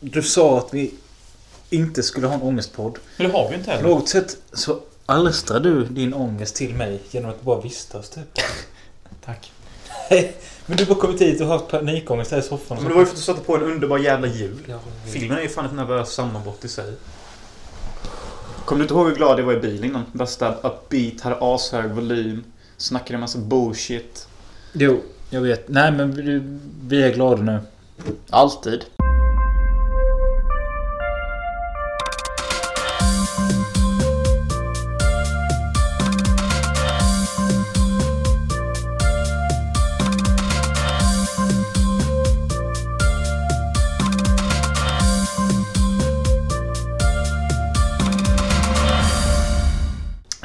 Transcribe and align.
Du 0.00 0.22
sa 0.22 0.58
att 0.58 0.74
vi 0.74 0.94
inte 1.70 2.02
skulle 2.02 2.26
ha 2.26 2.34
en 2.34 2.42
ångestpodd. 2.42 2.98
Men 3.16 3.26
det 3.26 3.32
har 3.32 3.48
vi 3.48 3.54
inte 3.54 3.64
På 3.66 3.70
heller. 3.76 3.88
något 3.88 4.08
sätt 4.08 4.36
så 4.52 4.80
alstrar 5.06 5.60
du 5.60 5.84
din 5.84 6.14
ångest 6.14 6.54
till 6.56 6.74
mig 6.74 7.00
genom 7.10 7.30
att 7.30 7.42
bara 7.42 7.60
vistas 7.60 8.10
typ. 8.10 8.22
Tack. 9.24 9.52
Men 10.66 10.76
du 10.76 10.84
har 10.84 10.94
kommit 10.94 11.20
hit 11.20 11.40
och 11.40 11.46
haft 11.46 11.68
panikångest 11.68 12.30
här 12.30 12.38
i 12.38 12.42
soffan. 12.42 12.76
Men 12.80 12.88
det 12.88 12.94
var 12.94 13.00
ju 13.00 13.06
för 13.06 13.12
att 13.12 13.16
du 13.16 13.22
satte 13.22 13.40
på 13.40 13.56
en 13.56 13.62
underbar 13.62 13.98
jävla 13.98 14.26
jul. 14.26 14.58
Ja, 14.66 14.78
Filmen 15.06 15.38
är 15.38 15.42
ju 15.42 15.48
fan 15.48 15.64
ett 15.66 15.72
nervöst 15.74 16.12
sammanbrott 16.12 16.64
i 16.64 16.68
sig. 16.68 16.92
Kommer 18.64 18.78
du 18.78 18.84
inte 18.84 18.94
ihåg 18.94 19.06
hur 19.08 19.14
glad 19.16 19.38
jag 19.40 19.44
var 19.44 19.52
i 19.54 19.60
bilen 19.60 19.84
innan? 19.84 20.02
Bästa 20.12 20.54
upbeat, 20.54 21.20
hade 21.20 21.36
ashög 21.40 21.90
volym. 21.90 22.44
Snackade 22.76 23.14
en 23.14 23.20
massa 23.20 23.38
bullshit. 23.38 24.28
Jo, 24.72 25.00
jag 25.30 25.40
vet. 25.40 25.68
Nej 25.68 25.92
men 25.92 26.14
vi, 26.14 26.42
vi 26.82 27.02
är 27.02 27.14
glada 27.14 27.42
nu. 27.42 27.60
Alltid. 28.30 28.84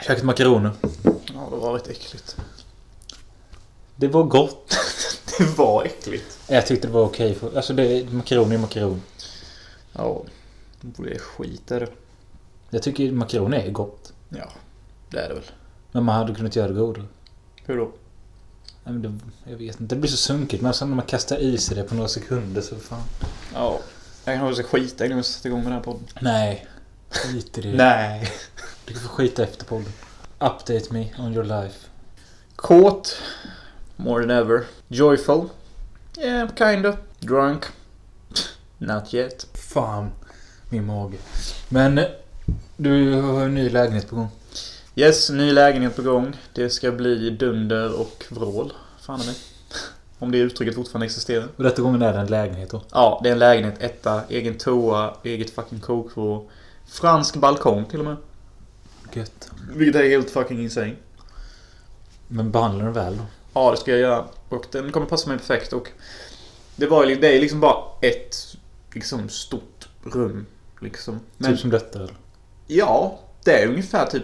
Käkat 0.07 0.23
makaroner. 0.23 0.71
Ja, 1.03 1.47
det 1.51 1.55
var 1.55 1.73
rätt 1.73 1.87
äckligt. 1.87 2.37
Det 3.95 4.07
var 4.07 4.23
gott. 4.23 4.77
Det 5.37 5.57
var 5.57 5.83
äckligt. 5.83 6.39
Jag 6.47 6.67
tyckte 6.67 6.87
det 6.87 6.93
var 6.93 7.01
okej. 7.03 7.35
för- 7.35 7.55
Alltså 7.57 7.73
det, 7.73 8.11
makaron 8.13 8.51
är 8.51 8.57
makaron. 8.57 9.01
Ja, 9.93 10.23
det 10.81 11.11
är 11.15 11.19
skit 11.19 11.71
är 11.71 11.79
det. 11.79 11.87
Jag 12.69 12.83
tycker 12.83 13.11
makaron 13.11 13.53
är 13.53 13.71
gott. 13.71 14.13
Ja, 14.29 14.49
det 15.09 15.19
är 15.19 15.27
det 15.29 15.33
väl. 15.35 15.43
Men 15.91 16.03
man 16.03 16.15
hade 16.15 16.35
kunnat 16.35 16.55
göra 16.55 16.67
det 16.67 16.73
godare. 16.73 17.05
Hur 17.65 17.77
då? 17.77 17.83
Nej, 18.83 18.93
men 18.93 19.01
det, 19.01 19.19
jag 19.51 19.57
vet 19.57 19.81
inte. 19.81 19.95
Det 19.95 19.99
blir 20.01 20.11
så 20.11 20.17
sunkigt. 20.17 20.63
Men 20.63 20.73
sen 20.73 20.89
när 20.89 20.95
man 20.95 21.05
kastar 21.05 21.37
i 21.37 21.57
sig 21.57 21.75
det 21.75 21.83
på 21.83 21.95
några 21.95 22.07
sekunder 22.09 22.61
så 22.61 22.75
fan. 22.75 23.01
Ja, 23.53 23.79
jag 24.25 24.37
kan 24.39 24.47
också 24.49 24.63
skita 24.63 25.05
innan 25.05 25.17
vi 25.17 25.23
sätter 25.23 25.49
igång 25.49 25.59
med 25.59 25.67
den 25.67 25.73
här 25.77 25.83
podden. 25.83 26.07
Nej. 26.19 26.67
Skit 27.09 27.57
i 27.57 27.61
det. 27.61 27.73
Nej. 27.77 28.31
Du 28.85 28.93
kan 28.93 29.01
få 29.01 29.07
skita 29.07 29.43
efter 29.43 29.65
podden. 29.65 29.93
Update 30.39 30.93
me 30.93 31.09
on 31.19 31.33
your 31.33 31.43
life. 31.43 31.87
Kåt. 32.55 33.17
More 33.95 34.21
than 34.21 34.31
ever. 34.31 34.63
Joyful. 34.87 35.49
Yeah, 36.17 36.49
kinda. 36.55 36.97
Drunk. 37.19 37.65
Not 38.77 39.13
yet. 39.13 39.47
Fan. 39.53 40.11
Min 40.69 40.85
mage. 40.85 41.17
Men 41.69 41.99
du 42.77 43.21
har 43.21 43.45
en 43.45 43.55
ny 43.55 43.69
lägenhet 43.69 44.09
på 44.09 44.15
gång. 44.15 44.29
Yes, 44.95 45.29
ny 45.29 45.51
lägenhet 45.51 45.95
på 45.95 46.01
gång. 46.01 46.37
Det 46.53 46.69
ska 46.69 46.91
bli 46.91 47.29
dunder 47.29 47.99
och 47.99 48.25
vrål. 48.29 48.73
Fan 48.99 49.19
mig. 49.19 49.35
Om 50.19 50.31
det 50.31 50.37
uttrycket 50.37 50.75
fortfarande 50.75 51.05
existerar. 51.05 51.47
Och 51.55 51.63
detta 51.63 51.81
gången 51.81 52.01
är 52.01 52.13
det 52.13 52.19
en 52.19 52.27
lägenhet 52.27 52.69
då. 52.69 52.81
Ja, 52.91 53.19
det 53.23 53.29
är 53.29 53.33
en 53.33 53.39
lägenhet, 53.39 53.75
etta, 53.79 54.21
egen 54.29 54.57
toa, 54.57 55.13
eget 55.23 55.49
fucking 55.49 55.79
kokvrå. 55.79 56.49
Fransk 56.87 57.35
balkong 57.35 57.85
till 57.85 57.99
och 57.99 58.05
med. 58.05 58.17
Gött. 59.15 59.51
Vilket 59.69 60.01
är 60.01 60.09
helt 60.09 60.29
fucking 60.29 60.63
insane. 60.63 60.95
Men 62.27 62.51
behandlar 62.51 62.85
den 62.85 62.93
väl 62.93 63.17
då? 63.17 63.23
Ja, 63.53 63.71
det 63.71 63.77
ska 63.77 63.91
jag 63.91 63.99
göra. 63.99 64.25
Och 64.49 64.65
den 64.71 64.91
kommer 64.91 65.05
passa 65.05 65.29
mig 65.29 65.37
perfekt. 65.37 65.73
Och 65.73 65.91
det, 66.75 66.87
var, 66.87 67.05
det 67.05 67.37
är 67.37 67.41
liksom 67.41 67.59
bara 67.59 67.83
ett 68.01 68.57
liksom, 68.93 69.29
stort 69.29 69.87
rum. 70.03 70.45
Liksom. 70.81 71.19
Men, 71.37 71.51
Typ 71.51 71.59
som 71.59 71.69
detta 71.69 71.99
eller? 71.99 72.15
Ja, 72.67 73.19
det 73.43 73.63
är 73.63 73.67
ungefär 73.67 74.05
typ 74.05 74.23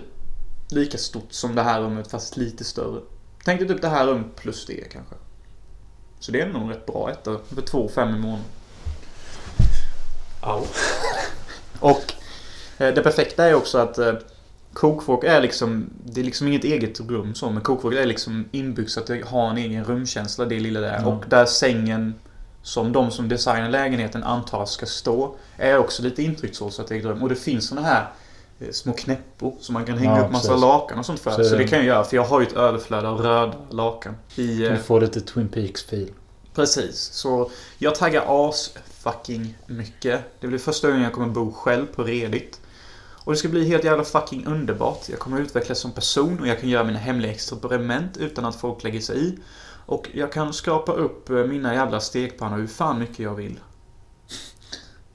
lika 0.69 0.97
stort 0.97 1.33
som 1.33 1.55
det 1.55 1.61
här 1.61 1.81
rummet 1.81 2.11
fast 2.11 2.37
lite 2.37 2.63
större. 2.63 3.01
Tänk 3.43 3.59
dig 3.59 3.67
typ 3.67 3.81
det 3.81 3.87
här 3.87 4.07
rummet 4.07 4.35
plus 4.35 4.65
det 4.65 4.91
kanske. 4.91 5.15
Så 6.19 6.31
det 6.31 6.41
är 6.41 6.47
nog 6.47 6.71
rätt 6.71 6.85
bra 6.85 7.11
etta. 7.11 7.39
För 7.55 7.61
2 7.61 7.89
5 7.89 8.15
i 8.15 8.19
månaden. 8.19 8.45
Au. 10.41 10.65
Och 11.79 12.13
eh, 12.77 12.93
det 12.93 13.01
perfekta 13.03 13.45
är 13.45 13.53
också 13.53 13.77
att 13.77 13.97
eh, 13.97 14.13
kokvrå 14.73 15.21
är 15.23 15.41
liksom, 15.41 15.89
det 16.05 16.21
är 16.21 16.25
liksom 16.25 16.47
inget 16.47 16.63
eget 16.63 16.99
rum 16.99 17.35
så, 17.35 17.49
men 17.49 17.61
kokvrå 17.61 17.93
är 17.93 18.05
liksom 18.05 18.45
inbyggt 18.51 18.91
så 18.91 18.99
att 18.99 19.07
det 19.07 19.25
har 19.27 19.49
en 19.49 19.57
egen 19.57 19.83
rumkänsla, 19.83 20.45
det 20.45 20.59
lilla 20.59 20.79
där. 20.79 20.99
Ja. 21.01 21.07
Och 21.07 21.23
där 21.29 21.45
sängen, 21.45 22.15
som 22.61 22.91
de 22.91 23.11
som 23.11 23.29
designar 23.29 23.69
lägenheten 23.69 24.23
antar 24.23 24.65
ska 24.65 24.85
stå, 24.85 25.35
är 25.57 25.77
också 25.77 26.03
lite 26.03 26.23
intryckt 26.23 26.55
så, 26.55 26.69
så 26.69 26.81
att 26.81 26.87
det 26.87 26.95
är 26.95 26.99
ett 26.99 27.05
rum. 27.05 27.23
Och 27.23 27.29
det 27.29 27.35
finns 27.35 27.67
såna 27.67 27.81
här 27.81 28.05
eh, 28.59 28.71
små 28.71 28.93
knäppor 28.93 29.55
som 29.59 29.73
man 29.73 29.85
kan 29.85 29.97
hänga 29.97 30.17
Ja, 30.17 30.25
upp 30.25 30.31
massa 30.31 30.47
precis. 30.47 30.61
lakan 30.61 30.99
och 30.99 31.05
sånt 31.05 31.19
för. 31.19 31.31
Så 31.31 31.43
Så, 31.43 31.55
det 31.55 31.67
kan 31.67 31.77
jag 31.77 31.87
göra, 31.87 32.03
för 32.03 32.15
jag 32.15 32.23
har 32.23 32.41
ju 32.41 32.47
ett 32.47 32.53
överflöd 32.53 33.05
av 33.05 33.21
röda 33.21 33.53
lakan. 33.69 34.15
I, 34.35 34.57
Kan 34.57 34.65
eh, 34.65 34.71
du 34.71 34.77
få 34.83 34.99
lite 34.99 35.21
Twin 35.21 35.47
Peaks-fil? 35.49 36.11
Precis, 36.55 36.99
så 37.13 37.51
jag 37.77 37.95
taggar 37.95 38.49
as 38.49 38.73
fucking 39.03 39.57
mycket. 39.67 40.21
Det 40.39 40.47
blir 40.47 40.59
första 40.59 40.87
gången 40.87 41.03
jag 41.03 41.13
kommer 41.13 41.27
bo 41.27 41.51
själv 41.51 41.85
på 41.85 42.03
redigt. 42.03 42.60
Och 43.31 43.35
det 43.35 43.39
ska 43.39 43.49
bli 43.49 43.67
helt 43.67 43.83
jävla 43.83 44.03
fucking 44.03 44.45
underbart. 44.45 45.09
Jag 45.09 45.19
kommer 45.19 45.39
utvecklas 45.39 45.79
som 45.79 45.91
person 45.91 46.39
och 46.39 46.47
jag 46.47 46.59
kan 46.59 46.69
göra 46.69 46.83
mina 46.83 46.99
hemliga 46.99 47.31
experiment 47.31 48.17
utan 48.17 48.45
att 48.45 48.55
folk 48.55 48.83
lägger 48.83 48.99
sig 48.99 49.27
i. 49.27 49.37
Och 49.85 50.09
jag 50.13 50.31
kan 50.31 50.53
skrapa 50.53 50.91
upp 50.91 51.29
eh, 51.29 51.35
mina 51.35 51.73
jävla 51.73 51.99
stekpannor 51.99 52.57
hur 52.57 52.67
fan 52.67 52.99
mycket 52.99 53.19
jag 53.19 53.35
vill. 53.35 53.59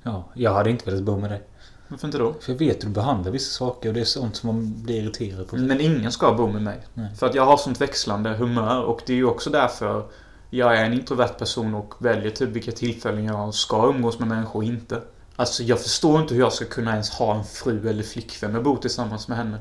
Ja, 0.02 0.24
jag 0.34 0.54
hade 0.54 0.70
inte 0.70 0.90
velat 0.90 1.02
bo 1.02 1.18
med 1.18 1.30
dig. 1.30 1.42
Varför 1.88 2.08
inte 2.08 2.18
då? 2.18 2.34
För 2.40 2.52
jag 2.52 2.58
vet 2.58 2.82
hur 2.82 2.88
du 2.88 2.94
behandlar 2.94 3.32
vissa 3.32 3.58
saker 3.58 3.88
och 3.88 3.94
det 3.94 4.00
är 4.00 4.04
sånt 4.04 4.36
som 4.36 4.46
man 4.46 4.82
blir 4.82 5.02
irriterad 5.02 5.48
på. 5.48 5.56
Men 5.56 5.80
ingen 5.80 6.12
ska 6.12 6.32
bo 6.34 6.46
med 6.46 6.62
mig. 6.62 6.86
Nej. 6.94 7.14
För 7.14 7.26
att 7.26 7.34
jag 7.34 7.46
har 7.46 7.56
sånt 7.56 7.80
växlande 7.80 8.30
humör 8.30 8.82
och 8.82 9.02
det 9.06 9.12
är 9.12 9.16
ju 9.16 9.26
också 9.26 9.50
därför 9.50 10.08
jag 10.50 10.76
är 10.76 10.84
en 10.84 10.92
introvert 10.92 11.38
person 11.38 11.74
och 11.74 11.94
väljer 11.98 12.30
typ 12.30 12.48
vilka 12.48 12.72
tillfällen 12.72 13.24
jag 13.24 13.54
ska 13.54 13.88
umgås 13.88 14.18
med 14.18 14.28
människor 14.28 14.60
och 14.60 14.64
inte. 14.64 15.02
Alltså 15.36 15.62
jag 15.62 15.80
förstår 15.80 16.20
inte 16.20 16.34
hur 16.34 16.40
jag 16.40 16.52
ska 16.52 16.64
kunna 16.64 16.92
ens 16.92 17.10
ha 17.10 17.34
en 17.34 17.44
fru 17.44 17.88
eller 17.88 18.02
flickvän 18.02 18.56
och 18.56 18.62
bo 18.62 18.76
tillsammans 18.76 19.28
med 19.28 19.38
henne. 19.38 19.58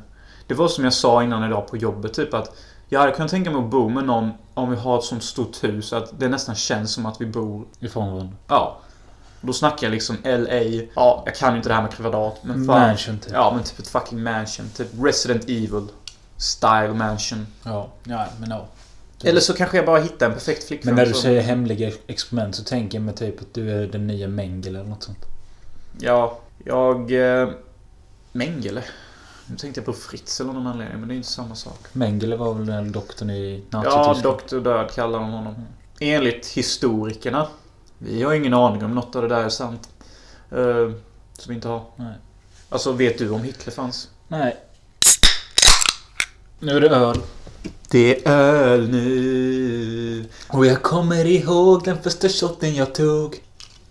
Det 0.48 0.54
var 0.54 0.68
som 0.68 0.84
jag 0.84 0.94
sa 0.94 1.24
innan 1.24 1.44
idag 1.44 1.68
på 1.68 1.78
jobbet 1.78 2.14
typ 2.14 2.34
att 2.34 2.56
jag 2.90 3.00
hade 3.00 3.12
kunnat 3.12 3.32
tänka 3.32 3.52
mig 3.52 3.64
att 3.64 3.70
bo 3.70 3.90
med 3.90 4.04
någon 4.04 4.32
om 4.54 4.70
vi 4.70 4.76
har 4.76 4.98
ett 4.98 5.04
sånt 5.04 5.24
stort 5.24 5.64
hus 5.64 5.94
att 5.94 6.20
det 6.20 6.30
nästan 6.30 6.56
känns 6.56 6.94
som 6.94 7.06
att 7.06 7.22
vi 7.22 7.26
bor 7.26 7.66
Ifrån 7.80 8.14
varandra. 8.14 8.36
Ja. 8.48 8.78
Då 9.42 9.54
snackar 9.54 9.88
jag 9.88 9.92
liksom 9.92 10.18
LA. 10.24 10.88
Ja, 10.96 11.24
jag 11.26 11.36
kan 11.36 11.52
ju 11.52 11.58
inte 11.58 11.70
det 11.70 11.76
här 11.76 11.82
med 11.82 11.92
kvadrat. 11.92 12.40
Men 12.44 12.66
fan. 12.66 12.82
Mansion 12.82 13.20
typ. 13.20 13.34
Ja, 13.34 13.52
men 13.56 13.64
typ 13.64 13.80
ett 13.80 13.88
fucking 13.88 14.24
mansion. 14.24 14.70
Typ 14.78 14.88
Resident 15.00 15.44
Evil. 15.44 15.88
Style 16.38 16.94
mansion. 16.94 17.48
Ja, 17.64 17.90
ja 18.04 18.26
men 18.40 18.50
ja. 18.50 18.68
Eller 19.24 19.42
så 19.42 19.54
kanske 19.54 19.78
jag 19.78 19.86
bara 19.86 20.00
hittar 20.00 20.26
en 20.26 20.34
perfekt 20.34 20.64
flickvän. 20.64 20.96
Men 20.96 21.04
när 21.04 21.14
du 21.14 21.20
säger 21.20 21.42
hemliga 21.42 21.92
experiment 22.08 22.56
så 22.56 22.64
tänker 22.64 22.98
jag 22.98 23.06
mig 23.06 23.16
typ 23.16 23.42
att 23.42 23.54
du 23.54 23.72
är 23.72 23.88
den 23.88 24.08
nya 24.08 24.28
Mengele 24.28 24.80
eller 24.80 24.90
något 24.90 25.04
sånt. 25.04 25.26
Ja, 26.00 26.40
jag... 26.64 27.12
Eh, 27.12 27.50
Mengele. 28.32 28.84
Nu 29.48 29.56
tänkte 29.56 29.80
jag 29.80 29.86
på 29.86 29.94
Fritz 29.94 30.42
eller 30.42 30.54
någon 30.54 30.68
anledning, 30.68 31.00
men 31.00 31.08
det 31.08 31.14
är 31.14 31.16
inte 31.16 31.28
samma 31.30 31.56
sak. 31.56 31.80
Mengele 31.94 32.36
var 32.36 32.54
väl 32.54 32.66
den 32.66 32.92
doktorn 32.92 33.30
i 33.30 33.64
Ja? 33.70 34.14
Dr. 34.24 34.60
Död 34.60 34.92
kallar 34.92 35.20
de 35.20 35.32
honom. 35.32 35.56
Enligt 36.00 36.48
historikerna. 36.48 37.48
Vi 37.98 38.24
har 38.24 38.34
ingen 38.34 38.54
aning 38.54 38.86
om 38.86 38.96
något 38.96 39.16
av 39.16 39.22
det 39.22 39.28
där 39.28 39.44
är 39.44 39.50
sant. 39.50 39.90
Eh, 40.52 40.92
som 41.34 41.48
vi 41.48 41.54
inte 41.54 41.68
har. 41.68 41.84
Nej. 41.96 42.14
Alltså, 42.70 42.92
vet 42.92 43.18
du 43.18 43.30
om 43.30 43.44
Hitler 43.44 43.74
fanns? 43.74 44.10
Nej. 44.28 44.58
Nu 46.60 46.72
är 46.78 46.82
det 46.82 46.90
öl. 46.90 47.22
Det 47.90 48.28
är 48.28 48.32
öl 48.32 48.90
nu. 48.90 50.26
Och 50.48 50.66
jag 50.66 50.82
kommer 50.82 51.26
ihåg 51.26 51.84
den 51.84 52.04
första 52.04 52.30
shotten 52.30 52.76
jag 52.76 52.96
tog. 52.96 53.42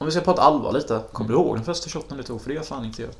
Om 0.04 0.08
vi 0.08 0.12
ska 0.12 0.20
prata 0.20 0.42
allvar 0.42 0.72
lite. 0.72 1.02
Kommer 1.12 1.28
du 1.30 1.34
ihåg 1.34 1.56
den 1.56 1.64
första 1.64 1.90
shotten 1.90 2.16
du 2.16 2.22
tog? 2.22 2.40
För 2.42 2.48
det 2.48 2.54
gör 2.54 2.62
fan 2.62 2.84
inte 2.84 3.02
jag. 3.02 3.10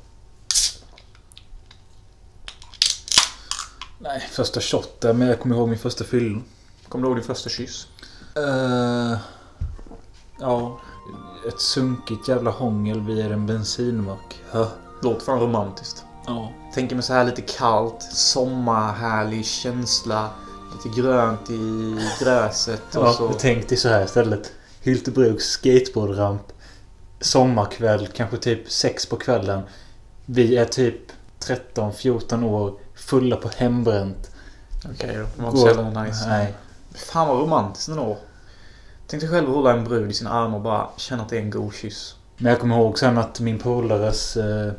Nej, 3.99 4.29
första 4.31 4.61
shotten. 4.61 5.17
Men 5.17 5.27
jag 5.27 5.39
kommer 5.39 5.55
ihåg 5.55 5.69
min 5.69 5.77
första 5.79 6.03
fylla. 6.03 6.41
Kommer 6.89 7.03
du 7.03 7.09
ihåg 7.09 7.17
din 7.17 7.25
första 7.25 7.49
kyss? 7.49 7.87
Uh, 8.37 9.17
ja. 10.39 10.79
Ett 11.47 11.59
sunkigt 11.59 12.27
jävla 12.27 12.51
hångel 12.51 13.01
vid 13.01 13.19
en 13.31 13.47
bensinmack. 13.47 14.39
Huh. 14.51 14.67
Låter 15.01 15.25
fan 15.25 15.39
romantiskt. 15.39 16.03
Ja. 16.25 16.51
Tänker 16.73 16.95
mig 16.95 17.03
så 17.03 17.13
här 17.13 17.25
lite 17.25 17.41
kallt, 17.41 18.01
sommarhärlig 18.13 19.45
känsla. 19.45 20.29
Lite 20.75 21.01
grönt 21.01 21.49
i 21.49 21.95
gräset 22.23 22.95
och 22.95 23.05
Ja, 23.05 23.13
så. 23.13 23.33
tänk 23.39 23.69
dig 23.69 23.77
så 23.77 23.89
här 23.89 24.05
istället. 24.05 24.51
Hyltebruks 24.81 25.43
skateboardramp. 25.45 26.41
Sommarkväll, 27.25 28.07
kanske 28.07 28.37
typ 28.37 28.71
sex 28.71 29.05
på 29.05 29.15
kvällen. 29.15 29.61
Vi 30.25 30.57
är 30.57 30.65
typ 30.65 30.95
13-14 31.39 32.43
år. 32.43 32.73
Fulla 32.95 33.35
på 33.35 33.49
hembränt. 33.57 34.31
Okej 34.93 35.15
då. 35.17 35.21
Det 35.35 35.41
var 35.41 35.49
inte 35.49 35.61
så 35.61 35.67
jävla 35.67 36.03
nice. 36.03 36.27
Nej. 36.27 36.53
Fan 36.95 37.27
vad 37.27 37.39
romantiskt 37.39 37.89
ändå. 37.89 38.17
Tänk 39.07 39.21
dig 39.21 39.29
själv 39.31 39.49
att 39.49 39.55
hålla 39.55 39.73
en 39.73 39.83
brud 39.83 40.11
i 40.11 40.13
sina 40.13 40.29
armar 40.29 40.55
och 40.57 40.63
bara 40.63 40.89
känna 40.97 41.23
att 41.23 41.29
det 41.29 41.37
är 41.37 41.41
en 41.41 41.49
god 41.49 41.73
kyss. 41.73 42.15
Men 42.37 42.51
jag 42.51 42.61
kommer 42.61 42.75
ihåg 42.77 42.99
sen 42.99 43.17
att 43.17 43.39
min 43.39 43.59
polares 43.59 44.37
eh, 44.37 44.71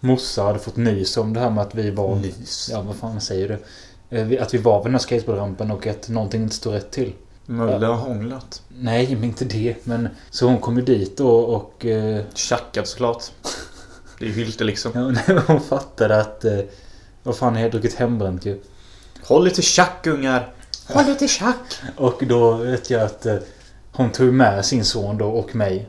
morsa 0.00 0.42
hade 0.42 0.58
fått 0.58 0.76
nys 0.76 1.16
om 1.16 1.32
det 1.32 1.40
här 1.40 1.50
med 1.50 1.62
att 1.62 1.74
vi 1.74 1.90
var... 1.90 2.16
Nys. 2.16 2.68
Ja, 2.72 2.80
vad 2.82 2.96
fan 2.96 3.20
säger 3.20 3.48
du? 4.08 4.18
Eh, 4.18 4.42
Att 4.42 4.54
vi 4.54 4.58
var 4.58 4.78
vid 4.78 4.84
den 4.86 4.94
här 4.94 4.98
skateboardrampen 4.98 5.70
och 5.70 5.86
att 5.86 6.08
någonting 6.08 6.42
inte 6.42 6.54
stod 6.54 6.74
rätt 6.74 6.90
till. 6.90 7.12
Mölle 7.46 7.86
har 7.86 7.94
hånglat. 7.94 8.62
Nej, 8.68 9.14
men 9.14 9.24
inte 9.24 9.44
det. 9.44 9.86
Men 9.86 10.08
så 10.30 10.46
hon 10.46 10.58
kom 10.58 10.76
ju 10.76 10.82
dit 10.84 11.16
då 11.16 11.30
och... 11.30 11.86
Eh, 11.86 12.22
Tjackad 12.34 12.86
såklart. 12.86 13.22
Det 14.18 14.24
är 14.24 14.28
ju 14.28 14.34
Hylte 14.34 14.64
liksom. 14.64 14.92
ja, 14.94 15.00
nej, 15.08 15.38
hon 15.46 15.60
fattade 15.60 16.20
att... 16.20 16.44
Eh, 16.44 16.58
vad 17.22 17.36
fan, 17.36 17.54
jag 17.54 17.62
har 17.62 17.70
druckit 17.70 17.94
hembränt 17.94 18.44
ju. 18.44 18.60
Håll 19.22 19.50
till 19.50 19.62
tjack 19.62 20.06
ungar. 20.06 20.54
Håll 20.88 21.04
till 21.16 21.28
tjack. 21.28 21.74
Och 21.96 22.22
då 22.26 22.52
vet 22.52 22.90
jag 22.90 23.02
att 23.02 23.26
eh, 23.26 23.36
hon 23.92 24.10
tog 24.12 24.32
med 24.32 24.64
sin 24.64 24.84
son 24.84 25.18
då 25.18 25.26
och 25.26 25.54
mig. 25.54 25.88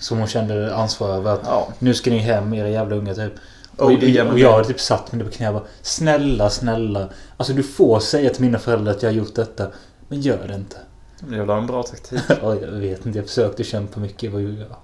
Som 0.00 0.18
hon 0.18 0.26
kände 0.26 0.74
ansvar 0.74 1.08
över 1.08 1.32
att 1.32 1.40
Ja. 1.44 1.68
nu 1.78 1.94
ska 1.94 2.10
ni 2.10 2.18
hem 2.18 2.54
era 2.54 2.68
jävla 2.68 2.96
unga 2.96 3.14
typ. 3.14 3.32
Oh, 3.78 3.84
och, 3.84 4.00
det 4.00 4.22
och 4.22 4.38
jag 4.38 4.52
hade 4.52 4.64
typ 4.64 4.80
satt 4.80 5.12
mig 5.12 5.24
på 5.24 5.30
knä 5.30 5.48
och 5.48 5.54
bara 5.54 5.64
Snälla, 5.82 6.50
snälla. 6.50 7.08
Alltså 7.36 7.52
du 7.52 7.62
får 7.62 8.00
säga 8.00 8.30
till 8.30 8.42
mina 8.42 8.58
föräldrar 8.58 8.92
att 8.92 9.02
jag 9.02 9.10
har 9.10 9.16
gjort 9.16 9.34
detta. 9.34 9.66
Men 10.08 10.20
gör 10.20 10.48
det 10.48 10.54
inte. 10.54 10.76
Det 11.20 11.44
var 11.44 11.58
en 11.58 11.66
bra 11.66 11.82
taktik. 11.82 12.20
Ja, 12.42 12.54
jag 12.54 12.70
vet 12.70 13.06
inte, 13.06 13.18
jag 13.18 13.26
försökte 13.28 13.64
kämpa 13.64 14.00
mycket. 14.00 14.32
Vad 14.32 14.42
gjorde 14.42 14.60
jag? 14.60 14.76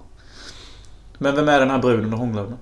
Men 1.19 1.37
vem 1.37 1.49
är 1.49 1.61
den 1.61 1.71
här 1.71 1.79
bruden 1.79 2.11
du 2.11 2.17
hånglar 2.17 2.43
med? 2.47 2.59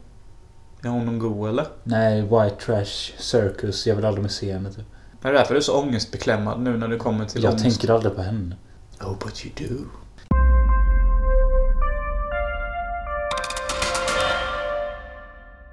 Är 0.85 0.89
hon 0.89 1.07
någon 1.07 1.19
god 1.19 1.49
eller? 1.49 1.67
Nej, 1.85 2.23
White 2.23 2.57
Trash 2.67 3.13
Circus. 3.19 3.87
Jag 3.87 3.97
vill 3.97 4.05
aldrig 4.05 4.23
mer 4.23 4.29
se 4.31 4.53
henne 4.53 4.71
typ. 4.73 4.85
Är 5.23 5.33
det 5.33 5.39
därför 5.39 5.55
du 5.55 5.59
är 5.59 5.63
så 5.63 5.81
ångestbeklämmad 5.81 6.61
nu 6.61 6.77
när 6.77 6.89
du 6.89 6.99
kommer 6.99 7.25
till 7.25 7.43
Jag 7.43 7.51
ångest? 7.51 7.65
tänker 7.65 7.95
aldrig 7.95 8.15
på 8.17 8.23
henne. 8.23 8.57
Oh, 9.01 9.15
but 9.19 9.45
you 9.47 9.69
do. 9.69 9.85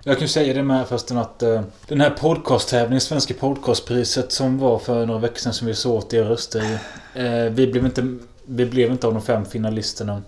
Jag 0.04 0.18
kan 0.18 0.22
ju 0.22 0.28
säga 0.28 0.54
det 0.54 0.63
med 0.63 0.88
förresten 0.88 1.18
att 1.18 1.44
eh, 1.44 1.62
den 1.88 2.01
här 2.01 2.10
podcasttävlingen, 2.10 3.01
Svenska 3.01 3.34
podcastpriset 3.34 4.31
som 4.31 4.57
var 4.60 4.80
för 4.80 5.06
några 5.06 5.19
veckor 5.19 5.38
sedan 5.38 5.54
som 5.54 5.68
vi 5.68 5.74
såg 5.75 5.96
åt 5.96 6.13
er 6.13 6.24
röster 6.24 6.63
i. 6.74 6.78
Eh, 7.13 7.44
vi, 7.51 7.67
blev 7.67 7.85
inte, 7.85 8.17
vi 8.45 8.65
blev 8.65 8.91
inte 8.91 9.07
av 9.07 9.13
de 9.13 9.21
fem 9.21 9.45
finalisterna. 9.45 10.21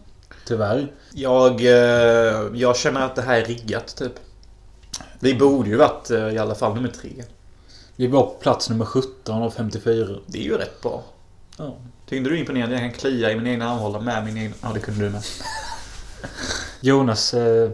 Tyvärr. 0.46 0.92
Jag, 1.14 1.62
eh, 1.62 2.48
jag 2.54 2.78
känner 2.78 3.02
att 3.02 3.16
det 3.16 3.22
här 3.22 3.42
är 3.42 3.46
riggat 3.46 3.96
typ. 3.96 4.14
Vi 5.20 5.36
borde 5.36 5.70
ju 5.70 5.76
varit 5.76 6.12
eh, 6.12 6.30
i 6.30 6.38
alla 6.38 6.56
fall 6.56 6.76
nummer 6.76 6.90
tre. 6.90 7.24
Vi 7.96 8.08
var 8.08 8.24
på 8.24 8.30
plats 8.30 8.70
nummer 8.70 8.86
17 8.86 9.42
av 9.42 9.52
54. 9.52 10.08
Det 10.28 10.38
är 10.38 10.44
ju 10.44 10.58
rätt 10.58 10.82
bra. 10.82 11.04
Ja. 11.58 11.76
Tyckte 12.10 12.30
du 12.30 12.40
imponerande? 12.40 12.76
Jag 12.76 12.82
kan 12.82 13.00
klia 13.00 13.32
i 13.32 13.36
min 13.36 13.48
egna 13.48 13.70
armhåla 13.70 14.00
med 14.00 14.26
min 14.26 14.38
egen... 14.38 14.54
Ja, 14.62 14.72
det 14.74 14.80
kunde 14.80 15.06
du 15.06 15.10
med. 15.10 15.22
Jonas, 16.82 17.34
eh, 17.34 17.72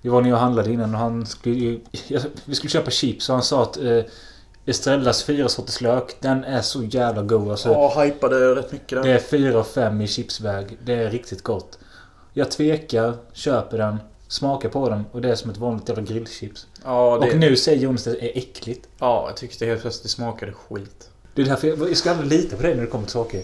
vi 0.00 0.08
var 0.08 0.22
nere 0.22 0.32
och 0.32 0.38
handlade 0.38 0.72
innan 0.72 0.94
och 0.94 1.00
han 1.00 1.26
skulle 1.26 1.54
ju, 1.54 1.80
Vi 2.44 2.54
skulle 2.54 2.70
köpa 2.70 2.90
chips 2.90 3.28
och 3.28 3.34
han 3.34 3.44
sa 3.44 3.62
att 3.62 3.76
eh, 3.76 4.00
Estrellas 4.70 5.22
fyra 5.22 5.48
sorters 5.48 5.80
lök, 5.80 6.16
den 6.20 6.44
är 6.44 6.62
så 6.62 6.82
jävla 6.82 7.22
god 7.22 7.50
alltså. 7.50 7.68
Ja, 7.68 8.02
hypade 8.02 8.54
rätt 8.54 8.72
mycket 8.72 8.88
där. 8.88 9.02
Det 9.02 9.10
är 9.10 9.18
fyra 9.18 9.58
och 9.58 9.66
fem 9.66 10.00
i 10.00 10.06
chipsväg. 10.06 10.78
Det 10.84 10.94
är 10.94 11.10
riktigt 11.10 11.42
gott. 11.42 11.78
Jag 12.32 12.50
tvekar, 12.50 13.16
köper 13.32 13.78
den, 13.78 13.98
smakar 14.28 14.68
på 14.68 14.88
den 14.88 15.04
och 15.12 15.20
det 15.20 15.30
är 15.30 15.34
som 15.34 15.50
ett 15.50 15.56
vanligt 15.56 15.88
jävla 15.88 16.04
grillchips. 16.04 16.66
Ja, 16.84 17.18
det... 17.22 17.30
Och 17.30 17.38
nu 17.38 17.56
säger 17.56 17.78
Jonas 17.78 18.06
att 18.06 18.12
det 18.12 18.36
är 18.36 18.38
äckligt. 18.38 18.88
Ja, 18.98 19.24
jag 19.26 19.36
tyckte 19.36 19.66
helt 19.66 19.80
plötsligt 19.80 20.02
det 20.02 20.08
smakade 20.08 20.52
skit. 20.52 21.10
Det 21.34 21.42
är 21.42 21.46
därför 21.46 21.68
jag, 21.68 21.88
jag 21.88 21.96
ska 21.96 22.10
aldrig 22.10 22.28
lita 22.28 22.56
på 22.56 22.62
dig 22.62 22.74
när 22.74 22.82
det 22.82 22.90
kommer 22.90 23.04
till 23.04 23.12
saker. 23.12 23.42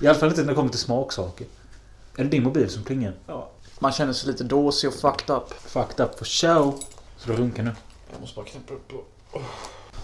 I 0.00 0.06
alla 0.06 0.18
fall 0.18 0.28
inte 0.28 0.40
när 0.40 0.48
det 0.48 0.54
kommer 0.54 0.70
till 0.70 0.80
smaksaker. 0.80 1.46
Är 2.16 2.24
det 2.24 2.30
din 2.30 2.42
mobil 2.42 2.70
som 2.70 2.84
plingar? 2.84 3.14
Ja. 3.26 3.50
Man 3.78 3.92
känner 3.92 4.12
sig 4.12 4.30
lite 4.32 4.44
dåsig 4.44 4.90
och 4.90 4.94
fucked 4.94 5.36
up. 5.36 5.52
Fucked 5.52 6.06
up 6.06 6.18
for 6.18 6.24
show. 6.24 6.80
Så 7.18 7.30
du 7.30 7.36
runkar 7.36 7.62
nu. 7.62 7.70
Jag 8.12 8.20
måste 8.20 8.36
bara 8.36 8.46
knäppa 8.46 8.74
upp 8.74 8.88
på... 8.88 8.96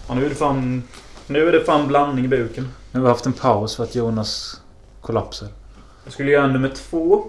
Ja, 0.07 0.15
nu 0.15 0.25
är 0.25 0.29
det 0.29 0.35
fan... 0.35 0.83
Nu 1.27 1.47
är 1.47 1.51
det 1.51 1.63
fan 1.63 1.87
blandning 1.87 2.25
i 2.25 2.27
buken. 2.27 2.69
Nu 2.91 2.99
har 2.99 3.03
vi 3.03 3.09
haft 3.09 3.25
en 3.25 3.33
paus 3.33 3.75
för 3.75 3.83
att 3.83 3.95
Jonas 3.95 4.61
kollapsar. 5.01 5.47
Jag 6.03 6.13
skulle 6.13 6.31
göra 6.31 6.47
nummer 6.47 6.69
två. 6.69 7.23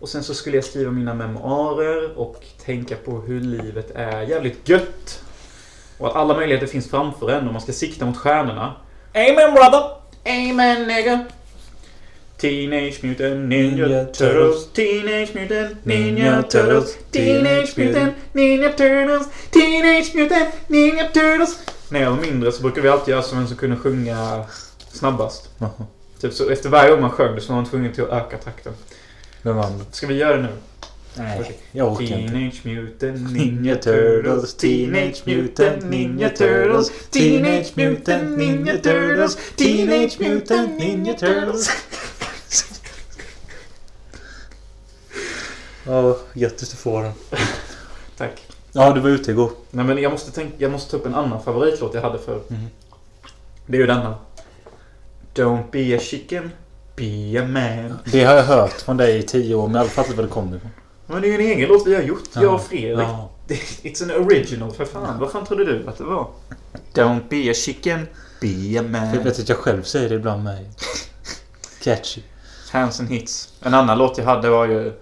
Och 0.00 0.08
sen 0.08 0.24
så 0.24 0.34
skulle 0.34 0.56
jag 0.56 0.64
skriva 0.64 0.90
mina 0.90 1.14
memoarer 1.14 2.18
och 2.18 2.44
tänka 2.64 2.96
på 2.96 3.20
hur 3.20 3.40
livet 3.40 3.90
är 3.94 4.22
jävligt 4.22 4.68
gött. 4.68 5.22
Och 5.98 6.08
att 6.08 6.16
alla 6.16 6.34
möjligheter 6.34 6.66
finns 6.66 6.90
framför 6.90 7.30
en 7.30 7.46
och 7.46 7.52
man 7.52 7.62
ska 7.62 7.72
sikta 7.72 8.06
mot 8.06 8.16
stjärnorna. 8.16 8.74
Amen 9.14 9.54
brother! 9.54 9.90
Amen 10.24 10.88
nigga! 10.88 11.24
Teenage 12.36 13.02
Mutant 13.02 13.48
Ninja 13.48 13.86
Ninja 13.86 14.04
Turtles. 14.04 14.72
Teenage 14.72 15.34
Mutant 15.34 15.76
Ninja 15.84 16.14
Ninja 16.14 16.42
Turtles. 16.42 16.94
Turtles, 16.94 16.96
Teenage 17.10 17.76
Mutant 17.76 18.14
Ninja 18.32 18.72
Turtles. 18.72 19.26
Teenage 19.50 20.14
Mutant 20.14 20.48
Ninja 20.68 21.08
Turtles. 21.12 21.58
När 21.88 22.00
jag 22.02 22.10
var 22.10 22.20
mindre 22.20 22.52
så 22.52 22.62
brukade 22.62 22.82
vi 22.82 22.88
alltid 22.88 23.12
göra 23.12 23.22
som 23.22 23.38
en 23.38 23.48
som 23.48 23.56
kunde 23.56 23.76
sjunga 23.76 24.44
snabbast. 24.88 25.50
Jaha. 25.58 25.86
Typ 26.20 26.32
så 26.32 26.50
efter 26.50 26.68
varje 26.68 26.90
gång 26.90 27.00
man 27.00 27.10
sjöng 27.10 27.34
det 27.34 27.40
så 27.40 27.52
var 27.52 27.60
man 27.60 27.70
tvungen 27.70 27.92
till 27.92 28.04
att 28.04 28.26
öka 28.26 28.38
takten. 28.38 28.72
Vem 29.42 29.56
vann? 29.56 29.84
Ska 29.92 30.06
vi 30.06 30.14
göra 30.14 30.36
det 30.36 30.42
nu? 30.42 30.48
Nej, 31.16 31.58
jag 31.72 31.92
orkar 31.92 32.02
inte. 32.02 32.32
Teenage 32.32 32.60
Mutant 32.66 33.32
Ninja 33.32 33.76
Turtles. 33.76 34.54
Teenage 34.54 35.22
Mutant 35.24 35.84
Ninja 35.84 36.28
Turtles. 36.28 36.92
Teenage 37.10 37.72
Mutant 37.74 38.38
Ninja 38.38 38.78
Turtles. 38.78 39.38
Teenage 39.56 40.20
Mutant 40.20 40.78
Ninja 40.78 41.14
Turtles 41.14 41.70
Ja, 45.86 46.16
jättet 46.32 46.70
du 46.70 46.76
får 46.76 47.02
den. 47.02 47.12
Tack. 48.16 48.42
Ja, 48.72 48.92
du 48.92 49.00
var 49.00 49.10
ute 49.10 49.30
igår. 49.30 49.50
Nej 49.70 49.84
men 49.84 49.98
jag 49.98 50.12
måste, 50.12 50.30
tänka, 50.32 50.54
jag 50.58 50.70
måste 50.72 50.90
ta 50.90 50.96
upp 50.96 51.06
en 51.06 51.14
annan 51.14 51.42
favoritlåt 51.42 51.94
jag 51.94 52.02
hade 52.02 52.18
för 52.18 52.40
Mhm. 52.48 52.66
Det 53.66 53.76
är 53.76 53.80
ju 53.80 53.86
denna. 53.86 54.14
Don't 55.34 55.62
be 55.70 55.96
a 55.96 56.00
chicken, 56.02 56.50
be 56.96 57.40
a 57.42 57.46
man. 57.46 57.98
Det 58.04 58.24
har 58.24 58.34
jag 58.34 58.42
hört 58.44 58.72
från 58.72 58.96
dig 58.96 59.18
i 59.18 59.22
tio 59.22 59.54
år, 59.54 59.62
men 59.62 59.72
jag 59.74 59.78
har 59.78 59.80
aldrig 59.80 59.94
fattat 59.94 60.16
var 60.16 60.22
det 60.22 60.28
kommer 60.30 60.56
ifrån. 60.56 60.70
Men 61.06 61.22
det 61.22 61.28
är 61.28 61.28
ju 61.28 61.34
en 61.34 61.56
egen 61.56 61.68
låt 61.68 61.86
vi 61.86 61.94
har 61.94 62.02
gjort, 62.02 62.28
jag 62.34 62.54
och 62.54 62.62
Fredrik. 62.62 62.98
Ja. 63.08 63.30
It's 63.82 64.02
an 64.02 64.24
original 64.26 64.72
för 64.72 64.84
fan. 64.84 65.18
Vad 65.20 65.30
fan 65.32 65.44
trodde 65.46 65.64
du 65.64 65.88
att 65.88 65.98
det 65.98 66.04
var? 66.04 66.28
Don't 66.94 67.20
be 67.28 67.50
a 67.50 67.54
chicken, 67.54 68.06
be 68.40 68.80
a 68.80 68.82
man. 68.82 69.14
Jag 69.14 69.22
vet 69.22 69.38
att 69.40 69.48
jag 69.48 69.58
själv 69.58 69.82
säger 69.82 70.08
det 70.08 70.14
ibland 70.14 70.44
med. 70.44 70.66
Catchy. 71.82 72.20
Hands 72.72 73.00
and 73.00 73.08
hits. 73.08 73.52
En 73.62 73.74
annan 73.74 73.98
låt 73.98 74.18
jag 74.18 74.24
hade 74.24 74.50
var 74.50 74.66
ju 74.66 74.92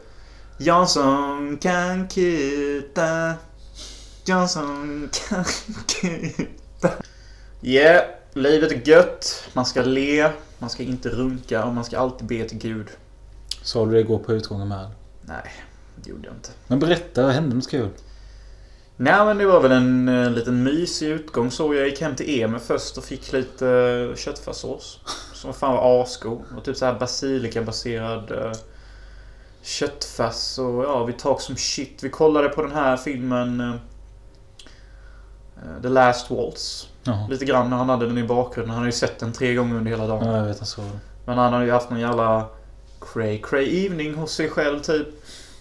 Jansson 0.58 1.58
kan 1.60 2.08
kuta 2.08 3.34
Jansson 4.24 5.08
kan 5.28 5.44
kuta 6.00 6.90
Yeah, 7.62 8.04
livet 8.32 8.72
är 8.72 8.88
gött. 8.88 9.48
Man 9.52 9.66
ska 9.66 9.82
le, 9.82 10.30
man 10.58 10.70
ska 10.70 10.82
inte 10.82 11.08
runka 11.08 11.64
och 11.64 11.74
man 11.74 11.84
ska 11.84 11.98
alltid 11.98 12.26
be 12.26 12.48
till 12.48 12.58
Gud. 12.58 12.86
Sa 13.62 13.86
du 13.86 13.92
det 13.92 14.00
igår 14.00 14.18
på 14.18 14.32
utgången 14.32 14.68
med? 14.68 14.90
Nej, 15.22 15.52
det 15.96 16.10
gjorde 16.10 16.26
jag 16.26 16.36
inte. 16.36 16.50
Men 16.66 16.78
berätta, 16.78 17.22
vad 17.22 17.32
hände 17.32 17.56
något 17.56 17.70
kul? 17.70 17.88
Nej 18.96 19.24
men 19.24 19.38
det 19.38 19.46
var 19.46 19.60
väl 19.60 19.72
en 19.72 20.08
uh, 20.08 20.30
liten 20.30 20.62
mysig 20.62 21.08
utgång 21.08 21.50
så. 21.50 21.74
Jag 21.74 21.88
gick 21.88 22.00
hem 22.00 22.16
till 22.16 22.42
Emil 22.42 22.60
först 22.60 22.98
och 22.98 23.04
fick 23.04 23.32
lite 23.32 23.66
uh, 23.66 24.16
köttfärssås. 24.16 25.00
Som 25.34 25.54
fan 25.54 25.74
var 25.74 26.02
asgod. 26.02 26.42
Och 26.56 26.64
typ 26.64 26.76
så 26.76 26.84
här 26.84 26.98
basilikabaserad 26.98 28.30
uh, 28.30 28.52
köttfärs 29.62 30.58
och 30.58 30.84
ja, 30.84 31.04
vi 31.04 31.12
talk 31.12 31.40
som 31.40 31.56
shit. 31.56 32.02
Vi 32.02 32.10
kollade 32.10 32.48
på 32.48 32.62
den 32.62 32.72
här 32.72 32.96
filmen 32.96 33.60
uh, 33.60 33.74
The 35.82 35.88
Last 35.88 36.30
Waltz. 36.30 36.88
Jaha. 37.04 37.28
Lite 37.28 37.44
grann 37.44 37.70
när 37.70 37.76
han 37.76 37.88
hade 37.88 38.06
den 38.06 38.18
i 38.18 38.24
bakgrunden. 38.24 38.70
Han 38.70 38.78
hade 38.78 38.88
ju 38.88 38.92
sett 38.98 39.18
den 39.18 39.32
tre 39.32 39.54
gånger 39.54 39.76
under 39.76 39.90
hela 39.90 40.06
dagen. 40.06 40.26
Ja, 40.26 40.36
jag 40.36 40.44
vet. 40.44 40.76
Det. 40.76 40.82
Men 41.24 41.38
han 41.38 41.52
hade 41.52 41.64
ju 41.64 41.72
haft 41.72 41.90
någon 41.90 42.00
jävla 42.00 42.46
cray 43.00 43.42
cray 43.42 43.86
evening 43.86 44.14
hos 44.14 44.32
sig 44.32 44.48
själv 44.48 44.80
typ. 44.80 45.08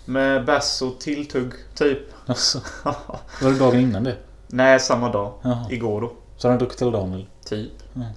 Med 0.06 0.46
bass 0.46 0.82
och 0.82 1.00
tilltugg 1.00 1.52
typ. 1.76 2.00
Alltså, 2.26 2.62
var 3.42 3.52
det 3.52 3.60
dagen 3.60 3.80
innan 3.80 4.04
det? 4.04 4.18
Nej, 4.48 4.80
samma 4.80 5.12
dag. 5.12 5.34
Jaha. 5.42 5.68
Igår 5.70 6.02
då. 6.02 6.12
Så 6.38 6.50
han 6.50 6.58
druckit 6.58 6.82
hela 6.82 6.92
dagen 6.92 7.14
eller? 7.14 7.28
Typ. 7.46 7.72
Mm. 7.96 8.08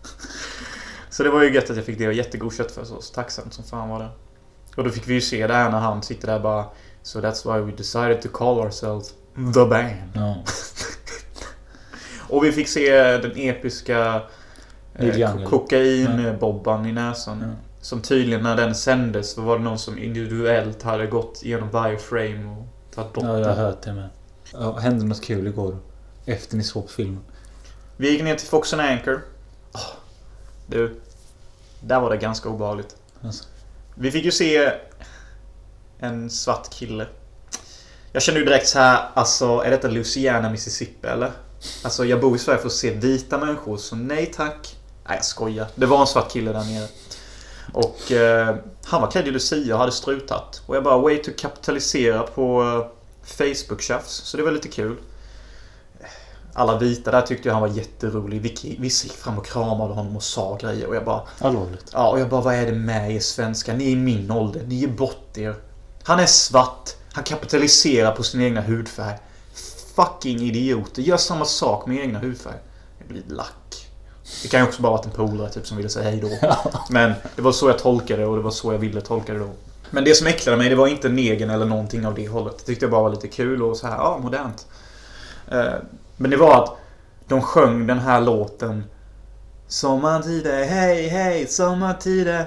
så 1.10 1.22
det 1.22 1.30
var 1.30 1.42
ju 1.42 1.54
gött 1.54 1.70
att 1.70 1.76
jag 1.76 1.84
fick 1.84 1.98
det 1.98 2.06
och 2.06 2.12
jättegod 2.12 2.54
köttfärssås. 2.54 3.10
Tacksamt 3.10 3.54
som 3.54 3.64
fan 3.64 3.88
var 3.88 3.98
det. 3.98 4.08
Och 4.76 4.84
då 4.84 4.90
fick 4.90 5.08
vi 5.08 5.14
ju 5.14 5.20
se 5.20 5.46
det 5.46 5.54
här 5.54 5.70
när 5.70 5.78
han 5.78 6.02
sitter 6.02 6.26
där 6.26 6.40
bara 6.40 6.64
So 7.02 7.20
that's 7.20 7.44
why 7.44 7.60
we 7.60 7.76
decided 7.76 8.22
to 8.22 8.28
call 8.28 8.58
ourselves 8.58 9.14
The 9.54 9.64
Band. 9.64 10.10
Ja. 10.14 10.36
Och 12.28 12.44
vi 12.44 12.52
fick 12.52 12.68
se 12.68 13.18
den 13.18 13.32
episka 13.36 14.22
eh, 14.94 15.44
kokain-bobban 15.44 16.86
i 16.86 16.92
näsan. 16.92 17.40
Ja. 17.40 17.48
Som 17.80 18.02
tydligen 18.02 18.42
när 18.42 18.56
den 18.56 18.74
sändes 18.74 19.32
så 19.32 19.42
var 19.42 19.58
det 19.58 19.64
någon 19.64 19.78
som 19.78 19.98
individuellt 19.98 20.82
hade 20.82 21.06
gått 21.06 21.42
igenom 21.42 21.70
varje 21.70 21.98
frame 21.98 22.56
och 22.56 22.66
tagit 22.94 23.12
bort 23.12 23.24
ja, 23.24 23.38
jag 23.38 23.48
har 23.48 23.54
hört 23.54 23.82
det 23.82 23.92
med. 23.92 24.08
Ja, 24.52 24.78
hände 24.78 25.04
något 25.04 25.22
kul 25.24 25.46
igår? 25.46 25.76
Efter 26.26 26.56
ni 26.56 26.64
såg 26.64 26.90
filmen? 26.90 27.24
Vi 27.96 28.10
gick 28.10 28.22
ner 28.22 28.34
till 28.34 28.48
Fox 28.48 28.72
and 28.72 28.82
Anchor. 28.82 29.22
Åh, 29.74 29.80
du. 30.66 31.00
Där 31.80 32.00
var 32.00 32.10
det 32.10 32.16
ganska 32.16 32.48
obehagligt. 32.48 32.96
Alltså. 33.22 33.44
Vi 33.94 34.10
fick 34.10 34.24
ju 34.24 34.32
se 34.32 34.72
En 35.98 36.30
svart 36.30 36.70
kille. 36.70 37.06
Jag 38.12 38.22
kände 38.22 38.40
ju 38.40 38.46
direkt 38.46 38.68
så 38.68 38.78
här, 38.78 39.08
alltså 39.14 39.62
är 39.64 39.70
detta 39.70 39.88
Louisiana, 39.88 40.50
Mississippi 40.50 41.08
eller? 41.08 41.32
Alltså 41.82 42.04
jag 42.04 42.20
bor 42.20 42.36
i 42.36 42.38
Sverige 42.38 42.58
för 42.58 42.66
att 42.66 42.72
se 42.72 42.90
vita 42.90 43.38
människor, 43.38 43.76
så 43.76 43.96
nej 43.96 44.26
tack. 44.26 44.76
Nej 45.08 45.16
jag 45.16 45.24
skojar. 45.24 45.66
Det 45.74 45.86
var 45.86 46.00
en 46.00 46.06
svart 46.06 46.32
kille 46.32 46.52
där 46.52 46.64
nere. 46.64 46.88
Och 47.72 48.12
eh, 48.12 48.56
han 48.84 49.02
var 49.02 49.10
klädd 49.10 49.28
i 49.28 49.30
Lucia 49.30 49.74
och 49.74 49.80
hade 49.80 49.92
struthatt. 49.92 50.62
Och 50.66 50.76
jag 50.76 50.84
bara, 50.84 50.98
way 50.98 51.22
to 51.22 51.30
kapitalisera 51.38 52.22
på 52.22 52.62
eh, 52.62 52.86
Facebook-tjafs. 53.36 54.22
Så 54.24 54.36
det 54.36 54.42
var 54.42 54.52
lite 54.52 54.68
kul. 54.68 54.96
Alla 56.54 56.78
vita 56.78 57.10
där 57.10 57.22
tyckte 57.22 57.48
jag 57.48 57.54
han 57.54 57.62
var 57.62 57.68
jätterolig. 57.68 58.40
Vissa 58.80 59.06
gick 59.06 59.16
fram 59.16 59.38
och 59.38 59.46
kramade 59.46 59.94
honom 59.94 60.16
och 60.16 60.22
sa 60.22 60.58
grejer. 60.60 60.86
Och 60.86 60.96
jag 60.96 61.04
bara... 61.04 61.22
Allvarligt. 61.38 61.90
Ja, 61.92 62.08
och 62.08 62.20
jag 62.20 62.28
bara, 62.28 62.40
vad 62.40 62.54
är 62.54 62.66
det 62.66 62.72
med 62.72 63.16
er 63.16 63.20
svenskar? 63.20 63.74
Ni 63.74 63.84
är 63.84 63.90
i 63.90 63.96
min 63.96 64.30
ålder. 64.30 64.62
Ni 64.66 64.84
är 64.84 64.88
bort 64.88 65.38
er. 65.38 65.54
Han 66.02 66.20
är 66.20 66.26
svart. 66.26 66.90
Han 67.12 67.24
kapitaliserar 67.24 68.12
på 68.12 68.22
sin 68.22 68.40
egna 68.40 68.60
hudfärg. 68.60 69.18
Fucking 69.96 70.40
idioter. 70.40 71.02
Gör 71.02 71.16
samma 71.16 71.44
sak 71.44 71.86
med 71.86 72.00
egna 72.00 72.18
hudfärg. 72.18 72.58
Jag 72.98 73.08
blir 73.08 73.22
lack. 73.28 73.86
Det 74.42 74.48
kan 74.48 74.60
ju 74.60 74.66
också 74.66 74.82
bara 74.82 74.92
varit 74.92 75.04
en 75.04 75.10
polare 75.10 75.50
typ 75.50 75.66
som 75.66 75.76
ville 75.76 75.88
säga 75.88 76.10
hej 76.10 76.20
då. 76.20 76.48
Men 76.90 77.12
det 77.36 77.42
var 77.42 77.52
så 77.52 77.68
jag 77.68 77.78
tolkade 77.78 78.22
det 78.22 78.26
och 78.26 78.36
det 78.36 78.42
var 78.42 78.50
så 78.50 78.72
jag 78.72 78.78
ville 78.78 79.00
tolka 79.00 79.32
det 79.32 79.38
då. 79.38 79.50
Men 79.90 80.04
det 80.04 80.14
som 80.14 80.26
äcklade 80.26 80.58
mig 80.58 80.68
det 80.68 80.74
var 80.74 80.86
inte 80.86 81.08
negen 81.08 81.50
eller 81.50 81.66
någonting 81.66 82.06
av 82.06 82.14
det 82.14 82.28
hållet. 82.28 82.58
Det 82.58 82.64
tyckte 82.64 82.84
jag 82.84 82.90
bara 82.90 83.02
var 83.02 83.10
lite 83.10 83.28
kul 83.28 83.62
och 83.62 83.76
så 83.76 83.86
här, 83.86 83.96
ja 83.96 84.18
modernt. 84.22 84.66
Men 86.20 86.30
det 86.30 86.36
var 86.36 86.62
att 86.62 86.76
de 87.28 87.42
sjöng 87.42 87.86
den 87.86 87.98
här 87.98 88.20
låten 88.20 88.84
Sommartider, 89.66 90.64
hej 90.64 91.08
hej, 91.08 91.46
sommartider. 91.46 92.46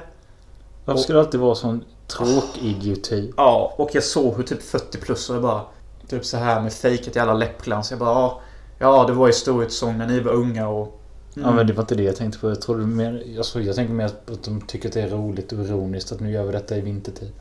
Varför 0.85 1.01
ska 1.01 1.13
det 1.13 1.19
alltid 1.19 1.39
vara 1.39 1.55
sån 1.55 1.83
tråkidioti? 2.07 3.33
Ja, 3.37 3.73
och 3.77 3.89
jag 3.93 4.03
såg 4.03 4.35
hur 4.35 4.43
typ 4.43 4.63
40 4.63 4.97
plus 4.97 5.29
och 5.29 5.35
jag 5.35 5.43
bara 5.43 5.61
Typ 6.07 6.25
så 6.25 6.37
här 6.37 6.61
med 6.61 6.73
fejkat 6.73 7.15
i 7.15 7.19
alla 7.19 7.33
läppglans. 7.33 7.91
Jag 7.91 7.99
bara 7.99 8.09
ja, 8.09 8.41
ja 8.79 9.03
det 9.07 9.13
var 9.13 9.27
ju 9.27 9.33
storhetssång 9.33 9.97
när 9.97 10.07
ni 10.07 10.19
var 10.19 10.31
unga 10.31 10.67
och 10.67 10.99
Ja 11.33 11.51
men 11.51 11.67
det 11.67 11.73
var 11.73 11.83
inte 11.83 11.95
det 11.95 12.03
jag 12.03 12.15
tänkte 12.15 12.39
på. 12.39 12.49
Jag 12.49 12.61
trodde 12.61 12.85
mer... 12.85 13.23
Alltså, 13.37 13.61
jag 13.61 13.75
tänkte 13.75 13.93
mer 13.93 14.05
att 14.05 14.43
de 14.43 14.61
tycker 14.61 14.89
att 14.89 14.93
det 14.93 15.01
är 15.01 15.09
roligt 15.09 15.51
och 15.51 15.59
ironiskt 15.59 16.11
att 16.11 16.19
nu 16.19 16.31
gör 16.31 16.43
vi 16.43 16.51
detta 16.51 16.77
i 16.77 16.81
vintertid. 16.81 17.31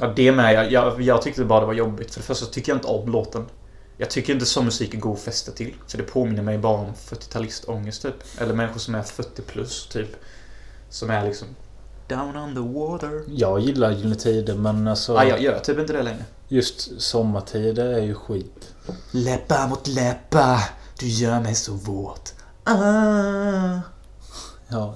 Ja, 0.00 0.12
det 0.16 0.32
med. 0.32 0.54
Jag, 0.54 0.72
jag, 0.72 1.02
jag 1.02 1.22
tyckte 1.22 1.44
bara 1.44 1.60
det 1.60 1.66
var 1.66 1.74
jobbigt. 1.74 2.14
För 2.14 2.20
det 2.20 2.26
första 2.26 2.46
tycker 2.46 2.72
jag 2.72 2.76
inte 2.76 2.88
om 2.88 3.10
låten. 3.12 3.44
Jag 3.96 4.10
tycker 4.10 4.32
inte 4.32 4.46
sån 4.46 4.64
musik 4.64 4.94
är 4.94 4.98
god 4.98 5.18
festa 5.18 5.52
till. 5.52 5.74
För 5.88 5.98
det 5.98 6.04
påminner 6.04 6.42
mig 6.42 6.58
bara 6.58 6.78
om 6.78 6.92
40-talistångest 6.94 8.02
typ. 8.02 8.14
Eller 8.38 8.54
människor 8.54 8.80
som 8.80 8.94
är 8.94 9.02
40 9.02 9.42
plus 9.42 9.86
typ. 9.86 10.16
Som 10.90 11.10
är 11.10 11.24
liksom 11.24 11.48
Down 12.08 12.36
on 12.36 12.54
the 12.54 12.78
water. 12.78 13.22
Jag 13.28 13.60
gillar 13.60 13.90
Gyllene 13.90 14.14
Tider 14.14 14.54
men 14.54 14.88
alltså... 14.88 15.12
Ja, 15.12 15.24
jag 15.24 15.42
gör 15.42 15.58
typ 15.58 15.78
inte 15.78 15.92
det 15.92 16.02
längre. 16.02 16.24
Just 16.48 17.00
sommartider 17.00 17.86
är 17.86 18.02
ju 18.02 18.14
skit. 18.14 18.74
Läppa 19.10 19.66
mot 19.66 19.86
läppa. 19.86 20.60
Du 20.98 21.06
gör 21.06 21.40
mig 21.40 21.54
så 21.54 21.72
våt. 21.72 22.34
Ah. 22.64 23.80
Ja. 24.68 24.94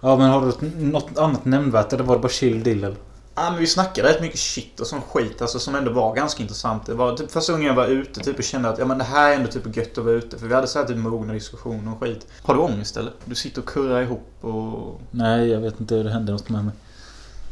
Ja 0.00 0.16
men 0.16 0.30
har 0.30 0.52
du 0.60 0.70
något 0.76 1.18
annat 1.18 1.44
nämnvärt 1.44 1.92
eller 1.92 2.04
var 2.04 2.14
det 2.14 2.22
bara 2.22 2.28
chill 2.28 2.62
dill 2.62 2.96
Ja 3.38 3.50
men 3.50 3.60
vi 3.60 3.66
snackade 3.66 4.08
rätt 4.08 4.20
mycket 4.20 4.38
shit 4.38 4.80
och 4.80 4.86
sån 4.86 5.02
skit 5.02 5.42
alltså 5.42 5.58
som 5.58 5.74
ändå 5.74 5.92
var 5.92 6.14
ganska 6.14 6.42
intressant. 6.42 6.86
Det 6.86 6.94
var 6.94 7.16
typ 7.16 7.30
första 7.30 7.52
gången 7.52 7.66
jag 7.66 7.74
var 7.74 7.86
ute 7.86 8.20
typ 8.20 8.38
och 8.38 8.44
kände 8.44 8.68
att 8.68 8.78
ja 8.78 8.84
men 8.84 8.98
det 8.98 9.04
här 9.04 9.30
är 9.30 9.36
ändå 9.36 9.50
typ 9.50 9.76
gött 9.76 9.98
att 9.98 10.04
vara 10.04 10.14
ute. 10.14 10.38
För 10.38 10.46
vi 10.46 10.54
hade 10.54 10.66
så 10.66 10.78
här 10.78 10.86
typ 10.86 10.96
mogna 10.96 11.32
diskussioner 11.32 11.92
och 11.92 12.00
skit. 12.00 12.26
Har 12.42 12.54
du 12.54 12.60
ångest 12.60 12.96
eller? 12.96 13.12
Du 13.24 13.34
sitter 13.34 13.60
och 13.62 13.68
kurrar 13.68 14.02
ihop 14.02 14.28
och... 14.40 15.00
Nej 15.10 15.48
jag 15.48 15.60
vet 15.60 15.80
inte. 15.80 15.94
Det 15.94 16.10
hände 16.10 16.32
något 16.32 16.48
med 16.48 16.64
mig. 16.64 16.74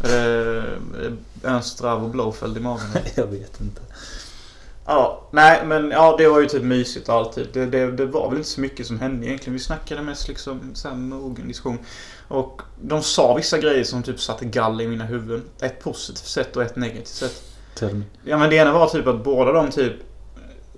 Är 0.05 0.79
det 1.01 1.49
Ernst 1.49 1.81
och 1.81 2.11
Blowfeld 2.11 2.57
i 2.57 2.61
magen? 2.61 2.87
jag 3.15 3.27
vet 3.27 3.61
inte. 3.61 3.81
Ja, 4.87 5.29
nej 5.31 5.67
men 5.67 5.91
ja 5.91 6.15
det 6.19 6.29
var 6.29 6.41
ju 6.41 6.47
typ 6.47 6.63
mysigt 6.63 7.09
och 7.09 7.15
allt. 7.15 7.39
Det, 7.53 7.67
det, 7.67 7.91
det 7.91 8.07
var 8.07 8.29
väl 8.29 8.39
inte 8.39 8.51
så 8.51 8.61
mycket 8.61 8.87
som 8.87 9.01
hände 9.01 9.27
egentligen. 9.27 9.53
Vi 9.53 9.61
snackade 9.61 10.03
mest 10.03 10.29
liksom 10.29 10.61
såhär 10.75 10.97
mogen 10.97 11.49
diskussion. 11.49 11.79
Och 12.29 12.63
de 12.83 13.03
sa 13.03 13.35
vissa 13.35 13.59
grejer 13.59 13.85
som 13.85 14.03
typ 14.03 14.21
satte 14.21 14.45
gall 14.45 14.81
i 14.81 14.89
mina 14.89 15.05
huvuden. 15.05 15.45
Ett 15.61 15.81
positivt 15.81 16.27
sätt 16.27 16.57
och 16.57 16.63
ett 16.63 16.77
negativt 16.77 17.07
sätt. 17.07 17.43
Tell 17.75 17.95
me. 17.95 18.05
Ja 18.25 18.39
men 18.39 18.51
det 18.51 18.57
ena 18.57 18.73
var 18.73 18.87
typ 18.87 19.07
att 19.07 19.25
båda 19.25 19.53
de 19.53 19.71
typ 19.71 19.95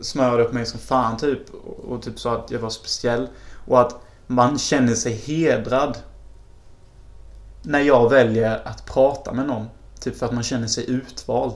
smörade 0.00 0.44
upp 0.44 0.52
mig 0.52 0.66
som 0.66 0.80
fan 0.80 1.16
typ. 1.16 1.54
Och 1.88 2.02
typ 2.02 2.18
sa 2.18 2.36
att 2.36 2.50
jag 2.50 2.58
var 2.58 2.70
speciell. 2.70 3.28
Och 3.66 3.80
att 3.80 4.00
man 4.26 4.58
känner 4.58 4.94
sig 4.94 5.12
hedrad. 5.12 5.98
När 7.62 7.80
jag 7.80 8.10
väljer 8.10 8.68
att 8.68 8.86
prata 8.86 9.32
med 9.32 9.46
någon. 9.46 9.66
Typ 10.00 10.18
för 10.18 10.26
att 10.26 10.32
man 10.32 10.42
känner 10.42 10.66
sig 10.66 10.90
utvald. 10.90 11.54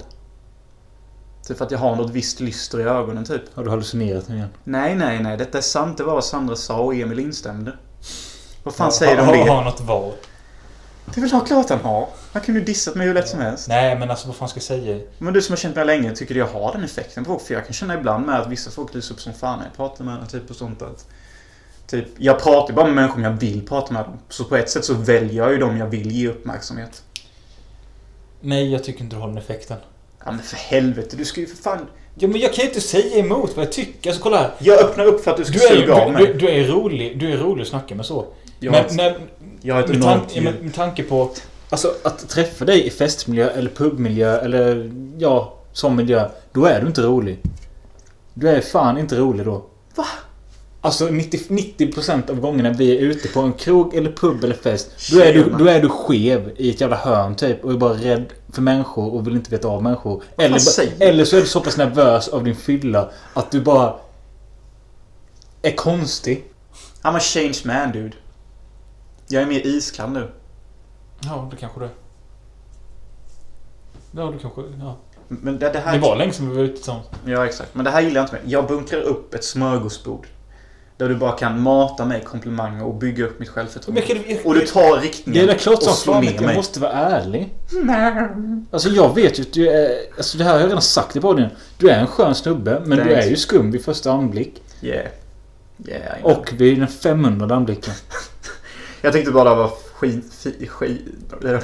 Typ 1.47 1.59
för 1.59 1.65
att 1.65 1.71
jag 1.71 1.79
har 1.79 1.97
något 1.97 2.11
visst 2.11 2.41
lyster 2.41 2.81
i 2.81 2.83
ögonen 2.83 3.25
typ. 3.25 3.43
Har 3.55 3.65
du 3.65 3.71
hallucinerat 3.71 4.29
nu 4.29 4.35
igen? 4.35 4.49
Nej, 4.65 4.95
nej, 4.95 5.23
nej. 5.23 5.37
Detta 5.37 5.59
är 5.59 5.63
sant. 5.63 5.99
Det 5.99 6.05
var 6.05 6.15
vad 6.15 6.25
Sandra 6.25 6.57
sa 6.57 6.81
och 6.81 6.95
Emil 6.95 7.19
instämde. 7.19 7.73
Vad 8.63 8.75
fan 8.75 8.93
säger 8.93 9.17
du 9.17 9.23
om 9.23 9.29
det? 9.29 9.39
Har 9.39 9.55
han 9.55 9.65
något 9.65 9.81
val? 9.81 10.13
Det 11.15 11.21
är 11.21 11.21
väl 11.21 11.47
klart 11.47 11.69
han 11.71 11.81
har. 11.81 12.09
Han 12.33 12.43
kunde 12.43 12.61
ju 12.61 12.67
dissat 12.67 12.95
mig 12.95 13.07
hur 13.07 13.15
lätt 13.15 13.29
som 13.29 13.41
helst. 13.41 13.69
Nej, 13.69 13.99
men 13.99 14.11
alltså 14.11 14.27
vad 14.27 14.37
fan 14.37 14.49
ska 14.49 14.57
jag 14.57 14.65
säga? 14.65 15.01
Men 15.19 15.35
du 15.35 15.43
som 15.43 15.53
har 15.53 15.57
känt 15.57 15.77
mig 15.77 15.85
länge, 15.85 16.17
tycker 16.17 16.35
du 16.35 16.41
jag 16.41 16.47
har 16.47 16.73
den 16.73 16.85
effekten 16.85 17.25
på 17.25 17.31
folk? 17.33 17.43
För 17.47 17.55
jag 17.55 17.65
kan 17.65 17.73
känna 17.73 17.95
ibland 17.95 18.27
med 18.27 18.41
att 18.41 18.49
vissa 18.49 18.71
folk 18.71 18.95
lyser 18.95 19.15
upp 19.15 19.21
som 19.21 19.33
fan 19.33 19.59
när 19.59 19.67
jag 19.67 19.77
pratar 19.77 20.05
med 20.05 20.15
dem. 20.15 20.27
Typ 20.27 20.51
och 20.51 20.57
sånt 20.57 20.83
att... 20.83 21.07
Typ, 21.87 22.07
jag 22.17 22.43
pratar 22.43 22.75
bara 22.75 22.87
med 22.87 22.95
människor 22.95 23.23
jag 23.23 23.31
vill 23.31 23.67
prata 23.67 23.93
med 23.93 24.05
dem. 24.05 24.19
Så 24.29 24.45
på 24.45 24.57
ett 24.57 24.71
sätt 24.71 24.85
så 24.85 24.95
väljer 24.95 25.37
jag 25.37 25.53
ju 25.53 25.59
dem 25.59 25.77
jag 25.77 25.87
vill 25.87 26.11
ge 26.11 26.29
uppmärksamhet. 26.29 27.03
Nej, 28.41 28.73
jag 28.73 28.85
tycker 28.85 29.01
inte 29.05 29.17
du 29.17 29.21
har 29.21 29.29
den 29.29 29.39
effekten. 29.39 29.77
Ja 30.25 30.31
men 30.31 30.41
för 30.43 30.57
helvete, 30.57 31.17
du 31.17 31.25
ska 31.25 31.41
ju 31.41 31.47
för 31.47 31.57
fan... 31.57 31.87
Ja 32.15 32.29
men 32.29 32.41
jag 32.41 32.53
kan 32.55 32.63
ju 32.63 32.69
inte 32.69 32.81
säga 32.81 33.17
emot 33.17 33.57
vad 33.57 33.65
jag 33.67 33.73
tycker. 33.73 34.11
Alltså 34.11 34.23
kolla 34.23 34.37
här. 34.39 34.51
Jag 34.59 34.81
öppnar 34.81 35.05
upp 35.05 35.25
för 35.25 35.31
att 35.31 35.37
du 35.37 35.45
ska 35.45 35.59
Du 35.59 35.67
är, 35.67 35.81
suga 35.81 35.95
av 35.95 36.13
mig. 36.13 36.27
du, 36.27 36.33
du 36.35 36.49
är 36.49 36.65
rolig. 36.65 37.19
Du 37.19 37.33
är 37.33 37.37
rolig 37.37 37.63
att 37.63 37.69
snacka 37.69 37.95
med 37.95 38.07
så. 38.07 38.27
Jag 38.61 38.73
men 38.73 38.97
när, 38.97 39.17
jag 39.61 39.75
har 39.75 39.83
ett 39.83 39.89
med, 39.89 39.97
enormt 39.97 40.37
djup. 40.37 40.45
med, 40.45 40.63
med 40.63 40.75
tanke 40.75 41.03
på... 41.03 41.31
Alltså 41.71 41.95
att 42.05 42.29
träffa 42.29 42.65
dig 42.65 42.87
i 42.87 42.91
festmiljö 42.91 43.51
eller 43.51 43.71
pubmiljö 43.71 44.39
eller 44.39 44.93
ja, 45.19 45.55
sån 45.73 45.97
miljö. 45.97 46.29
Då 46.53 46.65
är 46.65 46.81
du 46.81 46.87
inte 46.87 47.03
rolig. 47.03 47.39
Du 48.35 48.49
är 48.49 48.61
fan 48.61 48.99
inte 48.99 49.17
rolig 49.17 49.47
då. 49.47 49.65
Va? 49.95 50.07
Alltså 50.83 51.05
90, 51.05 51.41
90% 51.49 52.31
av 52.31 52.41
gångerna 52.41 52.71
vi 52.71 52.97
är 52.97 53.01
ute 53.01 53.29
på 53.29 53.41
en 53.41 53.53
krog 53.53 53.95
eller 53.95 54.13
pub 54.13 54.45
eller 54.45 54.55
fest. 54.55 54.91
Då 55.13 55.21
är, 55.21 55.35
du, 55.35 55.51
då 55.59 55.65
är 55.65 55.83
du 55.83 55.89
skev 55.89 56.53
i 56.57 56.71
ett 56.71 56.81
jävla 56.81 56.97
hörn 56.97 57.35
typ 57.35 57.65
och 57.65 57.73
är 57.73 57.77
bara 57.77 57.95
rädd 57.95 58.25
för 58.53 58.63
människor 58.63 59.15
och 59.15 59.27
vill 59.27 59.37
inte 59.37 59.51
veta 59.51 59.69
av 59.69 59.83
människor. 59.83 60.23
Eller, 60.37 60.61
eller 61.03 61.25
så 61.25 61.37
är 61.37 61.41
du 61.41 61.47
så 61.47 61.61
pass 61.61 61.77
nervös 61.77 62.29
av 62.29 62.45
din 62.45 62.57
fylla 62.57 63.11
att 63.35 63.51
du 63.51 63.61
bara... 63.61 63.95
Är 65.63 65.77
konstig. 65.77 66.45
I'm 67.03 67.17
a 67.17 67.21
changed 67.21 67.67
man 67.67 67.93
dude. 67.93 68.17
Jag 69.33 69.43
är 69.43 69.47
mer 69.47 69.67
iskall 69.67 70.11
nu. 70.11 70.31
Ja, 71.25 71.49
det 71.51 71.57
kanske 71.57 71.81
det 71.81 71.87
är. 71.87 71.91
Ja, 74.13 74.23
det 74.31 74.39
kanske... 74.39 74.61
Ja. 74.81 74.97
Men 75.29 75.59
det, 75.59 75.71
det 75.73 75.79
här... 75.79 75.93
Det 75.93 75.99
var 75.99 76.17
länge 76.17 76.33
sedan 76.33 76.51
vi 76.51 76.57
var 76.57 76.63
ute 76.63 76.75
tillsammans. 76.77 77.07
Ja, 77.25 77.47
exakt. 77.47 77.75
Men 77.75 77.85
det 77.85 77.91
här 77.91 78.01
gillar 78.01 78.17
jag 78.21 78.25
inte 78.25 78.33
med. 78.35 78.43
Jag 78.53 78.67
bunkrar 78.67 79.01
upp 79.01 79.35
ett 79.35 79.45
smörgåsbord. 79.45 80.27
Där 80.97 81.09
du 81.09 81.15
bara 81.15 81.33
kan 81.33 81.63
mata 81.63 82.05
mig 82.05 82.25
komplimanger 82.25 82.85
och 82.85 82.95
bygga 82.95 83.25
upp 83.25 83.41
mitt 83.41 83.49
självförtroende. 83.49 84.03
Jag- 84.29 84.47
Och 84.47 84.55
du 84.55 84.67
tar 84.67 85.01
riktningen 85.01 85.47
Det 85.47 85.53
är 85.53 85.59
klart 85.59 85.77
och 85.79 85.83
slår 85.83 86.21
ner 86.21 86.29
att 86.29 86.35
jag 86.35 86.43
mig. 86.47 86.57
måste 86.57 86.81
vara 86.81 86.93
ärlig. 86.93 87.55
Alltså 88.71 88.89
jag 88.89 89.15
vet 89.15 89.39
ju 89.39 89.43
att 89.43 89.53
du 89.53 89.69
är... 89.69 89.91
Alltså 90.17 90.39
det 90.39 90.45
här 90.45 90.53
har 90.53 90.61
jag 90.61 90.67
redan 90.69 90.83
sagt 90.83 91.17
i 91.17 91.21
podden. 91.21 91.51
Du 91.79 91.91
är 91.91 92.01
en 92.01 92.07
skön 92.07 92.35
snubbe, 92.35 92.83
men 92.87 92.99
du 92.99 93.05
Thanks. 93.05 93.27
är 93.27 93.31
ju 93.31 93.37
skum 93.37 93.71
vid 93.71 93.85
första 93.85 94.13
anblick. 94.13 94.63
Yeah. 94.83 95.07
Yeah. 95.87 96.25
Och 96.25 96.53
vid 96.53 96.79
den 96.79 96.89
500 96.89 97.57
anblicken. 97.57 97.95
Jag 99.01 99.13
tyckte 99.13 99.31
bara 99.31 99.51
det 99.51 99.57
var 99.57 99.71
skit... 99.95 100.35
Fi, 100.35 100.67
skit 100.67 101.01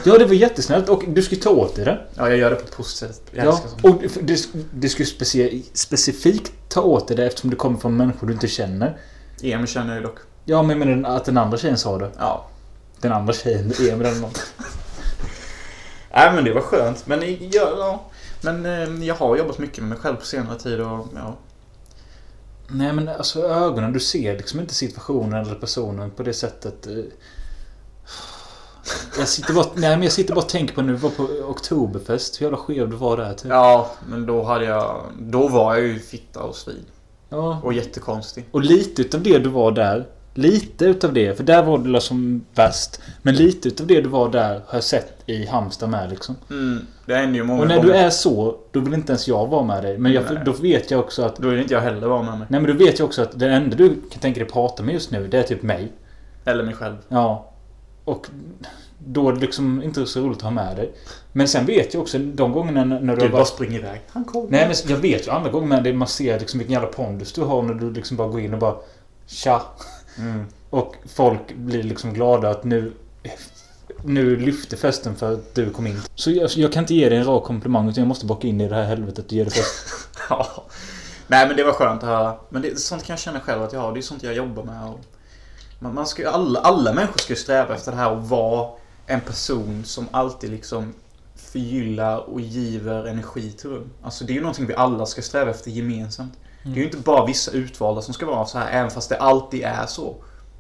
Ja, 0.05 0.19
det 0.19 0.25
var 0.25 0.35
jättesnällt 0.35 0.89
och 0.89 1.05
du 1.09 1.23
ska 1.23 1.37
ta 1.37 1.51
åt 1.51 1.77
dig 1.77 1.85
det. 1.85 2.01
ja, 2.15 2.29
jag 2.29 2.39
gör 2.39 2.51
det 2.51 2.57
på 2.57 2.63
ett 2.63 2.77
positivt 2.77 3.15
sätt. 3.15 3.23
Ja, 3.31 3.61
och 3.83 4.03
du, 4.23 4.37
du 4.73 4.89
ska 4.89 5.05
speci 5.05 5.65
specifikt 5.73 6.53
ta 6.69 6.83
åt 6.83 7.09
dig 7.09 7.17
det 7.17 7.27
eftersom 7.27 7.51
det 7.51 7.57
kommer 7.57 7.79
från 7.79 7.97
människor 7.97 8.27
du 8.27 8.33
inte 8.33 8.49
känner. 8.49 8.99
Emil 9.43 9.67
känner 9.67 9.89
jag 9.89 9.97
ju 9.97 10.03
dock. 10.03 10.19
Ja, 10.45 10.63
men 10.63 10.79
jag 10.79 10.89
menar 10.89 11.17
att 11.17 11.25
den 11.25 11.39
andra 11.39 11.59
tjejen 11.59 11.79
sa 11.79 11.99
det. 11.99 12.11
Ja. 12.19 12.47
Den 13.01 13.13
andra 13.13 13.33
tjejen, 13.33 13.73
Emil 13.81 14.07
eller 14.07 14.21
något. 14.21 14.53
Nej 16.15 16.33
men 16.35 16.45
det 16.45 16.53
var 16.53 16.61
skönt. 16.61 17.07
Men, 17.07 17.21
ja, 17.41 17.75
ja. 17.79 18.03
men 18.41 18.67
eh, 18.67 19.07
jag 19.07 19.15
har 19.15 19.37
jobbat 19.37 19.59
mycket 19.59 19.79
med 19.79 19.89
mig 19.89 19.99
själv 19.99 20.17
på 20.17 20.25
senare 20.25 20.59
tid 20.59 20.81
och 20.81 21.07
ja. 21.15 21.37
Nej 22.69 22.93
men 22.93 23.09
alltså 23.09 23.43
ögonen, 23.43 23.93
du 23.93 24.01
ser 24.01 24.37
liksom 24.37 24.61
inte 24.61 24.75
situationen 24.75 25.47
eller 25.47 25.55
personen 25.55 26.11
på 26.11 26.23
det 26.23 26.33
sättet. 26.33 26.87
eh. 26.87 26.93
Jag 29.19 29.29
sitter 29.29 29.55
bara, 29.55 29.67
nej 29.75 29.91
men 29.91 30.03
jag 30.03 30.13
sitter 30.13 30.35
bara 30.35 30.41
och 30.41 30.49
tänker 30.49 30.75
på 30.75 30.83
när 30.83 30.93
vi 30.93 30.99
var 30.99 31.11
på 31.11 31.23
Oktoberfest. 31.23 32.41
Hur 32.41 32.47
jävla 32.47 32.59
skev 32.59 32.91
du 32.91 32.97
var 32.97 33.17
där 33.17 33.35
typ. 33.35 33.51
Ja, 33.51 33.91
men 34.09 34.27
då 34.27 34.43
hade 34.43 34.65
jag... 34.65 35.01
Då 35.19 35.49
var 35.49 35.75
jag 35.75 35.87
ju 35.87 35.99
fitta 35.99 36.43
och 36.43 36.55
svin. 36.55 36.85
Ja. 37.29 37.61
Och 37.63 37.73
jättekonstig. 37.73 38.45
Och 38.51 38.61
lite 38.61 39.03
utav 39.03 39.23
det 39.23 39.39
du 39.39 39.49
var 39.49 39.73
där. 39.73 40.07
Lite 40.35 40.85
utav 40.85 41.13
det, 41.13 41.37
för 41.37 41.45
där 41.45 41.63
var 41.63 41.79
du 41.79 41.91
liksom 41.91 42.45
värst. 42.55 43.01
Men 43.23 43.35
lite 43.35 43.69
utav 43.69 43.87
det 43.87 44.01
du 44.01 44.09
var 44.09 44.29
där 44.29 44.55
har 44.67 44.77
jag 44.77 44.85
sett 44.85 45.16
i 45.27 45.47
Halmstad 45.47 45.89
med 45.91 46.11
liksom. 46.11 46.37
Mm, 46.51 46.87
det 47.07 47.15
händer 47.15 47.39
ju 47.39 47.45
många 47.45 47.61
Och 47.63 47.69
när 47.69 47.77
gånger. 47.77 47.89
du 47.89 47.95
är 47.99 48.11
så, 48.11 48.57
då 48.73 48.81
vill 48.81 48.95
inte 48.95 49.13
ens 49.13 49.29
jag 49.29 49.47
vara 49.47 49.65
med 49.65 49.83
dig. 49.83 49.99
Men 49.99 50.13
jag, 50.13 50.25
då 50.45 50.53
vet 50.53 50.91
jag 50.91 51.01
också 51.01 51.23
att... 51.23 51.37
Då 51.37 51.49
vill 51.49 51.61
inte 51.61 51.75
jag 51.75 51.81
heller 51.81 52.07
vara 52.07 52.23
med 52.23 52.39
mig. 52.39 52.47
Nej 52.51 52.61
men 52.61 52.71
då 52.79 52.85
vet 52.85 52.99
jag 52.99 53.07
också 53.07 53.23
att 53.23 53.39
det 53.39 53.49
enda 53.49 53.77
du 53.77 53.89
kan 54.11 54.21
tänka 54.21 54.41
dig 54.41 54.49
prata 54.49 54.83
med 54.83 54.93
just 54.95 55.11
nu, 55.11 55.27
det 55.29 55.39
är 55.39 55.43
typ 55.43 55.63
mig. 55.63 55.93
Eller 56.45 56.65
mig 56.65 56.75
själv. 56.75 56.97
Ja. 57.09 57.53
Och 58.05 58.27
då 58.99 59.29
är 59.29 59.33
det 59.33 59.41
liksom 59.41 59.83
inte 59.83 60.07
så 60.07 60.21
roligt 60.21 60.37
att 60.39 60.43
ha 60.43 60.51
med 60.51 60.77
dig. 60.77 60.93
Men 61.33 61.49
sen 61.49 61.67
vet 61.67 61.95
jag 61.95 62.03
också 62.03 62.19
de 62.19 62.53
gångerna 62.53 62.85
när 62.85 63.01
när 63.01 63.17
du 63.17 63.23
Du 63.23 63.29
bara 63.29 63.39
varit... 63.39 63.49
springer 63.49 63.79
iväg. 63.79 64.01
Han 64.09 64.25
kommer. 64.25 64.51
Nej 64.51 64.67
men 64.67 64.77
jag 64.95 64.97
vet 65.03 65.27
ju 65.27 65.31
andra 65.31 65.51
gånger 65.51 65.81
det 65.81 65.93
man 65.93 66.09
ser 66.09 66.39
liksom 66.41 66.59
vilken 66.59 66.73
jävla 66.73 66.89
pondus 66.89 67.33
du 67.33 67.41
har 67.43 67.63
när 67.63 67.75
du 67.75 67.91
liksom 67.93 68.17
bara 68.17 68.29
går 68.29 68.41
in 68.41 68.55
och 68.55 68.61
bara 68.61 68.75
Tja! 69.27 69.63
Mm. 70.19 70.45
Och 70.71 70.95
folk 71.15 71.55
blir 71.55 71.83
liksom 71.83 72.13
glada 72.15 72.51
att 72.51 72.65
nu... 72.65 72.93
Nu 74.05 74.37
lyfter 74.37 74.77
festen 74.77 75.17
för 75.17 75.33
att 75.33 75.55
du 75.55 75.71
kom 75.71 75.87
in. 75.87 76.03
Så 76.15 76.31
jag, 76.31 76.51
jag 76.51 76.73
kan 76.73 76.83
inte 76.83 76.95
ge 76.95 77.09
dig 77.09 77.19
en 77.19 77.25
rak 77.25 77.45
komplimang 77.45 77.89
utan 77.89 78.01
jag 78.01 78.09
måste 78.09 78.27
baka 78.27 78.49
in 78.49 78.61
i 78.61 78.69
det 78.69 78.75
här 78.75 78.85
helvetet 78.85 79.27
och 79.27 79.33
ge 79.33 79.45
dig 79.45 79.53
först. 79.53 80.09
Ja. 80.29 80.65
Nej 81.27 81.47
men 81.47 81.57
det 81.57 81.65
var 81.65 81.73
skönt 81.73 82.03
att 82.03 82.09
höra. 82.09 82.37
Men 82.49 82.63
det, 82.63 82.81
sånt 82.81 83.05
kan 83.05 83.15
jag 83.15 83.21
känna 83.21 83.41
själv 83.41 83.63
att 83.63 83.73
jag 83.73 83.81
har. 83.81 83.93
Det 83.93 84.01
är 84.01 84.03
sånt 84.03 84.23
jag 84.23 84.35
jobbar 84.35 84.65
med. 84.65 84.89
Och 84.89 85.01
man, 85.79 85.95
man 85.95 86.07
ska 86.07 86.31
alla, 86.31 86.61
alla 86.61 86.93
människor 86.93 87.19
ska 87.19 87.33
ju 87.33 87.37
sträva 87.37 87.75
efter 87.75 87.91
det 87.93 87.99
här 87.99 88.11
och 88.11 88.29
vara 88.29 88.71
en 89.07 89.21
person 89.21 89.85
som 89.85 90.09
alltid 90.11 90.51
liksom 90.51 90.95
förgyllar 91.37 92.31
och 92.31 92.41
giver 92.41 93.07
energi 93.07 93.53
till 93.53 93.71
rum. 93.71 93.91
Alltså 94.03 94.25
det 94.25 94.33
är 94.33 94.35
ju 94.35 94.41
någonting 94.41 94.67
vi 94.67 94.75
alla 94.75 95.07
ska 95.07 95.23
sträva 95.23 95.51
efter 95.51 95.71
gemensamt. 95.71 96.33
Det 96.63 96.71
är 96.71 96.77
ju 96.77 96.85
inte 96.85 96.97
bara 96.97 97.27
vissa 97.27 97.51
utvalda 97.51 98.03
som 98.03 98.15
ska 98.15 98.27
vara 98.27 98.47
så 98.47 98.59
här 98.59 98.71
även 98.71 98.91
fast 98.91 99.09
det 99.09 99.17
alltid 99.17 99.63
är 99.63 99.87
så. 99.87 100.17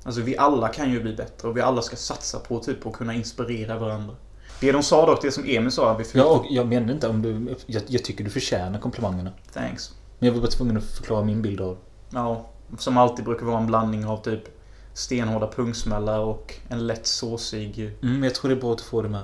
Alltså 0.06 0.20
vi 0.20 0.36
alla 0.36 0.68
kan 0.68 0.90
ju 0.90 1.02
bli 1.02 1.12
bättre 1.12 1.48
och 1.48 1.56
vi 1.56 1.60
alla 1.60 1.82
ska 1.82 1.96
satsa 1.96 2.38
på 2.38 2.58
typ 2.58 2.86
att 2.86 2.92
kunna 2.92 3.14
inspirera 3.14 3.78
varandra. 3.78 4.14
Det 4.60 4.72
de 4.72 4.82
sa 4.82 5.06
dock, 5.06 5.22
det 5.22 5.32
som 5.32 5.44
Emil 5.46 5.70
sa, 5.70 5.96
vi 5.96 6.04
fick... 6.04 6.16
Ja, 6.16 6.24
och 6.24 6.46
jag 6.50 6.66
menar 6.66 6.92
inte 6.92 7.08
om 7.08 7.22
du... 7.22 7.56
Jag, 7.66 7.82
jag 7.86 8.04
tycker 8.04 8.24
du 8.24 8.30
förtjänar 8.30 8.78
komplimangerna. 8.78 9.30
Thanks. 9.52 9.94
Men 10.18 10.26
jag 10.26 10.34
var 10.34 10.40
bara 10.40 10.50
tvungen 10.50 10.76
att 10.76 10.84
förklara 10.84 11.24
min 11.24 11.42
bild 11.42 11.60
av 11.60 11.78
Ja, 12.10 12.46
som 12.78 12.96
alltid 12.96 13.24
brukar 13.24 13.46
vara 13.46 13.58
en 13.58 13.66
blandning 13.66 14.06
av 14.06 14.22
typ 14.22 14.42
stenhårda 14.94 15.52
pungsmällar 15.52 16.18
och 16.18 16.54
en 16.68 16.86
lätt 16.86 17.06
såsig... 17.06 17.78
mm, 17.80 17.92
men 18.00 18.22
jag 18.22 18.34
tror 18.34 18.48
det 18.48 18.56
är 18.56 18.60
bra 18.60 18.72
att 18.72 18.80
får 18.80 19.02
det 19.02 19.08
med. 19.08 19.22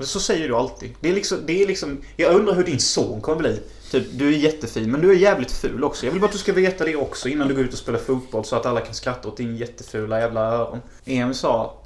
Så 0.00 0.20
säger 0.20 0.48
du 0.48 0.56
alltid. 0.56 0.94
Det 1.00 1.08
är 1.08 1.14
liksom, 1.14 1.38
det 1.46 1.62
är 1.62 1.66
liksom... 1.66 2.00
Jag 2.16 2.34
undrar 2.34 2.54
hur 2.54 2.64
din 2.64 2.80
son 2.80 3.20
kommer 3.20 3.38
bli. 3.38 3.60
Typ, 3.92 4.06
du 4.12 4.28
är 4.28 4.38
jättefin, 4.38 4.90
men 4.90 5.00
du 5.00 5.10
är 5.10 5.16
jävligt 5.16 5.52
ful 5.52 5.84
också. 5.84 6.06
Jag 6.06 6.12
vill 6.12 6.20
bara 6.20 6.26
att 6.26 6.32
du 6.32 6.38
ska 6.38 6.52
veta 6.52 6.84
det 6.84 6.96
också 6.96 7.28
innan 7.28 7.48
du 7.48 7.54
går 7.54 7.64
ut 7.64 7.72
och 7.72 7.78
spelar 7.78 7.98
fotboll 7.98 8.44
så 8.44 8.56
att 8.56 8.66
alla 8.66 8.80
kan 8.80 8.94
skratta 8.94 9.28
åt 9.28 9.36
din 9.36 9.56
jättefula 9.56 10.20
jävla 10.20 10.40
öron. 10.40 10.80
Emil 11.04 11.34
sa... 11.34 11.82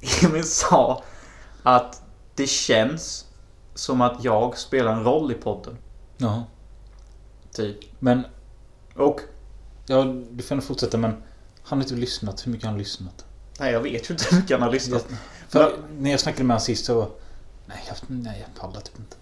Emil 0.24 0.44
sa 0.44 1.02
att 1.62 2.02
det 2.34 2.46
känns 2.46 3.26
som 3.74 4.00
att 4.00 4.24
jag 4.24 4.58
spelar 4.58 4.92
en 4.92 5.04
roll 5.04 5.32
i 5.32 5.34
podden. 5.34 5.78
Jaha. 6.16 6.44
Typ. 7.52 7.76
Men... 7.98 8.22
Och... 8.94 9.20
Ja, 9.86 10.04
du 10.30 10.42
får 10.42 10.54
ändå 10.54 10.66
fortsätta 10.66 10.98
men... 10.98 11.10
Han 11.62 11.78
har 11.78 11.84
inte 11.84 11.94
lyssnat. 11.94 12.46
Hur 12.46 12.52
mycket 12.52 12.64
har 12.64 12.70
han 12.70 12.78
lyssnat? 12.78 13.24
Nej, 13.60 13.72
jag 13.72 13.80
vet 13.80 14.10
ju 14.10 14.14
inte 14.14 14.24
hur 14.30 14.36
mycket 14.36 14.50
han 14.50 14.62
har 14.62 14.72
lyssnat. 14.72 15.06
För 15.48 15.76
när 15.98 16.10
jag 16.10 16.20
snackade 16.20 16.44
med 16.44 16.54
honom 16.54 16.64
sist 16.64 16.84
så... 16.84 17.10
Nej, 17.66 17.84
jag, 17.88 17.96
nej, 18.06 18.46
jag 18.46 18.60
pallar 18.60 18.80
typ 18.80 18.98
inte. 18.98 19.16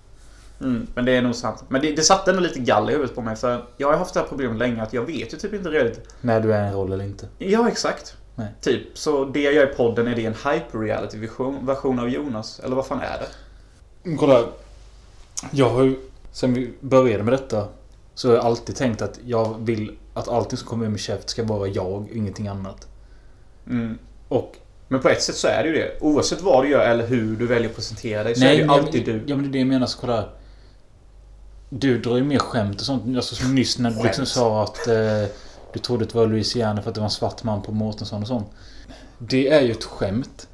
Mm, 0.62 0.86
men 0.94 1.04
det 1.04 1.12
är 1.16 1.22
nog 1.22 1.34
sant. 1.34 1.64
Men 1.68 1.80
det, 1.82 1.92
det 1.92 2.02
satte 2.02 2.30
ändå 2.30 2.42
lite 2.42 2.58
gall 2.58 2.90
i 2.90 2.92
huvudet 2.92 3.14
på 3.14 3.22
mig 3.22 3.36
för 3.36 3.64
jag 3.76 3.88
har 3.88 3.96
haft 3.96 4.14
det 4.14 4.20
här 4.20 4.26
problemet 4.26 4.58
länge 4.58 4.82
att 4.82 4.92
jag 4.92 5.02
vet 5.02 5.34
ju 5.34 5.38
typ 5.38 5.54
inte 5.54 5.68
riktigt. 5.68 6.14
När 6.20 6.40
du 6.40 6.54
är 6.54 6.64
en 6.66 6.72
roll 6.72 6.92
eller 6.92 7.04
inte. 7.04 7.28
Ja, 7.38 7.68
exakt. 7.68 8.16
Nej. 8.34 8.48
Typ, 8.60 8.98
så 8.98 9.24
det 9.24 9.42
jag 9.42 9.54
gör 9.54 9.70
i 9.70 9.74
podden 9.74 10.06
är 10.06 10.14
det 10.16 10.26
en 10.26 10.34
hyper-reality-version 10.34 11.66
version 11.66 11.98
av 11.98 12.08
Jonas? 12.08 12.60
Eller 12.64 12.76
vad 12.76 12.86
fan 12.86 13.00
är 13.00 13.18
det? 13.18 14.16
Kolla. 14.16 14.44
Jag 15.50 15.70
har 15.70 15.82
ju... 15.82 15.96
Sen 16.32 16.54
vi 16.54 16.72
började 16.80 17.22
med 17.24 17.32
detta. 17.32 17.68
Så 18.14 18.28
har 18.28 18.34
jag 18.34 18.44
alltid 18.44 18.76
tänkt 18.76 19.02
att 19.02 19.20
jag 19.24 19.56
vill 19.60 19.96
att 20.14 20.28
allting 20.28 20.58
som 20.58 20.68
kommer 20.68 20.84
ur 20.84 20.88
min 20.88 20.98
käft 20.98 21.30
ska 21.30 21.44
vara 21.44 21.68
jag, 21.68 22.08
ingenting 22.12 22.48
annat. 22.48 22.88
Mm. 23.66 23.98
Och... 24.28 24.56
Men 24.88 25.00
på 25.00 25.08
ett 25.08 25.22
sätt 25.22 25.34
så 25.34 25.48
är 25.48 25.62
det 25.62 25.68
ju 25.68 25.74
det. 25.74 25.90
Oavsett 26.00 26.40
vad 26.42 26.64
du 26.64 26.68
gör 26.70 26.86
eller 26.86 27.06
hur 27.06 27.36
du 27.36 27.46
väljer 27.46 27.68
att 27.68 27.74
presentera 27.76 28.24
dig 28.24 28.34
så 28.34 28.44
är 28.44 28.48
det 28.48 28.54
ju 28.54 28.60
men- 28.60 28.70
alltid 28.70 29.04
du. 29.04 29.22
Ja 29.26 29.36
men 29.36 29.42
det 29.42 29.48
är 29.48 29.52
det 29.52 29.58
jag 29.58 29.66
menar. 29.68 29.86
Så 29.86 29.98
kolla. 30.00 30.16
här. 30.16 30.28
Du 31.74 31.98
drar 31.98 32.16
ju 32.16 32.24
mer 32.24 32.38
skämt 32.38 32.80
och 32.80 32.86
sånt. 32.86 33.16
Alltså 33.16 33.34
som 33.34 33.54
nyss 33.54 33.78
när 33.78 33.90
du 33.90 34.02
liksom 34.02 34.26
sa 34.26 34.62
att 34.62 34.88
eh, 34.88 35.24
du 35.72 35.78
trodde 35.78 36.04
att 36.04 36.10
det 36.10 36.18
var 36.18 36.26
Louisiana 36.26 36.82
för 36.82 36.88
att 36.88 36.94
det 36.94 37.00
var 37.00 37.06
en 37.06 37.10
svart 37.10 37.44
man 37.44 37.62
på 37.62 37.72
Mårtensson 37.72 38.22
och 38.22 38.28
sånt. 38.28 38.46
Det 39.18 39.48
är 39.48 39.60
ju 39.60 39.70
ett 39.70 39.84
skämt. 39.84 40.48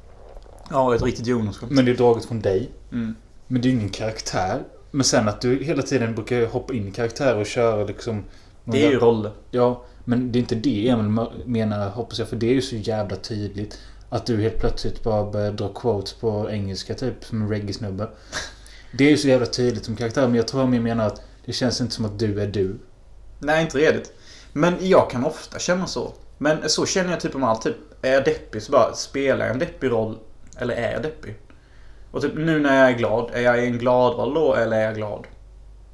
Ja, 0.69 0.95
ett 0.95 1.01
riktigt 1.01 1.27
Jonas-skämt. 1.27 1.71
Men 1.71 1.85
det 1.85 1.91
är 1.91 1.95
draget 1.95 2.25
från 2.25 2.39
dig. 2.39 2.69
Mm. 2.91 3.15
Men 3.47 3.61
det 3.61 3.67
är 3.67 3.69
ju 3.69 3.77
ingen 3.77 3.89
karaktär. 3.89 4.63
Men 4.91 5.03
sen 5.03 5.27
att 5.27 5.41
du 5.41 5.63
hela 5.63 5.81
tiden 5.81 6.15
brukar 6.15 6.45
hoppa 6.45 6.73
in 6.73 6.87
i 6.87 6.91
karaktär 6.91 7.37
och 7.37 7.45
köra 7.45 7.83
liksom... 7.83 8.23
Det 8.63 8.85
är 8.85 8.91
ju 8.91 8.99
roller. 8.99 9.31
Ja, 9.51 9.83
men 10.05 10.31
det 10.31 10.37
är 10.37 10.41
inte 10.41 10.55
det 10.55 10.89
Emil 10.89 11.25
menar 11.45 11.89
hoppas 11.89 12.19
jag. 12.19 12.27
För 12.27 12.35
det 12.35 12.47
är 12.47 12.53
ju 12.53 12.61
så 12.61 12.75
jävla 12.75 13.15
tydligt. 13.15 13.79
Att 14.09 14.25
du 14.25 14.41
helt 14.41 14.59
plötsligt 14.59 15.03
bara 15.03 15.31
börjar 15.31 15.51
dra 15.51 15.67
quotes 15.67 16.13
på 16.13 16.49
engelska 16.51 16.93
typ. 16.93 17.25
Som 17.25 17.41
en 17.41 17.49
reggae-snubbe. 17.49 18.07
Det 18.91 19.05
är 19.05 19.09
ju 19.09 19.17
så 19.17 19.27
jävla 19.27 19.45
tydligt 19.45 19.85
som 19.85 19.95
karaktär. 19.95 20.27
Men 20.27 20.35
jag 20.35 20.47
tror 20.47 20.61
han 20.61 20.83
menar 20.83 21.07
att 21.07 21.21
det 21.45 21.53
känns 21.53 21.81
inte 21.81 21.93
som 21.93 22.05
att 22.05 22.19
du 22.19 22.41
är 22.41 22.47
du. 22.47 22.79
Nej, 23.39 23.61
inte 23.61 23.77
redigt. 23.77 24.13
Men 24.53 24.75
jag 24.79 25.09
kan 25.09 25.25
ofta 25.25 25.59
känna 25.59 25.87
så. 25.87 26.13
Men 26.37 26.69
så 26.69 26.85
känner 26.85 27.11
jag 27.11 27.19
typ 27.19 27.35
om 27.35 27.43
allt. 27.43 27.61
Typ, 27.61 27.75
är 28.01 28.13
jag 28.13 28.25
deppig 28.25 28.63
så 28.63 28.71
bara 28.71 28.93
spelar 28.93 29.45
jag 29.45 29.53
en 29.53 29.59
deppig 29.59 29.91
roll. 29.91 30.17
Eller 30.57 30.75
är 30.75 30.91
jag 30.91 31.01
deppig? 31.01 31.35
Och 32.11 32.21
typ 32.21 32.33
nu 32.35 32.59
när 32.59 32.81
jag 32.81 32.91
är 32.91 32.97
glad. 32.97 33.29
Är 33.33 33.41
jag 33.41 33.63
i 33.63 33.67
en 33.67 33.77
glad 33.77 34.15
roll 34.17 34.33
då 34.33 34.55
eller 34.55 34.77
är 34.77 34.81
jag 34.81 34.95
glad? 34.95 35.27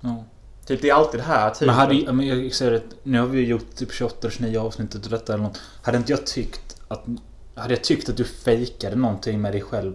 Ja. 0.01 0.23
Typ 0.65 0.81
det 0.81 0.89
är 0.89 0.93
alltid 0.93 1.19
det 1.19 1.23
här. 1.23 1.49
Typ, 1.49 1.67
Men 1.67 1.75
hade 1.75 2.13
men 2.13 2.27
jag 2.27 2.53
säger 2.53 2.71
det, 2.71 2.81
Nu 3.03 3.19
har 3.19 3.27
vi 3.27 3.41
gjort 3.41 3.75
typ 3.75 3.93
28 3.93 4.17
eller 4.21 4.31
29 4.31 4.59
avsnittet 4.59 5.05
av 5.05 5.11
detta 5.11 5.33
eller 5.33 5.43
något. 5.43 5.61
Hade 5.81 5.97
inte 5.97 6.11
jag 6.11 6.25
tyckt 6.25 6.81
att... 6.87 7.05
Hade 7.55 7.73
jag 7.73 7.83
tyckt 7.83 8.09
att 8.09 8.17
du 8.17 8.23
fejkade 8.23 8.95
någonting 8.95 9.41
med 9.41 9.53
dig 9.53 9.61
själv. 9.61 9.93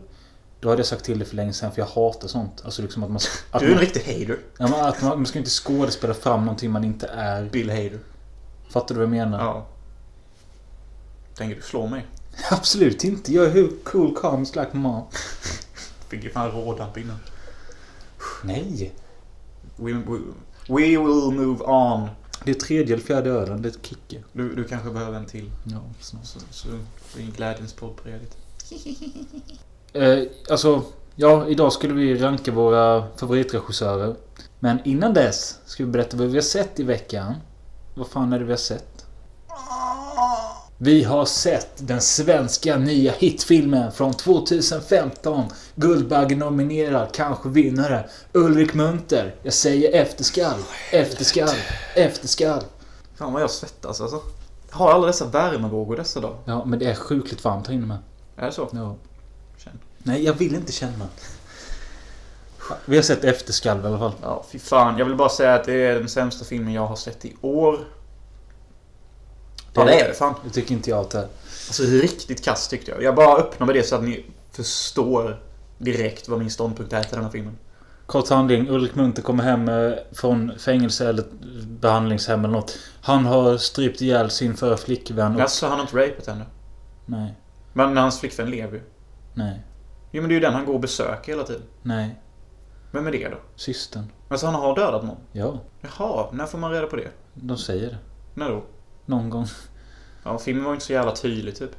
Då 0.61 0.69
hade 0.69 0.81
jag 0.81 0.87
sagt 0.87 1.05
till 1.05 1.19
dig 1.19 1.29
för 1.29 1.37
länge 1.37 1.53
sedan 1.53 1.73
för 1.73 1.83
jag 1.83 1.87
hatar 1.87 2.29
sånt. 2.29 2.63
Alltså 2.65 2.83
liksom 2.83 3.03
att 3.03 3.11
man... 3.11 3.21
Att 3.51 3.61
du 3.61 3.67
är 3.67 3.71
en 3.71 3.75
man, 3.75 3.85
riktig 3.85 4.01
hater. 4.01 4.39
ja, 4.59 4.69
men 4.69 4.85
att 4.85 5.03
man, 5.03 5.19
man 5.19 5.27
ska 5.27 5.39
inte 5.39 5.51
skådespela 5.51 6.15
fram 6.15 6.41
någonting 6.41 6.71
man 6.71 6.85
inte 6.85 7.07
är. 7.07 7.45
Bill 7.45 7.71
hater. 7.71 7.99
Fattar 8.69 8.95
du 8.95 8.95
vad 8.95 9.03
jag 9.03 9.11
menar? 9.11 9.45
Ja. 9.45 9.67
Tänker 11.35 11.57
du 11.57 11.63
slå 11.63 11.87
mig? 11.87 12.07
Absolut 12.51 13.05
inte. 13.05 13.33
Jag 13.33 13.47
är 13.47 13.51
hur 13.51 13.73
cool 13.85 14.17
comes 14.17 14.57
like 14.57 14.71
mom. 14.73 15.05
Fick 16.09 16.25
ju 16.25 16.31
fan 16.31 16.51
rådamp 16.51 16.99
innan. 16.99 17.19
Nej. 18.45 18.93
We, 19.77 19.93
we, 19.93 20.19
we 20.69 20.87
will 20.87 21.31
move 21.33 21.65
on. 21.65 22.09
Det 22.45 22.51
är 22.51 22.55
tredje 22.55 22.95
eller 22.95 23.05
fjärde 23.05 23.31
ölen. 23.31 23.63
Det 23.63 23.69
är 23.69 23.71
ett 23.71 23.87
kicker. 23.87 24.25
Du, 24.33 24.55
du 24.55 24.65
kanske 24.65 24.91
behöver 24.91 25.19
en 25.19 25.27
till. 25.27 25.51
Ja, 25.65 25.81
snart. 26.01 26.25
Så, 26.25 26.41
så 26.51 26.69
blir 27.15 27.27
glädjens 27.27 27.73
podd 27.73 27.95
bredvid. 28.03 28.31
Eh, 29.93 30.19
alltså, 30.51 30.83
ja, 31.17 31.47
idag 31.49 31.73
skulle 31.73 31.95
vi 31.95 32.15
ranka 32.19 32.53
våra 32.53 33.05
favoritregissörer. 33.17 34.15
Men 34.59 34.79
innan 34.85 35.15
dess 35.15 35.59
ska 35.67 35.85
vi 35.85 35.91
berätta 35.91 36.17
vad 36.17 36.27
vi 36.27 36.35
har 36.35 36.43
sett 36.43 36.81
i 36.81 36.83
veckan. 36.83 37.35
Vad 37.95 38.07
fan 38.07 38.33
är 38.33 38.39
det 38.39 38.45
vi 38.45 38.53
har 38.53 38.57
sett? 38.57 39.07
Vi 40.83 41.05
har 41.05 41.25
sett 41.25 41.71
den 41.77 42.01
svenska 42.01 42.77
nya 42.77 43.13
hitfilmen 43.13 43.93
från 43.93 44.13
2015. 44.15 45.45
Guldbagge 45.75 46.37
nominerad, 46.37 47.09
kanske 47.13 47.49
vinnare. 47.49 48.09
Ulrik 48.33 48.75
Munter. 48.75 49.35
Jag 49.43 49.53
säger 49.53 50.03
efterskall, 50.03 50.59
efterskall, 50.93 51.57
efterskall. 51.95 52.63
Fan 53.15 53.33
vad 53.33 53.43
jag 53.43 53.51
svettas 53.51 54.01
alltså. 54.01 54.21
Jag 54.71 54.77
har 54.77 54.93
alla 54.93 55.07
dessa 55.07 55.27
värmevågor 55.27 55.97
dessa 55.97 56.21
dagar. 56.21 56.37
Ja, 56.45 56.65
men 56.65 56.79
det 56.79 56.91
är 56.91 56.95
sjukligt 56.95 57.45
varmt 57.45 57.67
här 57.67 57.75
inne 57.75 57.87
med. 57.87 57.99
Är 58.37 58.47
det 58.47 58.53
så? 58.53 58.69
Ja. 58.73 58.97
Nej, 60.03 60.25
jag 60.25 60.35
vill 60.35 60.55
inte 60.55 60.73
känna. 60.73 61.09
Vi 62.85 62.97
har 62.97 63.03
sett 63.03 63.25
efterskalv 63.25 63.85
i 63.85 63.87
alla 63.87 63.99
fall. 63.99 64.13
Ja, 64.23 64.45
fy 64.53 64.59
fan. 64.59 64.99
Jag 64.99 65.05
vill 65.05 65.17
bara 65.17 65.29
säga 65.29 65.55
att 65.55 65.65
det 65.65 65.75
är 65.75 65.95
den 65.95 66.09
sämsta 66.09 66.45
filmen 66.45 66.73
jag 66.73 66.87
har 66.87 66.97
sett 66.97 67.25
i 67.25 67.37
år. 67.41 67.79
Ja, 69.73 69.85
det 69.85 70.01
är 70.01 70.09
det 70.09 70.15
fan. 70.15 70.35
Det 70.45 70.51
tycker 70.51 70.73
inte 70.73 70.91
jag 70.91 71.01
att 71.01 71.11
det 71.11 71.19
är. 71.19 71.29
Alltså 71.69 71.83
riktigt 71.83 72.45
kast 72.45 72.71
tyckte 72.71 72.91
jag. 72.91 73.03
Jag 73.03 73.15
bara 73.15 73.37
öppnar 73.37 73.67
med 73.67 73.77
det 73.77 73.83
så 73.83 73.97
att 73.97 74.03
ni 74.03 74.27
förstår 74.53 75.43
direkt 75.79 76.29
vad 76.29 76.39
min 76.39 76.51
ståndpunkt 76.51 76.93
är 76.93 77.03
till 77.03 77.15
den 77.15 77.25
här 77.25 77.31
filmen. 77.31 77.59
Kort 78.07 78.29
handling. 78.29 78.69
Ulrik 78.69 78.95
Munter 78.95 79.23
kommer 79.23 79.45
hem 79.45 79.69
eh, 79.69 79.93
från 80.13 80.59
fängelse 80.59 81.09
eller 81.09 81.25
behandlingshem 81.67 82.45
eller 82.45 82.55
något. 82.55 82.79
Han 83.01 83.27
har 83.27 83.57
strypt 83.57 84.03
ihjäl 84.03 84.31
sin 84.31 84.57
förra 84.57 84.77
flickvän 84.77 85.35
och... 85.35 85.41
Alltså 85.41 85.67
han 85.67 85.79
har 85.79 85.83
inte 85.83 85.97
rapat 85.97 86.27
henne. 86.27 86.45
Nej. 87.07 87.35
Men 87.73 87.97
hans 87.97 88.21
flickvän 88.21 88.51
lever 88.51 88.75
ju. 88.75 88.83
Nej. 89.35 89.63
Jo 90.11 90.23
men 90.23 90.29
det 90.29 90.33
är 90.33 90.37
ju 90.37 90.41
den 90.41 90.55
han 90.55 90.65
går 90.67 90.75
och 90.75 90.81
besöker 90.81 91.33
hela 91.33 91.45
tiden. 91.45 91.63
Nej. 91.83 92.21
Vem 92.93 93.07
är 93.07 93.13
det 93.13 93.29
då? 93.29 93.37
Systern. 93.57 94.05
Alltså 94.29 94.47
han 94.47 94.55
har 94.55 94.75
dödat 94.77 95.05
någon? 95.05 95.17
Ja. 95.33 95.61
Jaha, 95.81 96.27
när 96.33 96.47
får 96.47 96.59
man 96.59 96.71
reda 96.71 96.87
på 96.87 96.97
det? 96.97 97.09
De 97.35 97.59
säger 97.59 97.89
det. 97.91 97.99
När 98.35 98.49
då? 98.51 98.63
Någon 99.07 99.31
gång. 99.31 99.47
Ja, 100.23 100.39
filmen 100.39 100.65
var 100.65 100.73
inte 100.73 100.85
så 100.85 100.93
jävla 100.93 101.13
tydlig 101.17 101.57
typ. 101.57 101.71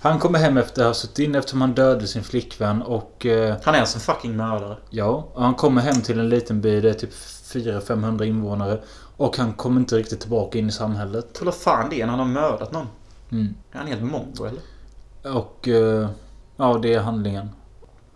Han 0.00 0.18
kommer 0.18 0.38
hem 0.38 0.56
efter 0.56 0.82
att 0.82 0.86
ha 0.86 0.94
suttit 0.94 1.18
in 1.18 1.34
eftersom 1.34 1.60
han 1.60 1.74
dödade 1.74 2.06
sin 2.06 2.22
flickvän 2.24 2.82
och... 2.82 3.26
Eh, 3.26 3.56
Han 3.64 3.74
är 3.74 3.78
alltså 3.80 3.96
en 3.96 4.00
fucking 4.00 4.36
mördare. 4.36 4.76
ja, 4.90 5.28
och 5.32 5.42
han 5.42 5.54
kommer 5.54 5.80
hem 5.82 6.00
till 6.02 6.18
en 6.20 6.28
liten 6.28 6.60
by. 6.60 6.80
Det 6.80 6.90
är 6.90 6.94
typ 6.94 7.12
400-500 7.12 8.24
invånare. 8.24 8.80
Och 9.16 9.36
han 9.36 9.52
kommer 9.52 9.80
inte 9.80 9.96
riktigt 9.96 10.20
tillbaka 10.20 10.58
in 10.58 10.68
i 10.68 10.72
samhället. 10.72 11.34
Tror 11.34 11.52
fan 11.52 11.90
det 11.90 12.00
är 12.00 12.06
när 12.06 12.10
han 12.16 12.18
har 12.20 12.26
mördat 12.42 12.72
någon? 12.72 12.86
Mm. 13.32 13.54
Är 13.72 13.78
han 13.78 13.86
helt 13.86 14.02
mongo 14.02 14.44
eller? 14.44 14.62
Och... 15.38 15.68
Eh, 15.68 16.08
ja, 16.56 16.78
det 16.82 16.94
är 16.94 17.00
handlingen. 17.00 17.48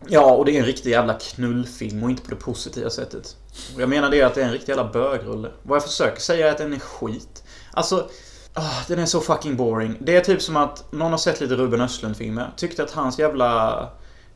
Ja, 0.09 0.33
och 0.33 0.45
det 0.45 0.57
är 0.57 0.61
en 0.61 0.67
riktig 0.67 0.91
jävla 0.91 1.15
knullfilm 1.15 2.03
och 2.03 2.11
inte 2.11 2.23
på 2.23 2.31
det 2.31 2.37
positiva 2.37 2.91
sättet. 2.91 3.37
Jag 3.79 3.89
menar 3.89 4.11
det 4.11 4.23
att 4.23 4.35
det 4.35 4.41
är 4.41 4.47
en 4.47 4.53
riktig 4.53 4.73
jävla 4.73 4.93
bögrulle. 4.93 5.51
Vad 5.63 5.77
jag 5.77 5.83
försöker 5.83 6.21
säga 6.21 6.47
är 6.49 6.51
att 6.51 6.59
den 6.59 6.73
är 6.73 6.79
skit. 6.79 7.45
Alltså, 7.73 8.09
ah, 8.53 8.83
den 8.89 8.99
är 8.99 9.07
så 9.07 9.21
fucking 9.21 9.57
boring. 9.57 9.97
Det 10.01 10.17
är 10.17 10.21
typ 10.21 10.43
som 10.43 10.57
att 10.57 10.93
någon 10.93 11.11
har 11.11 11.19
sett 11.19 11.41
lite 11.41 11.55
Ruben 11.55 11.81
Östlund-filmer. 11.81 12.53
Tyckte 12.57 12.83
att 12.83 12.91
hans 12.91 13.19
jävla... 13.19 13.89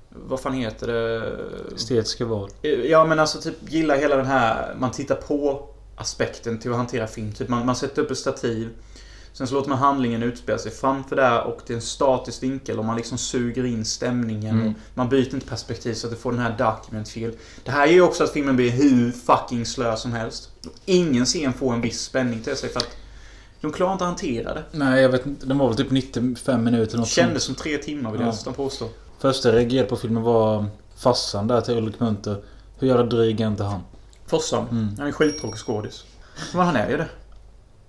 Vad 0.09 0.40
fan 0.40 0.52
heter 0.52 0.87
det? 0.87 1.33
Estetiska 1.74 2.24
val. 2.24 2.50
Ja 2.62 3.04
men 3.04 3.18
alltså 3.18 3.40
typ 3.40 3.72
gillar 3.72 3.96
hela 3.96 4.16
den 4.16 4.26
här 4.26 4.74
man 4.78 4.90
tittar 4.90 5.14
på 5.14 5.68
aspekten 5.96 6.59
till 6.59 6.70
att 6.70 6.76
hantera 6.76 7.07
film. 7.07 7.33
Typ 7.33 7.48
man, 7.48 7.66
man 7.66 7.76
sätter 7.76 8.02
upp 8.02 8.11
ett 8.11 8.18
stativ. 8.18 8.68
Sen 9.33 9.47
så 9.47 9.55
låter 9.55 9.69
man 9.69 9.79
handlingen 9.79 10.23
utspela 10.23 10.59
sig 10.59 10.73
framför 10.73 11.17
där 11.17 11.43
och 11.45 11.61
det 11.67 11.73
är 11.73 11.75
en 11.75 11.81
statisk 11.83 12.43
vinkel 12.43 12.79
och 12.79 12.85
man 12.85 12.97
liksom 12.97 13.19
suger 13.19 13.64
in 13.64 13.85
stämningen. 13.85 14.55
Mm. 14.61 14.69
Och 14.69 14.75
man 14.95 15.09
byter 15.09 15.35
inte 15.35 15.47
perspektiv 15.47 15.95
så 15.95 16.07
att 16.07 16.12
det 16.12 16.19
får 16.19 16.33
den 16.33 16.41
här 16.41 16.57
document 16.59 17.09
feel. 17.09 17.33
Det 17.64 17.71
här 17.71 17.87
gör 17.87 17.93
ju 17.95 18.03
också 18.03 18.25
att 18.25 18.31
filmen 18.33 18.57
blir 18.57 18.71
hur 18.71 19.12
fucking 19.12 19.67
slö 19.67 19.97
som 19.97 20.12
helst. 20.12 20.51
Ingen 20.85 21.25
scen 21.27 21.53
får 21.53 21.75
en 21.75 21.81
viss 21.81 22.01
spänning 22.03 22.41
till 22.43 22.57
sig 22.57 22.69
för 22.71 22.81
att 22.81 22.88
de 23.61 23.73
klarar 23.73 23.93
inte 23.93 24.05
att 24.05 24.09
hantera 24.09 24.55
det. 24.55 24.62
Nej, 24.73 25.03
jag 25.03 25.09
vet 25.09 25.27
inte. 25.27 25.47
Den 25.47 25.59
var 25.59 25.69
väl 25.69 25.77
typ 25.77 25.91
95 25.91 26.64
minuter. 26.64 26.99
Något 26.99 27.09
kändes 27.09 27.43
som 27.43 27.55
tre 27.55 27.79
timmar 27.79 28.11
vill 28.11 28.21
jag 28.21 28.29
Ja. 28.29 28.33
nästan 28.33 28.55
påstå. 28.55 28.88
Första 29.19 29.49
jag 29.49 29.57
reagerade 29.57 29.88
på 29.88 29.97
filmen 29.97 30.23
var 30.23 30.67
farsan 30.97 31.47
där 31.49 31.61
till 31.61 31.77
Ulrik 31.79 32.01
Munter. 32.01 32.43
Hur 32.79 32.88
jävla 32.88 33.05
dryg 33.05 33.41
är 33.41 33.47
inte 33.47 33.62
han? 33.64 33.81
Fossan, 34.27 34.67
Mm. 34.71 34.88
han 34.99 35.07
är 35.07 35.12
skittråkig 35.12 35.59
skådis. 35.61 36.05
Men 36.55 36.67
han 36.67 36.77
är 36.77 36.91
ju 36.91 36.97
det. 36.97 37.09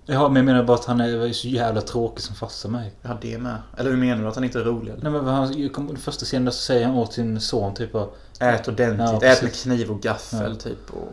Ja, 0.06 0.28
men 0.28 0.36
jag 0.36 0.44
menar 0.44 0.62
bara 0.62 0.76
att 0.76 0.84
han 0.84 1.00
är 1.00 1.32
så 1.32 1.48
jävla 1.48 1.80
tråkig 1.80 2.22
som 2.22 2.34
farsa 2.36 2.68
mig. 2.68 2.92
Ja, 3.02 3.18
det 3.20 3.38
med. 3.38 3.56
Eller 3.76 3.90
hur 3.90 3.96
menar 3.96 4.22
du? 4.22 4.28
Att 4.28 4.34
han 4.34 4.44
inte 4.44 4.58
är 4.58 4.64
rolig? 4.64 4.92
Eller? 4.92 5.02
Nej 5.02 5.12
men 5.12 5.26
han, 5.26 5.96
första 5.96 6.24
scenen 6.24 6.44
där 6.44 6.52
så 6.52 6.58
säger 6.58 6.86
han 6.86 6.94
åt 6.96 7.12
sin 7.12 7.40
son 7.40 7.74
typ 7.74 7.92
bara, 7.92 8.06
Ät 8.40 8.68
ordentligt. 8.68 9.22
Ja, 9.22 9.28
Ät 9.28 9.42
med 9.42 9.54
kniv 9.54 9.90
och 9.90 10.00
gaffel 10.00 10.52
Ja. 10.52 10.54
typ. 10.54 10.90
Och 10.90 11.12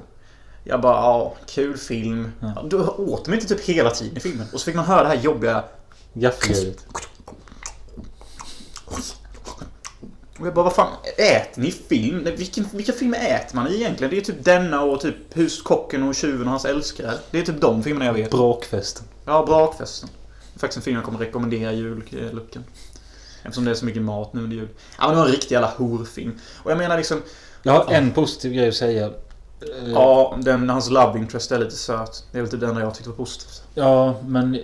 jag 0.63 0.82
bara, 0.82 0.95
ja, 0.95 1.34
kul 1.47 1.78
film. 1.78 2.32
Ja. 2.39 2.63
Du 2.69 2.78
åt 2.78 3.26
de 3.26 3.34
inte 3.34 3.47
typ 3.47 3.62
hela 3.62 3.89
tiden 3.89 4.17
i 4.17 4.19
filmen? 4.19 4.47
Och 4.54 4.60
så 4.60 4.65
fick 4.65 4.76
man 4.76 4.86
höra 4.86 5.04
det 5.04 5.10
här 5.10 5.15
jobbiga... 5.23 5.63
gaffeljudet. 6.13 6.86
Och 10.39 10.47
jag 10.47 10.54
bara, 10.54 10.63
vad 10.63 10.73
fan 10.73 10.93
äter 11.17 11.62
ni 11.62 11.71
film? 11.71 12.23
Vilken, 12.23 12.65
vilka 12.71 12.93
filmer 12.93 13.17
äter 13.17 13.56
man 13.56 13.67
egentligen? 13.67 14.12
Det 14.12 14.17
är 14.17 14.21
typ 14.21 14.43
denna 14.43 14.82
och 14.84 15.02
typ 15.02 15.15
Huskocken 15.34 16.04
och 16.04 16.15
Tjuven 16.15 16.41
och 16.41 16.50
hans 16.50 16.65
älskare. 16.65 17.13
Det 17.32 17.39
är 17.39 17.43
typ 17.43 17.62
de 17.62 17.84
filmerna 17.84 18.06
jag 18.06 18.13
vet. 18.13 18.32
Brakfesten. 18.32 19.06
Ja, 19.26 19.45
Brakfesten. 19.45 20.10
Det 20.54 20.58
är 20.58 20.60
faktiskt 20.60 20.78
en 20.78 20.84
film 20.84 20.95
jag 20.95 21.06
kommer 21.06 21.19
rekommendera 21.19 21.73
i 21.73 21.76
julluckan. 21.76 22.63
Eftersom 23.43 23.65
det 23.65 23.71
är 23.71 23.76
så 23.76 23.86
mycket 23.86 24.02
mat 24.02 24.34
nu 24.34 24.43
under 24.43 24.56
jul. 24.56 24.67
Ja, 24.97 25.08
men 25.08 25.10
det 25.10 25.15
var 25.15 25.26
en 25.26 25.32
riktig 25.32 25.52
jävla 25.52 25.73
horfilm. 25.78 26.39
Och 26.63 26.71
jag 26.71 26.78
menar 26.78 26.97
liksom... 26.97 27.21
Jag 27.63 27.73
har 27.73 27.93
en 27.93 28.12
positiv 28.12 28.54
grej 28.54 28.69
att 28.69 28.76
säga. 28.76 29.12
Ja, 29.86 30.38
den, 30.41 30.69
hans 30.69 30.89
love 30.89 31.19
interest 31.19 31.52
är 31.52 31.60
lite 31.60 31.76
söt. 31.76 32.23
Det 32.32 32.38
är 32.38 32.41
väl 32.41 32.52
typ 32.52 32.60
det 32.60 32.67
enda 32.67 32.82
jag 32.82 32.95
tyckte 32.95 33.10
var 33.10 33.17
positivt. 33.17 33.62
Ja, 33.73 34.15
men 34.26 34.60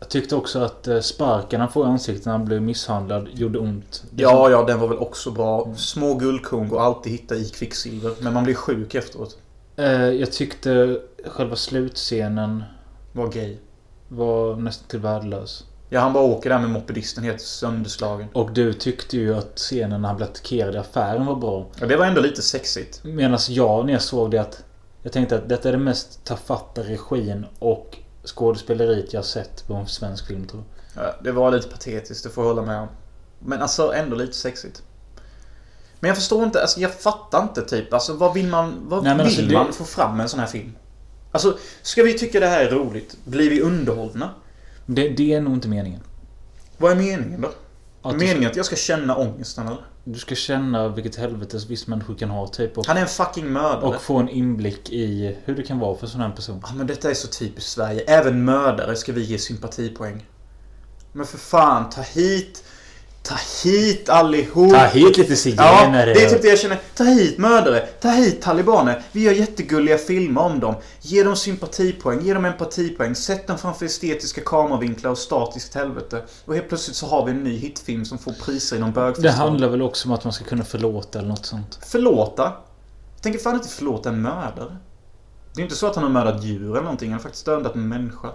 jag 0.00 0.08
tyckte 0.08 0.36
också 0.36 0.58
att 0.58 0.88
eh, 0.88 1.00
sparken 1.00 1.60
han 1.60 1.70
får 1.72 1.86
i 1.86 1.88
ansiktet 1.90 2.24
när 2.26 2.32
han 2.32 2.44
blev 2.44 2.62
misshandlad 2.62 3.28
gjorde 3.34 3.58
ont. 3.58 4.04
Ja, 4.16 4.50
ja, 4.50 4.64
den 4.64 4.80
var 4.80 4.88
väl 4.88 4.98
också 4.98 5.30
bra. 5.30 5.74
Små 5.76 6.14
guldkorn 6.14 6.68
går 6.68 6.80
alltid 6.80 7.14
att 7.14 7.20
hitta 7.20 7.34
i 7.36 7.44
kvicksilver. 7.48 8.12
Men 8.20 8.32
man 8.32 8.44
blir 8.44 8.54
sjuk 8.54 8.94
efteråt. 8.94 9.36
Eh, 9.76 9.92
jag 9.92 10.32
tyckte 10.32 11.00
själva 11.26 11.56
slutscenen 11.56 12.62
Var 13.12 13.28
gay. 13.28 13.56
var 14.08 14.56
nästan 14.56 14.88
till 14.88 14.98
värdelös. 14.98 15.64
Ja, 15.90 16.00
han 16.00 16.12
bara 16.12 16.24
åker 16.24 16.50
där 16.50 16.58
med 16.58 16.70
mopedisten 16.70 17.24
helt 17.24 17.40
sönderslagen. 17.40 18.28
Och 18.32 18.52
du 18.52 18.72
tyckte 18.72 19.16
ju 19.16 19.34
att 19.34 19.56
scenen 19.58 20.02
när 20.02 20.08
han 20.08 20.16
blev 20.16 20.28
attackerad 20.28 20.74
i 20.74 20.78
affären 20.78 21.26
var 21.26 21.36
bra. 21.36 21.66
Ja, 21.80 21.86
det 21.86 21.96
var 21.96 22.06
ändå 22.06 22.20
lite 22.20 22.42
sexigt. 22.42 23.00
Medan 23.04 23.38
jag 23.48 23.86
när 23.86 23.92
jag 23.92 24.02
såg 24.02 24.30
det 24.30 24.38
att 24.38 24.64
Jag 25.02 25.12
tänkte 25.12 25.36
att 25.36 25.48
detta 25.48 25.68
är 25.68 25.72
det 25.72 25.78
mest 25.78 26.24
tafatta 26.24 26.80
regin 26.82 27.46
och 27.58 27.96
skådespeleriet 28.28 29.12
jag 29.12 29.24
sett 29.24 29.66
på 29.66 29.74
en 29.74 29.86
svensk 29.86 30.26
film 30.26 30.46
tror 30.46 30.62
jag. 30.94 31.04
Ja, 31.04 31.14
det 31.22 31.32
var 31.32 31.50
lite 31.50 31.68
patetiskt, 31.68 32.24
det 32.24 32.30
får 32.30 32.44
jag 32.44 32.54
hålla 32.54 32.66
med 32.66 32.80
om. 32.80 32.88
Men 33.38 33.62
alltså 33.62 33.92
ändå 33.94 34.16
lite 34.16 34.32
sexigt. 34.34 34.82
Men 36.00 36.08
jag 36.08 36.16
förstår 36.16 36.44
inte, 36.44 36.60
alltså 36.62 36.80
jag 36.80 36.94
fattar 36.94 37.42
inte 37.42 37.62
typ. 37.62 37.92
Alltså 37.94 38.12
vad 38.14 38.34
vill 38.34 38.46
man, 38.48 38.74
vad 38.88 39.04
Nej, 39.04 39.16
men 39.16 39.26
vill 39.26 39.26
alltså, 39.26 39.42
det- 39.42 39.54
man 39.54 39.72
få 39.72 39.84
fram 39.84 40.16
med 40.16 40.22
en 40.24 40.28
sån 40.28 40.40
här 40.40 40.46
film? 40.46 40.72
Alltså, 41.32 41.58
ska 41.82 42.02
vi 42.02 42.18
tycka 42.18 42.40
det 42.40 42.46
här 42.46 42.64
är 42.64 42.70
roligt? 42.70 43.16
Blir 43.24 43.50
vi 43.50 43.60
underhållna? 43.60 44.30
Det, 44.86 45.08
det 45.08 45.34
är 45.34 45.40
nog 45.40 45.52
inte 45.54 45.68
meningen. 45.68 46.00
Vad 46.78 46.92
är 46.92 46.96
meningen 46.96 47.40
då? 47.40 47.50
Att 48.08 48.16
meningen 48.16 48.50
att 48.50 48.56
jag 48.56 48.66
ska 48.66 48.76
känna 48.76 49.16
ångesten 49.16 49.66
eller? 49.66 49.84
du 50.04 50.18
ska 50.18 50.34
känna 50.34 50.88
vilket 50.88 51.16
helvetes 51.16 51.66
viss 51.66 51.86
människor 51.86 52.14
kan 52.14 52.30
ha 52.30 52.46
typ. 52.46 52.78
Och, 52.78 52.86
Han 52.86 52.96
är 52.96 53.00
en 53.00 53.08
fucking 53.08 53.52
mördare. 53.52 53.84
och 53.84 54.02
få 54.02 54.16
en 54.18 54.28
inblick 54.28 54.90
i 54.90 55.36
hur 55.44 55.56
det 55.56 55.62
kan 55.62 55.78
vara 55.78 55.96
för 55.96 56.06
sån 56.06 56.20
här 56.20 56.30
person. 56.30 56.62
Ja 56.66 56.74
men 56.74 56.86
detta 56.86 57.10
är 57.10 57.14
så 57.14 57.28
typiskt 57.28 57.70
Sverige. 57.70 58.00
Även 58.00 58.44
mördare 58.44 58.96
ska 58.96 59.12
vi 59.12 59.22
ge 59.22 59.38
sympatipoäng. 59.38 60.26
Men 61.12 61.26
för 61.26 61.38
fan, 61.38 61.90
ta 61.90 62.00
hit... 62.00 62.64
Ta 63.28 63.36
hit 63.64 64.08
allihop! 64.08 64.70
Ta 64.72 64.86
hit 64.86 65.16
lite 65.16 65.32
Ja, 65.32 65.36
zigenare. 65.36 66.14
det 66.14 66.24
är 66.24 66.30
typ 66.30 66.42
det 66.42 66.48
jag 66.48 66.58
känner. 66.58 66.78
Ta 66.94 67.04
hit 67.04 67.38
mördare, 67.38 67.80
ta 67.80 68.08
hit 68.08 68.42
talibaner. 68.42 69.02
Vi 69.12 69.22
gör 69.22 69.32
jättegulliga 69.32 69.98
filmer 69.98 70.40
om 70.42 70.60
dem. 70.60 70.74
Ge 71.00 71.22
dem 71.22 71.36
sympatipoäng, 71.36 72.20
ge 72.24 72.34
dem 72.34 72.44
empatipoäng. 72.44 73.14
Sätt 73.14 73.46
dem 73.46 73.58
framför 73.58 73.86
estetiska 73.86 74.40
kameravinklar 74.40 75.10
och 75.10 75.18
statiskt 75.18 75.74
helvete. 75.74 76.22
Och 76.44 76.54
helt 76.54 76.68
plötsligt 76.68 76.96
så 76.96 77.06
har 77.06 77.24
vi 77.26 77.30
en 77.30 77.44
ny 77.44 77.56
hitfilm 77.56 78.04
som 78.04 78.18
får 78.18 78.32
priser 78.32 78.76
i 78.76 78.78
någon 78.78 78.88
det 78.90 78.94
bögfestival. 78.94 79.34
handlar 79.34 79.68
väl 79.68 79.82
också 79.82 80.08
om 80.08 80.14
att 80.14 80.24
man 80.24 80.32
ska 80.32 80.44
kunna 80.44 80.64
förlåta 80.64 81.18
eller 81.18 81.28
något 81.28 81.46
sånt. 81.46 81.78
Förlåta? 81.86 82.52
Tänker 83.22 83.38
fan 83.38 83.54
inte 83.54 83.68
förlåta 83.68 84.08
en 84.08 84.22
mördare. 84.22 84.76
Det 85.54 85.60
är 85.60 85.64
inte 85.64 85.76
så 85.76 85.86
att 85.86 85.94
han 85.94 86.04
har 86.04 86.10
mördat 86.10 86.44
djur 86.44 86.70
eller 86.70 86.82
någonting. 86.82 87.10
Han 87.10 87.18
har 87.18 87.22
faktiskt 87.22 87.46
dödat 87.46 87.74
en 87.74 87.88
människa. 87.88 88.28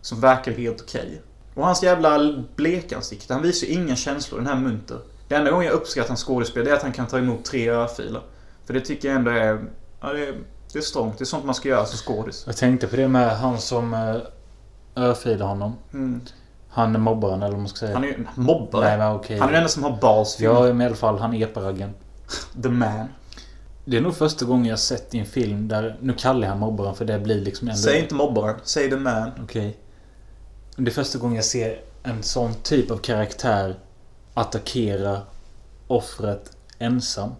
Som 0.00 0.20
verkar 0.20 0.52
helt 0.52 0.80
okej. 0.80 1.22
Och 1.54 1.66
hans 1.66 1.82
jävla 1.82 2.34
blekansikte. 2.56 3.34
Han 3.34 3.42
visar 3.42 3.66
ju 3.66 3.72
inga 3.72 3.96
känslor, 3.96 4.38
den 4.38 4.46
här 4.46 4.56
Munter. 4.56 4.98
Det 5.28 5.34
enda 5.34 5.50
gången 5.50 5.66
jag 5.66 5.74
uppskattar 5.74 6.08
hans 6.08 6.24
skådespel 6.24 6.64
det 6.64 6.70
är 6.70 6.74
att 6.74 6.82
han 6.82 6.92
kan 6.92 7.06
ta 7.06 7.18
emot 7.18 7.44
tre 7.44 7.68
örfilar. 7.68 8.22
För 8.66 8.74
det 8.74 8.80
tycker 8.80 9.08
jag 9.08 9.16
ändå 9.16 9.30
är... 9.30 9.64
Ja, 10.00 10.12
det 10.12 10.26
är, 10.26 10.34
det 10.72 10.78
är 10.78 10.82
strångt. 10.82 11.18
Det 11.18 11.22
är 11.22 11.26
sånt 11.26 11.44
man 11.44 11.54
ska 11.54 11.68
göra 11.68 11.86
som 11.86 11.98
skådis. 11.98 12.42
Jag 12.46 12.56
tänkte 12.56 12.86
på 12.86 12.96
det 12.96 13.08
med 13.08 13.38
han 13.38 13.58
som 13.58 13.94
uh, 13.94 14.16
örfilar 14.96 15.46
honom. 15.46 15.76
Mm. 15.92 16.20
Han 16.68 16.94
är 16.94 16.98
mobbaren 16.98 17.42
eller 17.42 17.52
vad 17.52 17.60
man 17.60 17.68
ska 17.68 17.78
säga. 17.78 17.94
Han 17.94 18.04
är 18.04 18.08
ju 18.08 18.26
mobbare. 18.34 18.84
Nej 18.84 18.98
men 18.98 19.12
okej. 19.12 19.38
Han 19.38 19.48
är 19.48 19.52
den 19.52 19.60
enda 19.60 19.68
som 19.68 19.82
har 19.82 19.98
bals 20.00 20.40
Ja 20.40 20.68
i 20.68 20.70
alla 20.84 20.94
fall 20.94 21.18
han 21.18 21.34
eparaggen. 21.34 21.90
The 22.62 22.68
man. 22.68 23.08
Det 23.84 23.96
är 23.96 24.00
nog 24.00 24.14
första 24.16 24.44
gången 24.44 24.66
jag 24.66 24.78
sett 24.78 25.14
i 25.14 25.18
en 25.18 25.26
film 25.26 25.68
där... 25.68 25.96
Nu 26.00 26.12
kallar 26.12 26.42
jag 26.42 26.48
han 26.48 26.58
mobbaren 26.58 26.94
för 26.94 27.04
det 27.04 27.18
blir 27.18 27.40
liksom 27.40 27.68
ändå... 27.68 27.80
Säg 27.80 28.00
inte 28.00 28.14
mobbaren. 28.14 28.56
Säg 28.62 28.90
the 28.90 28.96
man. 28.96 29.30
Okej. 29.42 29.76
Det 30.76 30.90
är 30.90 30.94
första 30.94 31.18
gången 31.18 31.36
jag 31.36 31.44
ser 31.44 31.80
en 32.02 32.22
sån 32.22 32.54
typ 32.54 32.90
av 32.90 32.96
karaktär 32.96 33.76
attackera 34.34 35.20
offret 35.86 36.56
ensam. 36.78 37.30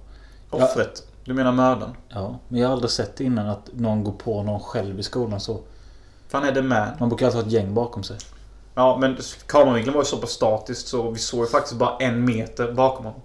Offret. 0.51 1.03
Du 1.25 1.35
menar 1.35 1.53
mördaren? 1.53 1.97
Ja, 2.09 2.39
men 2.49 2.61
jag 2.61 2.69
har 2.69 2.73
aldrig 2.73 2.91
sett 2.91 3.21
innan 3.21 3.49
att 3.49 3.71
någon 3.73 4.05
går 4.05 4.13
på 4.13 4.43
någon 4.43 4.61
själv 4.61 5.01
i 5.01 5.03
skolan 5.03 5.41
så. 5.41 5.61
För 6.29 6.39
han 6.39 6.49
är 6.49 6.55
the 6.55 6.63
man. 6.63 6.89
Man 7.01 7.09
brukar 7.09 7.27
alltid 7.27 7.41
ha 7.41 7.47
ett 7.47 7.53
gäng 7.53 7.75
bakom 7.75 8.03
sig. 8.03 8.17
Ja, 8.75 8.97
men 9.01 9.17
kameravinkeln 9.47 9.95
var 9.95 10.03
ju 10.03 10.07
så 10.07 10.17
pass 10.17 10.31
statiskt 10.31 10.89
så 10.89 11.11
vi 11.11 11.19
såg 11.19 11.41
ju 11.41 11.47
faktiskt 11.47 11.75
bara 11.75 11.97
en 11.97 12.25
meter 12.25 12.73
bakom 12.73 13.05
honom. 13.05 13.21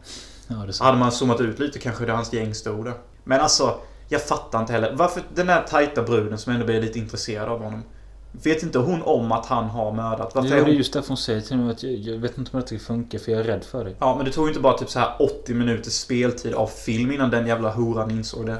Ja, 0.47 0.55
det 0.55 0.73
så. 0.73 0.83
hade 0.83 0.97
man 0.97 1.11
zoomat 1.11 1.41
ut 1.41 1.59
lite 1.59 1.79
kanske 1.79 2.05
det 2.05 2.11
hans 2.11 2.33
gäng 2.33 2.53
stod 2.53 2.85
där. 2.85 2.93
Men 3.23 3.41
alltså, 3.41 3.79
jag 4.07 4.21
fattar 4.21 4.59
inte 4.59 4.73
heller. 4.73 4.95
Varför 4.95 5.23
den 5.35 5.47
där 5.47 5.65
tajta 5.69 6.03
bruden 6.03 6.37
som 6.37 6.53
ändå 6.53 6.65
blir 6.65 6.81
lite 6.81 6.99
intresserad 6.99 7.49
av 7.49 7.63
honom. 7.63 7.83
Vet 8.31 8.63
inte 8.63 8.79
hon 8.79 9.01
om 9.01 9.31
att 9.31 9.45
han 9.45 9.65
har 9.65 9.91
mördat? 9.93 10.35
Varför 10.35 10.55
är 10.55 10.65
det 10.65 10.71
är 10.71 10.73
just 10.73 10.93
därför 10.93 11.07
hon 11.07 11.17
säger 11.17 11.41
till 11.41 11.57
mig 11.57 11.71
att 11.71 11.83
jag, 11.83 11.91
jag 11.93 12.17
vet 12.17 12.37
inte 12.37 12.57
om 12.57 12.63
det 12.69 12.79
funkar 12.79 13.19
för 13.19 13.31
jag 13.31 13.39
är 13.41 13.43
rädd 13.43 13.63
för 13.63 13.83
dig. 13.85 13.95
Ja, 13.99 14.15
men 14.15 14.25
det 14.25 14.31
tog 14.31 14.45
ju 14.45 14.49
inte 14.49 14.59
bara 14.61 14.77
typ 14.77 14.89
så 14.89 14.99
här 14.99 15.15
80 15.19 15.53
minuters 15.53 15.93
speltid 15.93 16.53
av 16.53 16.67
film 16.67 17.11
innan 17.11 17.29
den 17.29 17.47
jävla 17.47 17.71
horan 17.71 18.11
insåg 18.11 18.45
det. 18.45 18.57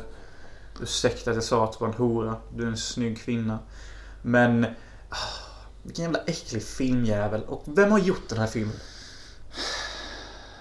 Ursäkta 0.81 1.29
att 1.31 1.35
jag 1.37 1.43
sa 1.43 1.63
att 1.63 1.71
du 1.71 1.77
var 1.79 1.87
en 1.87 1.93
hora. 1.93 2.35
Du 2.55 2.63
är 2.63 2.67
en 2.67 2.77
snygg 2.77 3.21
kvinna. 3.21 3.59
Men... 4.21 4.65
ah, 5.09 5.15
Vilken 5.83 6.03
jävla 6.03 6.19
äcklig 6.19 6.63
filmjävel. 6.63 7.41
Och 7.47 7.63
vem 7.65 7.91
har 7.91 7.99
gjort 7.99 8.29
den 8.29 8.37
här 8.37 8.47
filmen? 8.47 8.75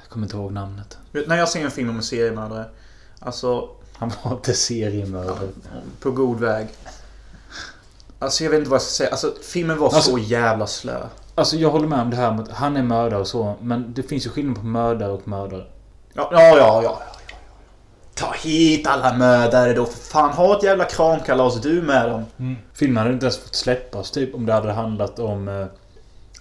Jag 0.03 0.11
kommer 0.11 0.27
inte 0.27 0.37
ihåg 0.37 0.53
namnet. 0.53 0.99
När 1.27 1.37
jag 1.37 1.49
ser 1.49 1.65
en 1.65 1.71
film 1.71 1.91
om 1.91 1.97
en 1.97 2.03
seriemördare. 2.03 2.65
Alltså, 3.19 3.71
Han 3.93 4.13
var 4.25 4.33
inte 4.33 4.55
seriemördare. 4.55 5.49
på 6.01 6.11
god 6.11 6.41
väg. 6.41 6.69
Alltså 8.19 8.45
jag 8.45 8.51
vet 8.51 8.59
inte 8.59 8.71
vad 8.71 8.77
jag 8.77 8.83
ska 8.83 8.91
säga. 8.93 9.11
Alltså 9.11 9.35
filmen 9.43 9.79
var 9.79 9.87
Alltså- 9.87 10.11
så 10.11 10.19
jävla 10.19 10.67
slö. 10.67 11.01
Alltså 11.35 11.57
jag 11.57 11.71
håller 11.71 11.87
med 11.89 12.01
om 12.01 12.11
det 12.11 12.17
här 12.17 12.33
med 12.33 12.41
att 12.41 12.51
han 12.53 12.77
är 12.77 12.83
mördare 12.83 13.21
och 13.21 13.27
så. 13.27 13.55
Men 13.61 13.93
det 13.95 14.03
finns 14.03 14.27
ju 14.27 14.31
skillnad 14.31 14.57
på 14.57 14.65
mördare 14.67 15.13
och 15.13 15.29
mördare. 15.29 15.65
Ja, 16.15 16.29
ja, 16.33 16.57
ja, 16.59 16.81
ja. 16.85 17.03
Ta 18.15 18.33
hit 18.43 18.87
alla 18.87 19.13
mördare 19.17 19.73
då 19.75 19.85
för 19.85 19.99
fan. 19.99 20.31
Ha 20.31 20.57
ett 20.57 20.63
jävla 20.63 20.85
kramkalas 20.85 21.61
du 21.61 21.83
med 21.83 22.09
dem. 22.11 22.57
Filmen 22.73 22.97
hade 22.97 23.13
inte 23.13 23.27
ens 23.27 23.39
fått 23.39 23.55
släppas 23.55 24.11
typ 24.11 24.35
om 24.35 24.47
det 24.47 24.53
hade 24.53 24.73
handlat 24.73 25.19
om... 25.19 25.49
eh, 25.49 25.67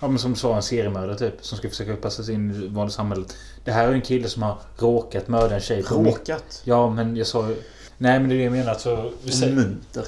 Ja 0.02 0.08
men 0.08 0.20
som 0.20 0.34
du 0.34 0.40
sa 0.40 0.56
en 0.56 0.62
seriemördare 0.64 1.18
typ. 1.18 1.34
Som 1.42 1.58
ska 1.58 1.70
försöka 1.70 1.96
passa 1.96 2.24
sig 2.24 2.34
in 2.36 2.52
i 2.52 2.68
vanliga 2.68 2.94
samhället. 2.94 3.36
Det 3.64 3.72
här 3.72 3.88
är 3.88 3.92
en 3.92 4.02
kille 4.02 4.30
som 4.30 4.44
har 4.44 4.58
råkat 4.78 5.28
mörda 5.28 5.56
en 5.56 5.62
tjej. 5.62 5.82
Råkat. 5.90 6.62
Ja 6.64 6.90
men 6.90 7.16
jag 7.16 7.28
sa 7.28 7.48
ju... 7.50 7.56
Nej 7.98 8.20
men 8.20 8.30
det 8.30 8.36
är 8.36 8.38
det 8.38 8.44
jag 8.44 8.54
menar. 8.54 8.74
Så, 8.74 9.12
vi 9.24 9.32
säger, 9.32 9.54
Munter. 9.56 10.04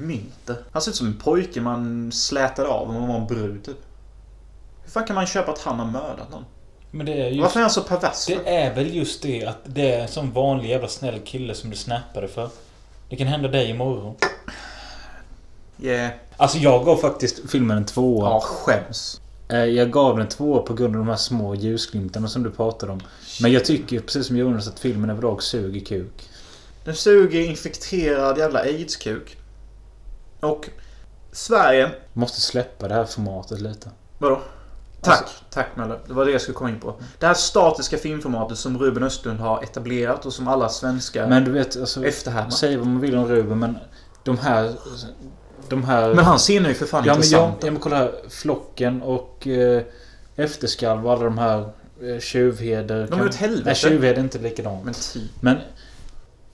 Mynter. 0.00 0.56
Han 0.72 0.82
ser 0.82 0.90
ut 0.90 0.96
som 0.96 1.06
en 1.06 1.18
pojke 1.18 1.60
man 1.60 2.12
slätade 2.12 2.68
av 2.68 2.88
om 2.88 2.94
man 2.94 3.08
var 3.08 3.16
en 3.16 3.26
brud 3.26 3.64
typ. 3.64 3.76
Hur 4.84 4.90
fan 4.90 5.04
kan 5.04 5.14
man 5.14 5.26
köpa 5.26 5.52
att 5.52 5.58
han 5.58 5.78
har 5.78 5.86
mördat 5.86 6.30
någon? 6.30 6.44
men 6.90 7.06
det 7.06 7.12
är 7.12 7.28
just... 7.28 7.42
Varför 7.42 7.58
är 7.60 7.62
han 7.62 7.70
så 7.70 7.82
pervers? 7.82 8.24
för? 8.26 8.36
Det 8.44 8.50
är 8.56 8.74
väl 8.74 8.94
just 8.94 9.22
det 9.22 9.44
att 9.44 9.58
det 9.64 9.92
är 9.94 10.02
en 10.02 10.08
sån 10.08 10.32
vanlig 10.32 10.70
jävla 10.70 10.88
snäll 10.88 11.20
kille 11.24 11.54
som 11.54 11.70
du 11.70 11.76
snappade 11.76 12.28
för. 12.28 12.48
Det 13.08 13.16
kan 13.16 13.26
hända 13.26 13.48
dig 13.48 13.70
imorgon. 13.70 14.14
Yeah. 15.82 16.10
Alltså 16.36 16.58
jag 16.58 16.84
gav 16.84 16.96
faktiskt 16.96 17.50
filmen 17.50 17.76
en 17.76 17.84
tvåa. 17.84 18.28
Ja, 18.30 18.40
skäms. 18.40 19.20
Eh, 19.48 19.64
Jag 19.64 19.90
gav 19.90 20.18
den 20.18 20.28
två 20.28 20.62
på 20.62 20.74
grund 20.74 20.96
av 20.96 20.98
de 20.98 21.08
här 21.08 21.16
små 21.16 21.54
ljusglimtarna 21.54 22.28
som 22.28 22.42
du 22.42 22.50
pratade 22.50 22.92
om. 22.92 23.00
Men 23.42 23.52
jag 23.52 23.64
tycker 23.64 24.00
precis 24.00 24.26
som 24.26 24.36
Jonas 24.36 24.68
att 24.68 24.78
filmen 24.78 25.10
överlag 25.10 25.42
suger 25.42 25.80
kuk. 25.80 26.28
Den 26.84 26.94
suger 26.94 27.40
infekterad 27.40 28.38
jävla 28.38 28.60
aids-kuk. 28.60 29.36
Och 30.40 30.68
Sverige... 31.32 31.90
Måste 32.12 32.40
släppa 32.40 32.88
det 32.88 32.94
här 32.94 33.04
formatet 33.04 33.60
lite. 33.60 33.90
Vadå? 34.18 34.40
Tack, 35.00 35.18
Alltså- 35.20 35.44
tack 35.50 35.66
Möller. 35.76 35.98
Det 36.06 36.12
var 36.12 36.24
det 36.24 36.30
jag 36.30 36.40
skulle 36.40 36.54
komma 36.54 36.70
in 36.70 36.80
på. 36.80 36.94
Det 37.18 37.26
här 37.26 37.34
statiska 37.34 37.98
filmformatet 37.98 38.58
som 38.58 38.78
Ruben 38.78 39.02
Östlund 39.02 39.40
har 39.40 39.62
etablerat 39.62 40.26
och 40.26 40.32
som 40.32 40.48
alla 40.48 40.68
svenskar 40.68 41.26
Men 41.28 41.44
du 41.44 41.50
vet, 41.50 41.76
alltså... 41.80 42.04
efterhärmar. 42.06 42.50
Säg 42.50 42.76
vad 42.76 42.86
man 42.86 43.00
vill 43.00 43.16
om 43.16 43.28
Ruben 43.28 43.58
men... 43.58 43.78
De 44.22 44.38
här... 44.38 44.72
De 45.68 45.84
här... 45.84 46.14
Men 46.14 46.24
hans 46.24 46.42
scener 46.42 46.64
är 46.64 46.68
ju 46.68 46.74
för 46.74 46.86
fan 46.86 47.04
ja, 47.04 47.12
men 47.12 47.16
intressanta. 47.16 47.66
ja 47.66 47.72
men 47.72 47.80
kolla 47.80 47.96
här. 47.96 48.12
Flocken 48.28 49.02
och... 49.02 49.46
Eh, 49.46 49.82
Efterskalv 50.36 51.06
och 51.06 51.12
alla 51.12 51.24
de 51.24 51.38
här... 51.38 51.60
Eh, 52.02 52.20
tjuvheder. 52.20 53.08
De 53.10 53.20
är 53.20 53.26
åt 53.26 53.34
helvete. 53.34 53.62
Nej, 53.64 53.74
tjuvheder 53.74 54.14
är 54.14 54.20
inte 54.20 54.38
likadant. 54.38 54.84
Men 54.84 54.94
typ. 54.94 55.30
Men 55.40 55.56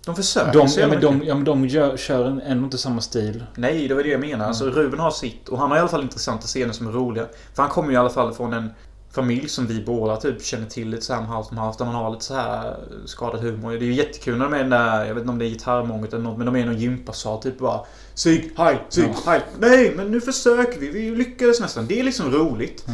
De 0.06 0.16
försöker 0.16 0.52
de, 0.52 0.68
så 0.68 0.80
ja, 0.80 0.88
men 0.88 1.00
de, 1.00 1.22
ja, 1.24 1.34
men 1.34 1.44
de 1.44 1.66
gör, 1.66 1.96
kör 1.96 2.24
en- 2.24 2.40
ändå 2.40 2.64
inte 2.64 2.78
samma 2.78 3.00
stil. 3.00 3.44
Nej, 3.56 3.88
det 3.88 3.94
var 3.94 4.02
det 4.02 4.08
jag 4.08 4.20
menade. 4.20 4.44
Alltså 4.48 4.64
Ruben 4.64 5.00
har 5.00 5.10
sitt 5.10 5.48
och 5.48 5.58
han 5.58 5.70
har 5.70 5.76
i 5.76 5.80
alla 5.80 5.88
fall 5.88 6.02
intressanta 6.02 6.46
scener 6.46 6.72
som 6.72 6.86
är 6.88 6.92
roliga. 6.92 7.26
För 7.54 7.62
han 7.62 7.70
kommer 7.70 7.88
ju 7.88 7.94
i 7.94 7.96
alla 7.98 8.10
fall 8.10 8.34
från 8.34 8.52
en 8.52 8.70
familj 9.10 9.48
som 9.48 9.66
vi 9.66 9.84
båda 9.84 10.16
typ 10.16 10.44
känner 10.44 10.66
till 10.66 10.88
lite 10.88 11.02
såhär 11.02 11.22
halvt 11.22 11.50
om 11.50 11.56
halvt. 11.58 11.78
Där 11.78 11.84
man 11.84 11.94
har 11.94 12.10
lite 12.10 12.24
så 12.24 12.34
här 12.34 12.76
skadad 13.06 13.40
humor. 13.40 13.70
Det 13.70 13.76
är 13.76 13.80
ju 13.86 13.94
jättekul 13.94 14.38
när 14.38 14.44
de 14.44 14.54
är 14.54 14.58
den 14.58 14.70
där, 14.70 15.04
jag 15.04 15.14
vet 15.14 15.20
inte 15.20 15.30
om 15.32 15.38
det 15.38 15.44
är 15.46 15.48
gitarrmånget 15.48 16.12
eller 16.12 16.24
något, 16.24 16.36
men 16.36 16.46
de 16.46 16.56
är 16.56 16.60
i 16.60 16.64
någon 16.64 16.78
gympasal 16.78 17.42
typ 17.42 17.58
bara 17.58 17.80
Sig, 18.14 18.52
hej, 18.56 18.78
sig, 18.88 19.14
hej. 19.26 19.40
Nej, 19.58 19.92
men 19.96 20.10
nu 20.10 20.20
försöker 20.20 20.80
vi. 20.80 20.90
Vi 20.90 21.10
lyckades 21.10 21.60
nästan. 21.60 21.86
Det 21.86 22.00
är 22.00 22.04
liksom 22.04 22.32
roligt. 22.32 22.84
Ja. 22.86 22.92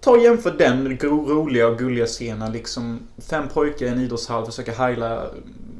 Ta 0.00 0.10
och 0.10 0.18
jämför 0.18 0.50
den 0.50 0.98
roliga 1.02 1.68
och 1.68 1.78
gulliga 1.78 2.06
scenen. 2.06 2.52
Liksom 2.52 3.00
fem 3.30 3.44
pojkar 3.54 3.86
i 3.86 3.88
en 3.88 4.00
idrottshall 4.00 4.46
försöker 4.46 4.72
heila 4.72 5.22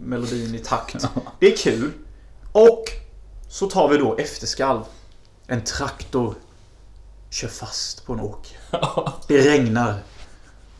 melodin 0.08 0.54
i 0.54 0.58
takt. 0.58 1.08
Det 1.38 1.52
är 1.52 1.56
kul. 1.56 1.92
Och 2.52 2.84
så 3.48 3.70
tar 3.70 3.88
vi 3.88 3.96
då 3.96 4.16
efterskalv. 4.16 4.82
En 5.46 5.64
traktor 5.64 6.34
kör 7.30 7.48
fast 7.48 8.06
på 8.06 8.12
en 8.12 8.20
åker. 8.20 8.56
Det 9.28 9.50
regnar. 9.50 10.02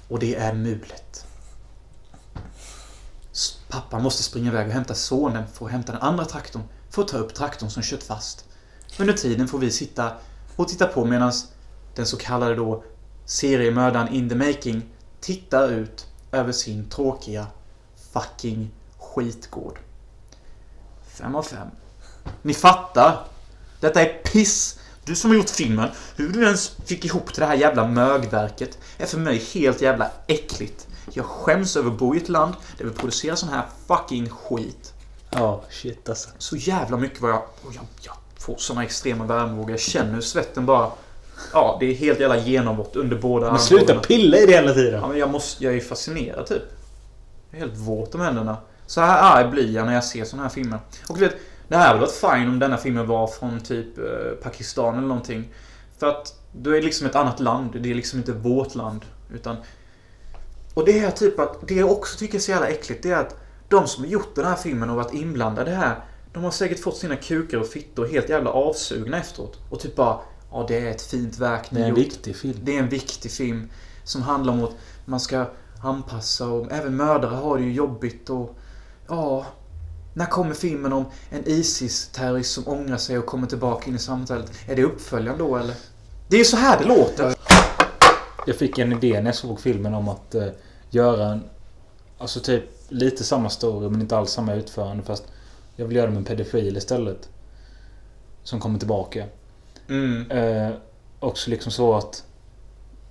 Och 0.09 0.19
det 0.19 0.35
är 0.35 0.55
mulet. 0.55 1.27
Pappa 3.69 3.99
måste 3.99 4.23
springa 4.23 4.51
iväg 4.51 4.67
och 4.67 4.73
hämta 4.73 4.95
sonen 4.95 5.45
för 5.53 5.67
att 5.67 5.73
hämta 5.73 5.93
den 5.93 6.03
andra 6.03 6.25
traktorn. 6.25 6.63
För 6.91 7.03
att 7.03 7.09
ta 7.09 7.19
upp 7.19 7.35
traktorn 7.35 7.71
som 7.71 7.83
kört 7.83 8.03
fast. 8.03 8.45
Under 8.99 9.15
tiden 9.15 9.49
får 9.49 9.59
vi 9.59 9.71
sitta 9.71 10.13
och 10.57 10.69
titta 10.69 10.87
på 10.87 11.05
medan 11.05 11.33
den 11.95 12.07
så 12.07 12.17
kallade 12.17 12.55
då 12.55 12.85
seriemördaren 13.25 14.15
in 14.15 14.29
the 14.29 14.35
making 14.35 14.83
tittar 15.21 15.69
ut 15.69 16.07
över 16.33 16.53
sin 16.53 16.89
tråkiga 16.89 17.47
fucking 18.13 18.71
skitgård. 19.15 19.79
Fem 21.09 21.35
av 21.35 21.43
fem. 21.43 21.69
Ni 22.43 22.55
fattar. 22.55 23.25
Detta 23.81 24.01
är 24.03 24.23
piss. 24.33 24.79
Du 25.05 25.15
som 25.15 25.31
har 25.31 25.37
gjort 25.37 25.51
filmen, 25.51 25.89
hur 26.17 26.29
du 26.29 26.45
ens 26.45 26.69
fick 26.87 27.05
ihop 27.05 27.35
det 27.35 27.45
här 27.47 27.55
jävla 27.55 27.87
mögverket 27.89 28.79
är 28.99 29.07
för 29.07 29.19
mig 29.19 29.39
helt 29.55 29.83
jävla 29.83 30.11
äckligt. 30.27 30.87
Jag 31.13 31.25
skäms 31.25 31.77
över 31.77 31.91
att 31.91 31.99
bo 31.99 32.15
i 32.15 32.19
ett 32.19 32.29
land 32.29 32.55
där 32.79 32.85
vi 32.85 32.91
producerar 32.91 33.35
sån 33.37 33.49
här 33.49 33.63
fucking 33.87 34.29
skit. 34.31 34.93
Ja, 35.31 35.63
shit 35.71 36.09
alltså. 36.09 36.29
Så 36.39 36.57
jävla 36.57 36.97
mycket 36.97 37.21
vad 37.21 37.31
jag... 37.31 37.43
Och 37.63 37.75
jag, 37.75 37.85
jag 38.03 38.15
får 38.39 38.57
såna 38.57 38.85
extrema 38.85 39.25
värmevågor. 39.25 39.71
Jag 39.71 39.81
känner 39.81 40.15
hur 40.15 40.21
svetten 40.21 40.67
bara... 40.67 40.91
Ja, 41.53 41.77
det 41.81 41.87
är 41.87 41.95
helt 41.95 42.21
jävla 42.21 42.37
genombrott 42.39 42.97
under 42.97 43.17
båda 43.19 43.51
Men 43.51 43.61
sluta 43.61 43.83
armbågarna. 43.83 44.03
pilla 44.03 44.37
i 44.39 44.47
det 44.47 44.53
hela 44.53 44.75
tiden. 44.75 45.01
Ja, 45.01 45.09
men 45.09 45.19
jag 45.19 45.31
måste... 45.31 45.65
Jag 45.65 45.77
är 45.77 45.81
fascinerad 45.81 46.47
typ. 46.47 46.63
Jag 47.51 47.61
är 47.61 47.67
helt 47.67 47.79
våt 47.79 48.15
om 48.15 48.21
händerna. 48.21 48.57
Så 48.89 49.01
här 49.01 49.37
arg 49.37 49.51
blir 49.51 49.71
jag 49.75 49.87
när 49.87 49.95
jag 49.95 50.05
ser 50.05 50.25
såna 50.25 50.43
här 50.43 50.51
filmer. 50.51 50.79
Och 51.09 51.15
du 51.15 51.21
vet, 51.21 51.37
det 51.69 51.77
här 51.77 51.87
hade 51.87 52.01
varit 52.01 52.13
fine 52.13 52.49
om 52.49 52.59
denna 52.59 52.77
filmen 52.77 53.07
var 53.07 53.27
från 53.27 53.61
typ 53.61 53.99
eh, 53.99 54.05
Pakistan 54.43 54.99
eller 54.99 55.09
någonting. 55.09 55.49
För 55.99 56.07
att 56.07 56.35
då 56.53 56.71
är 56.71 56.75
det 56.75 56.83
liksom 56.83 57.07
ett 57.07 57.15
annat 57.15 57.41
land. 57.41 57.83
Det 57.83 57.91
är 57.91 57.95
liksom 57.95 58.19
inte 58.19 58.33
vårt 58.33 58.75
land. 58.75 59.05
Utan... 59.35 59.57
Och 60.75 60.85
det 60.85 60.99
är 60.99 61.11
typ 61.11 61.39
att... 61.39 61.69
Det 61.69 61.75
jag 61.75 61.91
också 61.91 62.19
tycker 62.19 62.35
är 62.35 62.41
så 62.41 62.51
jävla 62.51 62.69
äckligt, 62.69 63.03
det 63.03 63.11
är 63.11 63.17
att 63.21 63.37
de 63.69 63.87
som 63.87 64.05
har 64.05 64.11
gjort 64.11 64.35
den 64.35 64.45
här 64.45 64.57
filmen 64.57 64.91
och 64.91 64.97
varit 64.97 65.15
inblandade 65.15 65.71
här. 65.71 66.05
De 66.33 66.45
har 66.45 66.51
säkert 66.51 66.81
fått 66.81 66.97
sina 66.97 67.17
kukar 67.17 67.59
och 67.59 67.67
fittor 67.67 68.07
helt 68.07 68.29
jävla 68.29 68.51
avsugna 68.51 69.19
efteråt. 69.19 69.59
Och 69.71 69.81
typ 69.81 69.97
bara... 69.97 70.19
Ja, 70.53 70.65
det 70.69 70.79
är 70.79 70.91
ett 70.91 71.03
fint 71.03 71.39
verk 71.39 71.71
ni 71.71 71.81
Det 71.81 71.85
är 71.85 71.89
en 71.89 71.97
gjort. 71.97 71.99
viktig 72.07 72.37
film. 72.37 72.59
Det 72.63 72.77
är 72.77 72.79
en 72.79 72.89
viktig 72.89 73.31
film 73.33 73.71
som 74.05 74.23
handlar 74.23 74.53
om 74.53 74.65
att 74.65 74.75
man 75.05 75.21
ska 75.21 75.47
anpassa 75.83 76.49
och 76.49 76.73
även 76.73 76.97
mördare 76.97 77.35
har 77.35 77.59
det 77.59 77.65
ju 77.65 77.73
jobbigt 77.73 78.31
och... 78.31 78.59
Ja... 79.09 79.47
När 80.15 80.27
kommer 80.27 80.55
filmen 80.55 80.93
om 80.93 81.05
en 81.31 81.49
ISIS-terrorist 81.49 82.55
som 82.55 82.69
ångrar 82.69 82.97
sig 82.97 83.19
och 83.19 83.27
kommer 83.27 83.47
tillbaka 83.47 83.91
in 83.91 83.97
i 83.97 83.99
samhället? 83.99 84.53
Är 84.67 84.77
det 84.77 84.85
uppföljaren 84.85 85.39
då 85.39 85.57
eller? 85.57 85.75
Det 86.29 86.37
är 86.37 86.39
ju 86.39 86.45
så 86.45 86.57
här 86.57 86.79
det 86.79 86.85
låter. 86.85 87.35
Jag 88.47 88.57
fick 88.57 88.79
en 88.79 88.93
idé 88.93 89.21
när 89.21 89.27
jag 89.27 89.35
såg 89.35 89.61
filmen 89.61 89.95
om 89.95 90.09
att 90.09 90.35
eh, 90.35 90.49
göra 90.91 91.27
en... 91.27 91.45
Alltså 92.19 92.41
typ 92.41 92.65
lite 92.89 93.25
samma 93.25 93.51
story 93.51 93.89
men 93.89 94.01
inte 94.01 94.17
alls 94.17 94.31
samma 94.31 94.55
utförande 94.55 95.03
fast 95.03 95.25
jag 95.77 95.87
vill 95.87 95.97
göra 95.97 96.07
det 96.07 96.13
med 96.13 96.19
en 96.19 96.25
pedofil 96.25 96.77
istället. 96.77 97.29
Som 98.43 98.61
kommer 98.61 98.79
tillbaka. 98.79 99.25
Mm. 99.89 100.31
Eh, 100.31 100.75
också 101.21 101.51
liksom 101.51 101.73
så 101.73 101.95
att 101.95 102.25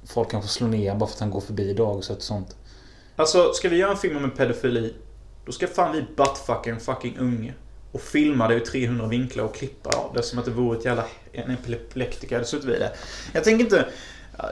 folk 0.06 0.32
kanske 0.32 0.50
slår 0.50 0.68
ner 0.68 0.96
bara 0.96 1.08
för 1.08 1.16
att 1.16 1.20
han 1.20 1.32
går 1.32 1.42
förbi 1.42 1.74
dagis 1.74 2.10
och 2.10 2.22
sånt. 2.22 2.56
Alltså, 3.16 3.54
ska 3.54 3.70
vi 3.70 3.78
göra 3.78 3.92
en 3.92 3.98
film 3.98 4.18
om 4.18 4.24
en 4.24 4.32
pedofili? 4.32 4.94
Då 5.48 5.54
ska 5.54 5.68
fan 5.68 5.92
vi 5.92 6.06
buttfucka 6.16 6.70
en 6.70 6.80
fucking 6.80 7.18
unge. 7.18 7.54
Och 7.92 8.02
filma 8.02 8.48
det 8.48 8.56
ur 8.56 8.60
300 8.60 9.08
vinklar 9.08 9.44
och 9.44 9.56
klippa 9.56 9.90
av 9.90 10.14
det 10.14 10.24
som 10.24 10.40
att 10.40 10.46
det 10.46 10.52
vore 10.52 10.78
ett 10.78 10.86
jävla 10.86 11.06
en 11.32 11.52
epileptiker 11.52 12.36
hade 12.36 12.48
suttit 12.48 12.66
vid 12.66 12.80
det. 12.80 12.92
Jag 13.34 13.44
tänker 13.44 13.64
inte... 13.64 13.86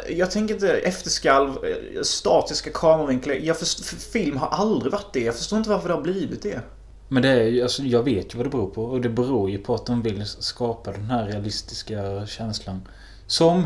Jag 0.09 0.31
tänker 0.31 0.53
inte 0.53 0.71
efterskalv, 0.71 1.55
statiska 2.03 2.69
kameravinklar. 2.73 3.35
Jag 3.35 3.59
först, 3.59 3.85
för 3.85 3.95
film 3.95 4.37
har 4.37 4.47
aldrig 4.47 4.91
varit 4.91 5.13
det. 5.13 5.19
Jag 5.19 5.35
förstår 5.35 5.57
inte 5.57 5.69
varför 5.69 5.87
det 5.87 5.93
har 5.93 6.01
blivit 6.01 6.41
det. 6.41 6.59
Men 7.07 7.23
det 7.23 7.29
är 7.29 7.43
ju, 7.43 7.61
alltså 7.61 7.83
jag 7.83 8.03
vet 8.03 8.33
ju 8.33 8.37
vad 8.37 8.45
det 8.45 8.49
beror 8.49 8.69
på. 8.69 8.83
Och 8.83 9.01
det 9.01 9.09
beror 9.09 9.49
ju 9.49 9.57
på 9.57 9.75
att 9.75 9.85
de 9.85 10.01
vill 10.01 10.25
skapa 10.25 10.91
den 10.91 11.05
här 11.05 11.25
realistiska 11.25 12.25
känslan. 12.27 12.87
Som 13.27 13.63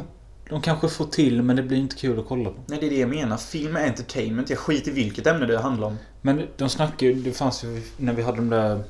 de 0.49 0.61
kanske 0.61 0.89
får 0.89 1.05
till 1.05 1.41
men 1.41 1.55
det 1.55 1.63
blir 1.63 1.77
inte 1.77 1.95
kul 1.95 2.19
att 2.19 2.27
kolla 2.27 2.49
på. 2.49 2.61
Nej, 2.67 2.79
det 2.79 2.85
är 2.85 2.89
det 2.89 2.99
jag 2.99 3.09
menar. 3.09 3.37
Film 3.37 3.75
är 3.75 3.87
entertainment. 3.87 4.49
Jag 4.49 4.59
skiter 4.59 4.91
i 4.91 4.93
vilket 4.93 5.27
ämne 5.27 5.45
det 5.45 5.59
handlar 5.59 5.87
om. 5.87 5.97
Men 6.21 6.47
de 6.58 6.69
snackar 6.69 7.08
ju, 7.08 7.13
det 7.13 7.32
fanns 7.32 7.63
ju 7.63 7.82
när 7.97 8.13
vi 8.13 8.21
hade 8.21 8.38
de 8.38 8.49
där 8.49 8.84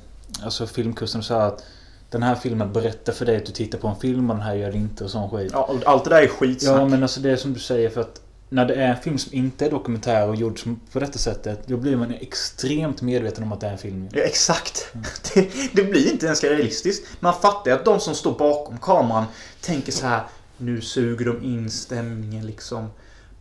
Alltså 0.44 0.68
filmkursen 0.68 1.24
så 1.24 1.34
att 1.34 1.64
Den 2.10 2.24
här 2.24 2.36
filmen 2.36 2.74
berättar 2.74 3.14
för 3.14 3.26
dig 3.26 3.38
att 3.38 3.46
du 3.46 3.52
tittar 3.52 3.78
på 3.78 3.88
en 3.88 3.96
film 3.96 4.30
och 4.30 4.36
den 4.36 4.46
här 4.46 4.56
gör 4.56 4.72
det 4.72 4.78
inte 4.78 5.04
och 5.04 5.10
sån 5.10 5.30
skit. 5.30 5.52
Ja, 5.54 5.76
allt 5.86 6.04
det 6.04 6.10
där 6.10 6.22
är 6.22 6.28
skitsnack. 6.28 6.82
Ja 6.82 6.86
men 6.86 7.04
alltså 7.04 7.22
det 7.22 7.32
är 7.32 7.36
som 7.36 7.54
du 7.54 7.60
säger 7.60 7.90
för 7.90 8.02
att 8.02 8.22
När 8.50 8.66
det 8.66 8.74
är 8.74 8.88
en 8.88 8.98
film 8.98 9.18
som 9.18 9.34
inte 9.34 9.66
är 9.66 9.72
dokumentär 9.72 10.28
och 10.28 10.36
gjord 10.36 10.60
på 10.92 11.00
detta 11.00 11.18
sättet 11.18 11.68
Då 11.68 11.78
blir 11.78 11.96
man 11.96 12.14
extremt 12.14 13.02
medveten 13.02 13.44
om 13.44 13.52
att 13.52 13.62
det 13.62 13.68
är 13.68 13.72
en 13.72 13.78
film. 13.78 14.10
Ja, 14.12 14.22
exakt. 14.22 14.94
Det, 15.34 15.50
det 15.74 15.84
blir 15.84 16.12
inte 16.12 16.26
ens 16.26 16.44
realistiskt. 16.44 17.08
Man 17.20 17.34
fattar 17.34 17.72
ju 17.72 17.78
att 17.78 17.86
de 17.86 18.00
som 18.00 18.16
står 18.16 18.38
bakom 18.38 18.78
kameran 18.78 19.26
tänker 19.62 19.92
så 19.92 20.08
här. 20.08 20.24
Nu 20.58 20.82
suger 20.82 21.26
de 21.26 21.44
in 21.44 21.72
stämningen 21.72 22.46
liksom. 22.46 22.88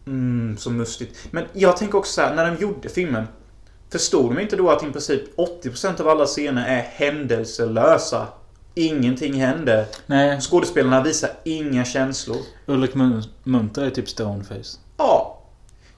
Mm, 0.07 0.57
så 0.59 0.71
mustigt. 0.71 1.19
Men 1.31 1.45
jag 1.53 1.77
tänker 1.77 1.99
också 1.99 2.13
så 2.13 2.21
här, 2.21 2.35
när 2.35 2.51
de 2.51 2.63
gjorde 2.63 2.89
filmen. 2.89 3.27
Förstod 3.91 4.35
de 4.35 4.41
inte 4.43 4.57
då 4.57 4.71
att 4.71 4.83
i 4.83 4.91
princip 4.93 5.37
80% 5.37 6.01
av 6.01 6.09
alla 6.09 6.27
scener 6.27 6.67
är 6.69 6.83
händelselösa? 6.83 8.27
Ingenting 8.75 9.35
händer. 9.41 9.87
Nej, 10.07 10.41
Skådespelarna 10.41 11.03
visar 11.03 11.31
inga 11.45 11.85
känslor. 11.85 12.37
Ulrik 12.67 12.95
Mun- 12.95 13.29
Munter 13.45 13.83
är 13.83 13.91
typ 13.91 14.09
stoneface. 14.09 14.79
Ja. 14.97 15.35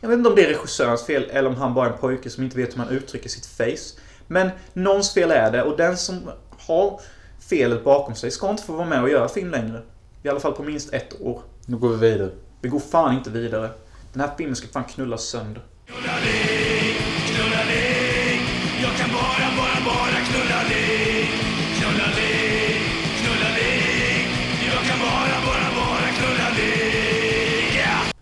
Jag 0.00 0.08
vet 0.08 0.16
inte 0.18 0.28
om 0.30 0.34
det 0.36 0.44
är 0.44 0.48
regissörens 0.48 1.06
fel 1.06 1.26
eller 1.30 1.48
om 1.48 1.56
han 1.56 1.74
bara 1.74 1.86
är 1.88 1.92
en 1.92 1.98
pojke 1.98 2.30
som 2.30 2.44
inte 2.44 2.56
vet 2.56 2.72
hur 2.72 2.78
man 2.78 2.88
uttrycker 2.88 3.28
sitt 3.28 3.46
face. 3.46 4.00
Men 4.26 4.50
någons 4.72 5.14
fel 5.14 5.30
är 5.30 5.50
det 5.52 5.62
och 5.62 5.76
den 5.76 5.96
som 5.96 6.30
har 6.58 7.00
felet 7.48 7.84
bakom 7.84 8.14
sig 8.14 8.30
ska 8.30 8.50
inte 8.50 8.62
få 8.62 8.72
vara 8.72 8.86
med 8.86 9.02
och 9.02 9.10
göra 9.10 9.28
film 9.28 9.50
längre. 9.50 9.82
I 10.22 10.28
alla 10.28 10.40
fall 10.40 10.52
på 10.52 10.62
minst 10.62 10.92
ett 10.92 11.20
år. 11.20 11.42
Nu 11.66 11.76
går 11.76 11.88
vi 11.88 12.10
vidare. 12.10 12.30
Vi 12.60 12.68
går 12.68 12.80
fan 12.80 13.14
inte 13.14 13.30
vidare. 13.30 13.70
Den 14.12 14.20
här 14.20 14.30
filmen 14.38 14.56
ska 14.56 14.68
fan 14.68 14.84
knullas 14.84 15.22
sönder. 15.22 15.62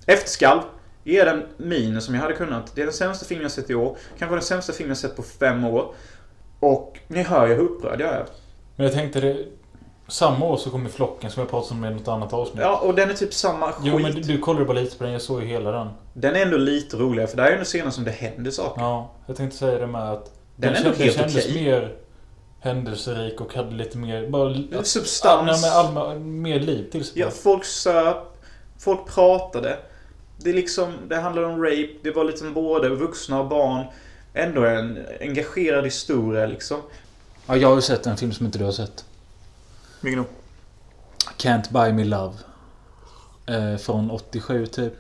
Efterskalv 0.09 0.61
är 1.05 1.25
den 1.25 1.47
minen 1.57 2.03
som 2.03 2.15
jag 2.15 2.23
hade 2.23 2.35
kunnat. 2.35 2.73
Det 2.75 2.81
är 2.81 2.85
den 2.85 2.95
sämsta 2.95 3.25
filmen 3.27 3.43
jag 3.43 3.51
sett 3.53 3.71
i 3.71 3.75
år. 3.75 3.97
Kanske 4.19 4.35
den 4.35 4.43
sämsta 4.43 4.73
filmen 4.73 4.91
jag 4.91 4.99
sett 4.99 5.17
på 5.17 5.23
fem 5.23 5.65
år. 5.65 5.95
Och 6.61 6.99
ni 7.09 7.23
hör 7.23 7.47
ju 7.47 7.55
hur 7.55 7.63
upprörd 7.63 8.01
jag 8.01 8.09
är. 8.09 8.25
Men 8.77 8.87
jag 8.87 8.95
tänkte 8.95 9.21
det... 9.21 9.37
Samma 10.09 10.47
år 10.47 10.57
så 10.57 10.71
kommer 10.71 10.91
Flocken 10.91 11.31
som 11.31 11.41
jag 11.41 11.51
pratade 11.51 11.75
om 11.75 11.85
i 11.85 11.95
något 11.95 12.09
annat 12.09 12.33
avsnitt. 12.33 12.61
Ja, 12.63 12.77
och 12.77 12.95
den 12.95 13.11
är 13.11 13.15
typ 13.15 13.35
samma 13.35 13.73
skit. 13.73 13.87
Jo 13.87 13.99
men 13.99 14.13
du, 14.13 14.21
du 14.21 14.39
kollade 14.39 14.65
bara 14.65 14.79
lite 14.79 14.97
på 14.99 15.05
den. 15.05 15.13
Jag 15.13 15.23
såg 15.23 15.41
ju 15.43 15.47
hela 15.47 15.73
den. 15.73 15.89
Den 16.15 16.37
är 16.37 16.43
ändå 16.43 16.57
lite 16.57 16.97
roligare 16.97 17.29
för 17.29 17.37
det 17.37 17.43
här 17.43 17.51
är 17.51 17.53
ändå 17.53 17.65
scener 17.65 17.91
som 17.91 18.05
det 18.05 18.11
händer 18.11 18.51
saker. 18.51 18.81
Ja, 18.83 19.11
jag 19.27 19.37
tänkte 19.37 19.57
säga 19.59 19.79
det 19.79 19.87
med 19.87 20.11
att... 20.13 20.33
Den 20.57 20.71
är 20.71 20.77
kän- 20.77 20.87
ändå 20.87 20.99
helt 20.99 21.17
kändes 21.17 21.47
okej. 21.47 21.65
mer 21.65 21.97
händelserik 22.61 23.41
och 23.41 23.55
hade 23.55 23.75
lite 23.75 23.99
mer... 23.99 24.29
Bara... 24.29 24.49
Lite 24.49 24.85
substans. 24.85 25.63
nej, 25.63 25.71
men 25.71 26.03
allmä, 26.03 26.19
mer 26.25 26.61
liv 26.61 26.91
till 26.91 27.05
sig. 27.05 27.21
Ja, 27.21 27.31
folk 27.31 27.65
söp. 27.65 28.17
Folk 28.79 29.07
pratade. 29.07 29.79
Det 30.39 30.51
är 30.51 30.55
liksom, 30.55 30.93
det 31.09 31.17
handlar 31.17 31.43
om 31.43 31.63
rape. 31.65 31.89
Det 32.03 32.11
var 32.11 32.25
liksom 32.25 32.55
både 32.55 32.89
vuxna 32.89 33.41
och 33.41 33.49
barn. 33.49 33.87
Ändå 34.35 34.65
en 34.65 34.99
engagerad 35.21 35.85
historia 35.85 36.47
liksom. 36.47 36.81
Ja, 37.47 37.57
jag 37.57 37.69
har 37.69 37.77
ju 37.77 37.83
sett 37.83 38.07
en 38.07 38.17
film 38.17 38.33
som 38.33 38.47
inte 38.47 38.59
du 38.59 38.65
har 38.65 38.73
sett. 38.73 39.05
Vilken 40.01 40.23
då? 40.23 40.29
Can't 41.37 41.73
Buy 41.73 41.93
Me 41.93 42.05
Love. 42.05 42.35
Eh, 43.47 43.77
från 43.77 44.11
87 44.11 44.67
typ. 44.67 44.93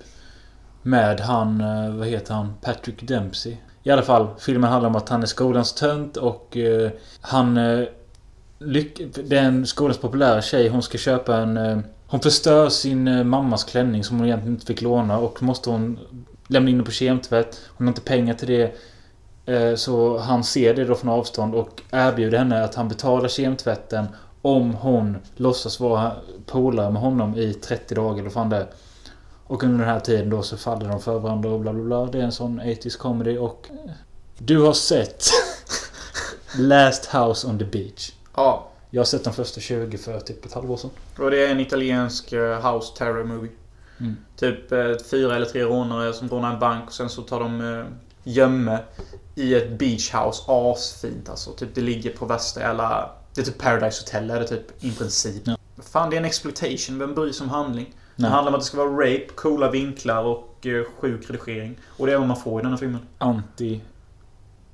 Med 0.82 1.20
han, 1.20 1.60
eh, 1.60 1.90
vad 1.96 2.06
heter 2.06 2.34
han? 2.34 2.54
Patrick 2.62 3.02
Dempsey. 3.02 3.56
I 3.82 3.90
alla 3.90 4.02
fall, 4.02 4.28
filmen 4.38 4.70
handlar 4.70 4.90
om 4.90 4.96
att 4.96 5.08
han 5.08 5.22
är 5.22 5.26
skolans 5.26 5.72
tönt 5.74 6.16
och 6.16 6.56
eh, 6.56 6.90
han... 7.20 7.56
Eh, 7.56 7.84
lyck- 8.58 9.08
det 9.28 9.38
är 9.38 9.42
en 9.42 9.66
skolans 9.66 9.98
populära 9.98 10.42
tjej. 10.42 10.68
Hon 10.68 10.82
ska 10.82 10.98
köpa 10.98 11.36
en... 11.36 11.84
Hon 12.10 12.20
förstör 12.20 12.68
sin 12.68 13.08
eh, 13.08 13.24
mammas 13.24 13.64
klänning 13.64 14.04
som 14.04 14.16
hon 14.16 14.26
egentligen 14.26 14.54
inte 14.54 14.66
fick 14.66 14.82
låna 14.82 15.18
och 15.18 15.42
måste 15.42 15.70
hon 15.70 15.98
lämna 16.46 16.70
in 16.70 16.76
den 16.76 16.84
på 16.84 16.90
kemtvätt. 16.90 17.60
Hon 17.68 17.86
har 17.86 17.90
inte 17.90 18.00
pengar 18.00 18.34
till 18.34 18.48
det. 18.48 18.74
Eh, 19.54 19.74
så 19.74 20.18
han 20.18 20.44
ser 20.44 20.74
det 20.74 20.84
då 20.84 20.94
från 20.94 21.10
avstånd 21.10 21.54
och 21.54 21.82
erbjuder 21.90 22.38
henne 22.38 22.64
att 22.64 22.74
han 22.74 22.88
betalar 22.88 23.28
kemtvätten 23.28 24.06
om 24.42 24.74
hon 24.74 25.16
låtsas 25.36 25.80
vara 25.80 26.12
polare 26.46 26.90
med 26.90 27.02
honom 27.02 27.36
i 27.36 27.54
30 27.54 27.94
dagar 27.94 28.20
eller 28.20 28.30
fan 28.30 28.48
det. 28.48 28.66
Och 29.46 29.64
under 29.64 29.78
den 29.78 29.94
här 29.94 30.00
tiden 30.00 30.30
då 30.30 30.42
så 30.42 30.56
faller 30.56 30.88
de 30.88 31.00
för 31.00 31.18
varandra 31.18 31.50
och 31.50 31.60
bla 31.60 31.72
bla 31.72 31.84
bla. 31.84 32.06
Det 32.06 32.18
är 32.18 32.22
en 32.22 32.32
sån 32.32 32.60
80s 32.60 32.98
comedy 32.98 33.38
och... 33.38 33.70
Eh, 33.70 33.90
du 34.38 34.60
har 34.60 34.72
sett 34.72 35.24
Last 36.58 37.06
House 37.06 37.46
on 37.46 37.58
the 37.58 37.64
Beach. 37.64 38.12
Ja. 38.36 38.68
Jag 38.90 39.00
har 39.00 39.04
sett 39.06 39.24
de 39.24 39.32
första 39.32 39.60
20 39.60 39.98
för 39.98 40.20
typ 40.20 40.44
ett 40.44 40.52
halvår 40.52 40.76
sedan. 40.76 40.90
Och 41.18 41.30
det 41.30 41.46
är 41.46 41.50
en 41.50 41.60
italiensk 41.60 42.32
eh, 42.32 42.72
house 42.72 42.96
terror 42.96 43.24
movie. 43.24 43.50
Mm. 44.00 44.16
Typ 44.36 44.72
eh, 44.72 44.92
fyra 45.10 45.36
eller 45.36 45.46
tre 45.46 45.62
rånare 45.62 46.12
som 46.12 46.28
rånar 46.28 46.52
en 46.54 46.58
bank 46.60 46.86
och 46.86 46.92
sen 46.92 47.08
så 47.08 47.22
tar 47.22 47.40
de 47.40 47.74
eh, 47.78 47.84
gömme 48.24 48.78
i 49.34 49.54
ett 49.54 49.78
beach 49.78 50.14
house. 50.14 50.42
Asfint 50.46 51.28
alltså. 51.28 51.52
Typ 51.52 51.74
det 51.74 51.80
ligger 51.80 52.10
på 52.10 52.26
värsta 52.26 52.60
jävla... 52.60 53.10
Det 53.34 53.40
är 53.40 53.44
typ 53.44 53.58
Paradise 53.58 54.02
Hotel 54.02 54.30
är 54.30 54.40
det 54.40 54.46
typ 54.46 54.84
i 54.84 54.92
princip. 54.92 55.42
Ja. 55.44 55.56
Fan 55.82 56.10
det 56.10 56.16
är 56.16 56.18
en 56.18 56.24
exploitation. 56.24 56.98
Vem 56.98 57.14
bryr 57.14 57.32
sig 57.32 57.44
om 57.44 57.50
handling? 57.50 57.86
Det 58.16 58.22
Nej. 58.22 58.30
handlar 58.30 58.50
om 58.50 58.54
att 58.54 58.60
det 58.60 58.66
ska 58.66 58.76
vara 58.84 58.90
rape, 58.92 59.26
coola 59.34 59.70
vinklar 59.70 60.22
och 60.24 60.66
eh, 60.66 60.84
sjuk 60.98 61.30
redigering. 61.30 61.78
Och 61.96 62.06
det 62.06 62.12
är 62.12 62.18
vad 62.18 62.28
man 62.28 62.36
får 62.36 62.60
i 62.60 62.62
den 62.62 62.70
här 62.72 62.78
filmen. 62.78 63.00
Anti... 63.18 63.80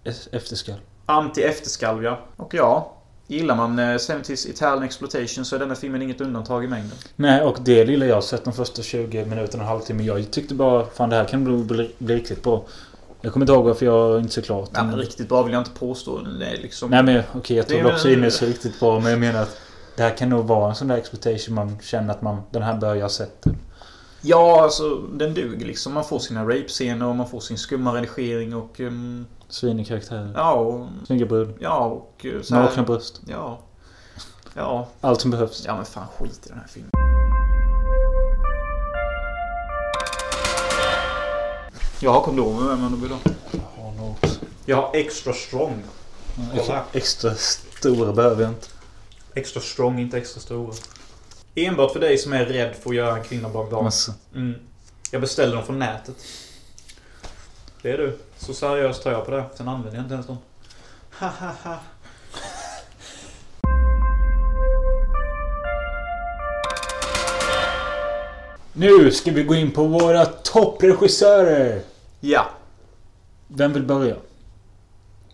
es- 0.05 0.29
Efterskall. 0.33 0.81
Anti-efterskalv 1.07 2.05
ja. 2.05 2.21
Och 2.37 2.55
ja. 2.55 2.94
Gillar 3.27 3.57
man 3.57 3.79
eh, 3.79 3.83
70s 3.83 4.51
Italian 4.51 4.83
exploitation 4.83 5.45
så 5.45 5.57
är 5.57 5.61
denna 5.61 5.75
filmen 5.75 6.03
inget 6.03 6.21
undantag 6.21 6.65
i 6.65 6.67
mängden. 6.67 6.97
Nej, 7.17 7.43
och 7.43 7.59
det 7.65 7.85
lilla 7.85 8.07
jag 8.07 8.25
sett 8.25 8.45
de 8.45 8.53
första 8.53 8.83
20 8.83 9.25
minuterna 9.25 9.63
och 9.63 9.69
halvtimme. 9.69 10.03
Jag 10.03 10.31
tyckte 10.31 10.55
bara 10.55 10.87
fan 10.87 11.11
det 11.11 11.17
här 11.17 11.25
kan 11.25 11.45
bli, 11.45 11.57
bli, 11.57 11.95
bli 11.99 12.15
riktigt 12.15 12.43
bra. 12.43 12.65
Jag 13.21 13.33
kommer 13.33 13.45
inte 13.45 13.53
ihåg 13.53 13.65
varför 13.65 13.87
jag 13.87 14.21
inte 14.21 14.35
så 14.35 14.43
klart. 14.43 14.71
Ja, 14.75 14.85
men 14.85 14.97
riktigt 14.97 15.29
bra 15.29 15.43
vill 15.43 15.53
jag 15.53 15.61
inte 15.61 15.71
påstå. 15.71 16.21
Det 16.39 16.47
är 16.47 16.57
liksom... 16.57 16.91
Nej 16.91 17.03
men 17.03 17.23
okej, 17.35 17.57
jag 17.57 17.67
Det 17.67 17.75
är 17.75 17.81
tror 17.81 17.93
också 17.93 18.11
in 18.11 18.25
är 18.25 18.31
så 18.31 18.47
riktigt 18.47 18.81
bra. 18.81 19.01
Men 19.01 19.11
jag 19.11 19.21
menar 19.21 19.43
att 19.43 19.61
det 19.97 20.03
här 20.03 20.17
kan 20.17 20.29
nog 20.29 20.45
vara 20.45 20.69
en 20.69 20.75
sån 20.75 20.89
där 20.89 20.97
exploitation 20.97 21.55
man 21.55 21.79
känner 21.83 22.11
att 22.11 22.23
man... 22.23 22.43
Den 22.51 22.63
här 22.63 22.77
bör 22.77 22.95
jag 22.95 23.03
ha 23.03 23.09
sett. 23.09 23.45
Ja, 24.23 24.63
alltså 24.63 24.97
den 24.97 25.35
duger 25.35 25.67
liksom. 25.67 25.95
Man 25.95 26.05
får 26.05 26.19
sina 26.19 26.45
rape-scener 26.45 27.07
och 27.07 27.17
man 27.17 27.29
får 27.29 27.41
sin 27.41 27.59
skumma 27.59 27.95
redigering 27.95 28.55
och... 28.55 28.81
Um, 28.81 29.27
Svinig 29.49 29.89
karaktär. 29.89 30.33
ja, 30.35 30.53
och... 30.55 30.87
Snygga 31.07 31.27
brud. 31.27 31.55
Ja, 31.61 31.79
och... 31.87 32.27
eh, 32.27 32.43
Så 32.43 32.55
här, 32.55 32.63
Nakna 32.63 32.83
bröst. 32.83 33.21
Ja. 33.27 33.59
Ja. 34.55 34.89
Allt 35.01 35.21
som 35.21 35.31
behövs. 35.31 35.65
Ja, 35.67 35.77
men 35.77 35.85
fan 35.85 36.07
skit 36.19 36.41
i 36.47 36.49
den 36.49 36.59
här 36.59 36.67
filmen. 36.69 36.91
Jag 42.01 42.13
har 42.13 42.21
kondomer 42.21 42.61
med 42.69 42.79
mig 42.79 42.87
om 42.87 42.93
du 42.93 43.01
vill 43.01 43.11
ha. 43.11 43.19
Jag 43.53 43.85
har 44.03 44.11
också. 44.11 44.41
Jag 44.67 44.77
har 44.77 44.91
extra 44.97 45.33
strong. 45.33 45.83
Kolla. 46.57 46.85
Extra 46.93 47.35
stora 47.35 48.13
behöver 48.13 48.43
jag 48.43 48.51
inte. 48.51 48.67
Extra 49.35 49.61
strong, 49.61 49.99
inte 50.01 50.19
extra 50.19 50.41
stora. 50.41 50.73
Enbart 51.55 51.93
för 51.93 52.01
dig 52.01 52.19
som 52.19 52.33
är 52.33 52.45
rädd 52.45 52.75
för 52.83 52.91
att 52.91 52.97
göra 52.97 53.17
en 53.17 53.25
kvinna 53.25 53.49
barn. 53.49 53.85
Massa. 53.85 54.13
Mm. 54.35 54.55
Jag 55.11 55.21
beställde 55.21 55.57
dem 55.57 55.65
från 55.67 55.79
nätet. 55.79 56.17
Det 57.85 57.93
är 57.93 57.99
du. 57.99 58.19
Så 58.37 58.55
seriöst 58.55 59.03
tar 59.03 59.13
jag 59.13 59.25
på 59.25 59.31
det. 59.31 59.45
Sen 59.55 59.69
använder 59.69 59.97
jag 59.97 60.05
inte 60.05 60.15
ens 60.15 60.27
dem. 60.27 60.39
Ha, 61.19 61.29
ha, 61.29 61.55
ha. 61.63 61.79
Nu 68.73 69.11
ska 69.11 69.31
vi 69.31 69.43
gå 69.43 69.55
in 69.55 69.71
på 69.71 69.85
våra 69.85 70.25
toppregissörer. 70.25 71.83
Ja. 72.21 72.51
Vem 73.49 73.73
vill 73.73 73.85
börja? 73.85 74.17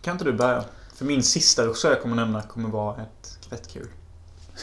Kan 0.00 0.12
inte 0.12 0.24
du 0.24 0.32
börja? 0.32 0.64
För 0.94 1.04
min 1.04 1.22
sista 1.22 1.64
regissör 1.64 1.90
jag 1.90 2.02
kommer 2.02 2.16
nämna 2.16 2.42
kommer 2.42 2.68
vara 2.68 2.96
ett 3.02 3.38
rätt 3.50 3.68
kul. 3.72 3.88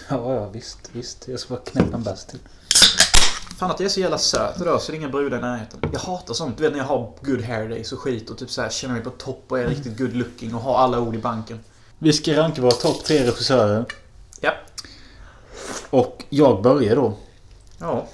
Ja, 0.10 0.34
ja 0.36 0.50
visst, 0.50 0.90
visst. 0.94 1.28
Jag 1.28 1.40
ska 1.40 1.54
bara 1.56 1.64
knäppa 1.64 1.98
en 1.98 2.04
bäst 2.04 2.30
till. 2.30 2.40
Fan 3.58 3.72
att 3.72 3.80
jag 3.80 3.86
är 3.86 3.90
så 3.90 4.00
jävla 4.00 4.18
söt 4.18 4.62
idag 4.62 4.82
så 4.82 4.92
det 4.92 4.96
är 4.98 5.00
inga 5.00 5.10
brudar 5.10 5.38
i 5.38 5.42
närheten. 5.42 5.80
Jag 5.94 6.00
hatar 6.00 6.34
sånt. 6.34 6.58
Du 6.58 6.64
vet 6.64 6.72
när 6.72 6.80
jag 6.80 6.86
har 6.86 7.14
good 7.22 7.42
hair 7.42 7.70
days 7.70 7.92
och 7.92 8.00
skit 8.00 8.30
och 8.30 8.38
typ 8.38 8.50
så 8.50 8.62
här 8.62 8.70
känner 8.70 8.94
mig 8.94 9.04
på 9.04 9.10
topp 9.10 9.44
och 9.48 9.60
är 9.60 9.68
riktigt 9.68 9.98
good 9.98 10.14
looking 10.16 10.56
och 10.56 10.62
har 10.62 10.78
alla 10.78 11.00
ord 11.00 11.16
i 11.16 11.18
banken. 11.18 11.60
Vi 12.00 12.14
ska 12.14 12.38
ranka 12.38 12.62
våra 12.62 12.72
topp 12.72 13.04
tre 13.04 13.28
regissörer. 13.28 13.86
Ja. 14.42 14.52
Och 15.90 16.24
jag 16.30 16.62
börjar 16.62 16.96
då. 16.96 17.14
Ja. 17.80 18.08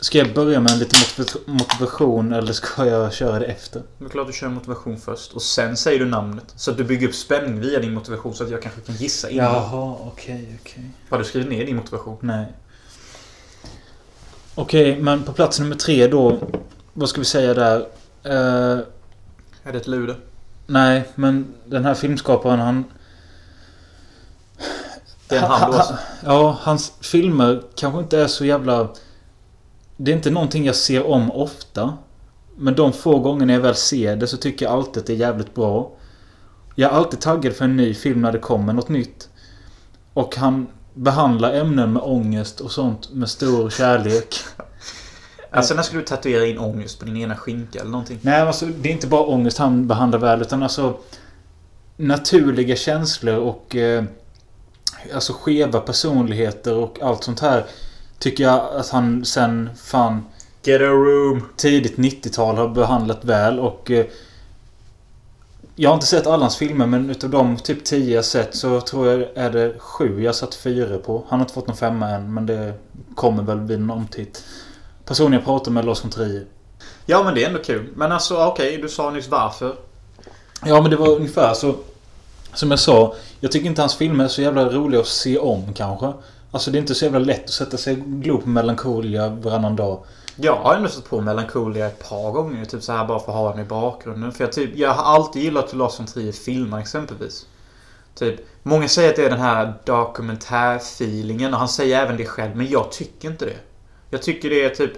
Ska 0.00 0.18
jag 0.18 0.34
börja 0.34 0.60
med 0.60 0.72
en 0.72 0.78
liten 0.78 0.98
motiv- 1.18 1.42
motivation 1.46 2.32
eller 2.32 2.52
ska 2.52 2.86
jag 2.86 3.12
köra 3.12 3.38
det 3.38 3.46
efter? 3.46 3.82
Det 3.98 4.04
är 4.04 4.08
klart 4.08 4.26
du 4.26 4.32
kör 4.32 4.48
motivation 4.48 4.96
först 4.98 5.32
och 5.32 5.42
sen 5.42 5.76
säger 5.76 5.98
du 5.98 6.06
namnet. 6.06 6.44
Så 6.56 6.70
att 6.70 6.76
du 6.76 6.84
bygger 6.84 7.08
upp 7.08 7.14
spänning 7.14 7.60
via 7.60 7.80
din 7.80 7.94
motivation 7.94 8.34
så 8.34 8.44
att 8.44 8.50
jag 8.50 8.62
kanske 8.62 8.80
kan 8.80 8.94
gissa 8.94 9.30
innan. 9.30 9.54
Jaha, 9.54 9.96
okej, 10.00 10.58
okej. 10.62 10.90
Har 11.10 11.18
du 11.18 11.24
skrivit 11.24 11.48
ner 11.48 11.66
din 11.66 11.76
motivation? 11.76 12.18
Nej. 12.20 12.46
Okej, 14.58 15.02
men 15.02 15.22
på 15.22 15.32
plats 15.32 15.60
nummer 15.60 15.76
tre 15.76 16.06
då. 16.06 16.38
Vad 16.92 17.08
ska 17.08 17.20
vi 17.20 17.24
säga 17.24 17.54
där? 17.54 17.80
Eh, 18.22 18.78
Är 19.62 19.72
det 19.72 19.78
ett 19.78 19.86
lude? 19.86 20.16
nej, 20.66 21.04
men 21.14 21.54
den 21.64 21.84
här 21.84 21.94
filmskaparen 21.94 22.60
han... 22.60 22.84
Det 25.28 25.36
är 25.36 25.42
en 25.42 25.50
han 25.50 25.74
alltså. 25.74 25.98
Ja, 26.24 26.58
hans 26.60 26.92
filmer 27.00 27.62
kanske 27.74 28.00
inte 28.00 28.18
är 28.20 28.26
så 28.26 28.44
jävla... 28.44 28.88
Det 29.96 30.10
är 30.12 30.16
inte 30.16 30.30
någonting 30.30 30.64
jag 30.64 30.76
ser 30.76 31.06
om 31.06 31.30
ofta. 31.30 31.98
Men 32.56 32.74
de 32.74 32.92
få 32.92 33.18
gånger 33.18 33.52
jag 33.54 33.60
väl 33.60 33.74
ser 33.74 34.16
det 34.16 34.26
så 34.26 34.36
tycker 34.36 34.66
jag 34.66 34.74
alltid 34.74 35.00
att 35.00 35.06
det 35.06 35.12
är 35.12 35.16
jävligt 35.16 35.54
bra. 35.54 35.90
Jag 36.74 36.92
är 36.92 36.96
alltid 36.96 37.20
taggad 37.20 37.52
för 37.52 37.64
en 37.64 37.76
ny 37.76 37.94
film 37.94 38.22
när 38.22 38.32
det 38.32 38.38
kommer 38.38 38.72
något 38.72 38.88
nytt. 38.88 39.28
Och 40.12 40.36
han 40.36 40.66
behandlar 40.96 41.54
ämnen 41.54 41.92
med 41.92 42.02
ångest 42.02 42.60
och 42.60 42.70
sånt 42.70 43.12
med 43.12 43.28
stor 43.28 43.70
kärlek. 43.70 44.36
Alltså 45.50 45.74
när 45.74 45.82
ska 45.82 45.96
du 45.96 46.02
tatuera 46.02 46.46
in 46.46 46.58
ångest 46.58 46.98
på 46.98 47.04
din 47.04 47.16
ena 47.16 47.36
skinka 47.36 47.80
eller 47.80 47.90
någonting? 47.90 48.18
Nej, 48.22 48.40
alltså 48.40 48.66
det 48.66 48.88
är 48.88 48.92
inte 48.92 49.06
bara 49.06 49.22
ångest 49.22 49.58
han 49.58 49.88
behandlar 49.88 50.18
väl 50.18 50.42
utan 50.42 50.62
alltså 50.62 50.98
naturliga 51.96 52.76
känslor 52.76 53.36
och 53.36 53.76
eh, 53.76 54.04
alltså 55.14 55.32
skeva 55.32 55.80
personligheter 55.80 56.74
och 56.74 57.02
allt 57.02 57.24
sånt 57.24 57.40
här. 57.40 57.64
Tycker 58.18 58.44
jag 58.44 58.76
att 58.76 58.88
han 58.88 59.24
sen 59.24 59.70
fan 59.76 60.24
Get 60.62 60.80
a 60.80 60.84
room. 60.84 61.48
tidigt 61.56 61.96
90-tal 61.96 62.56
har 62.56 62.68
behandlat 62.68 63.24
väl 63.24 63.58
och... 63.58 63.90
Eh, 63.90 64.06
jag 65.78 65.90
har 65.90 65.94
inte 65.94 66.06
sett 66.06 66.26
alla 66.26 66.44
hans 66.44 66.56
filmer 66.56 66.86
men 66.86 67.10
utav 67.10 67.30
de 67.30 67.56
typ 67.56 67.84
10 67.84 68.14
jag 68.14 68.24
sett 68.24 68.54
så 68.56 68.80
tror 68.80 69.08
jag 69.08 69.28
är 69.34 69.50
det 69.50 69.74
sju 69.78 70.22
jag 70.22 70.34
satt 70.34 70.54
fyra 70.54 70.98
på. 70.98 71.24
Han 71.28 71.38
har 71.38 71.44
inte 71.44 71.54
fått 71.54 71.66
någon 71.66 71.76
femma 71.76 72.08
än 72.10 72.34
men 72.34 72.46
det 72.46 72.74
kommer 73.14 73.42
väl 73.42 73.60
vid 73.60 73.78
en 73.78 73.90
omtitt. 73.90 74.44
Personen 75.04 75.32
jag 75.32 75.44
pratar 75.44 75.70
med 75.70 75.84
Lars 75.84 76.04
von 76.04 76.10
Trier. 76.10 76.44
Ja 77.06 77.22
men 77.22 77.34
det 77.34 77.44
är 77.44 77.46
ändå 77.46 77.62
kul. 77.62 77.88
Men 77.94 78.12
alltså 78.12 78.36
okej, 78.36 78.78
du 78.82 78.88
sa 78.88 79.10
nyss 79.10 79.28
varför. 79.28 79.76
Ja 80.64 80.80
men 80.80 80.90
det 80.90 80.96
var 80.96 81.08
ungefär 81.08 81.54
så. 81.54 81.74
Som 82.54 82.70
jag 82.70 82.80
sa. 82.80 83.14
Jag 83.40 83.52
tycker 83.52 83.66
inte 83.66 83.82
hans 83.82 83.94
filmer 83.94 84.24
är 84.24 84.28
så 84.28 84.42
jävla 84.42 84.64
roliga 84.64 85.00
att 85.00 85.06
se 85.06 85.38
om 85.38 85.74
kanske. 85.74 86.12
Alltså 86.50 86.70
det 86.70 86.78
är 86.78 86.80
inte 86.80 86.94
så 86.94 87.04
jävla 87.04 87.18
lätt 87.18 87.44
att 87.44 87.50
sätta 87.50 87.76
sig 87.76 87.92
och 87.92 87.98
glo 87.98 88.40
på 88.40 88.48
Melancholia 88.48 89.28
varannan 89.28 89.76
dag. 89.76 90.04
Jag 90.36 90.56
har 90.56 90.74
ändå 90.74 90.88
stött 90.88 91.08
på 91.10 91.20
Melancholia 91.20 91.86
ett 91.86 92.08
par 92.08 92.32
gånger. 92.32 92.64
Typ 92.64 92.82
så 92.82 92.92
här 92.92 93.06
bara 93.06 93.18
för 93.18 93.32
att 93.32 93.38
ha 93.38 93.50
den 93.50 93.60
i 93.60 93.64
bakgrunden. 93.64 94.32
För 94.32 94.44
jag, 94.44 94.52
typ, 94.52 94.76
jag 94.76 94.94
har 94.94 95.14
alltid 95.14 95.42
gillat 95.42 95.72
hur 95.72 95.78
Lars 95.78 96.00
von 96.00 96.06
Trier 96.06 96.32
filmar 96.32 96.80
exempelvis. 96.80 97.46
Typ, 98.14 98.40
många 98.62 98.88
säger 98.88 99.10
att 99.10 99.16
det 99.16 99.24
är 99.24 99.30
den 99.30 99.40
här 99.40 99.74
dokumentärfeelingen 99.84 101.52
och 101.54 101.58
han 101.58 101.68
säger 101.68 102.02
även 102.02 102.16
det 102.16 102.26
själv. 102.26 102.56
Men 102.56 102.70
jag 102.70 102.92
tycker 102.92 103.30
inte 103.30 103.44
det. 103.44 103.56
Jag 104.10 104.22
tycker 104.22 104.50
det 104.50 104.64
är 104.64 104.70
typ... 104.70 104.92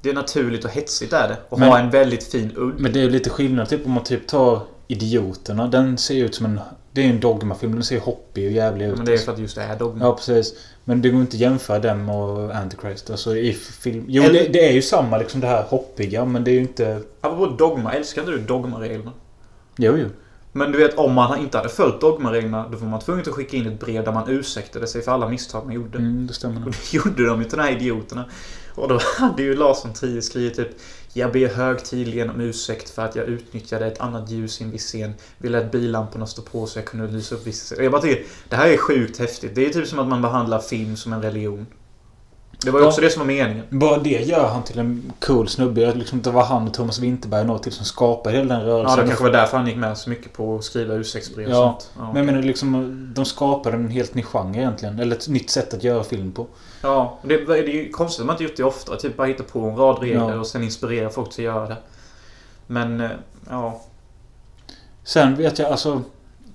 Det 0.00 0.10
är 0.10 0.14
naturligt 0.14 0.64
och 0.64 0.70
hetsigt 0.70 1.12
är 1.12 1.28
det. 1.28 1.36
Och 1.48 1.58
Men- 1.58 1.68
ha 1.68 1.78
en 1.78 1.90
väldigt 1.90 2.24
fin 2.24 2.52
udd. 2.56 2.80
Men 2.80 2.92
det 2.92 3.00
är 3.00 3.10
lite 3.10 3.30
skillnad 3.30 3.68
typ 3.68 3.86
om 3.86 3.92
man 3.92 4.04
typ 4.04 4.26
tar 4.26 4.60
Idioterna. 4.88 5.66
Den 5.66 5.98
ser 5.98 6.14
ju 6.14 6.24
ut 6.24 6.34
som 6.34 6.46
en... 6.46 6.60
Det 6.94 7.00
är 7.00 7.04
ju 7.04 7.10
en 7.10 7.20
dogmafilm. 7.20 7.72
Den 7.72 7.84
ser 7.84 8.00
hoppig 8.00 8.46
och 8.46 8.52
jävlig 8.52 8.86
ut. 8.86 8.96
Men 8.96 9.06
det 9.06 9.12
är 9.12 9.18
för 9.18 9.32
att 9.32 9.38
just 9.38 9.54
det 9.54 9.62
är 9.62 9.78
dogma. 9.78 10.04
Ja 10.04 10.14
precis. 10.14 10.54
Men 10.84 11.02
det 11.02 11.08
går 11.08 11.20
inte 11.20 11.34
att 11.36 11.40
jämföra 11.40 11.78
den 11.78 12.08
och 12.08 12.54
Antichrist. 12.54 13.10
Alltså 13.10 13.36
i 13.36 13.52
film... 13.52 14.04
Jo 14.08 14.22
Eller- 14.22 14.32
det, 14.32 14.48
det 14.48 14.68
är 14.68 14.72
ju 14.72 14.82
samma 14.82 15.18
liksom 15.18 15.40
det 15.40 15.46
här 15.46 15.62
hoppiga 15.62 16.24
men 16.24 16.44
det 16.44 16.50
är 16.50 16.52
ju 16.52 16.60
inte... 16.60 17.00
Apropå 17.20 17.46
dogma, 17.46 17.92
älskar 17.92 18.22
inte 18.22 18.32
du 18.32 18.38
dogmareglerna? 18.38 19.12
Jo 19.76 19.96
jo. 19.96 20.08
Men 20.52 20.72
du 20.72 20.78
vet, 20.78 20.94
om 20.98 21.12
man 21.12 21.38
inte 21.38 21.56
hade 21.58 21.68
följt 21.68 22.00
dogmareglerna 22.00 22.68
då 22.72 22.78
var 22.78 22.88
man 22.88 23.00
tvungen 23.00 23.22
att 23.28 23.34
skicka 23.34 23.56
in 23.56 23.66
ett 23.66 23.80
brev 23.80 24.04
där 24.04 24.12
man 24.12 24.30
ursäktade 24.30 24.86
sig 24.86 25.02
för 25.02 25.12
alla 25.12 25.28
misstag 25.28 25.64
man 25.64 25.74
gjorde. 25.74 25.98
Mm, 25.98 26.26
det 26.26 26.34
stämmer 26.34 26.66
Och 26.66 26.72
det 26.72 26.92
gjorde 26.96 27.26
de 27.26 27.38
ju 27.42 27.48
till 27.48 27.58
de 27.58 27.64
här 27.64 27.72
idioterna. 27.72 28.24
Och 28.74 28.88
då 28.88 29.00
hade 29.18 29.42
ju 29.42 29.56
Lars 29.56 29.84
von 29.84 29.92
Trier 29.92 30.20
skrivit 30.20 30.56
typ 30.56 30.68
Jag 31.16 31.32
ber 31.32 31.48
högtidligen 31.48 32.30
om 32.30 32.40
ursäkt 32.40 32.90
för 32.90 33.04
att 33.04 33.16
jag 33.16 33.26
utnyttjade 33.26 33.86
ett 33.86 34.00
annat 34.00 34.30
ljus 34.30 34.60
i 34.60 34.64
en 34.64 34.70
viss 34.70 34.86
scen. 34.86 35.14
Vi 35.38 35.48
lät 35.48 35.72
billamporna 35.72 36.26
stå 36.26 36.42
på 36.42 36.66
så 36.66 36.78
jag 36.78 36.86
kunde 36.86 37.06
lysa 37.06 37.34
upp 37.34 37.46
vissa 37.46 37.74
Och 37.76 37.84
jag 37.84 37.92
bara 37.92 38.02
tycker, 38.02 38.24
det 38.48 38.56
här 38.56 38.68
är 38.68 38.76
sjukt 38.76 39.18
häftigt. 39.18 39.54
Det 39.54 39.66
är 39.66 39.70
typ 39.70 39.86
som 39.88 39.98
att 39.98 40.08
man 40.08 40.22
behandlar 40.22 40.58
film 40.58 40.96
som 40.96 41.12
en 41.12 41.22
religion. 41.22 41.66
Det 42.64 42.70
var 42.70 42.78
ju 42.80 42.84
Ja. 42.84 42.88
också 42.88 43.00
det 43.00 43.10
som 43.10 43.20
var 43.20 43.26
meningen. 43.26 43.64
Bara 43.70 43.98
det 43.98 44.10
gör 44.10 44.48
han 44.48 44.62
till 44.64 44.78
en 44.78 45.12
cool 45.20 45.48
snubbe. 45.48 45.80
Jag 45.80 45.96
Liksom, 45.96 46.22
det 46.22 46.30
var 46.30 46.44
han 46.44 46.68
och 46.68 46.74
Thomas 46.74 46.98
Winterberg 46.98 47.44
något 47.46 47.62
till 47.62 47.72
som 47.72 47.84
skapade 47.84 48.36
hela 48.36 48.54
den 48.54 48.66
Ja, 48.66 48.72
rörelsen. 48.74 48.98
det 48.98 49.06
kanske 49.06 49.24
var 49.24 49.30
därför 49.32 49.56
han 49.56 49.66
gick 49.66 49.76
med 49.76 49.98
så 49.98 50.10
mycket 50.10 50.32
på 50.32 50.56
att 50.56 50.64
skriva 50.64 50.94
ursäktsbrev 50.94 51.46
och 51.46 51.52
Ja, 51.54 51.78
sånt. 51.80 51.90
Ja. 51.98 52.06
Men 52.06 52.16
jag 52.16 52.26
menar 52.26 52.42
liksom, 52.42 53.12
de 53.14 53.24
skapade 53.24 53.76
en 53.76 53.88
helt 53.88 54.14
ny 54.14 54.22
genre 54.22 54.58
egentligen. 54.58 54.98
Eller 54.98 55.16
ett 55.16 55.28
nytt 55.28 55.50
sätt 55.50 55.74
att 55.74 55.84
göra 55.84 56.04
film 56.04 56.32
på. 56.32 56.46
Ja, 56.84 57.18
det, 57.22 57.36
det 57.46 57.58
är 57.58 57.68
ju 57.68 57.90
konstigt 57.90 58.20
att 58.20 58.26
man 58.26 58.34
inte 58.34 58.44
gjort 58.44 58.56
det 58.56 58.64
ofta. 58.64 58.96
Typ 58.96 59.16
bara 59.16 59.26
hitta 59.26 59.42
på 59.42 59.60
en 59.60 59.76
rad 59.76 59.98
regler 60.02 60.30
Ja. 60.32 60.38
och 60.40 60.46
sen 60.46 60.62
inspirera 60.62 61.10
folk 61.10 61.30
till 61.32 61.48
att 61.48 61.54
göra 61.54 61.66
det. 61.68 61.76
Men, 62.66 63.00
eh, 63.00 63.10
ja. 63.50 63.80
Sen 65.04 65.34
vet 65.36 65.58
jag 65.58 65.70
alltså... 65.70 66.02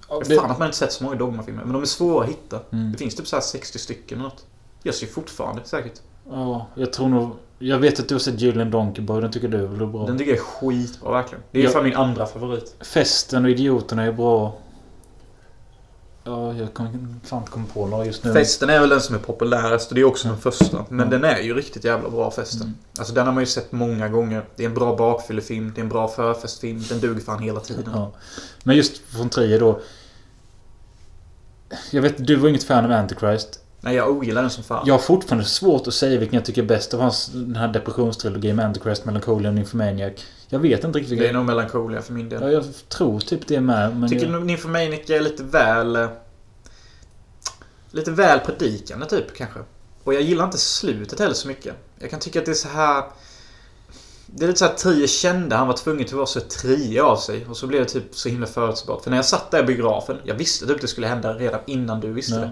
ja, 0.09 0.21
Det... 0.27 0.35
Fan 0.35 0.51
att 0.51 0.59
man 0.59 0.65
inte 0.65 0.77
sett 0.77 0.91
så 0.93 1.03
många 1.03 1.15
dogmafilmer. 1.15 1.63
Men 1.63 1.73
de 1.73 1.81
är 1.81 1.85
svåra 1.85 2.23
att 2.23 2.29
hitta. 2.29 2.59
Mm. 2.71 2.91
Det 2.91 2.97
finns 2.97 3.15
typ 3.15 3.27
så 3.27 3.35
här 3.35 3.43
60 3.43 3.79
stycken 3.79 4.17
eller 4.17 4.29
något. 4.29 4.45
Jag 4.83 4.95
ser 4.95 5.07
fortfarande 5.07 5.61
säkert. 5.65 6.01
Ja, 6.29 6.65
jag 6.75 6.93
tror 6.93 7.07
nog... 7.09 7.29
Jag 7.61 7.79
vet 7.79 7.99
att 7.99 8.07
du 8.07 8.15
har 8.15 8.19
sett 8.19 8.39
Julian 8.41 8.71
Donkey 8.71 9.05
Boy. 9.05 9.21
Den 9.21 9.31
tycker 9.31 9.47
du 9.47 9.63
är 9.63 9.85
bra? 9.85 10.05
Den 10.05 10.17
tycker 10.17 10.31
jag 10.31 10.39
är 10.39 10.43
skitbra 10.43 11.11
verkligen. 11.11 11.43
Det 11.51 11.59
är 11.59 11.63
Ja. 11.63 11.69
fan 11.69 11.83
min 11.83 11.95
andra 11.95 12.25
favorit. 12.25 12.75
Festen 12.81 13.45
och 13.45 13.51
Idioterna 13.51 14.03
är 14.03 14.11
bra. 14.11 14.57
Ja, 16.29 16.53
jag 16.53 16.73
kan 16.73 17.19
fan 17.23 17.39
inte 17.39 17.51
komma 17.51 17.65
på 17.73 17.85
några 17.87 18.05
just 18.05 18.23
nu. 18.23 18.33
Festen 18.33 18.69
är 18.69 18.79
väl 18.79 18.89
den 18.89 19.01
som 19.01 19.15
är 19.15 19.19
populärast 19.19 19.89
och 19.89 19.95
det 19.95 20.01
är 20.01 20.05
också 20.05 20.27
den 20.27 20.37
första. 20.37 20.85
Men 20.89 20.99
Ja. 20.99 21.05
den 21.05 21.23
är 21.23 21.39
ju 21.39 21.53
riktigt 21.53 21.83
jävla 21.83 22.09
bra 22.09 22.31
festen. 22.31 22.61
Mm. 22.61 22.73
Alltså 22.99 23.13
den 23.13 23.25
har 23.25 23.33
man 23.33 23.43
ju 23.43 23.47
sett 23.47 23.71
många 23.71 24.09
gånger. 24.09 24.45
Det 24.55 24.63
är 24.63 24.67
en 24.67 24.73
bra 24.73 24.95
bakfyllefilm. 24.95 25.71
Det 25.75 25.81
är 25.81 25.83
en 25.83 25.89
bra 25.89 26.07
förfestfilm. 26.07 26.83
Den 26.89 26.99
duger 26.99 27.21
fan 27.21 27.39
hela 27.43 27.59
tiden. 27.59 27.83
Ja. 27.93 28.11
Men 28.63 28.75
just 28.75 28.97
från 28.97 29.29
Trier 29.29 29.59
då. 29.59 29.79
Jag 31.91 32.01
vet, 32.01 32.27
du 32.27 32.35
var 32.35 32.49
inget 32.49 32.63
fan 32.63 32.85
av 32.85 32.91
Antichrist. 32.91 33.59
Nej, 33.81 33.95
jag 33.95 34.09
ogillar 34.09 34.41
den 34.41 34.51
som 34.51 34.63
fan. 34.63 34.83
Jag 34.87 34.93
har 34.93 34.99
fortfarande 34.99 35.45
svårt 35.45 35.87
att 35.87 35.93
säga 35.93 36.19
vilken 36.19 36.35
jag 36.37 36.45
tycker 36.45 36.61
är 36.63 36.65
bäst 36.65 36.93
av 36.93 36.99
hans 37.01 37.27
den 37.33 37.55
här 37.55 37.67
depressionstrilogin 37.67 38.55
med 38.55 38.65
Antichrist, 38.65 39.05
Melancholia 39.05 39.49
och 39.49 39.55
Nymphomaniac. 39.55 40.13
Jag 40.49 40.59
vet 40.59 40.83
inte 40.83 40.99
riktigt 40.99 41.19
Det 41.19 41.27
är 41.27 41.33
nog 41.33 41.45
Melancholia 41.45 42.01
för 42.01 42.13
min 42.13 42.29
del. 42.29 42.41
Ja, 42.41 42.51
jag 42.51 42.63
tror 42.89 43.19
typ 43.19 43.47
det 43.47 43.61
med. 43.61 43.97
Men 43.97 44.09
Tycker 44.09 44.31
jag... 44.31 44.45
Nymphomaniac 44.45 45.09
är 45.09 45.19
lite 45.21 45.43
väl... 45.43 45.95
eh, 45.95 46.09
Lite 47.91 48.11
väl 48.11 48.39
predikande 48.39 49.05
typ 49.05 49.35
kanske. 49.35 49.59
Och 50.03 50.13
jag 50.13 50.21
gillar 50.21 50.45
inte 50.45 50.57
slutet 50.57 51.19
heller 51.19 51.33
så 51.33 51.47
mycket. 51.47 51.75
Jag 51.99 52.09
kan 52.09 52.19
tycka 52.19 52.39
att 52.39 52.45
det 52.45 52.51
är 52.51 52.55
så 52.55 52.67
här... 52.67 53.03
Det 54.25 54.45
är 54.45 54.47
lite 54.47 54.59
så 54.59 54.65
här 54.65 54.73
Trier 54.73 55.07
kände 55.07 55.55
han 55.55 55.67
var 55.67 55.73
tvungen 55.77 56.05
att 56.05 56.11
vara 56.11 56.25
så 56.25 56.39
triig 56.39 56.99
av 56.99 57.17
sig. 57.17 57.45
Och 57.45 57.57
så 57.57 57.67
blev 57.67 57.81
det 57.83 57.89
typ 57.89 58.15
så 58.15 58.29
himla 58.29 58.47
förutsägbart. 58.47 59.03
För 59.03 59.09
när 59.09 59.17
jag 59.17 59.25
satt 59.25 59.51
där 59.51 59.63
i 59.63 59.65
biografen, 59.65 60.17
jag 60.23 60.35
visste 60.35 60.65
typ 60.65 60.75
att 60.75 60.81
det 60.81 60.87
skulle 60.87 61.07
hända 61.07 61.33
redan 61.33 61.59
innan 61.65 61.99
du 61.99 62.13
visste 62.13 62.39
Nej. 62.39 62.41
det. 62.49 62.51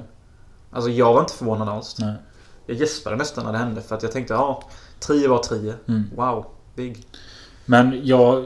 Alltså 0.71 0.89
jag 0.89 1.13
var 1.13 1.21
inte 1.21 1.33
förvånad 1.33 1.69
alls. 1.69 1.95
Nej. 1.99 2.13
Jag 2.65 2.77
gäspade 2.77 3.15
nästan 3.15 3.45
när 3.45 3.51
det 3.51 3.57
hände 3.57 3.81
för 3.81 3.95
att 3.95 4.03
jag 4.03 4.11
tänkte 4.11 4.33
ja, 4.33 4.63
Trier 4.99 5.27
var 5.27 5.43
Trier. 5.43 5.75
Mm. 5.87 6.09
Wow, 6.15 6.45
big. 6.75 7.07
Men 7.65 8.01
jag... 8.03 8.45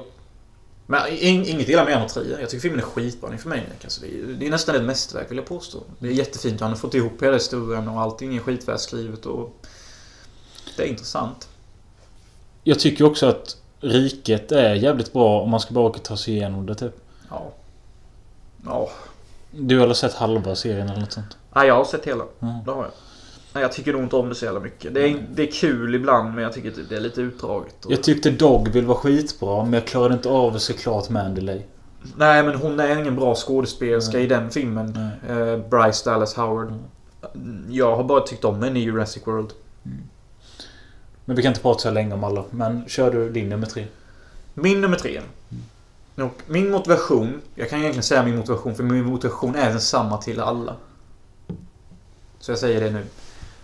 Men 0.85 1.07
in, 1.07 1.45
inget 1.45 1.69
illa 1.69 1.85
med 1.85 2.09
Trier. 2.09 2.39
Jag 2.39 2.49
tycker 2.49 2.61
filmen 2.61 2.79
är 2.79 2.83
skitbra 2.83 3.37
för 3.37 3.49
mig. 3.49 3.69
Alltså, 3.83 4.01
det, 4.01 4.07
är, 4.07 4.27
det 4.27 4.47
är 4.47 4.51
nästan 4.51 4.75
ett 4.75 4.83
mästerverk 4.83 5.31
vill 5.31 5.37
jag 5.37 5.47
påstå. 5.47 5.83
Det 5.99 6.07
är 6.07 6.11
jättefint. 6.11 6.61
Han 6.61 6.69
har 6.69 6.77
fått 6.77 6.93
ihop 6.93 7.23
hela 7.23 7.33
historien 7.33 7.87
och 7.87 8.01
allting 8.01 8.35
är 8.35 8.39
skitväl 8.39 8.79
skrivet 8.79 9.25
och... 9.25 9.65
Det 10.77 10.83
är 10.83 10.87
intressant. 10.87 11.49
Jag 12.63 12.79
tycker 12.79 13.05
också 13.05 13.25
att 13.25 13.57
Riket 13.79 14.51
är 14.51 14.75
jävligt 14.75 15.13
bra 15.13 15.41
om 15.41 15.49
man 15.49 15.59
ska 15.59 15.73
bara 15.73 15.85
orka 15.85 15.99
ta 15.99 16.17
sig 16.17 16.33
igenom 16.33 16.65
det 16.65 16.75
typ. 16.75 16.95
Ja. 17.29 17.51
Ja. 18.65 18.89
Du 19.51 19.79
har 19.79 19.87
väl 19.87 19.95
sett 19.95 20.13
halva 20.13 20.55
serien 20.55 20.89
eller 20.89 20.99
något 20.99 21.11
sånt? 21.11 21.37
Ja 21.53 21.65
jag 21.65 21.75
har 21.75 21.85
sett 21.85 22.07
hela. 22.07 22.23
Ja. 22.39 22.61
Det 22.65 22.71
har 22.71 22.83
jag. 22.83 22.91
Nej, 23.53 23.61
jag 23.61 23.71
tycker 23.71 23.93
nog 23.93 24.01
inte 24.03 24.15
om 24.15 24.29
det 24.29 24.35
så 24.35 24.45
jävla 24.45 24.59
mycket. 24.59 24.93
Det 24.93 25.09
är, 25.09 25.25
det 25.35 25.47
är 25.47 25.51
kul 25.51 25.95
ibland 25.95 26.33
men 26.33 26.43
jag 26.43 26.53
tycker 26.53 26.71
typ 26.71 26.89
det 26.89 26.95
är 26.95 27.01
lite 27.01 27.21
utdraget. 27.21 27.85
Och... 27.85 27.91
Jag 27.91 28.03
tyckte 28.03 28.29
Dogville 28.29 28.87
var 28.87 28.95
skitbra 28.95 29.63
men 29.63 29.73
jag 29.73 29.85
klarade 29.85 30.13
inte 30.13 30.29
av 30.29 30.55
att 30.55 30.61
se 30.61 30.73
klart 30.73 31.09
Mandalay. 31.09 31.61
Nej 32.17 32.43
men 32.43 32.55
hon 32.55 32.79
är 32.79 32.99
ingen 32.99 33.15
bra 33.15 33.35
skådespelerska 33.35 34.17
Nej. 34.17 34.25
i 34.25 34.27
den 34.27 34.49
filmen. 34.49 34.97
Nej. 35.27 35.37
Eh, 35.37 35.57
Bryce 35.57 36.09
Dallas 36.09 36.35
Howard. 36.35 36.73
Jag 37.69 37.95
har 37.95 38.03
bara 38.03 38.21
tyckt 38.21 38.45
om 38.45 38.63
henne 38.63 38.79
i 38.79 38.83
Jurassic 38.83 39.27
World. 39.27 39.51
Men 41.25 41.35
vi 41.35 41.41
kan 41.41 41.49
inte 41.49 41.61
prata 41.61 41.79
så 41.79 41.91
länge 41.91 42.13
om 42.13 42.23
alla. 42.23 42.43
Men 42.49 42.83
kör 42.87 43.11
du 43.11 43.29
din 43.29 43.49
nummer 43.49 43.67
tre. 43.67 43.85
Min 44.53 44.81
nummer 44.81 44.97
tre. 44.97 45.21
Och 46.15 46.41
min 46.47 46.71
motivation, 46.71 47.41
jag 47.55 47.69
kan 47.69 47.79
egentligen 47.79 48.03
säga 48.03 48.23
min 48.23 48.37
motivation 48.37 48.75
för 48.75 48.83
min 48.83 49.05
motivation 49.05 49.55
är 49.55 49.69
densamma 49.69 50.17
till 50.17 50.39
alla. 50.39 50.75
Så 52.41 52.51
jag 52.51 52.59
säger 52.59 52.81
det 52.81 52.89
nu. 52.91 53.05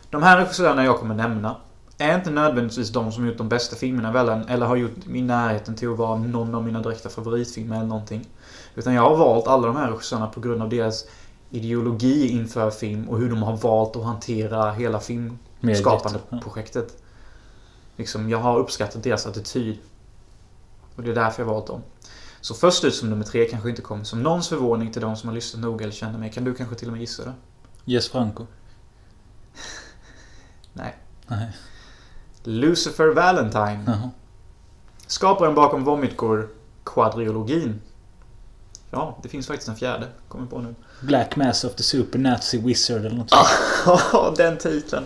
De 0.09 0.23
här 0.23 0.37
regissörerna 0.37 0.85
jag 0.85 0.97
kommer 0.99 1.15
nämna 1.15 1.55
är 1.97 2.15
inte 2.15 2.29
nödvändigtvis 2.29 2.89
de 2.89 3.11
som 3.11 3.27
gjort 3.27 3.37
de 3.37 3.49
bästa 3.49 3.75
filmerna 3.75 4.33
än, 4.33 4.47
eller 4.49 4.65
har 4.65 4.75
gjort 4.75 5.07
i 5.13 5.21
närheten 5.21 5.75
till 5.75 5.91
att 5.91 5.97
vara 5.97 6.17
någon 6.17 6.55
av 6.55 6.63
mina 6.63 6.81
direkta 6.81 7.09
favoritfilmer 7.09 7.75
eller 7.75 7.85
någonting. 7.87 8.27
Utan 8.75 8.93
jag 8.93 9.01
har 9.01 9.17
valt 9.17 9.47
alla 9.47 9.67
de 9.67 9.75
här 9.75 9.91
regissörerna 9.91 10.27
på 10.27 10.39
grund 10.39 10.61
av 10.61 10.69
deras 10.69 11.05
ideologi 11.49 12.27
inför 12.27 12.69
film 12.71 13.09
och 13.09 13.17
hur 13.19 13.29
de 13.29 13.43
har 13.43 13.57
valt 13.57 13.95
att 13.95 14.03
hantera 14.03 14.71
hela 14.71 14.99
filmskapande 14.99 16.19
Ja. 16.29 16.39
projektet. 16.43 17.03
Liksom, 17.95 18.29
jag 18.29 18.37
har 18.37 18.59
uppskattat 18.59 19.03
deras 19.03 19.27
attityd. 19.27 19.77
Och 20.95 21.03
det 21.03 21.11
är 21.11 21.15
därför 21.15 21.43
jag 21.43 21.49
valt 21.49 21.67
dem. 21.67 21.81
Så 22.41 22.53
först 22.53 22.83
ut 22.83 22.95
som 22.95 23.09
nummer 23.09 23.23
tre 23.23 23.45
kanske 23.45 23.69
inte 23.69 23.81
kommer 23.81 24.03
som 24.03 24.23
någons 24.23 24.47
förvåning 24.49 24.91
till 24.91 25.01
de 25.01 25.15
som 25.15 25.29
har 25.29 25.33
lyssnat 25.35 25.61
noga 25.61 25.83
eller 25.83 25.93
känner 25.93 26.19
mig. 26.19 26.31
Kan 26.31 26.43
du 26.43 26.53
kanske 26.53 26.75
till 26.75 26.87
och 26.87 26.91
med 26.91 27.01
gissa 27.01 27.23
det? 27.25 27.33
Yes 27.85 28.09
Franco. 28.09 28.45
Nej. 30.73 30.95
Nej. 31.27 31.47
Lucifer 32.43 33.07
Valentine. 33.07 33.83
Jaha. 33.87 34.09
Skaparen 35.07 35.55
bakom 35.55 35.83
Vomitgore 35.83 36.47
quadriologin. 36.85 37.81
Ja, 38.91 39.17
det 39.23 39.29
finns 39.29 39.47
faktiskt 39.47 39.69
en 39.69 39.75
fjärde. 39.75 40.07
Kommer 40.27 40.45
på 40.45 40.59
nu. 40.61 40.75
Black 41.01 41.35
Mass 41.35 41.63
of 41.63 41.75
the 41.75 41.83
Super 41.83 42.19
Nazi 42.19 42.57
Wizard 42.57 43.05
eller 43.05 43.25
Ah. 43.31 43.45
sånt. 44.11 44.37
Den 44.37 44.57
titeln. 44.57 45.05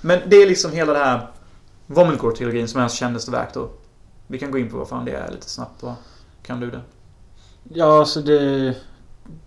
Men 0.00 0.20
det 0.26 0.36
är 0.36 0.46
liksom 0.48 0.72
hela 0.72 0.92
det 0.92 0.98
här 0.98 1.26
Vomitgore-trilogin 1.86 2.66
som 2.66 2.78
är 2.78 2.82
hans 2.82 2.94
kändaste 2.94 3.30
verk 3.30 3.54
då. 3.54 3.70
Vi 4.26 4.38
kan 4.38 4.50
gå 4.50 4.58
in 4.58 4.70
på 4.70 4.76
vad 4.76 4.88
fan 4.88 5.04
det 5.04 5.12
är 5.12 5.30
lite 5.30 5.48
snabbt 5.50 5.82
va? 5.82 5.96
Kan 6.42 6.60
du 6.60 6.70
det? 6.70 6.80
Ja, 7.74 7.98
alltså 7.98 8.20
det... 8.20 8.74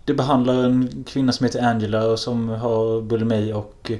det 0.04 0.14
behandlar 0.14 0.54
en 0.54 1.04
kvinna 1.06 1.32
som 1.32 1.44
heter 1.44 1.62
Angela 1.62 2.06
och 2.06 2.18
som 2.18 2.48
har 2.48 3.00
bulimi 3.02 3.52
och 3.52 3.90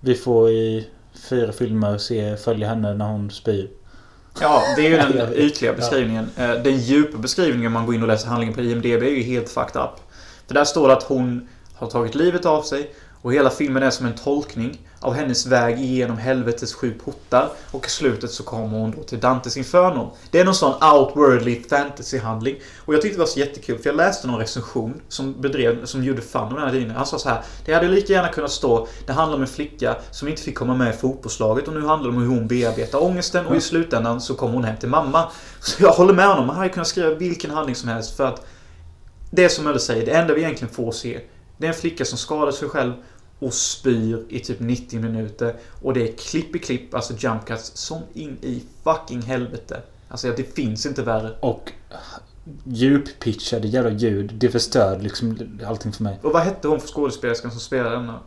vi 0.00 0.14
får 0.14 0.50
i 0.50 0.88
fyra 1.28 1.52
filmer 1.52 1.98
se 1.98 2.36
följa 2.36 2.68
henne 2.68 2.94
när 2.94 3.04
hon 3.04 3.30
spyr. 3.30 3.68
Ja, 4.40 4.62
det 4.76 4.86
är 4.86 4.90
ju 4.90 4.96
den 4.96 5.32
ytliga 5.34 5.70
Ja. 5.70 5.76
beskrivningen. 5.76 6.30
Eh, 6.36 6.50
Den 6.52 6.78
djupa 6.78 7.18
beskrivningen 7.18 7.66
om 7.66 7.72
man 7.72 7.86
går 7.86 7.94
in 7.94 8.02
och 8.02 8.08
läser 8.08 8.28
handlingen 8.28 8.54
på 8.54 8.60
IMDB 8.60 9.02
är 9.02 9.10
ju 9.10 9.22
helt 9.22 9.48
fucked 9.48 9.82
up. 9.82 9.90
För 10.46 10.54
där 10.54 10.64
står 10.64 10.88
det 10.88 10.94
att 10.94 11.02
hon 11.02 11.48
har 11.74 11.86
tagit 11.90 12.14
livet 12.14 12.46
av 12.46 12.62
sig 12.62 12.90
och 13.22 13.32
hela 13.34 13.50
filmen 13.50 13.82
är 13.82 13.90
som 13.90 14.06
en 14.06 14.14
tolkning 14.14 14.78
av 15.00 15.14
hennes 15.14 15.46
väg 15.46 15.80
igenom 15.80 16.18
helvetets 16.18 16.74
sju 16.74 16.94
portar 17.04 17.48
och 17.70 17.86
i 17.86 17.90
slutet 17.90 18.30
så 18.30 18.42
kommer 18.42 18.78
hon 18.78 18.90
då 18.90 19.02
till 19.02 19.20
Dantes 19.20 19.56
Inferno. 19.56 20.16
Det 20.30 20.40
är 20.40 20.44
någon 20.44 20.54
sån 20.54 20.74
outwardly 20.82 21.62
fantasy-handling. 21.62 22.56
Och 22.78 22.94
jag 22.94 23.02
tyckte 23.02 23.16
det 23.16 23.20
var 23.20 23.26
så 23.26 23.38
jättekul 23.38 23.78
för 23.78 23.90
jag 23.90 23.96
läste 23.96 24.26
någon 24.26 24.38
recension 24.38 25.00
som 25.08 25.40
bedrev, 25.40 25.84
som 25.84 26.04
gjorde 26.04 26.22
fun 26.22 26.42
av 26.42 26.54
den 26.54 26.62
här 26.62 26.70
tidningen. 26.70 26.96
Han 26.96 27.06
sa 27.06 27.18
så 27.18 27.28
här. 27.28 27.42
Det 27.64 27.72
hade 27.74 27.88
lika 27.88 28.12
gärna 28.12 28.28
kunnat 28.28 28.50
stå 28.50 28.88
Det 29.06 29.12
handlar 29.12 29.36
om 29.36 29.42
en 29.42 29.48
flicka 29.48 29.96
som 30.10 30.28
inte 30.28 30.42
fick 30.42 30.58
komma 30.58 30.74
med 30.74 30.94
i 30.94 30.96
fotbollslaget 30.98 31.68
och 31.68 31.74
nu 31.74 31.86
handlar 31.86 32.10
det 32.10 32.16
om 32.16 32.22
hur 32.22 32.28
hon 32.28 32.46
bearbetar 32.46 33.04
ångesten 33.04 33.46
och 33.46 33.56
i 33.56 33.60
slutändan 33.60 34.20
så 34.20 34.34
kommer 34.34 34.54
hon 34.54 34.64
hem 34.64 34.76
till 34.76 34.88
mamma. 34.88 35.30
Så 35.60 35.82
jag 35.82 35.92
håller 35.92 36.14
med 36.14 36.26
honom. 36.26 36.48
Han 36.48 36.58
hade 36.58 36.68
kunnat 36.68 36.88
skriva 36.88 37.14
vilken 37.14 37.50
handling 37.50 37.76
som 37.76 37.88
helst 37.88 38.16
för 38.16 38.26
att 38.26 38.46
det 39.30 39.44
är 39.44 39.48
som 39.48 39.64
Möller 39.64 39.78
säger, 39.78 40.06
det 40.06 40.12
enda 40.12 40.34
vi 40.34 40.40
egentligen 40.40 40.74
får 40.74 40.92
se 40.92 41.20
Det 41.58 41.66
är 41.66 41.68
en 41.68 41.76
flicka 41.76 42.04
som 42.04 42.18
skadar 42.18 42.52
sig 42.52 42.68
själv 42.68 42.92
och 43.40 43.54
spyr 43.54 44.24
i 44.28 44.40
typ 44.40 44.60
90 44.60 45.00
minuter. 45.00 45.56
Och 45.82 45.94
det 45.94 46.08
är 46.08 46.12
klipp 46.16 46.56
i 46.56 46.58
klipp, 46.58 46.94
alltså 46.94 47.14
jump 47.18 47.46
cuts, 47.46 47.76
som 47.76 48.02
in 48.14 48.38
i 48.42 48.62
fucking 48.84 49.22
helvete. 49.22 49.82
Alltså 50.08 50.32
det 50.36 50.54
finns 50.54 50.86
inte 50.86 51.02
värre. 51.02 51.30
Och 51.40 51.72
djuppitchade 52.64 53.68
jävla 53.68 53.90
ljud. 53.90 54.34
Det 54.34 54.48
förstörde 54.48 55.02
liksom 55.02 55.38
allting 55.66 55.92
för 55.92 56.02
mig. 56.02 56.18
Och 56.22 56.32
vad 56.32 56.42
hette 56.42 56.68
hon 56.68 56.80
för 56.80 56.88
skådespelerskan 56.88 57.50
som 57.50 57.60
spelade 57.60 57.96
denna? 57.96 58.20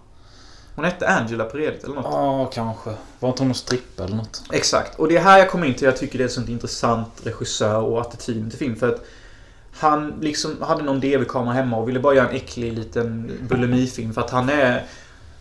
Hon 0.76 0.86
hette 0.86 1.08
Angela 1.08 1.46
på 1.46 1.58
redigt 1.58 1.84
eller 1.84 1.96
något. 1.96 2.06
Ja, 2.12 2.52
kanske. 2.54 2.94
Var 3.20 3.30
inte 3.30 3.42
hon 3.42 3.48
någon 3.48 3.56
strippa 3.56 4.04
eller 4.04 4.16
något? 4.16 4.44
Exakt. 4.52 5.00
Och 5.00 5.08
det 5.08 5.18
är 5.18 5.22
här 5.22 5.40
jag 5.40 5.50
kommer 5.50 5.68
in 5.68 5.74
till 5.74 5.86
jag 5.86 5.98
tycker 5.98 6.18
det 6.18 6.24
är 6.24 6.26
ett 6.26 6.32
sånt 6.32 6.50
intressant 6.50 7.22
regissör 7.24 7.82
och 7.82 8.02
attityd 8.02 8.50
till 8.50 8.60
film. 8.60 8.76
För 8.76 8.90
att 8.90 9.06
han 9.72 10.14
liksom 10.22 10.62
hade 10.62 10.84
någon 10.84 11.00
DV-kamera 11.00 11.54
hemma 11.54 11.78
och 11.78 11.88
ville 11.88 12.00
bara 12.00 12.16
göra 12.16 12.30
en 12.30 12.36
äcklig 12.36 12.74
liten 12.74 13.32
bulimifilm. 13.50 14.14
För 14.14 14.22
att 14.22 14.30
han 14.30 14.50
är... 14.50 14.86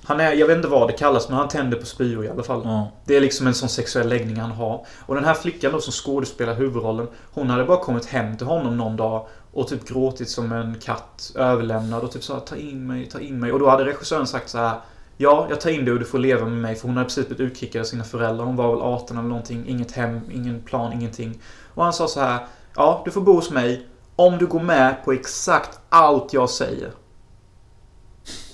Han 0.04 0.20
är, 0.20 0.32
jag 0.32 0.46
vet 0.46 0.56
inte 0.56 0.68
vad 0.68 0.88
det 0.88 0.92
kallas, 0.92 1.28
men 1.28 1.38
han 1.38 1.48
tänder 1.48 1.78
på 1.78 1.86
spyor 1.86 2.24
i 2.24 2.28
alla 2.28 2.42
fall. 2.42 2.60
Ja. 2.64 2.88
Det 3.04 3.16
är 3.16 3.20
liksom 3.20 3.46
en 3.46 3.54
sån 3.54 3.68
sexuell 3.68 4.08
läggning 4.08 4.36
han 4.36 4.50
har. 4.50 4.86
Och 5.06 5.14
den 5.14 5.24
här 5.24 5.34
flickan 5.34 5.72
då 5.72 5.80
som 5.80 5.92
skådespelar 5.92 6.54
huvudrollen. 6.54 7.08
Hon 7.32 7.50
hade 7.50 7.64
bara 7.64 7.78
kommit 7.78 8.06
hem 8.06 8.36
till 8.36 8.46
honom 8.46 8.76
någon 8.76 8.96
dag 8.96 9.26
och 9.52 9.68
typ 9.68 9.88
gråtit 9.88 10.28
som 10.28 10.52
en 10.52 10.76
katt 10.80 11.32
överlämnad 11.34 12.02
och 12.02 12.12
typ 12.12 12.24
sa 12.24 12.40
ta 12.40 12.56
in 12.56 12.86
mig, 12.86 13.06
ta 13.06 13.20
in 13.20 13.40
mig. 13.40 13.52
Och 13.52 13.58
då 13.58 13.68
hade 13.68 13.84
regissören 13.84 14.26
sagt 14.26 14.48
så 14.48 14.58
här. 14.58 14.80
Ja, 15.16 15.46
jag 15.50 15.60
tar 15.60 15.70
in 15.70 15.84
dig 15.84 15.92
och 15.92 15.98
du 16.00 16.04
får 16.04 16.18
leva 16.18 16.44
med 16.44 16.58
mig. 16.58 16.74
För 16.74 16.88
hon 16.88 16.96
hade 16.96 17.08
precis 17.08 17.26
blivit 17.26 17.52
utkickad 17.52 17.80
av 17.80 17.84
sina 17.84 18.04
föräldrar. 18.04 18.44
Hon 18.44 18.56
var 18.56 18.70
väl 18.70 18.82
18 18.82 19.18
eller 19.18 19.28
någonting. 19.28 19.64
Inget 19.66 19.92
hem, 19.92 20.20
ingen 20.32 20.60
plan, 20.60 20.92
ingenting. 20.92 21.40
Och 21.74 21.84
han 21.84 21.92
sa 21.92 22.08
så 22.08 22.20
här. 22.20 22.46
Ja, 22.76 23.02
du 23.04 23.10
får 23.10 23.20
bo 23.20 23.32
hos 23.32 23.50
mig. 23.50 23.86
Om 24.16 24.38
du 24.38 24.46
går 24.46 24.60
med 24.60 25.04
på 25.04 25.12
exakt 25.12 25.80
allt 25.88 26.32
jag 26.32 26.50
säger. 26.50 26.90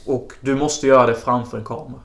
Och 0.09 0.33
du 0.41 0.55
måste 0.57 0.87
göra 0.87 1.07
det 1.07 1.15
framför 1.15 1.59
en 1.59 1.65
kamera. 1.65 2.01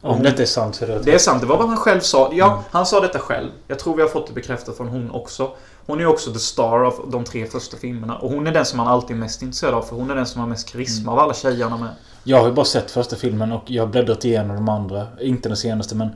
Om 0.00 0.22
detta 0.22 0.42
är 0.42 0.46
sant 0.46 0.74
så 0.74 0.84
är 0.84 0.88
det 0.88 0.98
Det 0.98 1.14
är 1.14 1.18
sant, 1.18 1.40
det 1.40 1.46
var 1.46 1.56
vad 1.58 1.68
han 1.68 1.76
själv 1.76 2.00
sa. 2.00 2.30
Ja, 2.32 2.50
Mm. 2.52 2.64
han 2.70 2.86
sa 2.86 3.00
detta 3.00 3.18
själv. 3.18 3.50
Jag 3.68 3.78
tror 3.78 3.96
vi 3.96 4.02
har 4.02 4.08
fått 4.08 4.26
det 4.26 4.32
bekräftat 4.32 4.76
från 4.76 4.88
hon 4.88 5.10
också. 5.10 5.50
Hon 5.86 6.00
är 6.00 6.06
också 6.06 6.32
the 6.32 6.38
star 6.38 6.78
av 6.84 7.08
de 7.12 7.24
tre 7.24 7.46
första 7.46 7.76
filmerna. 7.76 8.16
Och 8.18 8.30
hon 8.30 8.46
är 8.46 8.52
den 8.52 8.64
som 8.66 8.76
man 8.76 8.86
alltid 8.88 9.16
är 9.16 9.20
mest 9.20 9.42
intresserad 9.42 9.74
av. 9.74 9.82
För 9.82 9.96
hon 9.96 10.10
är 10.10 10.14
den 10.14 10.26
som 10.26 10.40
har 10.40 10.48
mest 10.48 10.68
karisma 10.68 11.12
av 11.12 11.18
alla 11.18 11.34
tjejerna 11.34 11.76
med. 11.76 11.88
Jag 12.24 12.40
har 12.40 12.46
ju 12.46 12.52
bara 12.52 12.64
sett 12.66 12.90
första 12.90 13.16
filmen 13.16 13.52
och 13.52 13.62
jag 13.70 13.82
har 13.82 13.88
bläddrat 13.88 14.24
igenom 14.24 14.56
de 14.56 14.68
andra. 14.68 15.06
Inte 15.20 15.48
den 15.48 15.56
senaste 15.56 15.94
men... 15.94 16.08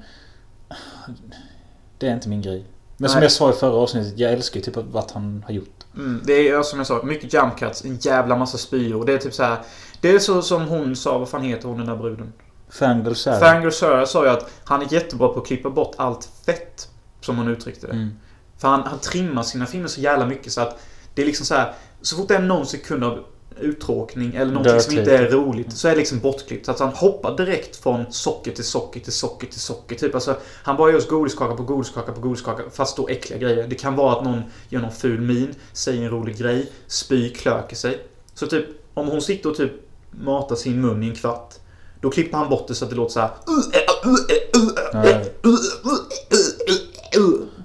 Det 1.99 2.09
är 2.09 2.15
inte 2.15 2.29
min 2.29 2.43
grej. 2.43 2.65
Men 2.97 3.11
som 3.11 3.17
Nej. 3.19 3.25
jag 3.25 3.33
sa 3.33 3.51
i 3.51 3.53
förra 3.53 3.75
avsnittet, 3.75 4.19
jag 4.19 4.33
älskar 4.33 4.61
ju 4.61 4.65
typ 4.65 4.77
vad 4.91 5.11
han 5.13 5.45
har 5.47 5.55
gjort. 5.55 5.85
Mm, 5.97 6.23
det 6.25 6.49
är 6.49 6.63
som 6.63 6.79
jag 6.79 6.87
sa, 6.87 7.03
mycket 7.03 7.35
jump 7.35 7.57
cuts, 7.59 7.85
en 7.85 7.97
jävla 8.01 8.37
massa 8.37 8.59
spyor. 8.59 9.05
Det 9.07 9.13
är 9.13 9.19
typ 9.19 9.35
så 9.35 9.43
här. 9.43 9.59
Det 10.01 10.11
är 10.11 10.19
så 10.19 10.43
som 10.43 10.69
hon 10.69 10.97
sa, 10.97 11.19
vad 11.19 11.29
fan 11.29 11.43
heter 11.43 11.69
hon 11.69 11.79
den 11.79 11.87
där 11.87 11.97
bruden? 11.97 12.33
Fangirl 12.71 13.15
Sarah. 13.15 13.41
Fangirl 13.41 13.71
Sarah 13.71 14.05
sa 14.05 14.25
ju 14.25 14.31
att 14.31 14.51
han 14.65 14.83
är 14.83 14.93
jättebra 14.93 15.29
på 15.29 15.41
att 15.41 15.47
klippa 15.47 15.71
bort 15.71 15.95
allt 15.97 16.29
fett. 16.47 16.89
Som 17.21 17.37
hon 17.37 17.49
uttryckte 17.49 17.87
det. 17.87 17.93
Mm. 17.93 18.11
För 18.59 18.69
han, 18.69 18.83
han 18.83 18.99
trimmar 18.99 19.43
sina 19.43 19.67
filmer 19.67 19.89
så 19.89 20.01
jävla 20.01 20.27
mycket 20.27 20.53
så 20.53 20.61
att 20.61 20.81
det 21.15 21.23
är 21.23 21.27
liksom 21.27 21.47
så 21.47 21.55
här. 21.55 21.75
Så 22.03 22.17
fort 22.17 22.29
det 22.29 22.35
är 22.35 22.43
någon 22.43 22.67
sekund 22.67 23.05
av 23.05 23.25
uttråkning 23.61 24.35
eller 24.35 24.53
någonting 24.53 24.81
som 24.81 24.95
Dirty. 24.95 25.01
inte 25.01 25.17
är 25.17 25.31
roligt 25.31 25.73
så 25.73 25.89
är 25.89 25.93
det 25.93 25.99
liksom 25.99 26.19
bortklippt. 26.19 26.67
Så 26.67 26.73
att 26.73 26.79
han 26.79 26.89
hoppar 26.89 27.37
direkt 27.37 27.77
från 27.77 28.13
socker 28.13 28.53
till 28.53 28.65
socker 28.65 29.01
till 29.01 29.13
socker 29.13 29.47
till 29.47 29.61
socker. 29.61 29.97
Typ 29.97 30.15
alltså, 30.15 30.37
han 30.63 30.77
bara 30.77 30.93
gör 30.93 31.09
godiskaka 31.09 31.55
på 31.55 31.63
godiskaka 31.63 32.13
på 32.13 32.21
godiskaka 32.21 32.63
fast 32.71 32.97
då 32.97 33.09
äckliga 33.09 33.39
grejer. 33.39 33.69
Det 33.69 33.75
kan 33.75 33.97
vara 33.97 34.17
att 34.17 34.25
någon 34.25 34.43
gör 34.69 34.81
någon 34.81 34.93
ful 34.93 35.21
min, 35.21 35.55
säger 35.73 36.03
en 36.03 36.11
rolig 36.11 36.39
grej, 36.39 36.73
spyr, 36.87 37.35
klöker 37.35 37.77
sig. 37.77 38.07
Så 38.35 38.47
typ 38.47 38.67
om 38.95 39.09
hon 39.09 39.23
sitter 39.23 39.51
och 39.51 39.57
typ 39.57 39.73
matar 40.11 40.57
sin 40.57 40.81
mun 40.81 41.03
i 41.03 41.09
en 41.09 41.15
kvart. 41.15 41.55
Då 42.01 42.11
klipper 42.11 42.39
han 42.39 42.49
bort 42.49 42.69
det 42.69 42.75
så 42.75 42.85
att 42.85 42.91
det 42.91 42.97
låter 42.97 43.13
så 43.13 43.21
här. 43.21 43.31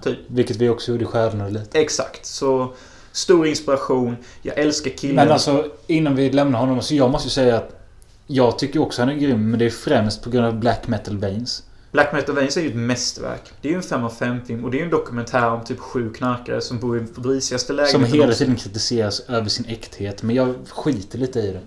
Typ. 0.04 0.20
Vilket 0.28 0.58
vi 0.58 0.70
också 0.70 0.92
gjorde 0.92 1.04
i 1.04 1.08
Stjärnorna 1.08 1.48
lite. 1.48 1.80
Exakt. 1.80 2.26
Så 2.26 2.74
stor 3.12 3.48
inspiration. 3.48 4.16
Jag 4.42 4.58
älskar 4.58 4.92
killen. 4.92 5.16
Men 5.16 5.32
alltså 5.32 5.66
innan 5.88 6.16
vi 6.16 6.32
lämnar 6.32 6.60
honom 6.60 6.82
så 6.82 6.96
jag 6.96 7.12
måste 7.12 7.28
ju 7.28 7.32
säga 7.32 7.58
att 7.58 7.80
jag 8.28 8.60
tycker 8.60 8.82
också 8.82 9.02
han 9.02 9.10
är 9.10 9.16
grym 9.16 9.50
men 9.50 9.60
det 9.60 9.66
är 9.66 9.70
främst 9.70 10.24
på 10.24 10.30
grund 10.30 10.46
av 10.46 10.60
Black 10.60 10.88
Metal 10.88 11.18
Veins. 11.18 11.64
Black 11.92 12.14
Metal 12.14 12.36
Veins 12.36 12.58
är 12.58 12.62
ju 12.62 12.70
ett 12.70 12.76
mästerverk. 12.76 13.52
Det 13.62 13.68
är 13.68 13.72
ju 13.72 13.78
en 13.78 13.84
5 13.84 14.04
av 14.04 14.10
5 14.10 14.46
film 14.46 14.66
och 14.66 14.72
det 14.72 14.78
är 14.78 14.80
ju 14.80 14.86
en 14.86 14.92
dokumentär 14.92 15.50
om 15.50 15.64
typ 15.64 15.80
sju 15.80 16.14
knarkare 16.14 16.62
som 16.62 16.80
bor 16.80 16.98
i 16.98 17.02
risigaste 17.24 17.74
lägenheten. 17.74 18.10
Som 18.10 18.20
hela 18.20 18.34
tiden 18.34 18.56
kritiseras 18.56 19.20
över 19.20 19.50
sin 19.50 19.66
äkthet. 19.66 20.24
Men 20.24 20.36
jag 20.36 20.56
skiter 20.70 21.18
lite 21.18 21.40
i 21.40 21.52
det. 21.52 21.62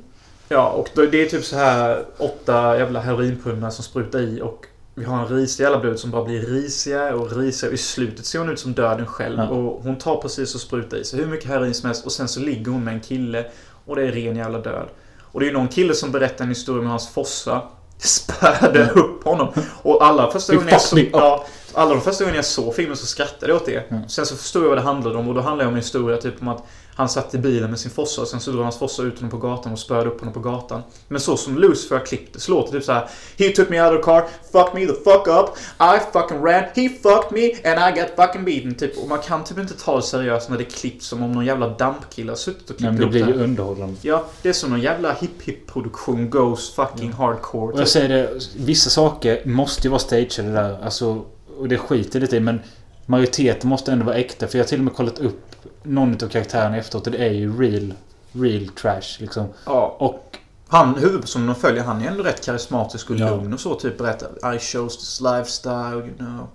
Ja, 0.49 0.69
och 0.69 0.89
det 0.95 1.23
är 1.23 1.27
typ 1.29 1.45
så 1.45 1.57
här 1.57 2.05
åtta 2.19 2.79
jävla 2.79 3.01
heroinpundar 3.01 3.71
som 3.71 3.85
sprutar 3.85 4.19
i 4.19 4.41
och 4.43 4.67
vi 4.95 5.05
har 5.05 5.19
en 5.19 5.29
risig 5.29 5.65
jävla 5.65 5.79
brud 5.79 5.99
som 5.99 6.11
bara 6.11 6.25
blir 6.25 6.41
risigare 6.41 7.15
och 7.15 7.37
risigare. 7.37 7.75
I 7.75 7.79
slutet 7.79 8.27
ser 8.27 8.39
hon 8.39 8.49
ut 8.49 8.59
som 8.61 8.73
döden 8.73 9.07
själv 9.07 9.39
Ja. 9.39 9.49
och 9.49 9.83
hon 9.83 9.99
tar 9.99 10.17
precis 10.17 10.55
och 10.55 10.61
sprutar 10.61 10.97
i 10.97 11.05
sig 11.05 11.19
hur 11.19 11.27
mycket 11.27 11.49
heroin 11.49 11.75
som 11.75 11.87
helst 11.87 12.07
och 12.07 12.13
sen 12.13 12.29
så 12.29 12.41
ligger 12.41 12.73
hon 12.73 12.85
med 12.85 12.95
en 12.95 13.01
kille 13.01 13.45
och 13.87 13.97
det 13.97 14.03
är 14.03 14.13
ren 14.13 14.37
jävla 14.37 14.59
död. 14.59 14.89
Och 15.23 15.41
det 15.41 15.47
är 15.47 15.49
ju 15.49 15.53
någon 15.57 15.69
kille 15.69 15.95
som 15.95 16.13
berättar 16.13 16.45
en 16.45 16.49
historia 16.49 16.83
med 16.83 16.91
hans 16.91 17.09
fossa. 17.09 17.63
Spärrade 17.99 18.91
upp 18.91 19.25
honom. 19.25 19.49
Och 19.83 20.05
alla 20.07 20.31
första 20.31 20.55
gången 20.55 20.69
jag 20.93 20.99
up. 20.99 21.09
Ja, 21.13 21.47
alla 21.75 21.91
de 21.91 22.01
första 22.01 22.25
gången 22.25 22.37
jag 22.37 22.45
såg 22.45 22.75
filmen 22.75 22.97
så 22.97 23.07
skrattade 23.07 23.53
jag 23.53 23.57
åt 23.57 23.67
det. 23.67 23.91
Mm. 23.91 24.09
Sen 24.09 24.27
så 24.27 24.37
förstod 24.37 24.63
jag 24.63 24.69
vad 24.69 24.79
det 24.79 24.83
handlade 24.83 25.19
om 25.19 25.29
och 25.29 25.35
då 25.35 25.41
handlade 25.41 25.65
det 25.65 25.69
om 25.69 25.75
en 25.75 25.81
historia 25.83 26.17
typ 26.17 26.43
om 26.43 26.49
att 26.49 26.63
han 26.97 27.09
satt 27.09 27.35
i 27.35 27.39
bilen 27.39 27.71
med 27.71 27.79
sin 27.79 27.91
fossa 27.91 28.23
och 28.23 28.29
sen 28.29 28.41
så 28.41 28.51
drog 28.51 28.63
hans 28.63 28.79
fossa 28.79 29.03
ut 29.03 29.17
honom 29.17 29.31
på 29.31 29.37
gatan 29.37 29.73
och 29.73 29.79
spöade 29.79 30.11
upp 30.11 30.21
honom 30.21 30.35
på 30.35 30.41
gatan. 30.41 30.83
Men 31.09 31.21
så 31.21 31.37
som 31.37 31.59
Lucifer 31.59 31.99
har 31.99 32.07
klippt 32.07 32.35
det 32.35 32.41
så 32.41 32.51
låter 32.51 32.73
det 32.73 32.79
typ 32.79 32.87
så 32.87 32.93
här. 32.93 33.09
He 33.39 33.49
took 33.49 33.69
me 33.69 33.83
out 33.83 33.93
of 33.93 33.97
the 33.99 34.05
car, 34.05 34.25
fucked 34.53 34.75
me 34.75 34.87
the 34.87 34.93
fuck 34.93 35.27
up, 35.27 35.57
I 35.81 35.99
fucking 36.13 36.45
ran, 36.45 36.63
he 36.75 36.89
fucked 36.89 37.33
me 37.33 37.71
and 37.71 37.97
I 37.97 38.01
got 38.01 38.09
fucking 38.17 38.45
beaten. 38.45 38.75
Typ, 38.75 38.99
och 38.99 39.09
man 39.09 39.19
kan 39.19 39.45
typ 39.45 39.59
inte 39.59 39.75
ta 39.75 39.97
det 39.97 40.03
seriöst 40.03 40.51
när 40.51 40.59
det 40.59 40.65
klipps 40.65 41.07
som 41.07 41.23
om 41.23 41.33
någon 41.33 41.45
jävla 41.45 41.69
dampkille 41.69 42.31
har 42.31 42.37
suttit 42.37 42.71
och 42.71 42.77
klippt 42.77 42.93
Men 42.93 43.01
det 43.01 43.07
blir 43.07 43.27
ju 43.27 43.35
underhållande. 43.45 43.97
Ja, 44.03 44.25
det 44.43 44.49
är 44.49 44.53
som 44.53 44.71
någon 44.71 44.81
jävla 44.81 45.13
hip-hip-produktion 45.13 46.31
goes 46.31 46.75
fucking 46.75 47.13
hardcore. 47.13 47.73
Och 47.73 47.81
jag 47.81 47.87
Typ. 47.87 47.89
säger 47.89 48.09
det, 48.09 48.41
vissa 48.57 48.91
saker 48.91 49.43
måste 49.45 49.83
ju 49.83 49.91
vara 49.91 50.01
stageade 50.01 50.53
där. 50.53 50.79
Alltså, 50.85 51.25
och 51.59 51.69
det 51.69 51.79
skiter 51.79 52.21
lite 52.21 52.37
i 52.37 52.41
men 52.41 52.61
majoriteten 53.07 53.71
måste 53.71 53.93
ändå 53.93 54.05
vara 54.05 54.17
äkta. 54.17 54.47
För 54.47 54.59
jag 54.59 54.65
har 54.65 54.69
till 54.69 54.79
och 54.79 54.85
med 54.85 54.95
kollat 54.95 55.19
upp 55.19 55.57
någon 55.83 56.13
av 56.25 56.29
karaktärerna 56.29 56.77
efteråt 56.77 57.07
och 57.07 57.13
det 57.13 57.19
är 57.19 57.33
ju 57.33 57.59
real, 57.63 57.95
real 58.33 58.69
trash 58.69 59.19
liksom. 59.19 59.47
Ja, 59.67 59.97
Och 59.99 60.39
Han, 60.69 60.95
huvudpersonen 60.95 61.47
de 61.47 61.55
följer, 61.57 61.83
han 61.85 62.03
är 62.03 62.09
ändå 62.09 62.23
rätt 62.23 62.45
karismatisk 62.45 63.11
och 63.11 63.17
Ja. 63.17 63.31
lugn 63.31 63.53
och 63.53 63.61
så. 63.61 63.75
Typ 63.75 63.99
berättar 63.99 64.55
I 64.55 64.59
chose 64.59 64.99
this 64.99 65.21
lifestyle, 65.21 65.95
you 66.07 66.17
know. 66.17 66.49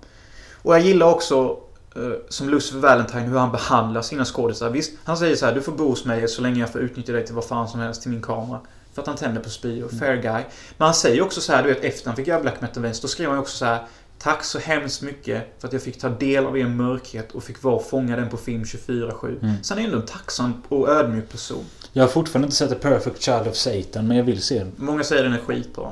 Och 0.61 0.73
jag 0.73 0.81
gillar 0.81 1.07
också 1.09 1.57
eh, 1.95 2.01
som 2.29 2.49
Lucifer 2.49 2.79
Valentine 2.79 3.21
hur 3.23 3.37
han 3.37 3.51
behandlar 3.51 4.01
sina 4.01 4.25
skådisar. 4.25 4.69
Visst, 4.69 4.91
han 5.03 5.17
säger 5.17 5.35
så 5.35 5.45
här: 5.45 5.53
Du 5.55 5.61
får 5.61 5.71
bo 5.71 5.89
hos 5.89 6.05
mig 6.05 6.27
så 6.27 6.41
länge 6.41 6.59
jag 6.59 6.69
får 6.69 6.81
utnyttja 6.81 7.13
dig 7.13 7.25
till 7.25 7.35
vad 7.35 7.45
fan 7.45 7.67
som 7.67 7.79
helst 7.79 8.01
till 8.01 8.11
min 8.11 8.21
kamera. 8.21 8.59
För 8.93 9.01
att 9.01 9.07
han 9.07 9.17
tänder 9.17 9.41
på 9.41 9.49
spyor. 9.49 9.89
Fair 9.89 10.15
guy. 10.15 10.43
Men 10.77 10.85
han 10.85 10.93
säger 10.93 11.21
också 11.21 11.41
så 11.41 11.53
här, 11.53 11.63
du 11.63 11.69
vet 11.73 11.83
efter 11.83 12.07
han 12.07 12.15
fick 12.15 12.27
göra 12.27 12.41
Black 12.41 12.61
Metal 12.61 12.83
Vance, 12.83 13.01
då 13.01 13.07
skrev 13.07 13.29
han 13.29 13.39
också 13.39 13.57
så 13.57 13.65
här. 13.65 13.85
Tack 14.21 14.43
så 14.43 14.59
hemskt 14.59 15.01
mycket 15.01 15.43
för 15.59 15.67
att 15.67 15.73
jag 15.73 15.81
fick 15.81 15.99
ta 15.99 16.09
del 16.09 16.45
av 16.45 16.57
er 16.57 16.67
mörkhet 16.67 17.31
och 17.31 17.43
fick 17.43 17.63
vara 17.63 17.75
och 17.75 17.85
fånga 17.85 18.15
den 18.15 18.29
på 18.29 18.37
film 18.37 18.63
24-7. 18.63 19.39
Mm. 19.41 19.63
Så 19.63 19.73
han 19.73 19.83
är 19.83 19.85
ändå 19.85 19.97
en 19.97 20.05
tacksam 20.05 20.53
och 20.67 20.89
ödmjuk 20.89 21.29
person. 21.29 21.65
jag 21.93 22.03
har 22.03 22.07
fortfarande 22.07 22.45
inte 22.45 22.55
sett 22.55 22.69
The 22.69 22.75
Perfect 22.75 23.21
Child 23.21 23.47
of 23.47 23.55
Satan 23.55 24.07
men 24.07 24.17
jag 24.17 24.23
vill 24.23 24.41
se 24.41 24.59
den. 24.59 24.71
Många 24.75 25.03
säger 25.03 25.23
den 25.23 25.33
är 25.33 25.37
skitbra. 25.37 25.91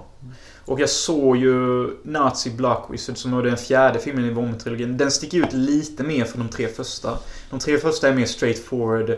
Och 0.65 0.79
jag 0.79 0.89
såg 0.89 1.37
ju 1.37 1.89
Nazi 2.03 2.49
Black 2.49 2.85
Wizard 2.89 3.17
som 3.17 3.31
var 3.31 3.43
den 3.43 3.57
fjärde 3.57 3.99
filmen 3.99 4.25
i 4.25 4.33
Vomit-trilogin. 4.33 4.97
Den 4.97 5.11
sticker 5.11 5.37
ut 5.37 5.53
lite 5.53 6.03
mer 6.03 6.25
från 6.25 6.47
de 6.47 6.49
tre 6.49 6.67
första. 6.67 7.17
De 7.49 7.59
tre 7.59 7.77
första 7.77 8.07
är 8.07 8.13
mer 8.13 8.25
straightforward. 8.25 9.15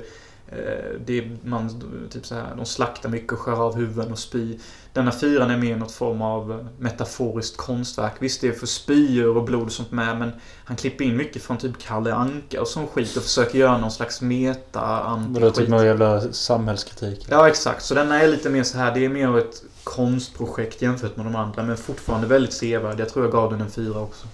Eh, 0.51 0.99
Det 1.05 1.17
är, 1.17 1.37
man, 1.43 1.81
typ 2.09 2.25
så 2.25 2.35
här, 2.35 2.55
de 2.55 2.65
slaktar 2.65 3.09
mycket 3.09 3.33
och 3.33 3.39
skär 3.39 3.51
av 3.51 3.75
huvuden 3.75 4.11
och 4.11 4.19
spy. 4.19 4.59
Denna 4.93 5.11
fyran 5.11 5.51
är 5.51 5.57
mer 5.57 5.75
något 5.77 5.91
form 5.91 6.21
av 6.21 6.51
eh, 6.51 6.57
metaforiskt 6.79 7.57
konstverk. 7.57 8.13
Visst, 8.19 8.41
det 8.41 8.47
är 8.47 8.51
för 8.51 8.67
spyor 8.67 9.37
och 9.37 9.43
blod 9.43 9.63
och 9.63 9.71
sånt 9.71 9.91
med, 9.91 10.19
men 10.19 10.31
han 10.65 10.77
klipper 10.77 11.05
in 11.05 11.17
mycket 11.17 11.41
från 11.43 11.57
typ 11.57 11.77
Kalle 11.77 12.13
Anka 12.13 12.61
och 12.61 12.67
sån 12.67 12.87
skit 12.87 13.17
och 13.17 13.23
försöker 13.23 13.59
göra 13.59 13.77
någon 13.77 13.91
slags 13.91 14.21
meta 14.21 14.81
Vadå, 15.29 15.49
typ 15.51 15.59
anti 15.59 15.71
någon 15.71 15.85
jävla 15.85 16.21
samhällskritik? 16.21 17.27
Ja, 17.29 17.47
exakt. 17.47 17.83
Så 17.83 17.93
denna 17.95 18.21
är 18.21 18.27
lite 18.27 18.49
mer 18.49 18.63
så 18.63 18.77
här, 18.77 18.93
det 18.93 19.05
är 19.05 19.09
mer 19.09 19.37
ett 19.37 19.63
konstprojekt 19.83 20.81
jämfört 20.81 21.17
med 21.17 21.25
de 21.25 21.35
andra, 21.35 21.63
men 21.63 21.77
fortfarande 21.77 22.27
väldigt 22.27 22.53
sevärd. 22.53 22.99
Jag 22.99 23.09
tror 23.09 23.25
jag 23.25 23.31
gav 23.31 23.51
den 23.51 23.61
en 23.61 23.71
fyra 23.71 23.99
också. 23.99 24.27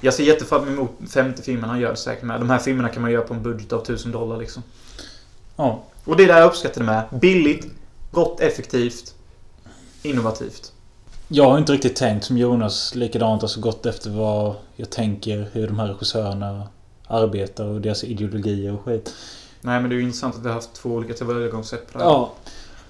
Jag 0.00 0.14
ser 0.14 0.24
jättefram 0.24 0.68
emot 0.68 0.90
femte 1.10 1.42
filmen 1.42 1.70
han 1.70 1.80
gör 1.80 1.90
det 1.90 1.96
säkert 1.96 2.24
med. 2.24 2.40
De 2.40 2.50
här 2.50 2.58
filmerna 2.58 2.88
kan 2.88 3.02
man 3.02 3.10
göra 3.10 3.22
på 3.24 3.34
en 3.34 3.42
budget 3.42 3.72
av 3.72 3.82
1000 3.82 4.12
dollar 4.12 4.36
liksom. 4.36 4.62
Ja. 5.58 5.82
Och 6.04 6.16
det 6.16 6.22
är 6.24 6.28
där 6.28 6.38
jag 6.38 6.46
uppskattar 6.46 6.80
det 6.80 6.86
med. 6.86 7.04
Billigt, 7.20 7.66
rått 8.12 8.40
effektivt, 8.40 9.14
innovativt. 10.02 10.72
Jag 11.28 11.50
har 11.50 11.58
inte 11.58 11.72
riktigt 11.72 11.96
tänkt 11.96 12.24
som 12.24 12.38
Jonas 12.38 12.94
likadant. 12.94 13.42
Alltså 13.42 13.60
gått 13.60 13.86
efter 13.86 14.10
vad 14.10 14.54
jag 14.76 14.90
tänker. 14.90 15.48
Hur 15.52 15.66
de 15.66 15.78
här 15.78 15.86
regissörerna 15.88 16.68
arbetar 17.06 17.64
och 17.64 17.80
deras 17.80 18.04
ideologier 18.04 18.72
och 18.74 18.84
skit. 18.84 19.14
Nej, 19.60 19.80
men 19.80 19.90
det 19.90 19.96
är 19.96 19.98
ju 19.98 20.02
intressant 20.02 20.34
att 20.34 20.42
vi 20.42 20.46
har 20.48 20.54
haft 20.54 20.72
två 20.74 20.88
olika 20.90 21.14
tillvägagångssätt 21.14 21.92
på 21.92 21.98
det 21.98 22.04
här. 22.04 22.10
Ja. 22.10 22.32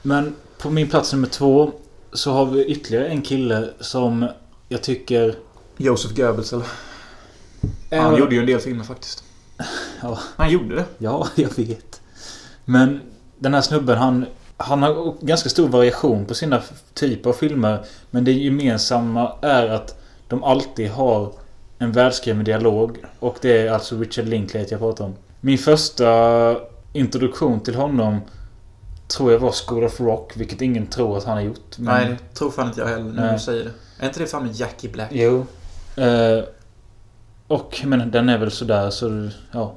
Men 0.03 0.35
på 0.59 0.71
min 0.71 0.89
plats 0.89 1.13
nummer 1.13 1.29
två 1.29 1.73
så 2.13 2.33
har 2.33 2.47
vi 2.47 2.65
ytterligare 2.65 3.09
en 3.09 3.23
kille 3.23 3.69
som 3.81 4.27
jag 4.69 4.83
tycker... 4.83 5.35
Joseph 5.77 6.15
Goebbels, 6.15 6.53
eller? 6.53 6.67
Han 7.91 8.15
är- 8.15 8.19
gjorde 8.19 8.35
ju 8.35 8.41
en 8.41 8.47
del 8.47 8.61
filmer 8.61 8.85
faktiskt. 8.85 9.25
Ja. 10.03 10.19
Han 10.37 10.51
gjorde 10.51 10.75
det. 10.75 10.85
Ja, 10.99 11.29
jag 11.35 11.57
vet. 11.57 11.98
Men 12.69 13.01
den 13.39 13.55
här 13.55 13.61
snubben 13.61 13.99
han... 13.99 14.27
Han 14.61 14.83
har 14.83 15.15
ganska 15.21 15.49
stor 15.49 15.69
variation 15.69 16.25
på 16.25 16.35
sina 16.35 16.63
typer 16.95 17.31
av 17.31 17.35
filmer. 17.35 17.85
Men 18.11 18.25
det 18.25 18.33
gemensamma 18.33 19.33
är 19.43 19.69
att 19.69 20.01
de 20.29 20.45
alltid 20.45 20.91
har 20.91 21.33
en 21.79 21.93
välskriven 21.93 22.45
dialog. 22.45 22.99
Och 23.19 23.37
det 23.41 23.67
är 23.67 23.73
alltså 23.73 23.97
Richard 23.99 24.25
Linklater 24.27 24.73
jag 24.73 24.81
pratar 24.81 25.05
om. 25.05 25.15
Min 25.41 25.59
första 25.59 26.07
introduktion 26.93 27.61
till 27.61 27.75
honom 27.75 28.21
tror 29.09 29.33
jag 29.33 29.39
var 29.39 29.53
School 29.53 29.85
of 29.85 30.01
Rock, 30.01 30.33
vilket 30.37 30.63
ingen 30.63 30.87
tror 30.87 31.19
att 31.19 31.25
han 31.25 31.37
har 31.37 31.43
gjort. 31.45 31.79
Men- 31.79 31.95
Nej, 31.95 32.17
det 32.29 32.35
tror 32.39 32.51
fan 32.51 32.67
inte 32.67 32.81
jag 32.81 32.89
heller 32.89 33.13
när 33.13 33.33
du 33.33 33.39
säger 33.39 33.65
det. 33.65 33.71
Är 34.05 34.07
inte 34.07 34.21
det 34.21 34.27
fan 34.27 34.43
med 34.47 34.55
Jackie 34.55 34.91
Black? 34.91 35.09
Jo. 35.13 35.47
Eh, 35.97 36.45
och 37.47 37.81
men 37.85 38.11
den 38.11 38.29
är 38.29 38.39
väl 38.39 38.51
sådär 38.51 38.91
så 38.91 39.29
ja. 39.53 39.75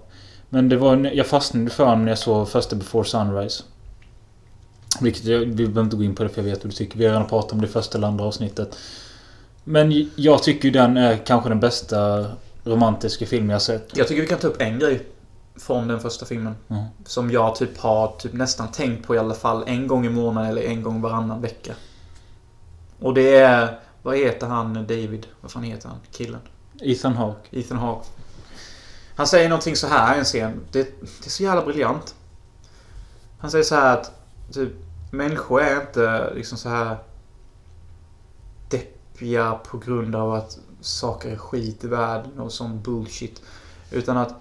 Men 0.53 0.69
det 0.69 0.77
var 0.77 1.11
jag 1.13 1.27
fastnade 1.27 1.69
för 1.69 1.85
honom 1.85 2.05
när 2.05 2.11
jag 2.11 2.17
såg 2.17 2.49
första 2.49 2.75
Before 2.75 3.05
Sunrise. 3.05 3.63
Vilket 5.01 5.25
jag, 5.25 5.39
vi 5.39 5.45
behöver 5.67 5.81
inte 5.81 5.95
gå 5.95 6.03
in 6.03 6.15
på 6.15 6.23
det 6.23 6.29
för 6.29 6.41
jag 6.41 6.49
vet 6.49 6.63
vad 6.63 6.71
du 6.71 6.75
tycker. 6.75 6.97
Vi 6.97 7.05
har 7.05 7.13
redan 7.13 7.27
pratat 7.29 7.51
om 7.51 7.61
det 7.61 7.67
första 7.67 7.97
eller 7.97 8.07
andra 8.07 8.25
avsnittet. 8.25 8.77
Men 9.63 10.09
jag 10.15 10.43
tycker 10.43 10.65
ju 10.65 10.71
den 10.71 10.97
är 10.97 11.17
kanske 11.17 11.49
den 11.49 11.59
bästa 11.59 12.25
romantiska 12.63 13.25
film 13.25 13.49
jag 13.49 13.61
sett. 13.61 13.97
Jag 13.97 14.07
tycker 14.07 14.21
vi 14.21 14.27
kan 14.27 14.39
ta 14.39 14.47
upp 14.47 14.61
en 14.61 14.79
grej 14.79 15.05
från 15.55 15.87
den 15.87 15.99
första 15.99 16.25
filmen. 16.25 16.55
Mm. 16.67 16.83
Som 17.05 17.31
jag 17.31 17.55
typ 17.55 17.77
har 17.77 18.07
typ 18.19 18.33
nästan 18.33 18.71
tänkt 18.71 19.07
på 19.07 19.15
i 19.15 19.17
alla 19.17 19.33
fall 19.33 19.63
en 19.67 19.87
gång 19.87 20.05
i 20.05 20.09
månaden 20.09 20.49
eller 20.49 20.61
en 20.61 20.83
gång 20.83 21.01
varannan 21.01 21.41
vecka. 21.41 21.73
Och 22.99 23.13
det 23.13 23.35
är... 23.35 23.79
Vad 24.03 24.17
heter 24.17 24.47
han 24.47 24.73
David? 24.73 25.27
Vad 25.41 25.51
fan 25.51 25.63
heter 25.63 25.89
han? 25.89 25.97
Killen? 26.11 26.39
Ethan 26.81 27.13
Hawke. 27.13 27.59
Ethan 27.59 27.77
Hawke. 27.77 28.07
Han 29.15 29.27
säger 29.27 29.49
någonting 29.49 29.75
så 29.75 29.87
här 29.87 30.15
i 30.15 30.19
en 30.19 30.25
scen. 30.25 30.65
Det, 30.71 30.83
det 30.99 31.25
är 31.25 31.29
så 31.29 31.43
jävla 31.43 31.65
briljant. 31.65 32.15
Han 33.39 33.51
säger 33.51 33.63
så 33.63 33.75
här 33.75 33.97
att 33.97 34.11
typ, 34.51 34.71
människor 35.11 35.61
är 35.61 35.81
inte 35.81 36.33
liksom 36.35 36.57
så 36.57 36.69
här 36.69 36.97
deppiga 38.69 39.53
på 39.53 39.77
grund 39.77 40.15
av 40.15 40.33
att 40.33 40.59
saker 40.81 41.29
är 41.29 41.37
skit 41.37 41.83
i 41.83 41.87
världen 41.87 42.39
och 42.39 42.51
sån 42.51 42.81
bullshit. 42.81 43.41
Utan 43.91 44.17
att 44.17 44.35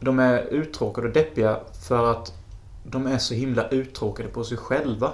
de 0.00 0.18
är 0.18 0.38
uttråkade 0.42 1.06
och 1.06 1.12
deppiga 1.12 1.60
för 1.88 2.10
att 2.10 2.32
de 2.84 3.06
är 3.06 3.18
så 3.18 3.34
himla 3.34 3.68
uttråkade 3.68 4.28
på 4.28 4.44
sig 4.44 4.56
själva. 4.56 5.12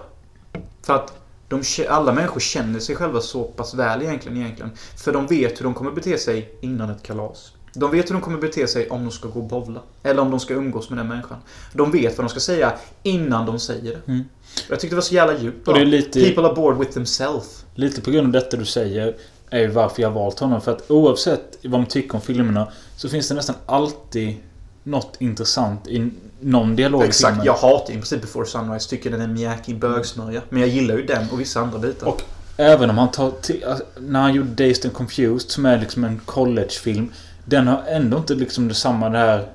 För 0.83 0.95
att 0.95 1.13
de, 1.49 1.63
alla 1.89 2.13
människor 2.13 2.41
känner 2.41 2.81
sig 2.81 2.97
själva 2.97 3.21
så 3.21 3.45
pass 3.45 3.75
väl 3.75 4.03
egentligen, 4.03 4.39
egentligen. 4.39 4.71
För 4.97 5.13
de 5.13 5.27
vet 5.27 5.61
hur 5.61 5.65
de 5.65 5.75
kommer 5.75 5.91
bete 5.91 6.19
sig 6.19 6.59
innan 6.61 6.91
ett 6.91 7.03
kalas. 7.03 7.53
De 7.79 7.91
vet 7.91 8.11
hur 8.11 8.13
de 8.15 8.23
kommer 8.23 8.39
bete 8.39 8.67
sig 8.67 8.89
om 8.89 9.05
de 9.05 9.11
ska 9.11 9.29
gå 9.29 9.41
och 9.41 9.47
bowla. 9.47 9.81
Eller 10.03 10.23
om 10.23 10.31
de 10.31 10.41
ska 10.41 10.55
umgås 10.55 10.91
med 10.91 10.99
den 10.99 11.09
människan. 11.09 11.39
De 11.73 11.91
vet 11.91 12.19
vad 12.19 12.25
de 12.25 12.29
ska 12.31 12.41
säga 12.41 12.73
innan 13.03 13.47
de 13.47 13.59
säger 13.59 13.83
det. 13.83 14.13
Mm. 14.13 14.25
Jag 14.69 14.81
tyckte 14.81 14.95
det 14.95 14.97
var 14.97 15.03
så 15.03 15.15
jävla 15.15 15.39
djupt. 15.39 15.69
Och 15.69 15.75
det 15.75 15.81
är 15.81 15.85
lite, 15.85 16.21
People 16.21 16.47
are 16.47 16.55
bored 16.55 16.79
with 16.79 16.93
themselves. 16.93 17.65
lite 17.75 18.01
på 18.01 18.11
grund 18.11 18.27
av 18.27 18.33
detta 18.43 18.57
du 18.57 18.65
säger. 18.65 19.17
Är 19.51 19.61
ju 19.61 19.67
varför 19.67 20.03
jag 20.03 20.09
har 20.11 20.21
valt 20.21 20.39
honom. 20.39 20.61
För 20.61 20.73
att 20.73 20.91
oavsett 20.91 21.59
vad 21.63 21.81
man 21.81 21.87
tycker 21.87 22.15
om 22.15 22.21
filmerna. 22.21 22.69
Så 22.97 23.09
finns 23.09 23.29
det 23.29 23.35
nästan 23.35 23.57
alltid 23.67 24.37
något 24.83 25.17
intressant 25.19 25.89
i 25.89 26.11
någon 26.41 26.77
dialog 26.77 27.05
Exakt. 27.05 27.29
filmen. 27.35 27.47
Jag 27.47 27.55
hatar 27.55 27.93
i 27.93 27.97
princip 27.97 28.21
Before 28.21 28.47
Sunrise. 28.47 28.91
Tycker 28.91 29.11
den 29.11 29.21
är 29.21 29.29
mjäkig 29.29 29.79
bögsmörja. 29.79 30.43
Men 30.49 30.61
jag 30.61 30.71
gillar 30.71 30.97
ju 30.97 31.07
den 31.07 31.27
och 31.33 31.41
vissa 31.41 31.61
andra 31.61 31.79
bitar. 31.79 32.07
Och 32.07 32.23
Även 32.61 32.91
om 32.91 32.99
han 32.99 33.11
tar 33.11 33.31
till, 33.31 33.65
alltså, 33.65 33.85
När 34.01 34.21
han 34.21 34.35
gjorde 34.35 34.49
Dazed 34.69 34.85
and 34.85 34.95
Confused 34.95 35.51
som 35.51 35.67
är 35.67 35.81
liksom 35.81 36.05
en 36.05 36.21
collegefilm. 36.25 37.13
Den 37.49 37.69
har 37.69 37.83
ändå 37.89 38.17
inte 38.17 38.35
liksom 38.35 38.75
samma 38.75 39.09
det 39.09 39.19
här 39.19 39.49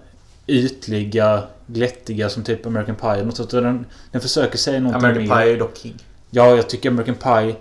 ytliga, 0.48 1.44
glättiga 1.68 2.30
som 2.30 2.44
typ 2.44 2.66
American 2.66 2.96
Pie. 2.96 3.12
eller 3.12 3.26
Något 3.26 3.36
sånt. 3.38 3.50
Den, 3.50 3.86
den 4.12 4.22
försöker 4.22 4.58
säga 4.58 4.80
någonting 4.80 5.10
American 5.10 5.38
mer. 5.38 5.46
Pie 5.46 5.54
är 5.54 5.60
dock 5.60 5.78
king. 5.78 5.96
Ja, 6.30 6.56
jag 6.56 6.70
tycker 6.70 6.90
American 6.90 7.16
Pie 7.16 7.56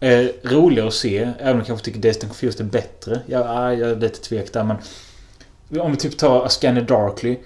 är 0.00 0.32
roligare 0.42 0.88
att 0.88 0.94
se. 0.94 1.18
Även 1.38 1.52
om 1.52 1.58
jag 1.58 1.66
kanske 1.66 1.84
tycker 1.84 2.08
and 2.08 2.20
Confused 2.20 2.60
är 2.60 2.64
bättre. 2.70 3.20
Jag, 3.26 3.46
ja, 3.46 3.74
jag 3.74 3.90
är 3.90 3.96
lite 3.96 4.20
tvek 4.20 4.52
där 4.52 4.64
men... 4.64 4.76
Om 5.80 5.90
vi 5.90 5.96
typ 5.96 6.18
tar 6.18 6.46
A 6.46 6.48
Scanner 6.48 6.82
Darkly. 6.82 7.38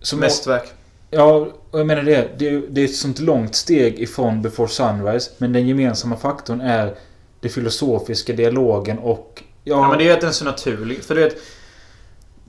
Som 0.00 0.20
Mästerverk. 0.20 0.72
Ja, 1.10 1.48
och 1.70 1.78
jag 1.78 1.86
menar 1.86 2.02
det. 2.02 2.28
Det, 2.38 2.60
det 2.60 2.80
är 2.80 2.84
ett 2.84 2.94
sånt 2.94 3.20
långt 3.20 3.54
steg 3.54 3.98
ifrån 3.98 4.42
Before 4.42 4.68
Sunrise. 4.68 5.30
Men 5.38 5.52
den 5.52 5.68
gemensamma 5.68 6.16
faktorn 6.16 6.60
är 6.60 6.94
det 7.40 7.48
filosofiska 7.48 8.32
dialogen 8.32 8.98
och... 8.98 9.42
Ja, 9.64 9.88
men 9.88 9.98
det 9.98 10.08
är 10.08 10.12
att 10.14 10.20
den 10.20 10.28
är 10.28 10.32
så 10.34 10.44
naturlig. 10.44 11.04
För 11.04 11.14
du 11.14 11.20
vet... 11.20 11.36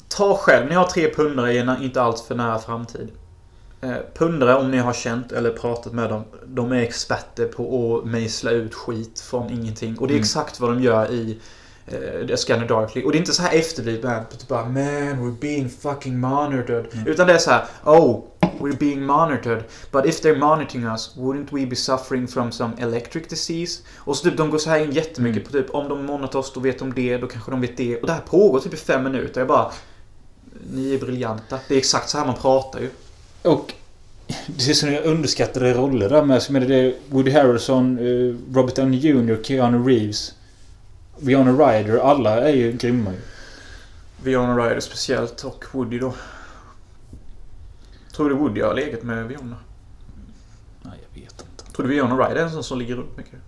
Ta 0.08 0.38
själv, 0.38 0.70
ni 0.70 0.76
har 0.76 0.86
tre 0.86 1.14
pundare 1.14 1.54
i 1.54 1.58
en 1.58 1.84
inte 1.84 2.02
alls 2.02 2.22
för 2.28 2.36
nära 2.36 2.60
framtid. 2.60 3.12
Eh, 3.82 3.96
pundare, 4.16 4.56
om 4.56 4.72
ni 4.72 4.78
har 4.78 4.94
känt 4.94 5.32
eller 5.32 5.50
pratat 5.50 5.94
med 5.94 6.10
dem. 6.10 6.24
De 6.46 6.72
är 6.72 6.76
experter 6.82 7.46
på 7.46 7.98
att 7.98 8.06
mejsla 8.10 8.52
ut 8.52 8.74
skit 8.76 9.20
från 9.20 9.50
ingenting. 9.50 9.98
Och 9.98 10.08
det 10.08 10.12
är 10.14 10.16
Mm. 10.16 10.22
exakt 10.24 10.60
vad 10.60 10.70
de 10.70 10.82
gör 10.84 11.12
i 11.12 11.40
eh, 11.88 12.36
Scanner 12.36 12.68
Darkly. 12.68 13.04
Och 13.04 13.12
det 13.12 13.18
är 13.18 13.20
inte 13.20 13.34
så 13.34 13.42
här 13.42 13.54
efterblivet 13.58 14.40
typ 14.40 14.48
bara 14.48 14.64
Man, 14.66 14.74
we're 15.20 15.40
being 15.40 15.70
fucking 15.70 16.20
monitored. 16.20 16.86
Mm. 16.94 17.08
Utan 17.08 17.28
det 17.28 17.34
är 17.34 17.38
så 17.38 17.52
här 17.52 17.66
Oh, 17.84 18.24
we're 18.60 18.78
being 18.78 19.06
monitored. 19.06 19.64
But 19.92 20.06
if 20.06 20.22
they're 20.22 20.38
monitoring 20.38 20.86
us, 20.86 21.16
wouldn't 21.18 21.52
we 21.52 21.66
be 21.66 21.76
suffering 21.76 22.28
from 22.28 22.52
some 22.52 22.74
electric 22.80 23.30
disease? 23.30 23.82
Och 23.96 24.18
så 24.18 24.24
typ 24.24 24.38
de 24.38 24.50
går 24.50 24.58
så 24.58 24.70
här 24.70 24.80
in 24.80 24.92
jättemycket 24.92 25.38
Mm. 25.42 25.44
på 25.46 25.52
typ 25.52 25.76
om 25.76 25.90
de 25.90 26.06
monitor 26.06 26.40
oss, 26.40 26.54
då 26.54 26.60
vet 26.60 26.80
de 26.80 26.94
det, 26.94 27.18
då 27.18 27.28
kanske 27.28 27.52
de 27.52 27.62
vet 27.62 27.78
det. 27.78 27.98
Och 28.02 28.08
det 28.08 28.14
här 28.14 28.22
pågår 28.22 28.60
typ 28.60 28.74
i 28.74 28.78
fem 28.78 29.04
minuter. 29.04 29.42
Jag 29.42 29.48
bara... 29.48 29.72
Ni 30.74 30.94
är 30.94 31.00
briljanta. 31.00 31.60
Det 31.68 31.74
är 31.74 31.78
exakt 31.78 32.10
så 32.10 32.18
här 32.18 32.26
man 32.26 32.36
pratar 32.36 32.80
ju. 32.80 32.90
Och... 33.42 33.74
Det 34.48 34.84
är 34.84 34.92
jag 34.92 35.06
underskattade 35.06 35.74
roller 35.74 36.10
där 36.10 36.26
med. 36.26 36.44
Som 36.44 36.56
är 36.56 36.60
det 36.60 36.96
Woody 37.10 37.32
Harrelson, 37.32 37.98
eh, 37.98 38.56
Robert 38.56 38.76
Downey 38.76 39.00
Jr, 39.00 39.44
Keanu 39.44 39.90
Reeves. 39.90 40.34
Winona 41.18 41.52
Ryder. 41.52 41.98
Alla 41.98 42.42
är 42.50 42.54
ju 42.54 42.72
grymma 42.72 43.12
ju. 43.12 43.18
Viona 44.24 44.58
Ryder 44.58 44.80
speciellt 44.80 45.44
och 45.44 45.66
Woody 45.72 46.00
då. 46.00 46.14
Tror 48.16 48.30
du 48.30 48.36
Woody 48.36 48.62
har 48.62 48.74
legat 48.74 49.04
med 49.04 49.28
Viona? 49.28 49.56
Nej, 50.82 51.00
jag 51.04 51.22
vet 51.22 51.42
inte. 51.42 51.72
Tror 51.72 51.88
du 51.88 51.94
Viona 51.94 52.16
Ryder 52.16 52.36
är 52.36 52.44
en 52.44 52.52
sån 52.52 52.64
som 52.64 52.80
ligger 52.80 52.96
runt 52.96 53.18
mycket? 53.18 53.40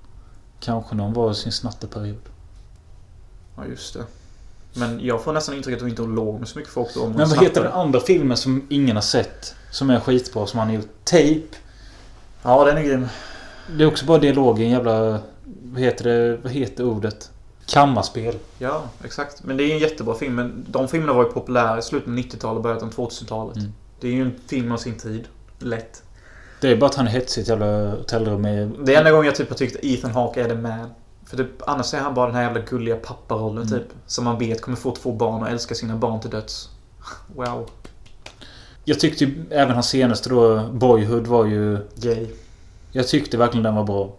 Kanske 0.59 0.95
någon 0.95 1.13
var 1.13 1.31
i 1.31 1.35
sin 1.35 1.51
snatteperiod. 1.51 2.21
Ja, 3.55 3.65
just 3.65 3.93
det. 3.93 4.03
Men 4.73 5.05
jag 5.05 5.23
får 5.23 5.33
nästan 5.33 5.55
intrycket 5.55 5.77
att 5.77 5.81
hon 5.81 5.89
inte 5.89 6.01
låg 6.01 6.39
med 6.39 6.47
så 6.47 6.57
mycket 6.59 6.73
folk 6.73 6.93
då. 6.93 6.99
Om 6.99 7.07
hon 7.07 7.17
Men 7.17 7.29
vad 7.29 7.43
heter 7.43 7.63
den 7.63 7.71
andra 7.71 7.99
filmen 7.99 8.37
som 8.37 8.67
ingen 8.69 8.95
har 8.95 9.01
sett? 9.01 9.55
Som 9.71 9.89
är 9.89 9.99
skitbra 9.99 10.47
som 10.47 10.59
han 10.59 10.67
har 10.67 10.75
gjort? 10.75 10.89
Tape. 11.03 11.41
Ja, 12.43 12.65
den 12.65 12.77
är 12.77 12.83
grym. 12.83 13.07
Det 13.77 13.83
är 13.83 13.87
också 13.87 14.05
bara 14.05 14.17
dialogen 14.17 14.69
jävla... 14.69 15.19
Vad 15.63 15.81
heter 15.81 16.03
det? 16.03 16.37
Vad 16.37 16.51
heter 16.51 16.83
ordet? 16.83 17.31
Kammarspel. 17.65 18.35
Ja, 18.59 18.83
exakt. 19.03 19.43
Men 19.43 19.57
det 19.57 19.63
är 19.63 19.73
en 19.73 19.79
jättebra 19.79 20.15
film. 20.15 20.35
Men 20.35 20.65
de 20.69 20.87
filmerna 20.87 21.13
var 21.13 21.23
ju 21.23 21.31
populära 21.31 21.79
i 21.79 21.81
slutet 21.81 22.07
av 22.07 22.15
90-talet 22.15 22.57
och 22.57 22.63
början 22.63 22.83
av 22.83 22.93
2000-talet. 22.93 23.57
Mm. 23.57 23.73
Det 24.05 24.09
är 24.09 24.13
ju 24.13 24.21
en 24.21 24.33
film 24.47 24.71
av 24.71 24.77
sin 24.77 24.95
tid. 24.97 25.27
Lätt. 25.59 26.03
Det 26.61 26.71
är 26.71 26.75
bara 26.77 26.85
att 26.85 26.95
han 26.95 27.07
är 27.07 27.11
hetsig 27.11 27.41
i 27.41 27.43
ett 27.43 27.47
jävla 27.49 27.89
hotellrum 27.91 28.41
med... 28.41 28.71
Det 28.85 28.93
är 28.93 28.97
enda 28.97 29.11
gången 29.11 29.25
jag 29.25 29.35
typ 29.35 29.49
har 29.49 29.55
tyckt 29.55 29.75
att 29.75 29.83
Ethan 29.85 30.11
Hawke 30.11 30.41
är 30.43 30.49
the 30.49 30.55
man. 30.55 30.89
För 31.25 31.37
typ, 31.37 31.49
annars 31.67 31.93
är 31.93 31.99
han 31.99 32.13
bara 32.13 32.25
den 32.25 32.35
här 32.35 32.43
jävla 32.43 32.59
gulliga 32.59 32.95
papparollen 32.95 33.67
Mm. 33.67 33.79
typ. 33.79 33.87
Som 34.07 34.25
man 34.25 34.39
vet 34.39 34.61
kommer 34.61 34.77
få 34.77 34.91
två 34.95 35.11
barn 35.11 35.41
och 35.41 35.49
älska 35.49 35.75
sina 35.75 35.95
barn 35.95 36.19
till 36.19 36.29
döds. 36.29 36.69
Wow. 37.35 37.69
Jag 38.83 38.99
tyckte 38.99 39.23
ju 39.25 39.45
även 39.49 39.73
hans 39.73 39.89
senaste 39.89 40.29
då, 40.29 40.69
Boyhood, 40.73 41.27
var 41.27 41.45
ju... 41.45 41.77
Gay. 41.95 42.27
Jag 42.91 43.07
tyckte 43.07 43.37
verkligen 43.37 43.63
den 43.63 43.75
var 43.75 43.83
bra. 43.83 44.15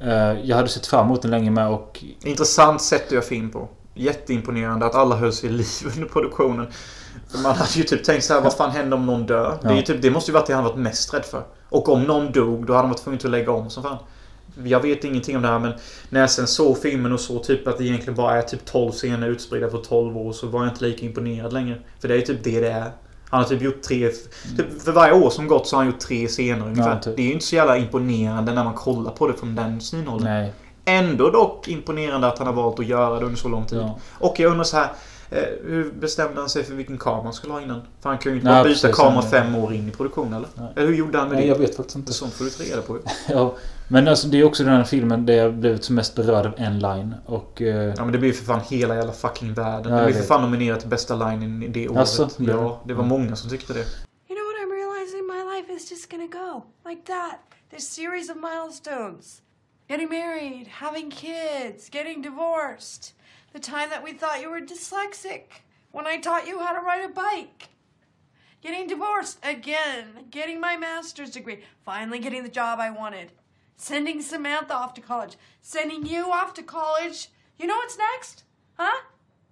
Eh, 0.00 0.40
Jag 0.48 0.56
hade 0.56 0.68
sett 0.68 0.86
fram 0.86 1.06
emot 1.06 1.22
den 1.22 1.30
länge 1.30 1.50
med 1.50 1.68
och... 1.68 2.04
Intressant 2.24 2.82
sätt 2.82 3.06
att 3.06 3.12
göra 3.12 3.22
film 3.24 3.50
på. 3.50 3.68
Jätteimponerande 3.94 4.86
att 4.86 4.94
alla 4.94 5.16
höll 5.16 5.32
sig 5.32 5.48
i 5.50 5.52
liv 5.52 5.66
under 5.96 6.08
produktionen. 6.08 6.66
Man 7.42 7.56
hade 7.56 7.70
ju 7.72 7.82
typ 7.82 8.04
tänkt 8.04 8.24
så 8.24 8.34
här, 8.34 8.40
vad 8.40 8.52
fan 8.52 8.70
händer 8.70 8.96
om 8.96 9.06
någon 9.06 9.26
dör? 9.26 9.58
Det, 9.62 9.68
är 9.68 9.72
ju 9.72 9.78
Ja. 9.78 9.84
typ, 9.86 10.02
det 10.02 10.10
måste 10.10 10.30
ju 10.30 10.34
varit 10.34 10.46
det 10.46 10.54
han 10.54 10.64
varit 10.64 10.76
mest 10.78 11.14
rädd 11.14 11.24
för. 11.24 11.42
Och 11.68 11.88
om 11.88 12.02
någon 12.02 12.32
dog, 12.32 12.66
då 12.66 12.72
hade 12.72 12.82
han 12.82 12.90
varit 12.90 13.02
tvungen 13.02 13.20
att 13.24 13.30
lägga 13.30 13.52
om 13.52 13.70
som 13.70 13.82
fan. 13.82 13.96
Jag 14.64 14.80
vet 14.80 15.04
ingenting 15.04 15.36
om 15.36 15.42
det 15.42 15.48
här 15.48 15.58
men 15.58 15.72
när 16.10 16.20
jag 16.20 16.30
sen 16.30 16.46
såg 16.46 16.78
filmen 16.78 17.12
och 17.12 17.20
såg 17.20 17.42
typ 17.44 17.68
att 17.68 17.78
det 17.78 17.84
egentligen 17.84 18.14
bara 18.14 18.36
är 18.36 18.42
typ 18.42 18.64
12 18.64 18.92
scener 18.92 19.28
utspridda 19.28 19.68
på 19.68 19.78
12 19.78 20.16
år 20.18 20.32
så 20.32 20.46
var 20.46 20.64
jag 20.64 20.72
inte 20.72 20.84
lika 20.84 21.06
imponerad 21.06 21.52
längre. 21.52 21.78
För 22.00 22.08
det 22.08 22.14
är 22.14 22.18
ju 22.18 22.24
typ 22.24 22.44
det 22.44 22.60
det 22.60 22.70
är. 22.70 22.90
Han 23.30 23.40
har 23.42 23.48
typ 23.48 23.62
gjort 23.62 23.82
tre... 23.82 24.08
Typ 24.56 24.82
för 24.82 24.92
varje 24.92 25.12
år 25.14 25.30
som 25.30 25.46
gått 25.48 25.66
så 25.66 25.76
har 25.76 25.82
han 25.82 25.92
gjort 25.92 26.00
tre 26.00 26.26
scener 26.26 26.66
ungefär. 26.66 26.90
Ja, 26.90 27.00
typ. 27.00 27.16
Det 27.16 27.22
är 27.22 27.26
ju 27.26 27.32
inte 27.32 27.44
så 27.46 27.56
jävla 27.56 27.76
imponerande 27.76 28.52
när 28.52 28.64
man 28.64 28.74
kollar 28.74 29.10
på 29.10 29.28
det 29.28 29.34
från 29.34 29.54
den 29.54 29.80
synhållen. 29.80 30.24
Nej. 30.24 30.52
Ändå 30.84 31.30
dock 31.30 31.68
imponerande 31.68 32.26
att 32.26 32.38
han 32.38 32.46
har 32.46 32.54
valt 32.54 32.80
att 32.80 32.86
göra 32.86 33.18
det 33.20 33.24
under 33.24 33.38
så 33.38 33.48
lång 33.48 33.64
tid. 33.66 33.78
Ja. 33.78 33.98
Och 34.18 34.40
jag 34.40 34.50
undrar 34.50 34.64
så 34.64 34.76
här. 34.76 34.88
Eh, 35.30 35.38
Hur 35.64 35.90
bestämde 35.92 36.40
han 36.40 36.48
sig 36.50 36.64
för 36.64 36.74
vilken 36.74 36.98
kamera 36.98 37.22
han 37.22 37.32
skulle 37.32 37.52
ha 37.52 37.60
innan? 37.62 37.80
För 38.00 38.08
han 38.08 38.18
kan 38.18 38.32
ju 38.32 38.38
inte 38.38 38.48
Nej, 38.50 38.54
bara 38.62 38.68
byta 38.68 38.88
precis. 38.88 38.96
kamera 39.04 39.22
fem 39.22 39.54
år 39.54 39.72
in 39.74 39.88
i 39.88 39.90
produktionen 39.90 40.32
eller? 40.34 40.48
Nej. 40.54 40.72
Eller 40.76 40.86
hur 40.86 40.94
gjorde 40.94 41.18
han 41.18 41.28
med 41.28 41.36
Nej, 41.36 41.46
det? 41.46 41.52
jag 41.52 41.58
vet 41.58 41.76
faktiskt 41.76 41.96
inte. 41.96 42.12
Sånt 42.12 42.32
får 42.32 42.44
du 42.44 42.50
ta 42.50 42.62
reda 42.64 42.82
på. 42.82 42.98
Ja, 43.28 43.54
men 43.88 44.08
alltså 44.08 44.28
det 44.28 44.40
är 44.40 44.44
också 44.44 44.64
den 44.64 44.72
här 44.72 44.84
filmen 44.84 45.26
där 45.26 45.34
jag 45.34 45.54
blivit 45.54 45.84
som 45.84 45.94
mest 45.94 46.14
berörd 46.14 46.46
av 46.46 46.52
en 46.56 46.78
line. 46.78 47.14
Och... 47.26 47.62
eh, 47.62 47.94
Ja 47.96 48.04
men 48.04 48.12
det 48.12 48.18
blir 48.18 48.28
ju 48.30 48.34
för 48.34 48.44
fan 48.44 48.60
hela 48.70 48.94
jävla 48.96 49.12
fucking 49.12 49.54
världen. 49.54 49.92
Ja, 49.92 49.98
det 49.98 50.06
blir 50.06 50.14
för 50.14 50.22
fan 50.26 50.42
nominerat 50.42 50.80
till 50.80 50.88
bästa 50.88 51.14
line 51.16 51.62
i 51.62 51.68
det 51.68 51.88
året. 51.88 51.98
Alltså, 52.00 52.28
det- 52.36 52.50
ja, 52.52 52.80
det 52.84 52.94
var 52.94 53.04
många 53.04 53.36
som 53.36 53.50
tyckte 53.50 53.72
det. 53.72 53.78
You 53.78 53.86
know 54.38 54.46
what 54.48 54.56
I'm 54.62 54.72
realizing? 54.82 55.26
My 55.26 55.56
life 55.56 55.72
is 55.72 55.90
just 55.90 56.10
gonna 56.10 56.26
go 56.26 56.62
like 56.88 57.02
that. 57.06 57.38
This 57.70 57.88
series 57.88 58.30
of 58.30 58.36
milestones. 58.36 59.42
Getting 59.88 60.08
married, 60.08 60.68
having 60.70 61.10
kids, 61.10 61.90
getting 61.94 62.22
divorced. 62.22 63.12
The 63.52 63.60
time 63.60 63.90
that 63.90 64.04
we 64.04 64.12
thought 64.12 64.40
you 64.40 64.50
were 64.50 64.60
dyslexic. 64.60 65.44
When 65.92 66.06
I 66.06 66.18
taught 66.18 66.46
you 66.46 66.58
how 66.58 66.72
to 66.74 66.80
ride 66.80 67.04
a 67.04 67.08
bike. 67.08 67.68
Getting 68.60 68.86
divorced 68.86 69.38
again. 69.42 70.26
Getting 70.30 70.60
my 70.60 70.76
master's 70.76 71.30
degree. 71.30 71.62
Finally 71.84 72.18
getting 72.18 72.42
the 72.42 72.48
job 72.48 72.80
I 72.80 72.90
wanted. 72.90 73.32
Sending 73.76 74.20
Samantha 74.20 74.74
off 74.74 74.94
to 74.94 75.00
college. 75.00 75.36
Sending 75.60 76.04
you 76.06 76.30
off 76.32 76.54
to 76.54 76.62
college. 76.62 77.28
You 77.58 77.66
know 77.66 77.76
what's 77.76 77.98
next? 77.98 78.44
Huh? 78.78 79.02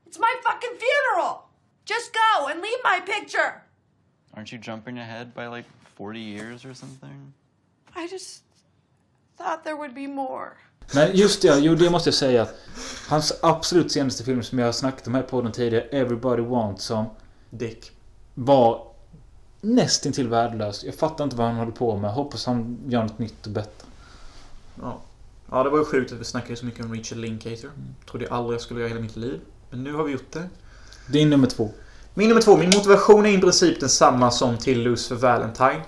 It's 0.06 0.18
my 0.18 0.34
fucking 0.42 0.78
funeral. 0.78 1.48
Just 1.84 2.12
go 2.12 2.48
and 2.48 2.60
leave 2.60 2.78
my 2.82 3.00
picture. 3.00 3.62
Aren't 4.34 4.52
you 4.52 4.58
jumping 4.58 4.98
ahead 4.98 5.34
by 5.34 5.46
like 5.46 5.64
40 5.96 6.18
years 6.20 6.64
or 6.64 6.74
something? 6.74 7.32
I 7.94 8.06
just 8.06 8.42
thought 9.36 9.64
there 9.64 9.76
would 9.76 9.94
be 9.94 10.06
more. 10.06 10.56
Men 10.92 11.16
just 11.16 11.42
det, 11.42 11.58
jo 11.58 11.74
det 11.74 11.90
måste 11.90 12.08
jag 12.08 12.14
säga 12.14 12.42
att 12.42 12.54
Hans 13.08 13.32
absolut 13.42 13.92
senaste 13.92 14.24
film 14.24 14.42
som 14.42 14.58
jag 14.58 14.66
har 14.66 14.72
snackat 14.72 15.06
om 15.06 15.14
här 15.14 15.22
på 15.22 15.42
den 15.42 15.52
tidigare, 15.52 15.84
Everybody 15.84 16.42
Wants 16.42 16.84
Some, 16.84 17.06
Dick. 17.50 17.92
var 18.34 18.86
nästintill 19.60 20.28
värdelös. 20.28 20.84
Jag 20.84 20.94
fattar 20.94 21.24
inte 21.24 21.36
vad 21.36 21.46
han 21.46 21.56
håller 21.56 21.72
på 21.72 21.96
med. 21.96 22.10
Hoppas 22.12 22.46
han 22.46 22.78
gör 22.86 23.02
något 23.02 23.18
nytt 23.18 23.46
och 23.46 23.52
bättre. 23.52 23.86
Ja. 24.80 25.00
ja, 25.50 25.62
det 25.62 25.70
var 25.70 25.78
ju 25.78 25.84
sjukt 25.84 26.12
att 26.12 26.18
vi 26.18 26.24
snackade 26.24 26.56
så 26.56 26.66
mycket 26.66 26.84
om 26.84 26.92
Richard 26.92 27.18
Linklater. 27.18 27.70
Trodde 28.10 28.24
jag 28.24 28.34
aldrig 28.34 28.54
jag 28.54 28.60
skulle 28.60 28.80
göra 28.80 28.88
hela 28.88 29.00
mitt 29.00 29.16
liv. 29.16 29.40
Men 29.70 29.84
nu 29.84 29.92
har 29.92 30.04
vi 30.04 30.12
gjort 30.12 30.32
det. 30.32 31.20
Är 31.20 31.26
nummer 31.26 31.46
två. 31.46 31.70
Min 32.14 32.28
nummer 32.28 32.42
två. 32.42 32.56
Min 32.56 32.70
motivation 32.70 33.26
är 33.26 33.30
i 33.30 33.38
princip 33.38 33.80
densamma 33.80 34.30
som 34.30 34.58
till 34.58 34.82
Lucifer 34.82 35.16
Valentine. 35.16 35.82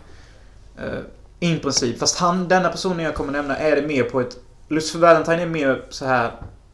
Uh, 0.78 1.00
I 1.40 1.56
princip. 1.56 1.98
Fast 1.98 2.18
han, 2.18 2.48
denna 2.48 2.68
personen 2.68 2.98
jag 2.98 3.14
kommer 3.14 3.32
nämna, 3.32 3.56
är 3.56 3.76
det 3.76 3.86
mer 3.86 4.02
på 4.02 4.20
ett... 4.20 4.38
Lucifer 4.68 4.98
Valentine 4.98 5.42
är 5.42 5.46
mer 5.46 5.84
så 5.88 6.04
här 6.04 6.32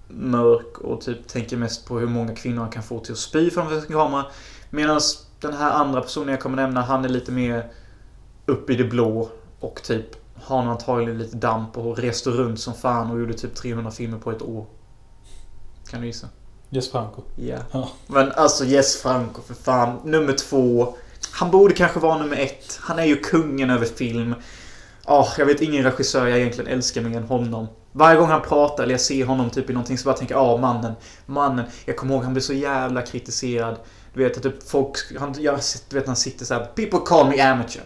mörk 0.08 0.78
och 0.78 1.00
typ 1.00 1.28
tänker 1.28 1.56
mest 1.56 1.86
på 1.86 1.98
hur 1.98 2.06
många 2.06 2.34
kvinnor 2.34 2.62
han 2.62 2.70
kan 2.70 2.82
få 2.82 3.00
till 3.00 3.12
att 3.12 3.18
spy 3.18 3.50
framför 3.50 3.80
sin 3.80 3.92
kamera. 3.92 4.24
Medan 4.70 5.00
den 5.40 5.52
här 5.52 5.70
andra 5.70 6.00
personen 6.00 6.28
jag 6.28 6.40
kommer 6.40 6.56
nämna, 6.56 6.82
han 6.82 7.04
är 7.04 7.08
lite 7.08 7.32
mer 7.32 7.72
upp 8.46 8.70
i 8.70 8.74
det 8.74 8.84
blå 8.84 9.28
och 9.60 9.82
typ 9.82 10.06
har 10.34 10.62
antagligen 10.62 11.18
lite 11.18 11.36
damp 11.36 11.78
och 11.78 11.98
reste 11.98 12.30
runt 12.30 12.60
som 12.60 12.74
fan 12.74 13.10
och 13.10 13.20
gjorde 13.20 13.34
typ 13.34 13.54
300 13.54 13.90
filmer 13.90 14.18
på 14.18 14.30
ett 14.30 14.42
år. 14.42 14.66
Kan 15.90 16.00
du 16.00 16.06
gissa? 16.06 16.28
Jess 16.70 16.90
Franco. 16.90 17.22
Ja. 17.36 17.58
Ja. 17.72 17.88
Men 18.06 18.32
alltså 18.32 18.64
Jess 18.64 19.02
Franco 19.02 19.42
för 19.42 19.54
fan. 19.54 19.98
Nummer 20.04 20.32
två. 20.32 20.94
Han 21.32 21.50
borde 21.50 21.74
kanske 21.74 22.00
vara 22.00 22.18
nummer 22.18 22.36
ett. 22.36 22.78
Han 22.80 22.98
är 22.98 23.04
ju 23.04 23.16
kungen 23.16 23.70
över 23.70 23.86
film. 23.86 24.34
Ja, 25.06 25.28
jag 25.38 25.46
vet 25.46 25.60
ingen 25.60 25.84
regissör 25.84 26.26
jag 26.26 26.38
egentligen 26.38 26.70
älskar 26.70 27.00
mer 27.00 27.16
än 27.16 27.24
honom. 27.24 27.66
Varje 27.92 28.18
gång 28.18 28.28
han 28.28 28.42
pratar 28.42 28.82
eller 28.82 28.94
jag 28.94 29.00
ser 29.00 29.24
honom 29.24 29.50
typ 29.50 29.70
i 29.70 29.72
någonting 29.72 29.98
så 29.98 30.04
bara 30.04 30.16
tänker 30.16 30.34
jag 30.34 30.44
ja 30.44 30.56
mannen, 30.56 30.92
mannen. 31.26 31.64
Jag 31.84 31.96
kommer 31.96 32.14
ihåg 32.14 32.24
han 32.24 32.32
blev 32.32 32.42
så 32.42 32.52
jävla 32.52 33.02
kritiserad. 33.02 33.76
Du 34.14 34.24
vet 34.24 34.36
att 34.36 34.42
typ 34.42 34.68
folk, 34.68 34.96
han, 35.18 35.34
jag 35.38 35.58
vet 35.90 36.06
han 36.06 36.16
sitter 36.16 36.44
så 36.44 36.54
här. 36.54 36.64
People 36.64 36.98
call 37.04 37.28
me 37.28 37.40
amateur. 37.40 37.82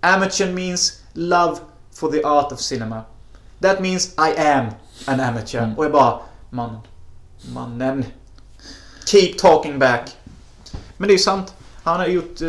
Amateur 0.00 0.52
means 0.52 1.02
love 1.12 1.56
for 1.92 2.10
the 2.10 2.22
art 2.24 2.52
of 2.52 2.60
cinema. 2.60 3.02
That 3.60 3.80
means 3.80 4.14
I 4.14 4.40
am 4.40 4.66
an 5.06 5.20
amateur. 5.20 5.62
Mm. 5.62 5.78
Och 5.78 5.84
jag 5.84 5.92
bara, 5.92 6.20
mannen. 6.50 6.80
Mannen. 7.54 8.04
Keep 9.06 9.38
talking 9.38 9.78
back. 9.78 10.16
Men 10.96 11.08
det 11.08 11.12
är 11.12 11.16
ju 11.16 11.22
sant. 11.22 11.54
Han 11.82 12.00
har 12.00 12.06
gjort 12.06 12.40
eh, 12.40 12.48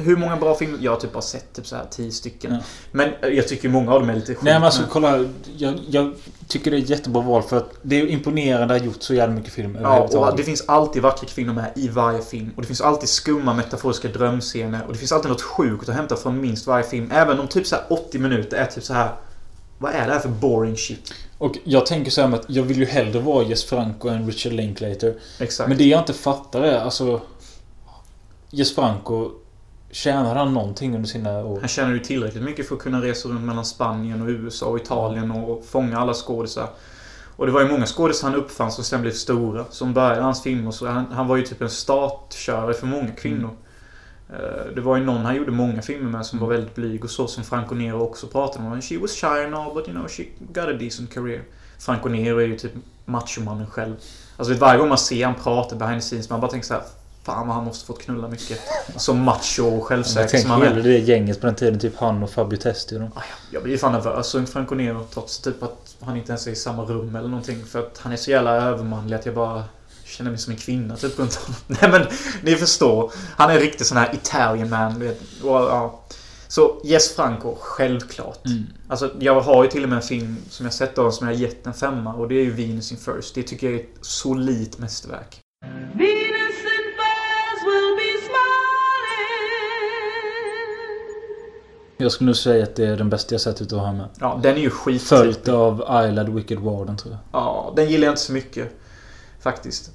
hur 0.00 0.16
många 0.16 0.36
bra 0.36 0.54
filmer? 0.54 0.78
Jag 0.82 0.92
har 0.92 1.00
typ 1.00 1.12
bara 1.12 1.22
sett 1.22 1.52
typ 1.52 1.66
så 1.66 1.76
här 1.76 1.84
tio 1.90 2.12
stycken. 2.12 2.52
Ja. 2.52 2.58
Men 2.92 3.08
eh, 3.22 3.28
jag 3.28 3.48
tycker 3.48 3.68
många 3.68 3.92
av 3.92 4.00
dem 4.00 4.10
är 4.10 4.14
lite 4.14 4.34
skit. 4.34 4.42
Nej 4.42 4.54
men 4.54 4.64
alltså 4.64 4.82
kolla. 4.90 5.24
Jag, 5.56 5.78
jag 5.88 6.14
tycker 6.48 6.70
det 6.70 6.76
är 6.76 6.82
ett 6.82 6.90
jättebra 6.90 7.22
val 7.22 7.42
för 7.42 7.56
att 7.56 7.70
det 7.82 8.00
är 8.00 8.06
imponerande 8.06 8.74
att 8.74 8.80
ha 8.80 8.86
gjort 8.86 9.02
så 9.02 9.14
jävla 9.14 9.34
mycket 9.34 9.52
film 9.52 9.78
Ja, 9.82 9.98
och 9.98 10.36
det 10.36 10.42
finns 10.42 10.64
alltid 10.68 11.02
vackra 11.02 11.28
kvinnor 11.28 11.52
med 11.52 11.72
i 11.76 11.88
varje 11.88 12.22
film. 12.22 12.52
Och 12.56 12.62
det 12.62 12.68
finns 12.68 12.80
alltid 12.80 13.08
skumma 13.08 13.54
metaforiska 13.54 14.08
drömscener. 14.08 14.84
Och 14.86 14.92
det 14.92 14.98
finns 14.98 15.12
alltid 15.12 15.30
något 15.30 15.42
sjukt 15.42 15.88
att 15.88 15.94
hämta 15.94 16.16
från 16.16 16.40
minst 16.40 16.66
varje 16.66 16.84
film. 16.84 17.10
Även 17.12 17.40
om 17.40 17.48
typ 17.48 17.66
så 17.66 17.76
här 17.76 17.84
80 17.88 18.18
minuter 18.18 18.56
är 18.56 18.66
typ 18.66 18.84
så 18.84 18.94
här. 18.94 19.10
Vad 19.78 19.92
är 19.92 20.06
det 20.06 20.12
här 20.12 20.20
för 20.20 20.28
boring 20.28 20.76
shit? 20.76 21.12
Och 21.38 21.56
jag 21.64 21.86
tänker 21.86 22.10
så 22.10 22.20
här 22.20 22.28
med 22.28 22.40
att 22.40 22.50
jag 22.50 22.62
vill 22.62 22.78
ju 22.78 22.84
hellre 22.84 23.20
vara 23.20 23.44
Jess 23.44 23.64
Franco 23.64 24.08
än 24.08 24.26
Richard 24.26 24.52
Linklater. 24.52 25.14
Exakt. 25.38 25.68
Men 25.68 25.78
det 25.78 25.84
jag 25.84 26.00
inte 26.00 26.12
fattar 26.12 26.62
är 26.62 26.78
alltså... 26.78 27.20
Jess 28.50 28.74
Franco... 28.74 29.30
Tjänar 29.90 30.34
han 30.34 30.54
någonting 30.54 30.94
under 30.94 31.08
sina 31.08 31.44
år? 31.44 31.58
Han 31.60 31.68
tjänar 31.68 31.92
ju 31.92 31.98
tillräckligt 31.98 32.42
mycket 32.42 32.68
för 32.68 32.74
att 32.74 32.82
kunna 32.82 33.02
resa 33.02 33.28
runt 33.28 33.40
mellan 33.44 33.64
Spanien 33.64 34.22
och 34.22 34.28
USA 34.28 34.66
och 34.66 34.78
Italien 34.78 35.30
och 35.30 35.64
fånga 35.64 35.98
alla 35.98 36.14
skådisar. 36.14 36.68
Och 37.36 37.46
det 37.46 37.52
var 37.52 37.60
ju 37.60 37.68
många 37.68 37.86
skådisar 37.86 38.28
han 38.30 38.36
uppfann 38.40 38.72
som 38.72 38.84
sen 38.84 39.00
blev 39.00 39.12
stora. 39.12 39.64
Som 39.70 39.94
började 39.94 40.22
hans 40.22 40.42
filmer. 40.42 40.70
Så 40.70 40.86
han, 40.86 41.06
han 41.12 41.26
var 41.26 41.36
ju 41.36 41.42
typ 41.42 41.60
en 41.62 41.70
startkörare 41.70 42.74
för 42.74 42.86
många 42.86 43.10
kvinnor. 43.10 43.50
Eh, 44.30 44.72
Det 44.74 44.80
var 44.80 44.96
ju 44.96 45.04
någon 45.04 45.24
han 45.24 45.36
gjorde 45.36 45.50
många 45.50 45.82
filmer 45.82 46.10
med 46.10 46.26
som 46.26 46.38
var 46.38 46.48
väldigt 46.48 46.74
blyg 46.74 47.04
och 47.04 47.10
så 47.10 47.26
som 47.26 47.44
Franco 47.44 47.74
Nero 47.74 48.00
också 48.02 48.26
pratade 48.26 48.66
om. 48.68 48.82
She 48.82 48.98
was 48.98 49.10
shy 49.12 49.44
and 49.44 49.54
all 49.54 49.74
but 49.74 49.88
you 49.88 49.96
know 49.96 50.08
she 50.08 50.24
got 50.38 50.64
a 50.64 50.72
decent 50.72 51.14
career. 51.14 51.42
Franco 51.78 52.08
Nero 52.08 52.38
är 52.38 52.46
ju 52.46 52.58
typ 52.58 52.72
machomannen 53.04 53.66
själv. 53.66 53.94
Alltså 54.36 54.54
varje 54.54 54.78
gång 54.78 54.88
man 54.88 54.98
ser 54.98 55.24
han 55.26 55.34
prata 55.34 55.76
behind 55.76 56.00
the 56.00 56.06
scenes 56.06 56.30
man 56.30 56.40
bara 56.40 56.50
tänker 56.50 56.66
så 56.66 56.74
här. 56.74 56.82
Fan 57.28 57.46
vad 57.46 57.56
han 57.56 57.64
måste 57.64 57.86
fått 57.86 58.02
knulla 58.02 58.28
mycket. 58.28 58.60
Så 58.96 59.14
macho 59.14 59.62
och 59.62 59.84
självsäker 59.84 60.38
som 60.38 60.50
han 60.50 60.62
är. 60.62 60.82
det 60.82 60.98
gänget 60.98 61.40
på 61.40 61.46
den 61.46 61.56
tiden. 61.56 61.78
Typ 61.80 61.96
han 61.96 62.22
och 62.22 62.30
Fabio 62.30 62.56
Testi. 62.56 62.96
Ah, 62.96 63.00
ja, 63.14 63.22
Jag 63.50 63.62
blir 63.62 63.78
fan 63.78 63.92
nervös 63.92 64.26
som 64.26 64.46
Franco 64.46 64.74
Nero 64.74 65.06
trots 65.14 65.38
typ 65.38 65.62
att 65.62 65.96
han 66.00 66.16
inte 66.16 66.32
ens 66.32 66.46
är 66.46 66.50
i 66.50 66.56
samma 66.56 66.82
rum 66.82 67.16
eller 67.16 67.28
någonting. 67.28 67.64
För 67.64 67.78
att 67.78 67.98
han 67.98 68.12
är 68.12 68.16
så 68.16 68.30
jävla 68.30 68.50
övermanlig 68.50 69.16
att 69.16 69.26
jag 69.26 69.34
bara 69.34 69.64
känner 70.04 70.30
mig 70.30 70.38
som 70.38 70.52
en 70.52 70.58
kvinna 70.58 70.96
typ 70.96 71.18
runt 71.18 71.34
honom. 71.34 71.60
Nej 71.66 71.90
men 71.90 72.06
ni 72.42 72.56
förstår. 72.56 73.12
Han 73.36 73.50
är 73.50 73.54
en 73.54 73.60
riktig 73.60 73.86
sån 73.86 73.98
här 73.98 74.14
Italian 74.14 74.70
man. 74.70 75.00
Vet. 75.00 75.20
Och, 75.42 75.50
ja. 75.50 76.00
Så 76.48 76.80
Yes 76.84 77.16
Franco, 77.16 77.54
självklart. 77.60 78.46
Mm. 78.46 78.62
Alltså 78.88 79.10
jag 79.20 79.40
har 79.40 79.64
ju 79.64 79.70
till 79.70 79.82
och 79.82 79.88
med 79.88 79.96
en 79.96 80.02
film 80.02 80.36
som 80.50 80.66
jag 80.66 80.72
sett 80.72 80.98
av 80.98 81.10
som 81.10 81.26
jag 81.28 81.36
gett 81.36 81.66
en 81.66 81.74
femma. 81.74 82.14
Och 82.14 82.28
det 82.28 82.34
är 82.34 82.44
ju 82.44 82.50
Venus 82.52 82.92
in 82.92 82.98
First. 82.98 83.34
Det 83.34 83.42
tycker 83.42 83.66
jag 83.66 83.80
är 83.80 83.84
ett 83.84 83.98
solidt 84.00 84.78
mästerverk. 84.78 85.40
Venus 85.94 86.27
Jag 92.00 92.12
skulle 92.12 92.26
nog 92.26 92.36
säga 92.36 92.62
att 92.62 92.76
det 92.76 92.86
är 92.86 92.96
den 92.96 93.10
bästa 93.10 93.34
jag 93.34 93.40
sett 93.40 93.62
utav 93.62 93.78
honom. 93.78 94.06
Ja, 94.20 94.40
den 94.42 94.56
är 94.56 94.60
ju 94.60 94.70
skit. 94.70 95.02
Följt 95.02 95.48
av 95.48 95.74
Islad 95.80 96.28
Wicked 96.28 96.58
Warden 96.58 96.96
tror 96.96 97.12
jag. 97.14 97.42
Ja, 97.42 97.72
den 97.76 97.90
gillar 97.90 98.04
jag 98.04 98.12
inte 98.12 98.22
så 98.22 98.32
mycket. 98.32 98.68
Faktiskt. 99.40 99.90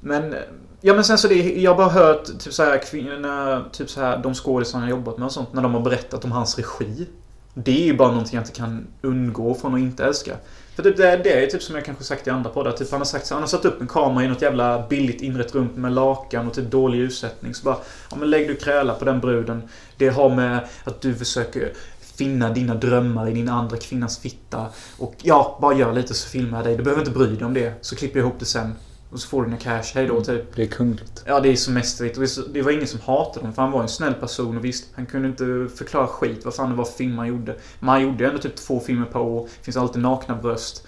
Men... 0.00 0.34
Ja 0.80 0.94
men 0.94 1.04
sen 1.04 1.18
så 1.18 1.28
det, 1.28 1.60
jag 1.60 1.70
har 1.70 1.76
bara 1.76 1.88
hört 1.88 2.24
typ 2.38 2.52
så 2.52 2.62
här 2.62 2.78
kvinnorna, 2.78 3.64
typ 3.72 3.90
så 3.90 4.00
här 4.00 4.18
de 4.18 4.34
skådisarna 4.34 4.84
jag 4.84 4.90
jobbat 4.90 5.18
med 5.18 5.26
och 5.26 5.32
sånt 5.32 5.52
när 5.52 5.62
de 5.62 5.74
har 5.74 5.80
berättat 5.80 6.24
om 6.24 6.32
hans 6.32 6.58
regi. 6.58 7.06
Det 7.54 7.82
är 7.82 7.84
ju 7.84 7.96
bara 7.96 8.08
någonting 8.08 8.34
jag 8.34 8.42
inte 8.42 8.52
kan 8.52 8.86
undgå 9.02 9.54
från 9.54 9.74
att 9.74 9.80
inte 9.80 10.04
älska. 10.04 10.36
För 10.74 10.82
typ 10.82 10.96
det, 10.96 11.16
det 11.16 11.44
är 11.44 11.46
typ 11.46 11.62
som 11.62 11.74
jag 11.74 11.84
kanske 11.84 12.04
sagt 12.04 12.26
i 12.26 12.30
andra 12.30 12.50
poddar. 12.50 12.72
Typ 12.72 12.90
han 12.90 13.00
har 13.00 13.04
sagt 13.04 13.26
så 13.26 13.34
han 13.34 13.42
har 13.42 13.48
satt 13.48 13.64
upp 13.64 13.80
en 13.80 13.88
kamera 13.88 14.24
i 14.24 14.28
något 14.28 14.42
jävla 14.42 14.86
billigt 14.88 15.22
inrett 15.22 15.54
rum 15.54 15.68
med 15.74 15.92
lakan 15.92 16.46
och 16.46 16.54
typ 16.54 16.70
dålig 16.70 16.98
ljussättning. 16.98 17.54
Så 17.54 17.64
bara, 17.64 17.76
ja 18.10 18.16
men 18.16 18.30
lägg 18.30 18.48
du 18.48 18.56
kräla 18.56 18.94
på 18.94 19.04
den 19.04 19.20
bruden. 19.20 19.62
Det 19.96 20.08
har 20.08 20.30
med 20.30 20.68
att 20.84 21.00
du 21.00 21.14
försöker 21.14 21.72
finna 22.00 22.50
dina 22.50 22.74
drömmar 22.74 23.28
i 23.28 23.32
din 23.32 23.48
andra 23.48 23.76
kvinnas 23.76 24.18
fitta. 24.18 24.66
Och 24.98 25.14
ja, 25.22 25.58
bara 25.60 25.74
gör 25.74 25.92
lite 25.92 26.14
så 26.14 26.28
filmar 26.28 26.58
jag 26.58 26.66
dig. 26.66 26.76
Du 26.76 26.82
behöver 26.82 27.02
inte 27.02 27.18
bry 27.18 27.26
dig 27.26 27.44
om 27.44 27.54
det. 27.54 27.72
Så 27.80 27.96
klipper 27.96 28.18
jag 28.18 28.26
ihop 28.26 28.38
det 28.38 28.44
sen. 28.44 28.74
Och 29.12 29.20
så 29.20 29.28
får 29.28 29.42
du 29.42 29.48
dina 29.48 29.60
cash. 29.60 29.82
Hej 29.94 30.06
då, 30.06 30.20
typ. 30.20 30.56
Det 30.56 30.62
är 30.62 30.66
kungligt. 30.66 31.22
Ja, 31.26 31.40
det 31.40 31.48
är 31.48 31.56
så 31.56 31.70
mästerligt. 31.70 32.16
Och 32.16 32.20
det 32.20 32.24
är 32.26 32.28
så- 32.28 32.46
det 32.52 32.62
var 32.62 32.72
ingen 32.72 32.86
som 32.86 33.00
hatade 33.00 33.40
honom, 33.40 33.52
för 33.54 33.62
han 33.62 33.70
var 33.72 33.82
en 33.82 33.88
snäll 33.88 34.14
person. 34.14 34.56
Och 34.56 34.64
visst, 34.64 34.84
han 34.94 35.06
kunde 35.06 35.28
inte 35.28 35.68
förklara 35.76 36.06
skit 36.06 36.44
vad 36.44 36.54
fan 36.54 36.70
det 36.70 36.76
var 36.76 36.84
för 36.84 36.92
film 36.92 37.18
han 37.18 37.26
gjorde. 37.28 37.56
Men 37.80 37.88
han 37.88 38.02
gjorde 38.02 38.24
ju 38.24 38.26
ändå 38.30 38.38
typ 38.42 38.56
två 38.56 38.80
filmer 38.80 39.06
per 39.06 39.20
år. 39.20 39.48
finns 39.62 39.76
alltid 39.76 40.02
nakna 40.02 40.34
bröst. 40.34 40.86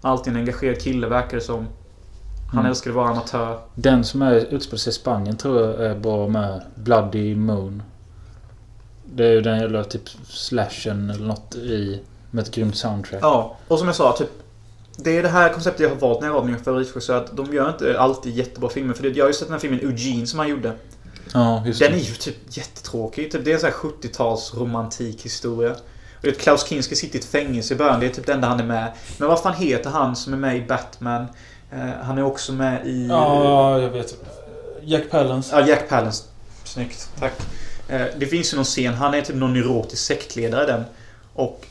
Alltid 0.00 0.32
en 0.32 0.38
engagerad 0.40 0.80
kille, 0.80 1.06
verkar 1.08 1.36
det 1.36 1.42
som. 1.42 1.66
Han 2.50 2.58
Mm. 2.60 2.70
älskade 2.70 2.90
att 2.92 2.96
vara 2.96 3.08
amatör. 3.10 3.58
Den 3.74 4.04
som 4.04 4.22
är 4.22 4.34
utspelar 4.34 4.78
sig 4.78 4.90
i 4.90 4.94
Spanien 4.94 5.36
tror 5.36 5.60
jag 5.60 5.86
är 5.90 5.94
bra 5.94 6.28
med. 6.28 6.62
Bloody 6.74 7.34
Moon. 7.34 7.82
Det 9.14 9.26
är 9.26 9.32
ju 9.32 9.40
den 9.40 9.60
jävla 9.60 9.84
typ 9.84 10.08
slashen 10.28 11.10
eller 11.10 11.26
något 11.26 11.54
i. 11.54 12.00
Med 12.30 12.42
ett 12.42 12.50
grymt 12.54 12.76
soundtrack. 12.76 13.18
Ja, 13.22 13.56
och 13.68 13.78
som 13.78 13.86
jag 13.88 13.96
sa, 13.96 14.12
typ 14.18 14.28
det 14.96 15.18
är 15.18 15.22
det 15.22 15.28
här 15.28 15.52
konceptet 15.52 15.80
jag 15.80 15.88
har 15.88 15.96
valt 15.96 16.20
när 16.20 16.28
jag 16.28 16.34
var 16.34 16.44
min 16.44 16.58
favoritregissör. 16.58 17.16
Att 17.16 17.36
de 17.36 17.54
gör 17.54 17.68
inte 17.68 18.00
alltid 18.00 18.36
jättebra 18.36 18.70
filmer. 18.70 18.94
För 18.94 19.02
det, 19.02 19.08
jag 19.08 19.24
har 19.24 19.28
ju 19.28 19.34
sett 19.34 19.46
den 19.48 19.52
här 19.52 19.60
filmen 19.60 19.80
Eugene 19.80 20.26
som 20.26 20.38
han 20.38 20.48
gjorde. 20.48 20.72
Ja, 21.34 21.62
just 21.66 21.80
Den 21.80 21.88
är 21.92 21.96
det. 21.96 22.02
ju 22.02 22.14
typ 22.14 22.36
jättetråkig. 22.48 23.32
Typ, 23.32 23.44
det 23.44 23.50
är 23.50 23.54
en 23.54 23.60
sån 23.60 23.70
här 23.70 23.76
70-tals 23.76 24.54
romantik 24.54 25.24
historia. 25.24 25.70
Och 26.18 26.24
vet, 26.24 26.38
Klaus 26.38 26.68
Kinski 26.68 26.96
sitter 26.96 27.16
i 27.16 27.18
ett 27.18 27.24
fängelse 27.24 27.74
i 27.74 27.76
början. 27.76 28.00
Det 28.00 28.06
är 28.06 28.10
typ 28.10 28.26
det 28.26 28.32
enda 28.32 28.48
han 28.48 28.60
är 28.60 28.64
med. 28.64 28.92
Men 29.18 29.28
vad 29.28 29.40
fan 29.40 29.54
heter 29.54 29.90
han 29.90 30.16
som 30.16 30.32
är 30.32 30.36
med 30.36 30.56
i 30.56 30.60
Batman? 30.66 31.26
Eh, 31.72 31.78
han 32.02 32.18
är 32.18 32.22
också 32.24 32.52
med 32.52 32.86
i... 32.86 33.06
Ja, 33.06 33.80
jag 33.80 33.90
vet. 33.90 34.14
Jack 34.82 35.10
Palance. 35.10 35.56
Ja, 35.58 35.66
Jack 35.66 35.88
Palance. 35.88 36.24
Snyggt. 36.64 37.08
Tack. 37.18 37.32
Eh, 37.88 38.02
det 38.18 38.26
finns 38.26 38.52
ju 38.52 38.56
någon 38.56 38.64
scen. 38.64 38.94
Han 38.94 39.14
är 39.14 39.20
typ 39.20 39.36
någon 39.36 39.52
neurotisk 39.52 40.02
sektledare 40.06 40.64
i 40.64 40.66
den. 40.66 40.84
Och 41.34 41.66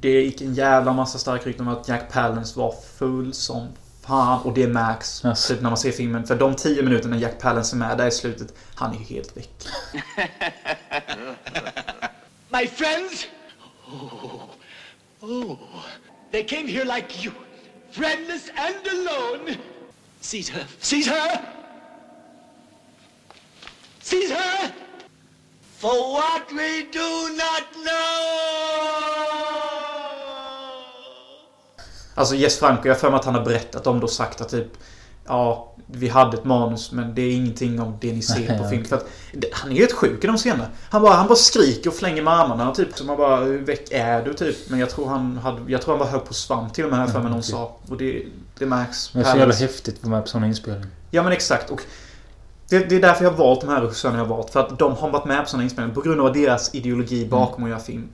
det 0.00 0.22
gick 0.22 0.40
en 0.40 0.54
jävla 0.54 0.92
massa 0.92 1.18
stark 1.18 1.46
rykten 1.46 1.68
om 1.68 1.74
att 1.74 1.88
Jack 1.88 2.12
Palance 2.12 2.58
var 2.58 2.74
full 2.98 3.34
som 3.34 3.68
fan. 4.06 4.42
Och 4.42 4.54
det 4.54 4.66
märks 4.66 5.24
Jaså. 5.24 5.54
typ 5.54 5.62
när 5.62 5.70
man 5.70 5.76
ser 5.78 5.92
filmen. 5.92 6.26
För 6.26 6.36
de 6.36 6.54
tio 6.54 6.82
minuterna 6.82 7.16
Jack 7.16 7.38
Palance 7.38 7.76
är 7.76 7.78
med 7.78 7.98
där 7.98 8.06
i 8.06 8.10
slutet. 8.10 8.54
Han 8.74 8.94
är 8.94 8.98
ju 8.98 9.04
helt 9.04 9.36
väck. 9.36 9.50
My 12.48 12.66
friends? 12.66 13.26
Oh, 13.86 14.42
oh, 15.20 15.56
they 16.32 16.44
came 16.44 16.68
here 16.68 16.84
like 16.84 17.24
you, 17.24 17.32
friendless 17.90 18.50
and 18.56 18.88
alone. 18.88 19.56
Caesar, 20.20 20.64
Caesar! 20.80 21.40
Caesar! 24.02 24.72
For 25.78 26.12
what 26.12 26.50
we 26.52 26.86
do 26.92 27.36
not 27.36 27.64
know! 27.84 29.03
Alltså 32.14 32.34
Jess 32.34 32.58
Franco, 32.58 32.82
jag 32.84 32.94
har 32.94 33.00
för 33.00 33.10
mig 33.10 33.18
att 33.18 33.24
han 33.24 33.34
har 33.34 33.44
berättat 33.44 33.86
om 33.86 34.00
det 34.00 34.04
och 34.04 34.10
sagt 34.10 34.40
att 34.40 34.48
typ 34.48 34.68
Ja, 35.26 35.74
vi 35.86 36.08
hade 36.08 36.36
ett 36.36 36.44
manus 36.44 36.92
men 36.92 37.14
det 37.14 37.22
är 37.22 37.32
ingenting 37.32 37.80
om 37.80 37.96
det 38.00 38.12
ni 38.12 38.22
ser 38.22 38.58
på 38.58 38.68
film. 38.68 38.84
För 38.84 38.96
att, 38.96 39.06
han 39.52 39.70
är 39.70 39.74
ju 39.74 39.80
helt 39.80 39.92
sjuk 39.92 40.24
i 40.24 40.26
de 40.26 40.36
scenerna. 40.36 40.66
Han 40.90 41.02
bara, 41.02 41.14
han 41.14 41.26
bara 41.26 41.36
skriker 41.36 41.90
och 41.90 41.96
flänger 41.96 42.22
med 42.22 42.32
armarna 42.34 42.70
och 42.70 42.76
typ 42.76 42.96
så 42.96 43.04
man 43.04 43.16
bara 43.16 43.36
Hur 43.44 43.64
väck 43.64 43.88
är 43.90 44.22
du 44.22 44.34
typ? 44.34 44.56
Men 44.70 44.78
jag 44.78 44.90
tror 44.90 45.08
han 45.08 45.38
hade, 45.38 45.72
jag 45.72 45.82
tror 45.82 45.96
han 45.96 46.06
var 46.06 46.12
hög 46.12 46.24
på 46.24 46.34
svamp 46.34 46.74
till 46.74 46.84
och 46.84 46.90
med 46.90 46.98
här 46.98 47.06
för 47.06 47.20
mig 47.20 47.30
någon 47.30 47.42
sa. 47.42 47.76
Och 47.88 47.96
det, 47.96 48.22
det 48.58 48.66
märks. 48.66 49.10
Det 49.12 49.20
är 49.20 49.24
så 49.24 49.38
jävla 49.38 49.54
häftigt 49.54 49.96
att 49.96 50.04
vara 50.04 50.16
med 50.16 50.22
på 50.22 50.28
sån 50.28 50.44
inspelning. 50.44 50.90
Ja 51.10 51.22
men 51.22 51.32
exakt. 51.32 51.70
Och 51.70 51.80
det, 52.68 52.78
det 52.78 52.96
är 52.96 53.00
därför 53.00 53.24
jag 53.24 53.30
har 53.30 53.38
valt 53.38 53.60
de 53.60 53.70
här 53.70 53.80
regissörerna 53.80 54.18
jag 54.18 54.24
har 54.24 54.36
valt. 54.36 54.50
För 54.50 54.60
att 54.60 54.78
de 54.78 54.96
har 54.96 55.10
varit 55.10 55.24
med 55.24 55.42
på 55.42 55.48
sådana 55.48 55.64
inspelningar. 55.64 55.94
På 55.94 56.00
grund 56.00 56.20
av 56.20 56.32
deras 56.32 56.74
ideologi 56.74 57.26
bakom 57.26 57.64
att 57.64 57.70
göra 57.70 57.80
film. 57.80 58.08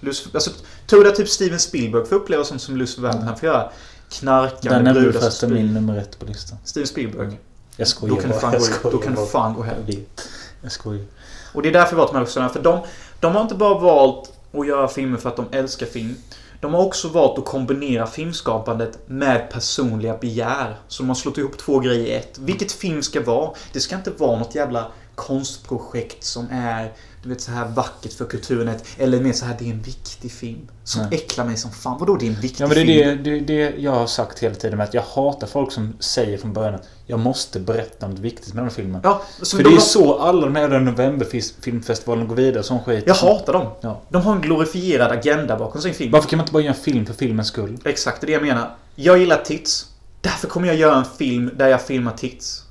Lust, 0.00 0.34
alltså, 0.34 0.50
tror 0.86 1.06
att 1.06 1.16
typ 1.16 1.28
Steven 1.28 1.60
Spielberg 1.60 2.06
får 2.06 2.16
uppleva 2.16 2.44
sånt 2.44 2.62
som 2.62 2.76
Lucifer 2.76 3.02
Valentine 3.02 3.36
får 3.36 3.46
göra? 3.46 3.70
Knarka 4.10 4.56
Den 4.62 4.72
med 4.72 4.84
nämnde 4.84 5.00
du 5.00 5.10
brudar 5.10 5.30
spyr. 5.30 5.48
min 5.48 5.74
nummer 5.74 5.98
ett 5.98 6.18
på 6.18 6.26
listan. 6.26 6.58
Steven 6.64 6.86
Spielberg. 6.86 7.38
Jag 7.76 7.88
skojar 7.88 8.14
Då 8.14 8.20
kan 8.20 8.30
bara. 8.30 8.52
Jag 8.52 8.60
gå, 8.60 8.66
skojar 8.66 8.92
då 8.92 8.98
kan 8.98 9.14
du 9.14 9.26
fan 9.26 9.54
gå 9.54 9.62
hem. 9.62 9.74
Jag 9.86 9.96
vet. 9.96 10.28
Jag 10.62 10.72
skojar. 10.72 11.04
Och 11.52 11.62
det 11.62 11.68
är 11.68 11.72
därför 11.72 11.96
jag 11.96 12.02
har 12.02 12.06
de 12.06 12.14
här 12.14 12.20
regissörerna. 12.20 12.52
För 12.52 12.62
de, 12.62 12.80
de 13.20 13.34
har 13.34 13.42
inte 13.42 13.54
bara 13.54 13.78
valt 13.78 14.32
att 14.52 14.66
göra 14.66 14.88
filmer 14.88 15.18
för 15.18 15.28
att 15.28 15.36
de 15.36 15.46
älskar 15.52 15.86
film. 15.86 16.16
De 16.60 16.74
har 16.74 16.84
också 16.84 17.08
valt 17.08 17.38
att 17.38 17.44
kombinera 17.44 18.06
filmskapandet 18.06 18.98
med 19.06 19.50
personliga 19.50 20.16
begär. 20.16 20.76
Så 20.88 21.02
de 21.02 21.08
har 21.08 21.14
slått 21.14 21.38
ihop 21.38 21.58
två 21.58 21.78
grejer 21.78 22.06
i 22.06 22.12
ett. 22.12 22.38
Vilket 22.38 22.72
film 22.72 23.02
ska 23.02 23.20
vara? 23.20 23.50
Det 23.72 23.80
ska 23.80 23.96
inte 23.96 24.10
vara 24.10 24.38
något 24.38 24.54
jävla 24.54 24.86
konstprojekt 25.14 26.24
som 26.24 26.48
är 26.50 26.92
du 27.26 27.34
vet 27.34 27.40
så 27.42 27.50
här 27.50 27.68
vackert 27.68 28.12
för 28.12 28.24
kulturen. 28.24 28.74
Eller 28.98 29.20
mer 29.20 29.32
så 29.32 29.44
här, 29.44 29.56
det 29.58 29.64
är 29.64 29.70
en 29.70 29.82
viktig 29.82 30.32
film. 30.32 30.68
Som 30.84 31.02
Nej. 31.02 31.08
äcklar 31.18 31.44
mig 31.44 31.56
som 31.56 31.70
fan. 31.70 31.96
Vadå 32.00 32.16
det 32.16 32.26
är 32.26 32.30
en 32.30 32.40
viktig 32.40 32.64
Ja 32.64 32.68
men 32.68 32.74
det 32.76 33.02
är 33.02 33.10
film? 33.14 33.22
det, 33.24 33.30
det, 33.30 33.40
det 33.70 33.74
jag 33.78 33.90
har 33.92 34.06
sagt 34.06 34.38
hela 34.38 34.54
tiden 34.54 34.78
med 34.78 34.84
att 34.88 34.94
jag 34.94 35.02
hatar 35.02 35.46
folk 35.46 35.72
som 35.72 35.92
säger 36.00 36.38
från 36.38 36.52
början 36.52 36.74
att 36.74 36.88
jag 37.06 37.18
måste 37.20 37.60
berätta 37.60 38.08
något 38.08 38.18
viktigt 38.18 38.54
med 38.54 38.56
den 38.64 38.68
här 38.70 38.74
filmen. 38.74 39.00
Ja, 39.04 39.22
För 39.50 39.56
de 39.56 39.62
det 39.62 39.68
är 39.68 39.72
har- 39.72 39.80
så 39.80 40.18
alla 40.18 40.40
de 40.46 40.56
här 40.56 40.68
Novemberfilmfestivalen 40.80 42.28
går 42.28 42.36
vidare 42.36 42.62
som 42.62 42.80
skit. 42.80 43.04
Jag 43.06 43.14
hatar 43.14 43.52
dem. 43.52 43.66
Ja. 43.80 44.00
De 44.08 44.22
har 44.22 44.32
en 44.36 44.40
glorifierad 44.40 45.12
agenda 45.12 45.56
bakom 45.58 45.82
sin 45.82 45.94
film. 45.94 46.10
Varför 46.12 46.28
kan 46.28 46.36
man 46.36 46.44
inte 46.44 46.52
bara 46.52 46.62
göra 46.62 46.74
en 46.74 46.80
film 46.80 47.06
för 47.06 47.14
filmens 47.14 47.48
skull? 47.48 47.78
Exakt, 47.84 48.20
det 48.20 48.24
är 48.24 48.26
det 48.26 48.32
jag 48.32 48.42
menar. 48.42 48.74
Jag 48.94 49.18
gillar 49.18 49.36
tits. 49.44 49.86
Därför 50.20 50.48
kommer 50.48 50.66
jag 50.66 50.76
göra 50.76 50.96
en 50.96 51.04
film 51.18 51.50
där 51.56 51.68
jag 51.68 51.82
filmar 51.82 52.12
tits. 52.12 52.62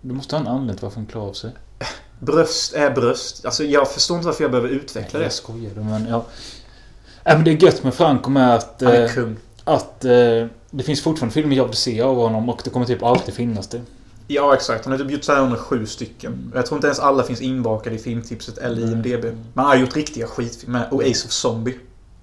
Du 0.00 0.14
måste 0.14 0.34
ha 0.36 0.40
en 0.40 0.48
anledning 0.48 0.76
till 0.76 0.82
varför 0.84 0.96
hon 0.96 1.06
klarar 1.06 1.26
av 1.28 1.32
sig. 1.32 1.50
Bröst 2.18 2.74
är 2.74 2.90
bröst. 2.90 3.44
Alltså 3.44 3.64
jag 3.64 3.90
förstår 3.90 4.16
inte 4.16 4.26
varför 4.26 4.44
jag 4.44 4.50
behöver 4.50 4.68
utveckla 4.68 5.18
det. 5.18 5.24
Jag 5.24 5.32
skojar 5.32 5.70
men 5.74 6.06
ja. 6.08 6.24
Äh, 7.24 7.36
men 7.36 7.44
det 7.44 7.50
är 7.50 7.62
gött 7.62 7.84
med 7.84 7.94
Franco 7.94 8.30
med 8.30 8.54
att... 8.54 8.82
Han 8.84 8.92
är 8.92 9.02
eh, 9.02 9.10
kung. 9.10 9.36
Att 9.64 10.04
eh, 10.04 10.10
det 10.70 10.82
finns 10.82 11.02
fortfarande 11.02 11.34
filmer 11.34 11.56
jag 11.56 11.64
vill 11.66 11.76
se 11.76 12.00
av 12.00 12.16
honom 12.16 12.48
och 12.48 12.60
det 12.64 12.70
kommer 12.70 12.86
typ 12.86 13.02
alltid 13.02 13.34
finnas 13.34 13.68
det. 13.68 13.80
Ja, 14.26 14.54
exakt. 14.54 14.84
Han 14.84 14.92
har 14.92 14.98
typ 14.98 15.10
gjort 15.10 15.24
så 15.24 15.32
här 15.32 15.42
under 15.42 15.56
sju 15.56 15.86
stycken. 15.86 16.52
Jag 16.54 16.66
tror 16.66 16.76
inte 16.76 16.86
ens 16.86 16.98
alla 16.98 17.22
finns 17.22 17.40
inbakade 17.40 17.96
i 17.96 17.98
filmtipset 17.98 18.58
eller 18.58 18.82
Mm. 18.82 18.92
IMDB. 18.92 19.24
Men 19.24 19.38
han 19.54 19.66
har 19.66 19.76
gjort 19.76 19.96
riktiga 19.96 20.26
skitfilmer. 20.26 20.88
Och 20.90 21.02
Ace 21.02 21.26
of 21.26 21.32
Zombie. 21.32 21.78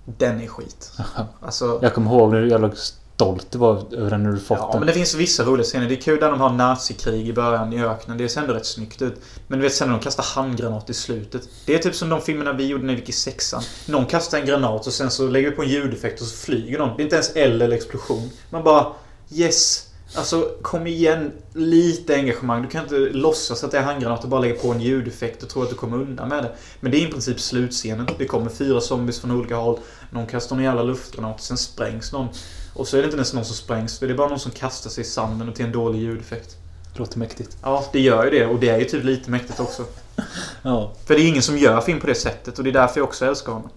Den 0.05 0.41
är 0.41 0.47
skit. 0.47 0.91
Alltså... 1.39 1.79
Jag 1.81 1.93
kommer 1.93 2.11
ihåg 2.11 2.33
hur 2.33 2.45
jävla 2.45 2.71
stolt 3.15 3.51
du 3.51 3.57
var 3.57 3.93
över 3.93 4.09
den 4.09 4.23
när 4.23 4.31
du 4.31 4.39
fått 4.39 4.57
Ja, 4.61 4.69
den. 4.71 4.79
men 4.79 4.87
det 4.87 4.93
finns 4.93 5.15
vissa 5.15 5.43
roliga 5.43 5.63
scener. 5.63 5.87
Det 5.87 5.93
är 5.95 6.01
kul 6.01 6.19
när 6.19 6.29
de 6.31 6.41
har 6.41 6.49
nazikrig 6.49 7.27
i 7.29 7.33
början 7.33 7.73
i 7.73 7.83
öknen. 7.83 8.17
Det 8.17 8.29
ser 8.29 8.41
ändå 8.41 8.53
rätt 8.53 8.65
snyggt 8.65 9.01
ut. 9.01 9.21
Men 9.47 9.59
du 9.59 9.63
vet 9.63 9.73
sen 9.73 9.87
när 9.87 9.95
de 9.97 10.03
kastar 10.03 10.23
handgranat 10.23 10.89
i 10.89 10.93
slutet. 10.93 11.49
Det 11.65 11.75
är 11.75 11.79
typ 11.79 11.95
som 11.95 12.09
de 12.09 12.21
filmerna 12.21 12.53
vi 12.53 12.65
gjorde 12.67 12.85
när 12.85 12.93
vi 12.93 12.99
gick 12.99 13.09
i 13.09 13.11
sexan. 13.11 13.61
Någon 13.87 14.05
kastar 14.05 14.37
en 14.39 14.45
granat 14.45 14.87
och 14.87 14.93
sen 14.93 15.11
så 15.11 15.27
lägger 15.27 15.49
vi 15.49 15.55
på 15.55 15.61
en 15.61 15.69
ljudeffekt 15.69 16.21
och 16.21 16.27
så 16.27 16.35
flyger 16.35 16.77
någon. 16.79 16.97
Det 16.97 17.01
är 17.01 17.03
inte 17.03 17.15
ens 17.15 17.35
eld 17.35 17.61
eller 17.61 17.75
explosion. 17.75 18.29
Man 18.49 18.63
bara 18.63 18.87
Yes! 19.31 19.81
Alltså 20.15 20.51
kom 20.61 20.87
igen. 20.87 21.31
Lite 21.53 22.15
engagemang. 22.15 22.61
Du 22.61 22.67
kan 22.67 22.83
inte 22.83 22.95
låtsas 22.95 23.63
att 23.63 23.71
det 23.71 23.77
är 23.77 23.81
handgranat 23.83 24.23
och 24.23 24.29
bara 24.29 24.41
lägga 24.41 24.55
på 24.55 24.71
en 24.71 24.81
ljudeffekt 24.81 25.43
och 25.43 25.49
tro 25.49 25.61
att 25.63 25.69
du 25.69 25.75
kommer 25.75 25.97
undan 26.01 26.29
med 26.29 26.43
det. 26.43 26.51
Men 26.79 26.91
det 26.91 26.97
är 26.97 27.07
i 27.07 27.11
princip 27.11 27.39
slutscenen. 27.39 28.07
Det 28.17 28.25
kommer 28.25 28.49
fyra 28.49 28.81
zombies 28.81 29.21
från 29.21 29.31
olika 29.31 29.55
håll. 29.55 29.79
Någon 30.09 30.25
kastar 30.25 30.55
en 30.55 30.63
jävla 30.63 30.83
luftgranat. 30.83 31.41
Sen 31.41 31.57
sprängs 31.57 32.11
någon. 32.11 32.27
Och 32.73 32.87
så 32.87 32.97
är 32.97 33.01
det 33.01 33.05
inte 33.05 33.17
ens 33.17 33.33
någon 33.33 33.45
som 33.45 33.55
sprängs. 33.55 33.99
För 33.99 34.07
det 34.07 34.13
är 34.13 34.17
bara 34.17 34.29
någon 34.29 34.39
som 34.39 34.51
kastar 34.51 34.89
sig 34.89 35.01
i 35.01 35.07
sanden 35.07 35.49
och 35.49 35.55
till 35.55 35.65
en 35.65 35.71
dålig 35.71 35.99
ljudeffekt. 35.99 36.57
Det 36.93 36.99
låter 36.99 37.19
mäktigt. 37.19 37.57
Ja, 37.61 37.85
det 37.91 37.99
gör 37.99 38.25
ju 38.25 38.29
det. 38.29 38.45
Och 38.45 38.59
det 38.59 38.69
är 38.69 38.79
ju 38.79 38.85
typ 38.85 39.03
lite 39.03 39.31
mäktigt 39.31 39.59
också. 39.59 39.85
Ja. 40.61 40.91
För 41.05 41.15
det 41.15 41.21
är 41.21 41.27
ingen 41.27 41.41
som 41.41 41.57
gör 41.57 41.81
film 41.81 41.99
på 41.99 42.07
det 42.07 42.15
sättet. 42.15 42.57
Och 42.57 42.63
det 42.63 42.69
är 42.69 42.73
därför 42.73 42.99
jag 42.99 43.07
också 43.07 43.25
älskar 43.25 43.53
honom. 43.53 43.69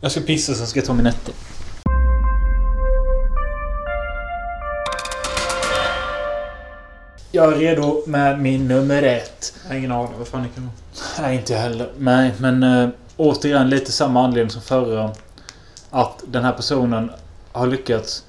Jag 0.00 0.10
ska 0.10 0.20
pissa 0.20 0.54
sen 0.54 0.66
ska 0.66 0.78
jag 0.78 0.86
ta 0.86 0.94
min 0.94 1.06
etta. 1.06 1.32
Jag 7.32 7.52
är 7.52 7.56
redo 7.58 8.02
med 8.06 8.40
min 8.40 8.68
nummer 8.68 9.02
ett. 9.02 9.54
Jag 9.62 9.70
har 9.70 9.78
ingen 9.78 9.92
aning 9.92 10.12
vad 10.18 10.28
fan 10.28 10.42
det 10.42 10.48
kan 10.48 10.64
vara. 10.64 11.28
Nej, 11.28 11.36
inte 11.36 11.52
jag 11.52 11.60
heller. 11.60 11.92
Nej, 11.98 12.32
men 12.38 12.62
äh, 12.62 12.88
återigen 13.16 13.70
lite 13.70 13.92
samma 13.92 14.24
anledning 14.24 14.50
som 14.50 14.62
förra. 14.62 15.10
Att 15.94 16.24
den 16.26 16.44
här 16.44 16.52
personen 16.52 17.10
har 17.52 17.66
lyckats 17.66 18.24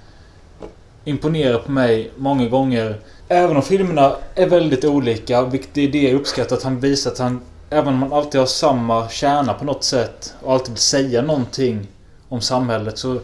imponera 1.05 1.57
på 1.57 1.71
mig 1.71 2.11
många 2.17 2.47
gånger. 2.47 2.99
Även 3.27 3.55
om 3.55 3.61
filmerna 3.61 4.15
är 4.35 4.49
väldigt 4.49 4.85
olika, 4.85 5.45
vilket 5.45 5.77
är 5.77 5.87
det 5.87 6.01
jag 6.01 6.13
uppskattar. 6.13 6.55
Att 6.55 6.63
han 6.63 6.79
visar 6.79 7.11
att 7.11 7.19
han, 7.19 7.41
även 7.69 7.93
om 7.93 7.99
man 7.99 8.13
alltid 8.13 8.39
har 8.39 8.47
samma 8.47 9.09
kärna 9.09 9.53
på 9.53 9.65
något 9.65 9.83
sätt 9.83 10.33
och 10.41 10.53
alltid 10.53 10.69
vill 10.69 10.81
säga 10.81 11.21
någonting 11.21 11.87
om 12.29 12.41
samhället 12.41 12.97
så 12.97 13.19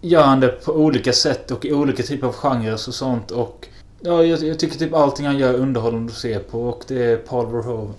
gör 0.00 0.22
han 0.22 0.40
det 0.40 0.48
på 0.48 0.72
olika 0.72 1.12
sätt 1.12 1.50
och 1.50 1.64
i 1.64 1.72
olika 1.72 2.02
typer 2.02 2.26
av 2.26 2.32
genrer 2.32 2.72
och 2.72 2.80
sånt. 2.80 3.30
Och 3.30 3.68
ja, 4.00 4.24
jag, 4.24 4.42
jag 4.42 4.58
tycker 4.58 4.78
typ 4.78 4.94
allting 4.94 5.26
han 5.26 5.38
gör 5.38 5.54
är 5.54 5.58
underhållande 5.58 6.12
att 6.12 6.18
se 6.18 6.38
på 6.38 6.68
och 6.68 6.84
det 6.88 7.04
är 7.04 7.16
Paul 7.16 7.46
Verhoeven. 7.46 7.94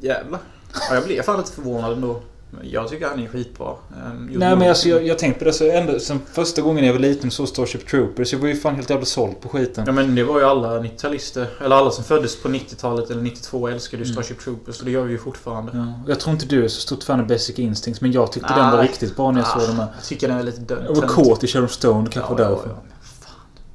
Jävlar. 0.00 0.40
Ja, 0.72 0.94
jag 0.94 1.04
blev 1.04 1.22
fan 1.22 1.38
lite 1.38 1.52
förvånad 1.52 1.92
ändå. 1.92 2.20
Jag 2.62 2.88
tycker 2.88 3.08
han 3.08 3.20
är 3.20 3.28
skitbra. 3.28 3.74
Ehm, 4.06 4.28
just 4.28 4.38
Nej 4.38 4.56
men 4.56 4.68
alltså 4.68 4.88
jag, 4.88 5.06
jag 5.06 5.18
tänkte 5.18 5.38
på 5.38 5.44
det 5.44 5.52
så 5.52 5.70
ända 5.70 5.98
sen 6.00 6.20
första 6.32 6.62
gången 6.62 6.84
jag 6.84 6.92
var 6.92 7.00
liten 7.00 7.30
såg 7.30 7.48
Starship 7.48 7.88
Troopers. 7.88 8.32
Jag 8.32 8.40
var 8.40 8.48
ju 8.48 8.56
fan 8.56 8.74
helt 8.74 8.90
jävla 8.90 9.06
såld 9.06 9.40
på 9.40 9.48
skiten. 9.48 9.84
Ja 9.86 9.92
men 9.92 10.14
det 10.14 10.24
var 10.24 10.38
ju 10.38 10.44
alla 10.44 10.78
90-talister. 10.78 11.46
Eller 11.64 11.76
alla 11.76 11.90
som 11.90 12.04
föddes 12.04 12.42
på 12.42 12.48
90-talet 12.48 13.10
eller 13.10 13.22
92 13.22 13.68
älskade 13.68 14.02
ju 14.02 14.12
Starship 14.12 14.40
Troopers. 14.40 14.78
Och 14.78 14.84
det 14.84 14.90
gör 14.90 15.04
vi 15.04 15.12
ju 15.12 15.18
fortfarande. 15.18 15.72
Ja, 15.74 15.92
jag 16.08 16.20
tror 16.20 16.32
inte 16.32 16.46
du 16.46 16.64
är 16.64 16.68
så 16.68 16.80
stort 16.80 17.02
fan 17.02 17.20
av 17.20 17.26
Basic 17.26 17.58
Instincts 17.58 18.00
men 18.00 18.12
jag 18.12 18.32
tyckte 18.32 18.52
Nej. 18.52 18.62
den 18.62 18.70
var 18.72 18.82
riktigt 18.82 19.16
bra 19.16 19.30
när 19.30 19.40
jag 19.40 19.48
såg 19.48 19.68
den 19.68 19.76
här. 19.76 19.88
Jag 19.96 20.04
tycker 20.04 20.28
den 20.28 20.38
är 20.38 20.42
lite 20.42 20.60
död. 20.60 20.84
Jag 20.88 20.94
var 20.94 21.08
kåt 21.08 21.44
i 21.44 21.46
Sharon 21.46 21.68
Stone, 21.68 22.10
kanske 22.10 22.32
ja, 22.32 22.36
var 22.36 22.44
ja, 22.44 22.50
därför. 22.50 22.68
ja. 22.68 22.76
Fan. 23.02 23.34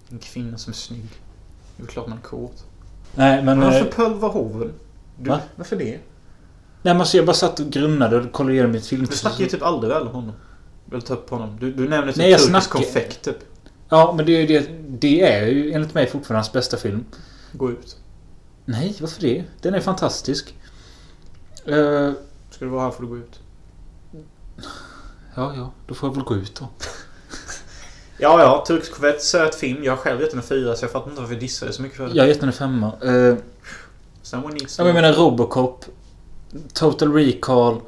En 0.10 0.20
kvinna 0.20 0.58
som 0.58 0.72
är 0.72 0.76
snygg. 0.76 1.08
Det 1.78 1.82
är 1.82 1.86
väl 1.86 1.94
klart 1.94 2.08
man 2.08 2.18
är 2.18 2.22
kåt. 2.22 2.64
Nej 3.16 3.44
men... 3.44 3.60
Men 3.60 3.62
eh, 3.62 3.74
varför 3.74 3.92
Pölverhoven? 3.92 4.72
Du, 5.18 5.30
Va? 5.30 5.40
Varför 5.56 5.76
det? 5.76 6.00
Nej 6.82 6.94
men 6.94 7.02
alltså 7.02 7.18
jag 7.18 7.26
bara 7.26 7.34
satt 7.34 7.60
och 7.60 7.70
grunnade 7.70 8.18
och 8.18 8.32
kollade 8.32 8.54
igenom 8.54 8.72
mitt 8.72 8.86
film. 8.86 9.06
Du 9.10 9.16
snackar 9.16 9.40
ju 9.40 9.46
typ 9.46 9.62
aldrig 9.64 9.94
väl 9.94 10.02
om 10.08 10.14
honom. 10.14 10.34
Vill 10.86 11.02
ta 11.02 11.14
upp 11.14 11.30
honom. 11.30 11.58
Du, 11.60 11.72
du 11.74 11.90
nämner 11.90 12.08
typ 12.08 12.16
Nej, 12.18 12.30
jag 12.32 12.40
turkisk 12.40 12.50
snackar- 12.50 12.84
konfekt 12.84 13.22
typ. 13.22 13.38
Ja 13.90 14.14
men 14.18 14.26
det, 14.26 14.32
är 14.38 14.42
ju 14.42 14.48
det, 14.48 14.70
det 14.88 15.22
är 15.22 15.48
ju 15.48 15.72
enligt 15.72 15.94
mig 15.94 16.08
fortfarande 16.10 16.38
hans 16.40 16.54
bästa 16.54 16.78
film. 16.78 17.06
Gå 17.52 17.72
ut. 17.72 17.98
Nej, 18.66 18.96
varför 19.02 19.22
det? 19.22 19.44
Den 19.62 19.74
är 19.74 19.80
fantastisk. 19.80 20.56
Eh, 21.66 22.12
Ska 22.52 22.66
du 22.66 22.72
vara 22.72 22.84
här 22.84 22.92
får 22.92 23.04
du 23.04 23.10
gå 23.10 23.18
ut. 23.18 23.40
ja, 25.36 25.54
ja. 25.56 25.72
Då 25.88 25.94
får 25.94 26.10
jag 26.10 26.16
väl 26.16 26.24
gå 26.24 26.36
ut 26.36 26.56
då. 26.60 26.68
Ja, 28.22 28.42
ja. 28.42 28.64
Turkisk 28.68 28.92
konfekt, 28.94 29.24
söt 29.24 29.56
film. 29.56 29.84
Jag 29.84 29.92
har 29.92 29.98
själv 29.98 30.22
gett 30.22 30.30
den 30.30 30.40
en 30.40 30.46
fyra 30.46 30.76
så 30.76 30.84
jag 30.84 30.92
fattar 30.92 31.10
inte 31.10 31.22
varför 31.22 31.36
vi 31.36 31.40
dissar 31.42 31.68
det 31.68 31.74
så 31.74 31.82
mycket 31.82 31.98
för 31.98 32.08
det. 32.08 32.16
Jag 32.16 32.24
har 32.24 32.28
gett 32.28 32.40
den 32.40 32.50
en 32.50 32.54
femma. 32.54 32.92
Uh, 33.04 33.36
Someone 34.22 34.54
needs 34.54 34.78
ja, 34.78 34.84
men 34.84 34.96
jag 34.96 35.02
menar 35.02 35.18
Robocop. 35.18 35.86
Total 36.74 37.14
Recall. 37.14 37.82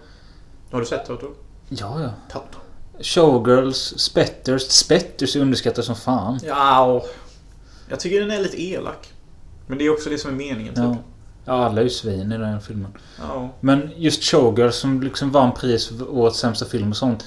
Har 0.71 0.79
du 0.79 0.85
sett 0.85 1.05
Toto? 1.05 1.27
Ja, 1.69 2.01
ja. 2.01 2.09
Toto. 2.31 2.57
Showgirls. 2.99 3.93
Spetters. 3.97 4.61
Spetters 4.61 5.35
är 5.35 5.39
underskattat 5.39 5.85
som 5.85 5.95
fan. 5.95 6.39
Ja, 6.47 6.83
och 6.85 7.07
Jag 7.89 7.99
tycker 7.99 8.19
den 8.19 8.31
är 8.31 8.39
lite 8.39 8.61
elak. 8.63 9.09
Men 9.67 9.77
det 9.77 9.85
är 9.85 9.89
också 9.93 10.09
det 10.09 10.17
som 10.17 10.31
är 10.31 10.35
meningen 10.35 10.73
typ. 10.73 10.83
Ja. 10.83 10.97
Ja, 11.45 11.65
alla 11.65 11.79
är 11.79 11.83
ju 11.83 11.89
svin 11.89 12.31
i 12.31 12.37
den 12.37 12.61
filmen. 12.61 12.93
Ja. 13.19 13.49
Men 13.59 13.89
just 13.95 14.23
Showgirls 14.23 14.75
som 14.75 15.01
liksom 15.01 15.31
vann 15.31 15.51
pris 15.53 15.87
för 15.87 16.09
årets 16.09 16.39
sämsta 16.39 16.65
film 16.65 16.89
och 16.89 16.97
sånt. 16.97 17.25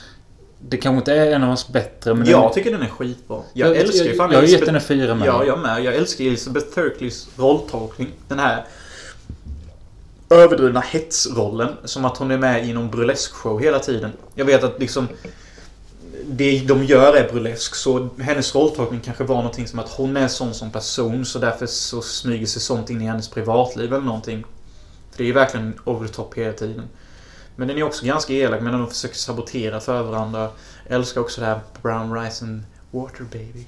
Det 0.68 0.76
kanske 0.76 0.98
inte 0.98 1.12
är 1.14 1.34
en 1.34 1.42
av 1.42 1.48
hans 1.48 1.68
bättre 1.68 2.14
men 2.14 2.28
Jag 2.28 2.42
den, 2.42 2.52
tycker 2.52 2.72
den 2.72 2.82
är 2.82 2.88
skitbra. 2.88 3.40
Jag, 3.52 3.76
älskar 3.76 4.04
ju 4.04 4.08
jag, 4.08 4.16
fan 4.16 4.30
jag 4.30 4.38
har 4.38 4.46
gett 4.46 4.66
den 4.66 4.74
en 4.74 4.80
fyra 4.80 5.14
med. 5.14 5.28
Ja, 5.28 5.44
jag 5.44 5.58
med. 5.58 5.84
Jag 5.84 5.94
älskar 5.94 6.24
Elizabeth 6.24 6.66
Thurkleys 6.74 7.28
rolltolkning. 7.36 8.08
Den 8.28 8.38
här 8.38 8.64
överdrivna 10.34 10.80
hetsrollen. 10.80 11.68
Som 11.84 12.04
att 12.04 12.16
hon 12.16 12.30
är 12.30 12.38
med 12.38 12.68
i 12.68 12.72
någon 12.72 12.90
burleskshow 12.90 13.60
hela 13.60 13.78
tiden. 13.78 14.12
Jag 14.34 14.44
vet 14.44 14.64
att 14.64 14.80
liksom 14.80 15.08
det 16.26 16.60
de 16.68 16.84
gör 16.84 17.16
är 17.16 17.32
burlesk 17.32 17.74
så 17.74 18.08
hennes 18.20 18.54
rolltolkning 18.54 19.00
kanske 19.00 19.24
var 19.24 19.36
någonting 19.36 19.68
som 19.68 19.78
att 19.78 19.88
hon 19.88 20.16
är 20.16 20.28
sån 20.28 20.54
som 20.54 20.70
person 20.70 21.24
så 21.24 21.38
därför 21.38 21.66
så 21.66 22.02
smyger 22.02 22.46
sig 22.46 22.62
sånt 22.62 22.90
in 22.90 23.02
i 23.02 23.04
hennes 23.04 23.28
privatliv 23.28 23.92
eller 23.92 24.04
någonting. 24.04 24.44
För 25.10 25.18
det 25.18 25.24
är 25.24 25.26
ju 25.26 25.32
verkligen 25.32 25.80
over 25.84 26.08
the 26.08 26.14
top 26.14 26.34
hela 26.34 26.52
tiden. 26.52 26.88
Men 27.56 27.68
den 27.68 27.78
är 27.78 27.82
också 27.82 28.06
ganska 28.06 28.32
elak 28.32 28.60
men 28.60 28.72
de 28.72 28.88
försöker 28.88 29.16
sabotera 29.16 29.80
för 29.80 30.02
varandra. 30.02 30.48
Jag 30.88 30.94
älskar 30.96 31.20
också 31.20 31.40
det 31.40 31.46
här 31.46 31.60
Brown 31.82 32.14
Rice 32.14 32.44
and 32.44 32.62
Water 32.90 33.24
Baby. 33.32 33.64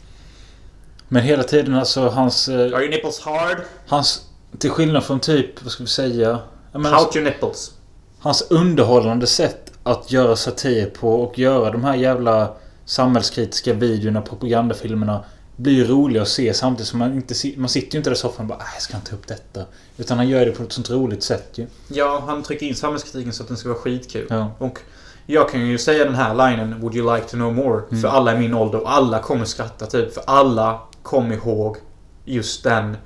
Men 1.08 1.22
hela 1.22 1.42
tiden 1.42 1.74
alltså 1.74 2.08
hans... 2.08 2.48
eh, 2.48 2.54
Are 2.54 2.82
your 2.82 2.88
nipples 2.90 3.20
hard? 3.20 3.56
Hans... 3.86 4.22
Till 4.58 4.70
skillnad 4.70 5.04
från 5.04 5.20
typ, 5.20 5.62
vad 5.62 5.72
ska 5.72 5.82
vi 5.82 5.88
säga? 5.88 6.38
Menar, 6.79 6.99
Pout 6.99 7.16
your 7.16 7.24
nipples. 7.24 7.70
Hans 8.18 8.47
underhållande 8.51 9.27
sätt 9.27 9.72
att 9.83 10.12
göra 10.12 10.37
satir 10.37 10.87
på 10.87 11.14
och 11.22 11.39
göra 11.39 11.70
de 11.70 11.85
här 11.85 11.95
jävla 11.95 12.53
samhällskritiska 12.85 13.72
videorna, 13.72 14.20
propagandafilmerna 14.22 15.24
blir 15.57 15.72
ju 15.72 15.85
roliga 15.87 16.22
att 16.22 16.29
se 16.29 16.55
samtidigt 16.55 16.89
som 16.89 16.99
man 16.99 17.14
inte 17.14 17.35
Man 17.57 17.68
sitter 17.68 17.95
ju 17.95 17.99
inte 17.99 18.11
där 18.11 18.14
i 18.14 18.18
soffan 18.18 18.45
och 18.45 18.49
bara 18.49 18.59
"Ah, 18.59 18.72
jag 18.74 18.83
ska 18.83 18.97
inte 18.97 19.11
ta 19.11 19.16
upp 19.16 19.27
detta. 19.27 19.61
Utan 19.97 20.16
han 20.16 20.29
gör 20.29 20.47
det 20.47 20.53
på 20.53 20.62
ett 20.62 20.72
sånt 20.72 20.91
roligt 20.91 21.22
sätt 21.22 21.51
ju. 21.59 21.66
Ja, 21.89 22.22
han 22.27 22.43
trycker 22.43 22.66
in 22.66 22.74
samhällskritiken 22.74 23.33
så 23.33 23.43
att 23.43 23.49
den 23.49 23.57
ska 23.57 23.68
vara 23.68 23.79
skitkul. 23.79 24.27
Ja. 24.31 24.51
Och 24.59 24.79
jag 25.27 25.51
kan 25.51 25.66
ju 25.66 25.79
säga 25.79 26.05
den 26.05 26.14
här 26.14 26.35
linen 26.51 26.81
Would 26.81 26.95
you 26.97 27.14
like 27.16 27.29
to 27.29 27.37
know 27.37 27.55
more? 27.55 27.83
Mm. 27.91 28.03
För 28.03 28.09
alla 28.09 28.35
i 28.35 28.39
min 28.39 28.55
ålder 28.55 28.83
och 28.83 28.93
alla 28.93 29.18
kommer 29.22 29.45
skratta 29.45 29.87
typ. 29.87 30.14
För 30.14 30.22
alla 30.27 30.81
kom 31.03 31.33
ihåg 31.33 31.77
just 32.24 32.64
den 32.64 32.97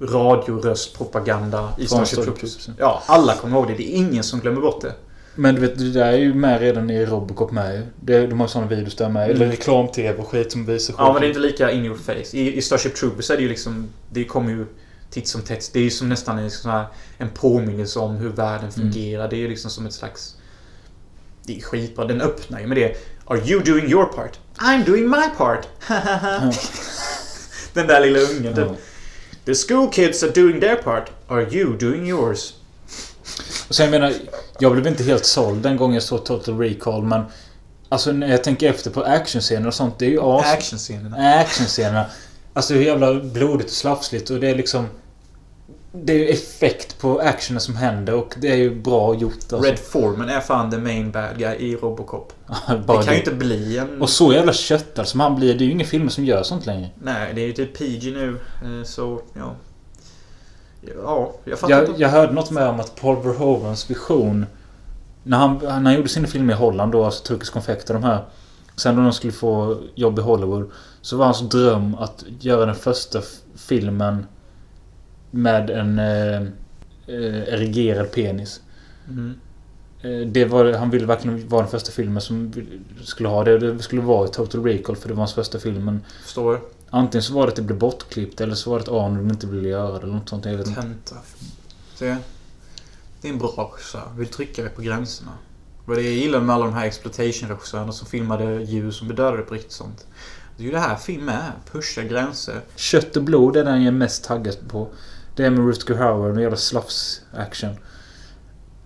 radioröstpropaganda 0.00 1.72
i 1.78 1.86
Från 1.86 1.88
Starship 1.88 2.08
Starship 2.08 2.24
Troopers. 2.24 2.56
Troopers. 2.64 2.80
Ja, 2.80 3.02
alla 3.06 3.34
kommer 3.34 3.56
ihåg 3.56 3.66
det. 3.68 3.74
Det 3.74 3.94
är 3.94 3.96
ingen 3.96 4.24
som 4.24 4.40
glömmer 4.40 4.60
bort 4.60 4.80
det. 4.80 4.94
Men 5.34 5.54
du 5.54 5.60
vet, 5.60 5.78
det 5.78 5.90
där 5.92 6.12
är 6.12 6.16
ju 6.16 6.34
med 6.34 6.60
redan 6.60 6.90
i 6.90 7.06
Robocop 7.06 7.50
med. 7.50 7.82
Det, 8.00 8.26
de 8.26 8.40
har 8.40 8.46
ju 8.46 8.50
sådana 8.50 8.70
videos 8.70 8.96
där 8.96 9.08
med. 9.08 9.22
Eller 9.30 9.36
Mm. 9.36 9.50
reklam-tv 9.50 10.18
och 10.18 10.28
skit 10.28 10.52
som 10.52 10.66
visar 10.66 10.94
Ja, 10.98 11.12
men 11.12 11.20
det 11.20 11.26
är 11.26 11.28
inte 11.28 11.40
lika 11.40 11.70
in 11.70 11.84
your 11.84 11.96
face. 11.96 12.36
I, 12.36 12.56
i 12.56 12.62
Starship 12.62 12.94
Troopers 12.94 13.30
är 13.30 13.36
det 13.36 13.42
ju 13.42 13.48
liksom... 13.48 13.88
Det 14.10 14.24
kommer 14.24 14.50
ju 14.50 14.66
titt 15.10 15.28
som 15.28 15.42
tätt. 15.42 15.70
Det 15.72 15.78
är 15.78 15.82
ju 15.82 15.90
som 15.90 16.08
nästan 16.08 16.38
en, 16.38 16.50
sån 16.50 16.70
här, 16.70 16.86
en 17.18 17.28
påminnelse 17.30 17.98
om 17.98 18.16
hur 18.16 18.28
världen 18.28 18.72
fungerar. 18.72 19.28
Det 19.28 19.36
är 19.36 19.40
ju 19.40 19.48
liksom 19.48 19.70
som 19.70 19.86
ett 19.86 19.92
slags... 19.92 20.34
Det 21.44 21.56
är 21.56 21.60
skitbra. 21.60 22.04
Den 22.04 22.20
öppnar 22.20 22.60
ju 22.60 22.66
med 22.66 22.76
det. 22.76 22.96
Are 23.24 23.38
you 23.50 23.62
doing 23.62 23.90
your 23.90 24.04
part? 24.04 24.38
I'm 24.58 24.84
doing 24.86 25.08
my 25.10 25.28
part. 25.36 25.66
Den 27.72 27.86
där 27.86 28.00
lilla 28.00 28.18
ungen. 28.18 28.54
typ. 28.54 28.64
Ja. 28.68 28.74
The 29.48 29.54
school 29.54 29.88
kids 29.88 30.22
are 30.22 30.30
doing 30.30 30.60
their 30.60 30.76
part. 30.76 31.10
Are 31.28 31.46
you 31.50 31.76
doing 31.76 32.06
yours? 32.06 32.54
Och 33.68 33.74
sen 33.74 33.84
jag 33.84 33.90
menar, 33.90 34.14
jag 34.58 34.72
blev 34.72 34.86
inte 34.86 35.02
helt 35.02 35.24
såld 35.24 35.62
den 35.62 35.76
gången 35.76 35.94
jag 35.94 36.02
såg 36.02 36.24
Total 36.24 36.58
Recall 36.58 37.02
men... 37.02 37.24
Alltså 37.88 38.12
när 38.12 38.30
jag 38.30 38.44
tänker 38.44 38.70
efter 38.70 38.90
på 38.90 39.02
actionscener 39.02 39.66
och 39.66 39.74
sånt. 39.74 39.98
Det 39.98 40.06
är 40.06 40.10
ju 40.10 40.20
as... 40.22 40.52
Actionscenerna. 40.52 41.34
actionscenerna. 41.34 42.06
Alltså 42.52 42.74
hur 42.74 42.82
jävla 42.82 43.14
blodigt 43.14 43.70
och 43.70 43.76
slafsigt 43.76 44.30
och 44.30 44.40
det 44.40 44.48
är 44.48 44.54
liksom... 44.54 44.86
Det 45.92 46.12
är 46.12 46.18
ju 46.18 46.28
effekt 46.28 46.98
på 47.00 47.18
actionen 47.18 47.60
som 47.60 47.76
händer 47.76 48.14
och 48.14 48.34
det 48.40 48.48
är 48.48 48.56
ju 48.56 48.74
bra 48.74 49.14
gjort 49.14 49.32
alltså. 49.34 49.56
Red 49.56 49.78
Foreman 49.78 50.28
är 50.28 50.40
fan 50.40 50.70
the 50.70 50.78
main 50.78 51.10
bad 51.10 51.38
guy 51.38 51.56
i 51.56 51.76
Robocop. 51.76 52.32
Det 52.86 53.02
kan 53.04 53.12
ju 53.14 53.18
inte 53.18 53.34
bli 53.34 53.78
en... 53.78 54.02
Och 54.02 54.10
så 54.10 54.32
jävla 54.32 54.52
köttad 54.52 55.08
som 55.08 55.20
han 55.20 55.36
blir. 55.36 55.54
Det 55.54 55.64
är 55.64 55.66
ju 55.66 55.72
ingen 55.72 55.86
film 55.86 56.10
som 56.10 56.24
gör 56.24 56.42
sånt 56.42 56.66
längre. 56.66 56.88
Nej, 57.02 57.32
det 57.34 57.40
är 57.40 57.46
ju 57.46 57.52
typ 57.52 57.78
PG 57.78 58.12
nu. 58.12 58.40
eh, 58.62 58.84
Så, 58.84 59.20
ja. 59.34 59.54
Ja, 61.04 61.32
jag 61.44 61.58
fattar 61.58 61.74
Jag, 61.74 61.88
inte. 61.88 62.02
jag 62.02 62.08
hörde 62.08 62.32
något 62.32 62.50
med 62.50 62.68
om 62.68 62.80
att 62.80 63.00
Paul 63.00 63.22
Verhovens 63.22 63.90
vision... 63.90 64.46
När 65.22 65.38
han, 65.38 65.58
när 65.62 65.70
han 65.70 65.94
gjorde 65.94 66.08
sina 66.08 66.26
filmer 66.26 66.54
i 66.54 66.56
Holland 66.56 66.92
då, 66.92 67.04
alltså 67.04 67.24
Turkisk 67.24 67.52
konfekt 67.52 67.90
och 67.90 67.94
de 67.94 68.02
här. 68.04 68.24
Sen 68.76 68.96
då 68.96 69.02
de 69.02 69.12
skulle 69.12 69.32
få 69.32 69.78
jobb 69.94 70.18
i 70.18 70.22
Hollywood. 70.22 70.70
Så 71.00 71.16
var 71.16 71.24
hans 71.24 71.40
dröm 71.40 71.94
att 71.94 72.24
göra 72.40 72.66
den 72.66 72.74
första 72.74 73.20
filmen 73.56 74.26
med 75.30 75.70
en 75.70 75.98
eh, 75.98 76.42
eh, 77.06 77.42
erigerad 77.54 78.12
penis. 78.12 78.60
Mm. 79.08 79.34
Eh, 80.02 80.28
Det 80.28 80.44
var, 80.44 80.72
han 80.72 80.90
ville 80.90 81.06
verkligen 81.06 81.48
vara 81.48 81.62
den 81.62 81.70
första 81.70 81.92
filmen 81.92 82.22
som 82.22 82.52
skulle 83.02 83.28
ha 83.28 83.44
det. 83.44 83.58
Det 83.58 83.82
skulle 83.82 84.02
vara 84.02 84.28
Total 84.28 84.64
Recall 84.64 84.96
för 84.96 85.08
det 85.08 85.14
var 85.14 85.20
hans 85.20 85.34
första 85.34 85.58
film. 85.58 85.84
Men 85.84 86.04
Förstår 86.22 86.60
antingen 86.90 87.22
så 87.22 87.34
var 87.34 87.42
det 87.42 87.48
att 87.48 87.56
det 87.56 87.62
blev 87.62 87.78
bortklippt 87.78 88.40
eller 88.40 88.54
så 88.54 88.70
var 88.70 88.78
det 88.78 88.82
att 88.82 88.88
Arnold 88.88 89.30
inte 89.30 89.46
ville 89.46 89.68
göra 89.68 89.92
det 89.98 90.02
eller 90.04 90.14
något 90.14 90.28
sånt. 90.28 90.44
Jag 90.44 90.56
vet 90.56 90.66
inte. 90.66 90.80
Tenta. 90.82 91.16
Se. 91.94 92.16
Det 93.20 93.28
är 93.28 93.32
en 93.32 93.38
bra 93.38 93.48
regissör. 93.72 94.12
Vill 94.16 94.28
trycka 94.28 94.62
det 94.62 94.68
på 94.68 94.82
gränserna. 94.82 95.30
Vad 95.84 95.96
det 95.96 96.02
jag 96.02 96.12
gillar 96.12 96.40
med 96.40 96.54
alla 96.54 96.64
de 96.64 96.74
här 96.74 96.86
exploitation-regissörerna 96.86 97.92
som 97.92 98.06
filmade 98.06 98.62
djur 98.62 98.90
som 98.90 99.06
blev 99.06 99.16
dödade 99.16 99.42
på 99.42 99.54
riktigt 99.54 99.72
sånt. 99.72 100.06
Det 100.56 100.62
är 100.62 100.64
ju 100.64 100.72
det 100.72 100.78
här 100.78 100.96
film 100.96 101.28
är. 101.28 101.52
Pusha 101.72 102.02
gränser. 102.02 102.60
Kött 102.76 103.16
och 103.16 103.22
blod 103.22 103.56
är 103.56 103.64
den 103.64 103.82
jag 103.82 103.86
är 103.86 103.98
mest 103.98 104.24
taggad 104.24 104.56
på. 104.68 104.88
Det 105.38 105.46
är 105.46 105.50
med 105.50 105.66
Rutger 105.66 105.94
Hauer 105.94 106.32
och 106.32 106.40
jävla 106.40 106.56
slafs-action. 106.56 107.76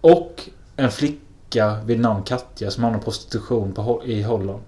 Och 0.00 0.48
en 0.76 0.90
flicka 0.90 1.76
vid 1.84 2.00
namn 2.00 2.22
Katja 2.22 2.70
som 2.70 2.84
om 2.84 3.00
prostitution 3.00 3.72
på, 3.72 4.02
i 4.04 4.22
Holland. 4.22 4.60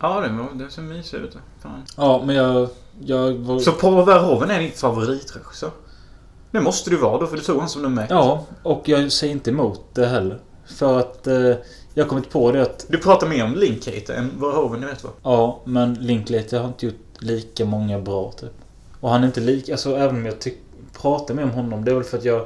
Ja, 0.00 0.20
det, 0.20 0.28
var, 0.28 0.64
det 0.64 0.70
ser 0.70 0.82
mysigt 0.82 1.14
ut. 1.14 1.36
Fan. 1.60 1.82
Ja, 1.96 2.22
men 2.26 2.36
jag... 2.36 2.68
Jag 3.00 3.32
var... 3.32 3.58
Så 3.58 3.72
Paul 3.72 4.06
Verhoeven 4.06 4.50
är 4.50 4.60
din 4.60 4.70
favoritregissör? 4.70 5.70
Det 6.50 6.60
måste 6.60 6.90
du 6.90 6.96
vara 6.96 7.18
då, 7.18 7.26
för 7.26 7.36
du 7.36 7.42
tog 7.42 7.58
han 7.58 7.68
som 7.68 7.82
nummer 7.82 8.02
ett. 8.02 8.10
Ja, 8.10 8.46
och 8.62 8.88
jag 8.88 9.12
säger 9.12 9.32
inte 9.32 9.50
emot 9.50 9.80
det 9.92 10.06
heller. 10.06 10.38
För 10.64 10.98
att 10.98 11.26
eh, 11.26 11.34
jag 11.94 12.04
har 12.04 12.08
kommit 12.08 12.30
på 12.30 12.52
det 12.52 12.62
att... 12.62 12.86
Du 12.88 12.98
pratar 12.98 13.26
mer 13.26 13.44
om 13.44 13.54
Linklater 13.54 14.14
än 14.14 14.30
Verhoeven, 14.40 14.80
ni 14.80 14.86
vet 14.86 15.04
vad? 15.04 15.12
Ja, 15.22 15.60
men 15.64 15.94
Linklater 15.94 16.58
har 16.58 16.66
inte 16.66 16.86
gjort 16.86 17.06
lika 17.18 17.64
många 17.64 18.00
bra 18.00 18.32
typ. 18.32 18.54
Och 19.00 19.10
han 19.10 19.22
är 19.22 19.26
inte 19.26 19.40
lika... 19.40 19.72
Alltså 19.72 19.96
även 19.96 20.16
om 20.16 20.26
jag 20.26 20.38
tyck, 20.40 20.58
pratar 21.02 21.34
med 21.34 21.44
om 21.44 21.50
honom. 21.50 21.84
Det 21.84 21.90
är 21.90 21.94
väl 21.94 22.04
för 22.04 22.18
att 22.18 22.24
jag... 22.24 22.44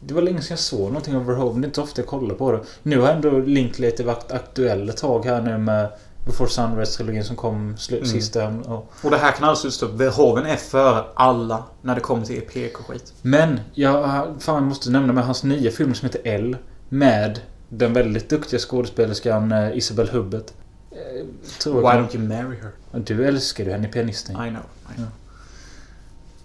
Det 0.00 0.14
var 0.14 0.22
länge 0.22 0.40
sedan 0.40 0.46
jag 0.50 0.58
såg 0.58 0.80
någonting 0.88 1.16
av 1.16 1.26
Verhoeven. 1.26 1.60
Det 1.60 1.64
är 1.64 1.68
inte 1.68 1.80
ofta 1.80 2.00
jag 2.00 2.08
kollar 2.08 2.34
på 2.34 2.52
det. 2.52 2.60
Nu 2.82 3.00
har 3.00 3.08
ändå 3.08 3.38
Linklater 3.38 4.04
varit 4.04 4.32
aktuell 4.32 4.88
ett 4.88 4.96
tag 4.96 5.24
här 5.24 5.40
nu 5.42 5.58
med 5.58 5.88
Before 6.26 6.48
Sunrise-trilogin 6.50 7.22
som 7.22 7.36
kom 7.36 7.76
Mm. 7.90 8.04
sista. 8.04 8.48
Och, 8.48 8.92
Och 9.02 9.10
det 9.10 9.16
här 9.16 9.32
kan 9.32 9.48
alltså 9.48 9.70
stå 9.70 9.86
Verhoeven 9.86 10.46
är 10.46 10.56
före 10.56 11.04
alla 11.14 11.64
när 11.82 11.94
det 11.94 12.00
kommer 12.00 12.24
till 12.26 12.40
PK-skit. 12.40 13.12
men 13.22 13.60
jag 13.74 14.26
fan, 14.38 14.64
måste 14.64 14.90
nämna 14.90 15.12
med 15.12 15.24
hans 15.24 15.44
nya 15.44 15.70
film 15.70 15.94
som 15.94 16.06
heter 16.06 16.20
L. 16.24 16.56
Med 16.88 17.40
den 17.68 17.92
väldigt 17.92 18.28
duktiga 18.28 18.60
skådespelerskan 18.60 19.52
eh, 19.52 19.76
Isabel 19.76 20.08
Hubbard. 20.08 20.42
Eh, 20.90 21.72
Why 21.72 21.80
don't 21.82 22.16
you 22.16 22.28
marry 22.28 22.56
her? 22.56 23.00
Du 23.00 23.24
älskar 23.26 23.64
ju 23.64 23.70
henne 23.70 23.88
i 23.88 23.90
Pianisten. 23.92 24.36
I 24.46 24.48
know. 24.50 24.62
I 24.92 24.96
know. 24.96 25.06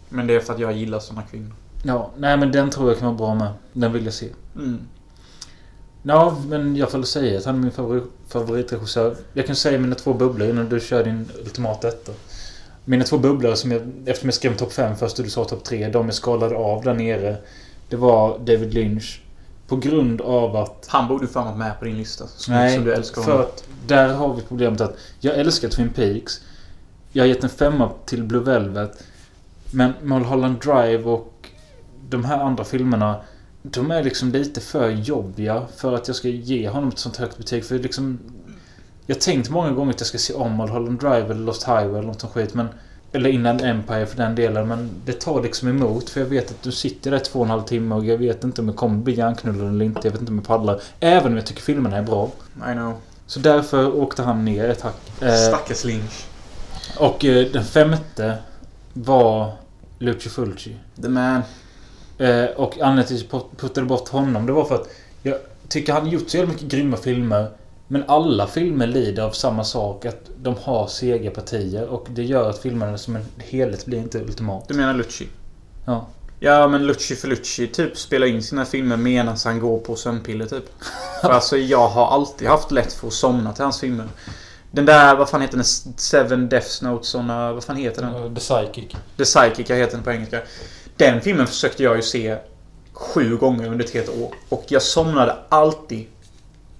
Men 0.09 0.27
det 0.27 0.35
är 0.35 0.39
för 0.39 0.53
att 0.53 0.59
jag 0.59 0.73
gillar 0.73 0.99
såna 0.99 1.21
kvinnor. 1.21 1.51
Ja, 1.83 2.11
nej 2.17 2.37
men 2.37 2.51
den 2.51 2.69
tror 2.69 2.89
jag 2.89 2.99
kan 2.99 3.07
vara 3.07 3.17
bra 3.17 3.35
med. 3.35 3.53
Den 3.73 3.93
vill 3.93 4.05
jag 4.05 4.13
se. 4.13 4.27
Mm. 4.55 4.79
Ja, 6.03 6.37
men 6.47 6.75
jag 6.75 6.91
får 6.91 6.97
väl 6.97 7.07
säga 7.07 7.37
att 7.37 7.45
han 7.45 7.55
är 7.55 7.59
min 7.59 7.71
favorit, 7.71 8.03
favoritregissör. 8.27 9.15
Jag 9.33 9.47
kan 9.47 9.55
säga 9.55 9.79
mina 9.79 9.95
två 9.95 10.13
bubblor 10.13 10.49
innan 10.49 10.69
du 10.69 10.79
kör 10.79 11.03
din 11.03 11.29
ultimata 11.39 11.87
etta. 11.87 12.11
Mina 12.85 13.03
två 13.03 13.17
bubblor 13.17 13.55
som 13.55 13.71
jag, 13.71 13.81
eftersom 14.05 14.27
jag 14.27 14.33
skrev 14.33 14.57
topp 14.57 14.73
5 14.73 14.95
först 14.95 15.19
och 15.19 15.25
du 15.25 15.31
sa 15.31 15.45
topp 15.45 15.63
3, 15.63 15.89
de 15.89 16.07
är 16.07 16.11
skalade 16.11 16.55
av 16.55 16.83
där 16.83 16.93
nere. 16.93 17.37
Det 17.89 17.95
var 17.95 18.39
David 18.39 18.73
Lynch. 18.73 19.21
På 19.67 19.75
grund 19.75 20.21
av 20.21 20.55
att... 20.55 20.85
Han 20.87 21.07
borde 21.07 21.27
fan 21.27 21.45
varit 21.45 21.57
med 21.57 21.79
på 21.79 21.85
din 21.85 21.97
lista. 21.97 22.27
Som, 22.27 22.53
Nej, 22.53 22.75
som 22.75 22.85
du 22.85 22.93
älskar 22.93 23.21
för 23.21 23.31
honom. 23.31 23.47
att 23.47 23.63
där 23.87 24.13
har 24.13 24.33
vi 24.33 24.41
problemet 24.41 24.81
att 24.81 24.95
jag 25.19 25.37
älskar 25.37 25.69
Twin 25.69 25.89
Peaks. 25.89 26.41
Jag 27.11 27.23
har 27.23 27.27
gett 27.27 27.43
en 27.43 27.49
femma 27.49 27.91
till 28.05 28.23
Blue 28.23 28.43
Velvet. 28.43 29.03
Men 29.71 29.93
Mulholland 30.01 30.59
Drive 30.59 31.03
och 31.03 31.49
de 32.09 32.25
här 32.25 32.39
andra 32.39 32.63
filmerna 32.63 33.15
de 33.61 33.91
är 33.91 34.03
liksom 34.03 34.31
lite 34.31 34.61
för 34.61 34.89
jobbiga 34.89 35.65
för 35.75 35.95
att 35.95 36.07
jag 36.07 36.15
ska 36.15 36.27
ge 36.27 36.69
honom 36.69 36.89
ett 36.89 36.99
sånt 36.99 37.17
högt 37.17 37.37
betyg. 37.37 37.65
För 37.65 37.79
liksom... 37.79 38.19
Jag 39.05 39.15
har 39.15 39.19
tänkt 39.19 39.49
många 39.49 39.71
gånger 39.71 39.93
att 39.93 39.99
jag 39.99 40.07
ska 40.07 40.17
se 40.17 40.33
om 40.33 40.57
Mulholland 40.57 40.99
Drive 40.99 41.25
eller 41.25 41.35
Lost 41.45 41.63
Highway 41.63 41.89
eller 41.89 42.01
något 42.01 42.21
sånt 42.21 42.33
skit. 42.33 42.53
Men, 42.53 42.67
eller 43.11 43.29
Inland 43.29 43.61
Empire 43.61 44.05
för 44.05 44.17
den 44.17 44.35
delen. 44.35 44.67
Men 44.67 44.89
det 45.05 45.13
tar 45.13 45.43
liksom 45.43 45.67
emot. 45.67 46.09
För 46.09 46.19
jag 46.19 46.27
vet 46.27 46.51
att 46.51 46.63
du 46.63 46.71
sitter 46.71 47.11
där 47.11 47.19
två 47.19 47.39
och 47.39 47.45
en 47.45 47.51
halv 47.51 47.63
timme 47.63 47.95
och 47.95 48.05
jag 48.05 48.17
vet 48.17 48.43
inte 48.43 48.61
om 48.61 48.67
jag 48.67 48.77
kommer 48.77 48.97
bli 48.97 49.13
hjärnknullad 49.13 49.67
eller 49.67 49.85
inte. 49.85 50.01
Jag 50.03 50.11
vet 50.11 50.21
inte 50.21 50.31
om 50.31 50.37
jag 50.37 50.47
pallar. 50.47 50.81
Även 50.99 51.27
om 51.27 51.35
jag 51.35 51.45
tycker 51.45 51.61
filmerna 51.61 51.97
är 51.97 52.03
bra. 52.03 52.31
I 52.55 52.73
know. 52.73 52.93
Så 53.27 53.39
därför 53.39 53.95
åkte 53.95 54.23
han 54.23 54.45
ner 54.45 54.69
ett 54.69 54.81
hack. 54.81 55.21
Eh, 55.21 55.33
Stackars 55.33 55.83
Lynch. 55.85 56.25
och 56.99 57.25
eh, 57.25 57.47
den 57.51 57.63
femte 57.63 58.37
var 59.03 59.51
Lucio 59.99 60.29
Fulci. 60.29 60.75
The 61.01 61.09
man. 61.09 61.41
Eh, 62.17 62.45
och 62.45 62.79
anledningen 62.81 63.05
till 63.05 63.15
att 63.15 63.43
jag 63.51 63.57
puttade 63.57 63.87
bort 63.87 64.09
honom 64.09 64.45
det 64.45 64.51
var 64.51 64.65
för 64.65 64.75
att 64.75 64.89
jag 65.21 65.37
tycker 65.67 65.93
han 65.93 66.09
gjort 66.09 66.29
så 66.29 66.37
jävla 66.37 66.53
mycket 66.53 66.67
grymma 66.67 66.97
filmer. 66.97 67.51
Men 67.87 68.03
alla 68.07 68.47
filmer 68.47 68.87
lider 68.87 69.23
av 69.23 69.31
samma 69.31 69.63
sak. 69.63 70.05
Att 70.05 70.29
de 70.41 70.55
har 70.61 70.87
sega 70.87 71.31
partier. 71.31 71.87
Och 71.87 72.07
det 72.09 72.23
gör 72.23 72.49
att 72.49 72.57
filmerna 72.57 72.97
som 72.97 73.15
en 73.15 73.25
helhet 73.37 73.85
blir 73.85 73.97
inte 73.97 74.19
ultimat. 74.19 74.67
Du 74.67 74.73
menar 74.73 74.93
Lucci? 74.93 75.27
Ja. 75.85 76.07
Ja 76.39 76.67
men 76.67 76.87
Lucci 76.87 77.15
för 77.15 77.27
Lucci 77.27 77.67
typ 77.67 77.97
spelar 77.97 78.27
in 78.27 78.43
sina 78.43 78.65
filmer 78.65 78.97
medan 78.97 79.37
han 79.43 79.59
går 79.59 79.79
på 79.79 79.95
sömnpiller 79.95 80.45
typ. 80.45 80.65
För 81.21 81.29
alltså 81.29 81.57
jag 81.57 81.87
har 81.87 82.07
alltid 82.07 82.47
haft 82.47 82.71
lätt 82.71 82.93
för 82.93 83.07
att 83.07 83.13
somna 83.13 83.53
till 83.53 83.63
hans 83.63 83.79
filmer. 83.79 84.07
Den 84.71 84.85
där, 84.85 85.15
vad 85.15 85.29
fan 85.29 85.41
heter 85.41 85.55
den? 85.57 85.65
Seven 85.97 86.49
Death 86.49 86.83
Notes, 86.83 87.07
såna, 87.09 87.53
vad 87.53 87.63
fan 87.63 87.75
heter 87.75 88.01
den? 88.01 88.35
The 88.35 88.41
Psychic. 88.41 88.91
The 89.17 89.23
Psychic, 89.23 89.69
jag 89.69 89.77
heter 89.77 89.93
den 89.95 90.03
på 90.03 90.11
engelska. 90.11 90.41
Den 90.95 91.21
filmen 91.21 91.47
försökte 91.47 91.83
jag 91.83 91.95
ju 91.95 92.01
se 92.01 92.37
sju 92.93 93.37
gånger 93.37 93.67
under 93.71 93.85
ett 93.85 93.91
helt 93.93 94.09
år. 94.09 94.33
Och 94.49 94.63
jag 94.67 94.81
somnade 94.81 95.35
alltid 95.49 96.05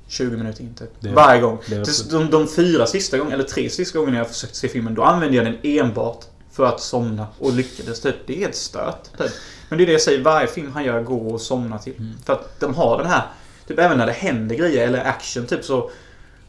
20 0.08 0.38
minuter 0.38 0.62
in 0.62 0.76
typ. 0.76 0.90
Det- 1.00 1.10
Varje 1.10 1.42
gång. 1.42 1.58
det 1.68 2.10
De, 2.12 2.30
de 2.30 2.48
fyra 2.48 2.86
sista 2.88 3.18
gångerna, 3.18 3.36
eller 3.36 3.44
tre 3.50 3.70
sista 3.70 4.00
gångerna 4.00 4.18
jag 4.18 4.28
försökte 4.28 4.58
se 4.58 4.68
filmen, 4.68 4.96
då 4.96 5.04
använde 5.04 5.36
jag 5.38 5.46
den 5.46 5.58
enbart 5.64 6.26
för 6.52 6.66
att 6.66 6.82
somna. 6.82 7.28
Och 7.40 7.54
lyckades 7.54 8.02
typ. 8.02 8.16
Det 8.26 8.34
är 8.34 8.38
helt 8.40 8.56
stört. 8.56 9.04
Typ. 9.18 9.32
Men 9.70 9.78
det 9.78 9.84
är 9.84 9.86
det 9.86 9.92
jag 9.92 10.02
säger, 10.02 10.24
varje 10.24 10.48
film 10.48 10.72
han 10.72 10.84
gör 10.84 11.02
går 11.04 11.36
att 11.36 11.42
somna 11.42 11.78
till. 11.78 11.94
Mm. 11.98 12.14
För 12.26 12.34
att 12.34 12.60
de 12.60 12.76
har 12.76 12.98
den 12.98 13.08
här, 13.08 13.22
typ 13.68 13.80
även 13.80 13.98
när 13.98 14.06
det 14.06 14.12
händer 14.12 14.56
grejer 14.56 14.88
eller 14.88 15.06
action 15.06 15.46
typ 15.46 15.66
så 15.66 15.92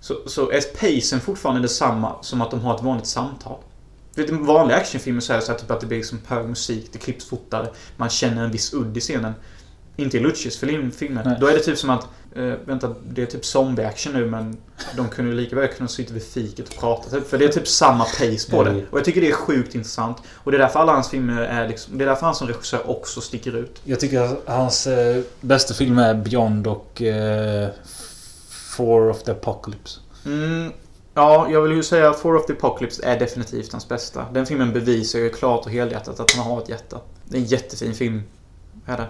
så, 0.01 0.15
så 0.27 0.51
är 0.51 0.61
pacen 0.61 1.21
fortfarande 1.21 1.63
detsamma 1.63 2.17
som 2.23 2.41
att 2.41 2.51
de 2.51 2.61
har 2.61 2.75
ett 2.75 2.83
vanligt 2.83 3.07
samtal. 3.07 3.57
Du 4.15 4.23
vet, 4.23 4.31
I 4.31 4.35
vanliga 4.35 4.77
actionfilmer 4.77 5.21
så 5.21 5.33
är 5.33 5.37
det 5.37 5.43
så 5.43 5.53
här, 5.53 5.59
typ 5.59 5.71
att 5.71 5.81
det 5.81 5.87
blir 5.87 5.99
liksom 5.99 6.19
hög 6.27 6.49
musik, 6.49 6.89
det 6.93 6.99
klipps 6.99 7.25
fortare, 7.25 7.69
man 7.97 8.09
känner 8.09 8.45
en 8.45 8.51
viss 8.51 8.75
udd 8.75 8.97
i 8.97 9.01
scenen. 9.01 9.33
Inte 9.97 10.19
i 10.19 10.33
film- 10.61 10.91
filmer. 10.91 11.37
Då 11.41 11.47
är 11.47 11.53
det 11.53 11.61
typ 11.61 11.79
som 11.79 11.91
att, 11.91 12.07
eh, 12.35 12.53
vänta, 12.65 12.95
det 13.09 13.23
är 13.23 13.27
typ 13.27 13.45
zombie-action 13.45 14.13
nu 14.13 14.27
men 14.27 14.57
de 14.97 15.09
kunde 15.09 15.31
ju 15.31 15.37
lika 15.37 15.57
väl 15.57 15.69
kunna 15.69 15.89
sitta 15.89 16.15
vid 16.15 16.23
fiket 16.23 16.69
och 16.69 16.75
prata. 16.81 17.11
Typ, 17.11 17.29
för 17.29 17.39
det 17.39 17.45
är 17.45 17.49
typ 17.49 17.69
samma 17.69 18.05
pace 18.05 18.51
på 18.51 18.65
det. 18.65 18.85
Och 18.91 18.99
jag 18.99 19.05
tycker 19.05 19.21
det 19.21 19.29
är 19.29 19.33
sjukt 19.33 19.75
intressant. 19.75 20.17
Och 20.35 20.51
det 20.51 20.57
är 20.57 20.59
därför 20.59 20.81
alla 20.81 20.93
hans 20.93 21.09
filmer 21.09 21.43
är 21.43 21.69
liksom, 21.69 21.99
det 21.99 22.05
är 22.05 22.09
därför 22.09 22.27
han 22.27 22.35
som 22.35 22.49
regissör 22.49 22.91
också 22.91 23.21
sticker 23.21 23.57
ut. 23.57 23.81
Jag 23.85 24.01
tycker 24.01 24.21
att 24.21 24.43
hans 24.47 24.87
eh, 24.87 25.23
bästa 25.41 25.75
film 25.75 25.99
är 25.99 26.15
Beyond 26.15 26.67
och 26.67 27.03
eh, 27.03 27.69
Four 28.79 29.11
of 29.11 29.23
the 29.23 29.31
Apocalypse. 29.33 30.01
Mm, 30.27 30.73
ja, 31.15 31.51
jag 31.51 31.63
vill 31.63 31.73
ju 31.73 31.83
säga 31.83 32.11
att 32.11 32.19
Four 32.19 32.37
of 32.37 32.47
the 32.47 32.53
Apocalypse 32.53 33.05
är 33.05 33.19
definitivt 33.19 33.73
hans 33.73 33.89
bästa. 33.89 34.27
Den 34.33 34.47
filmen 34.47 34.73
bevisar 34.73 35.19
ju 35.19 35.31
klart 35.31 35.67
och 35.67 35.73
helhjärtat 35.73 36.21
att 36.21 36.33
han 36.33 36.47
har 36.47 36.63
ett 36.63 36.69
hjärta. 36.69 37.01
Det 37.25 37.37
är 37.37 37.41
en 37.41 37.47
jättefin 37.47 37.95
film. 37.95 38.23
Är 38.87 38.97
det. 38.97 39.07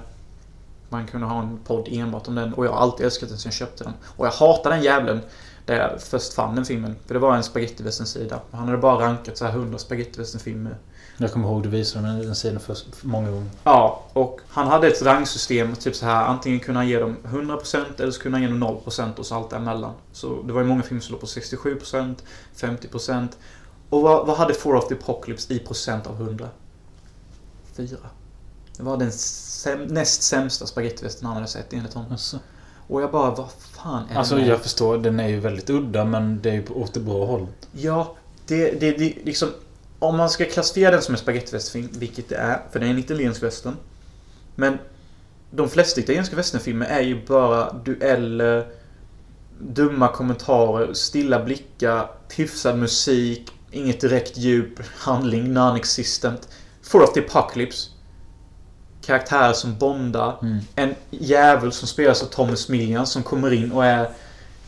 Man 0.88 1.06
kunde 1.06 1.26
ha 1.26 1.42
en 1.42 1.58
podd 1.64 1.88
enbart 1.90 2.28
om 2.28 2.34
den 2.34 2.54
och 2.54 2.66
jag 2.66 2.70
har 2.70 2.78
alltid 2.78 3.06
älskat 3.06 3.28
den 3.28 3.38
sen 3.38 3.48
jag 3.48 3.54
köpte 3.54 3.84
den. 3.84 3.92
Och 4.16 4.26
jag 4.26 4.30
hatar 4.30 4.70
den 4.70 4.82
jävlen 4.82 5.20
där 5.66 5.76
jag 5.76 6.02
först 6.02 6.34
fann 6.34 6.54
den 6.54 6.64
filmen. 6.64 6.96
För 7.06 7.14
det 7.14 7.20
var 7.20 7.36
en 7.36 7.42
spagettivästern-sida. 7.42 8.40
Han 8.50 8.66
hade 8.66 8.78
bara 8.78 9.06
rankat 9.06 9.38
så 9.38 9.44
här 9.44 9.52
100 9.52 9.78
spagettivästern-filmer. 9.78 10.76
Jag 11.20 11.32
kommer 11.32 11.48
ihåg 11.48 11.62
du 11.62 11.68
visade 11.68 12.06
mig 12.06 12.24
den 12.26 12.34
sidan 12.34 12.60
för 12.60 12.76
många 13.02 13.30
gånger. 13.30 13.50
Ja, 13.64 14.04
och 14.12 14.40
han 14.48 14.66
hade 14.66 14.86
ett 14.86 15.02
rangsystem. 15.02 15.76
Typ 15.76 15.96
så 15.96 16.06
här, 16.06 16.24
antingen 16.24 16.60
kunde 16.60 16.78
han 16.80 16.88
ge 16.88 16.98
dem 16.98 17.16
100% 17.22 17.84
eller 17.98 18.10
så 18.10 18.20
kunde 18.20 18.38
han 18.38 18.42
ge 18.42 18.48
dem 18.48 18.64
0% 18.64 19.18
och 19.18 19.26
så 19.26 19.34
allt 19.34 19.50
däremellan. 19.50 19.92
Så 20.12 20.42
det 20.42 20.52
var 20.52 20.60
ju 20.60 20.66
många 20.66 20.82
filmer 20.82 21.00
som 21.00 21.12
låg 21.12 21.20
på 21.20 21.26
67%, 21.26 22.14
50%. 22.56 23.28
Och 23.90 24.02
vad, 24.02 24.26
vad 24.26 24.36
hade 24.36 24.54
Four 24.54 24.76
of 24.76 24.88
the 24.88 24.94
Apocalypse 24.94 25.54
i 25.54 25.58
procent 25.58 26.06
av 26.06 26.14
100? 26.14 26.48
4. 27.76 27.98
Det 28.76 28.82
var 28.82 28.96
den 28.96 29.12
säm, 29.12 29.82
näst 29.82 30.22
sämsta 30.22 30.66
spagettivästen 30.66 31.26
han 31.26 31.36
hade 31.36 31.48
sett 31.48 31.72
enligt 31.72 31.94
honom. 31.94 32.12
Alltså, 32.12 32.38
Och 32.88 33.02
jag 33.02 33.10
bara, 33.10 33.30
vad 33.30 33.50
fan 33.50 34.04
är 34.10 34.16
alltså 34.16 34.36
det 34.36 34.46
jag 34.46 34.60
förstår, 34.60 34.98
den 34.98 35.20
är 35.20 35.28
ju 35.28 35.40
väldigt 35.40 35.70
udda 35.70 36.04
men 36.04 36.42
det 36.42 36.50
är 36.50 36.54
ju 36.54 36.64
åt 36.74 36.94
det 36.94 37.00
bra 37.00 37.26
håll. 37.26 37.46
Ja, 37.72 38.14
det, 38.46 38.80
det, 38.80 38.90
det 38.90 39.14
liksom... 39.24 39.48
Om 39.98 40.16
man 40.16 40.30
ska 40.30 40.44
klassifiera 40.44 40.90
den 40.90 41.02
som 41.02 41.14
en 41.14 41.18
spagettivästernfilm, 41.18 41.98
vilket 41.98 42.28
det 42.28 42.36
är, 42.36 42.62
för 42.72 42.80
det 42.80 42.86
är 42.86 42.90
en 42.90 42.98
italiensk 42.98 43.42
western. 43.42 43.76
Men 44.54 44.78
de 45.50 45.68
flesta 45.68 46.00
italienska 46.00 46.36
westernfilmer 46.36 46.86
är 46.86 47.00
ju 47.00 47.26
bara 47.26 47.72
dueller, 47.72 48.66
dumma 49.58 50.08
kommentarer, 50.08 50.94
stilla 50.94 51.44
blickar, 51.44 52.10
hyfsad 52.36 52.78
musik, 52.78 53.52
inget 53.70 54.00
direkt 54.00 54.36
djup, 54.36 54.80
handling, 54.96 55.52
non-existent. 55.52 56.48
Four 56.82 57.02
of 57.02 57.12
the 57.12 57.20
Apocalypse. 57.20 57.90
Karaktärer 59.04 59.52
som 59.52 59.78
bondar. 59.78 60.38
Mm. 60.42 60.58
En 60.74 60.94
jävel 61.10 61.72
som 61.72 61.88
spelas 61.88 62.22
av 62.22 62.26
Thomas 62.26 62.68
Millian 62.68 63.06
som 63.06 63.22
kommer 63.22 63.52
in 63.52 63.72
och 63.72 63.84
är 63.84 64.10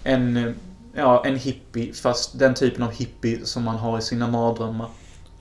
en, 0.04 0.54
ja, 0.94 1.24
en 1.26 1.36
hippie. 1.36 1.92
Fast 1.92 2.38
den 2.38 2.54
typen 2.54 2.82
av 2.82 2.92
hippie 2.92 3.44
som 3.44 3.62
man 3.62 3.76
har 3.76 3.98
i 3.98 4.02
sina 4.02 4.28
mardrömmar. 4.28 4.88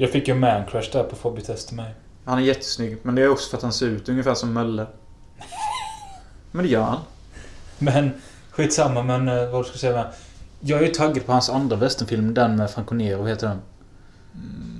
Jag 0.01 0.11
fick 0.11 0.27
ju 0.27 0.31
en 0.31 0.39
man-crush 0.39 0.91
där 0.91 1.03
på 1.03 1.15
Fobby 1.15 1.41
Test 1.41 1.71
mig. 1.71 1.95
Han 2.25 2.38
är 2.38 2.41
jättesnygg, 2.41 2.97
men 3.03 3.15
det 3.15 3.21
är 3.21 3.30
också 3.30 3.49
för 3.49 3.57
att 3.57 3.63
han 3.63 3.73
ser 3.73 3.88
ut 3.88 4.09
ungefär 4.09 4.34
som 4.34 4.53
Mölle. 4.53 4.88
Men 6.51 6.65
det 6.65 6.71
gör 6.71 6.81
han. 6.81 6.99
Men 7.77 8.11
skitsamma 8.51 9.03
men 9.03 9.27
eh, 9.27 9.49
vad 9.49 9.65
ska 9.65 9.73
jag 9.73 9.80
säga? 9.80 10.07
Jag 10.59 10.80
är 10.81 10.85
ju 10.85 10.91
taggad 10.91 11.26
på 11.26 11.31
hans 11.31 11.49
andra 11.49 11.76
westernfilm. 11.76 12.34
Den 12.34 12.55
med 12.55 12.71
Franco 12.71 12.95
Nero, 12.95 13.19
vad 13.19 13.30
heter 13.30 13.47
den? 13.47 13.61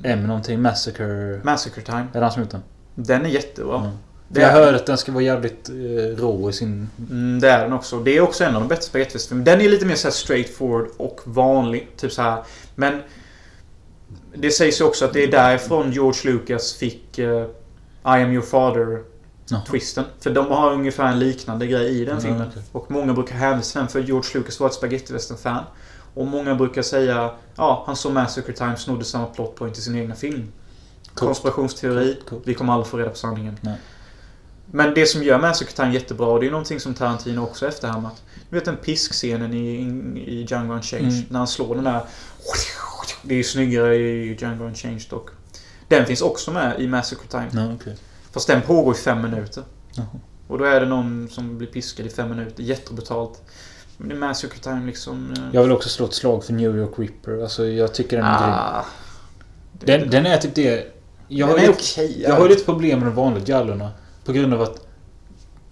M 0.04 0.28
någonting. 0.28 0.62
Massacre. 0.62 1.42
Massacre 1.44 1.82
Time. 1.82 2.08
Är 2.14 2.20
det 2.20 2.26
han 2.26 2.32
som 2.32 2.42
gjort 2.42 2.52
den? 2.52 2.64
Den 2.96 3.26
är 3.26 3.30
jättebra. 3.30 3.80
Mm. 3.80 3.92
Det 4.28 4.42
jag 4.42 4.50
är, 4.50 4.54
hör 4.54 4.74
att 4.74 4.86
den 4.86 4.98
ska 4.98 5.12
vara 5.12 5.24
jävligt 5.24 5.70
eh, 5.70 6.22
rå 6.22 6.50
i 6.50 6.54
sin... 6.54 6.90
mm, 7.10 7.40
det 7.40 7.50
är 7.50 7.64
den 7.64 7.74
också. 7.74 8.00
Det 8.00 8.18
är 8.18 8.22
också 8.22 8.44
en 8.44 8.56
av 8.56 8.62
de 8.62 8.68
bättre 8.68 8.84
spagettivästernfilmerna. 8.84 9.58
Den 9.58 9.66
är 9.66 9.70
lite 9.70 9.86
mer 9.86 9.96
så 9.96 10.08
här 10.08 10.14
straightforward 10.14 10.88
och 10.98 11.22
vanlig. 11.24 11.90
Typ 11.98 12.12
så 12.12 12.22
här. 12.22 12.44
Men 12.76 13.02
det 14.40 14.52
sägs 14.52 14.82
ju 14.82 14.86
också 14.86 15.06
att 15.06 15.14
det 15.14 15.24
är 15.24 15.32
därifrån 15.32 15.92
George 15.92 16.32
Lucas 16.32 16.74
fick 16.74 17.20
eh, 17.20 17.46
I 18.04 18.24
am 18.24 18.32
your 18.32 18.46
father 18.46 19.04
Jaha. 19.50 19.62
twisten. 19.68 20.06
För 20.20 20.30
de 20.30 20.48
har 20.48 20.74
ungefär 20.74 21.06
en 21.06 21.20
liknande 21.20 21.68
grej 21.68 22.02
i 22.02 22.06
den 22.06 22.22
filmen. 22.22 22.48
okej. 22.48 22.64
Och 22.72 22.92
många 22.92 23.14
brukar 23.14 23.36
hänvisa 23.36 23.80
den 23.80 23.88
för 23.88 24.00
George 24.00 24.30
Lucas 24.34 24.60
var 24.60 24.68
ett 24.68 24.74
spagettivästern-fan. 24.74 25.64
Och 26.14 26.28
många 26.28 26.56
brukar 26.56 26.82
säga 26.82 27.32
ja, 27.56 27.84
han 27.88 27.96
såg 27.96 28.12
Massacre 28.12 28.54
Time 28.54 28.78
snodde 28.78 29.06
samma 29.06 29.26
plot 29.26 29.56
point 29.56 29.78
i 29.78 29.82
sin 29.82 29.96
egna 29.96 30.16
film. 30.16 30.52
Konspirationsteori. 31.14 32.14
Coolt, 32.14 32.30
coolt. 32.30 32.42
Vi 32.46 32.54
kommer 32.54 32.74
aldrig 32.74 32.88
få 32.88 32.98
reda 32.98 33.10
på 33.10 33.16
sanningen. 33.16 33.58
Nej. 33.62 33.76
Men 34.72 34.94
det 34.94 35.06
som 35.06 35.24
gör 35.24 35.40
Massacre 35.40 35.72
Time 35.72 35.94
jättebra, 35.94 36.28
och 36.28 36.40
det 36.40 36.48
är 36.48 36.52
någonting 36.52 36.80
som 36.80 36.94
Tarantino 36.94 37.42
också 37.42 37.68
efterhamnat. 37.68 38.24
Du 38.50 38.56
vet 38.56 38.66
den 38.66 38.78
piskscenen 38.78 39.54
i, 39.54 39.76
i 40.28 40.46
Django 40.50 40.74
Unchanged? 40.74 41.14
Mm. 41.14 41.26
När 41.30 41.38
han 41.38 41.48
slår 41.48 41.76
den 41.76 41.84
där... 41.84 42.02
Det 43.24 43.34
är 43.34 43.38
ju 43.38 43.44
snyggare 43.44 43.96
i 43.96 44.38
Django 44.40 44.66
Unchanged 44.66 45.06
dock. 45.10 45.30
Den 45.88 46.06
finns 46.06 46.22
också 46.22 46.52
med 46.52 46.80
i 46.82 46.88
Massacre 46.88 47.28
Time. 47.30 47.48
Ja, 47.52 47.74
okej. 47.82 47.96
Fast 48.32 48.48
den 48.48 48.62
pågår 48.62 48.96
i 48.96 48.98
fem 48.98 49.22
minuter. 49.22 49.64
Jaha. 49.94 50.06
Och 50.48 50.58
då 50.58 50.64
är 50.66 50.80
det 50.80 50.86
någon 50.86 51.30
som 51.32 51.58
blir 51.58 51.68
piskad 51.68 52.06
i 52.06 52.10
fem 52.10 52.30
minuter. 52.30 52.64
Jättebrutalt. 52.64 53.42
Men 53.98 54.10
det 54.10 54.16
är 54.16 54.20
Massacre 54.20 54.60
Time 54.60 54.86
liksom... 54.86 55.34
eh, 55.38 55.44
Jag 55.52 55.62
vill 55.62 55.72
också 55.72 55.90
slå 55.90 56.06
ett 56.06 56.14
slag 56.14 56.44
för 56.44 56.54
New 56.54 56.78
York 56.78 57.00
Ripper. 57.00 57.42
Alltså 57.42 57.68
jag 57.68 57.94
tycker 57.94 58.18
den 58.18 58.26
är 58.26 58.40
grym. 58.40 58.50
ah, 58.54 58.86
Den, 59.74 60.10
den 60.10 60.26
är 60.26 60.38
typ 60.38 60.56
det... 60.56 60.96
Jag 61.28 61.48
har, 61.48 61.54
den 61.54 61.64
är 61.64 61.68
lite, 61.68 61.80
okej. 61.82 62.22
jag 62.22 62.36
har 62.36 62.44
ju 62.44 62.50
lite 62.50 62.66
problem 62.66 63.00
med 63.00 63.08
de 63.08 63.16
vanliga 63.16 63.44
Giallorna. 63.46 63.92
På 64.26 64.32
grund 64.32 64.54
av 64.54 64.62
att 64.62 64.88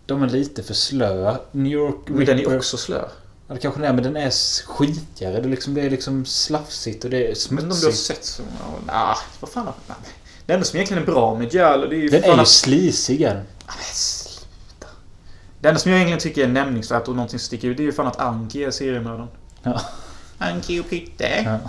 de 0.05 0.23
är 0.23 0.29
lite 0.29 0.63
för 0.63 0.73
slöa. 0.73 1.39
New 1.51 1.71
York 1.73 1.95
Men 2.07 2.25
den 2.25 2.37
Ripper... 2.37 2.51
är 2.51 2.57
också 2.57 2.77
slö. 2.77 3.03
Ja, 3.47 3.53
det 3.53 3.59
kanske 3.59 3.81
den 3.81 3.89
är, 3.89 3.93
men 3.93 4.03
den 4.03 4.17
är 4.17 4.31
skitigare. 4.65 5.33
Det 5.41 5.47
är 5.47 5.49
liksom, 5.49 5.73
det 5.73 5.81
är 5.81 5.89
liksom 5.89 6.25
slafsigt 6.25 7.03
och 7.03 7.09
det 7.09 7.27
är 7.31 7.35
Men 7.53 7.63
om 7.63 7.69
du 7.69 7.75
har 7.75 7.79
smutsigt. 7.81 8.07
sett 8.07 8.25
så... 8.25 8.43
Ja, 8.87 8.93
nah, 8.93 9.17
vad 9.39 9.49
fan. 9.49 9.65
Nej. 9.87 9.97
Det 10.45 10.53
enda 10.53 10.65
som 10.65 10.77
egentligen 10.77 11.03
är 11.03 11.07
bra 11.07 11.35
med 11.35 11.53
Giallo 11.53 11.87
det 11.87 11.95
är 11.95 11.99
ju... 11.99 12.09
Den 12.09 12.23
är 12.23 12.33
ju 12.35 12.41
att- 12.41 12.47
slisigare. 12.47 13.43
Ja, 13.67 13.73
men 13.75 13.85
sluta. 13.93 14.87
Det 15.59 15.67
enda 15.67 15.79
som 15.79 15.91
jag 15.91 15.97
egentligen 16.01 16.19
tycker 16.19 16.43
är 16.43 16.47
nämningsvärt 16.47 17.07
och 17.07 17.15
någonting 17.15 17.39
som 17.39 17.45
sticker 17.45 17.67
ut 17.67 17.77
det 17.77 17.83
är 17.83 17.85
ju 17.85 17.91
fan 17.93 18.07
att 18.07 18.19
Anki 18.19 18.63
är 18.63 18.71
seriemördaren. 18.71 19.27
Ja. 19.63 19.81
Anki 20.37 20.79
och 20.79 20.89
Pytte. 20.89 21.41
Ja. 21.45 21.59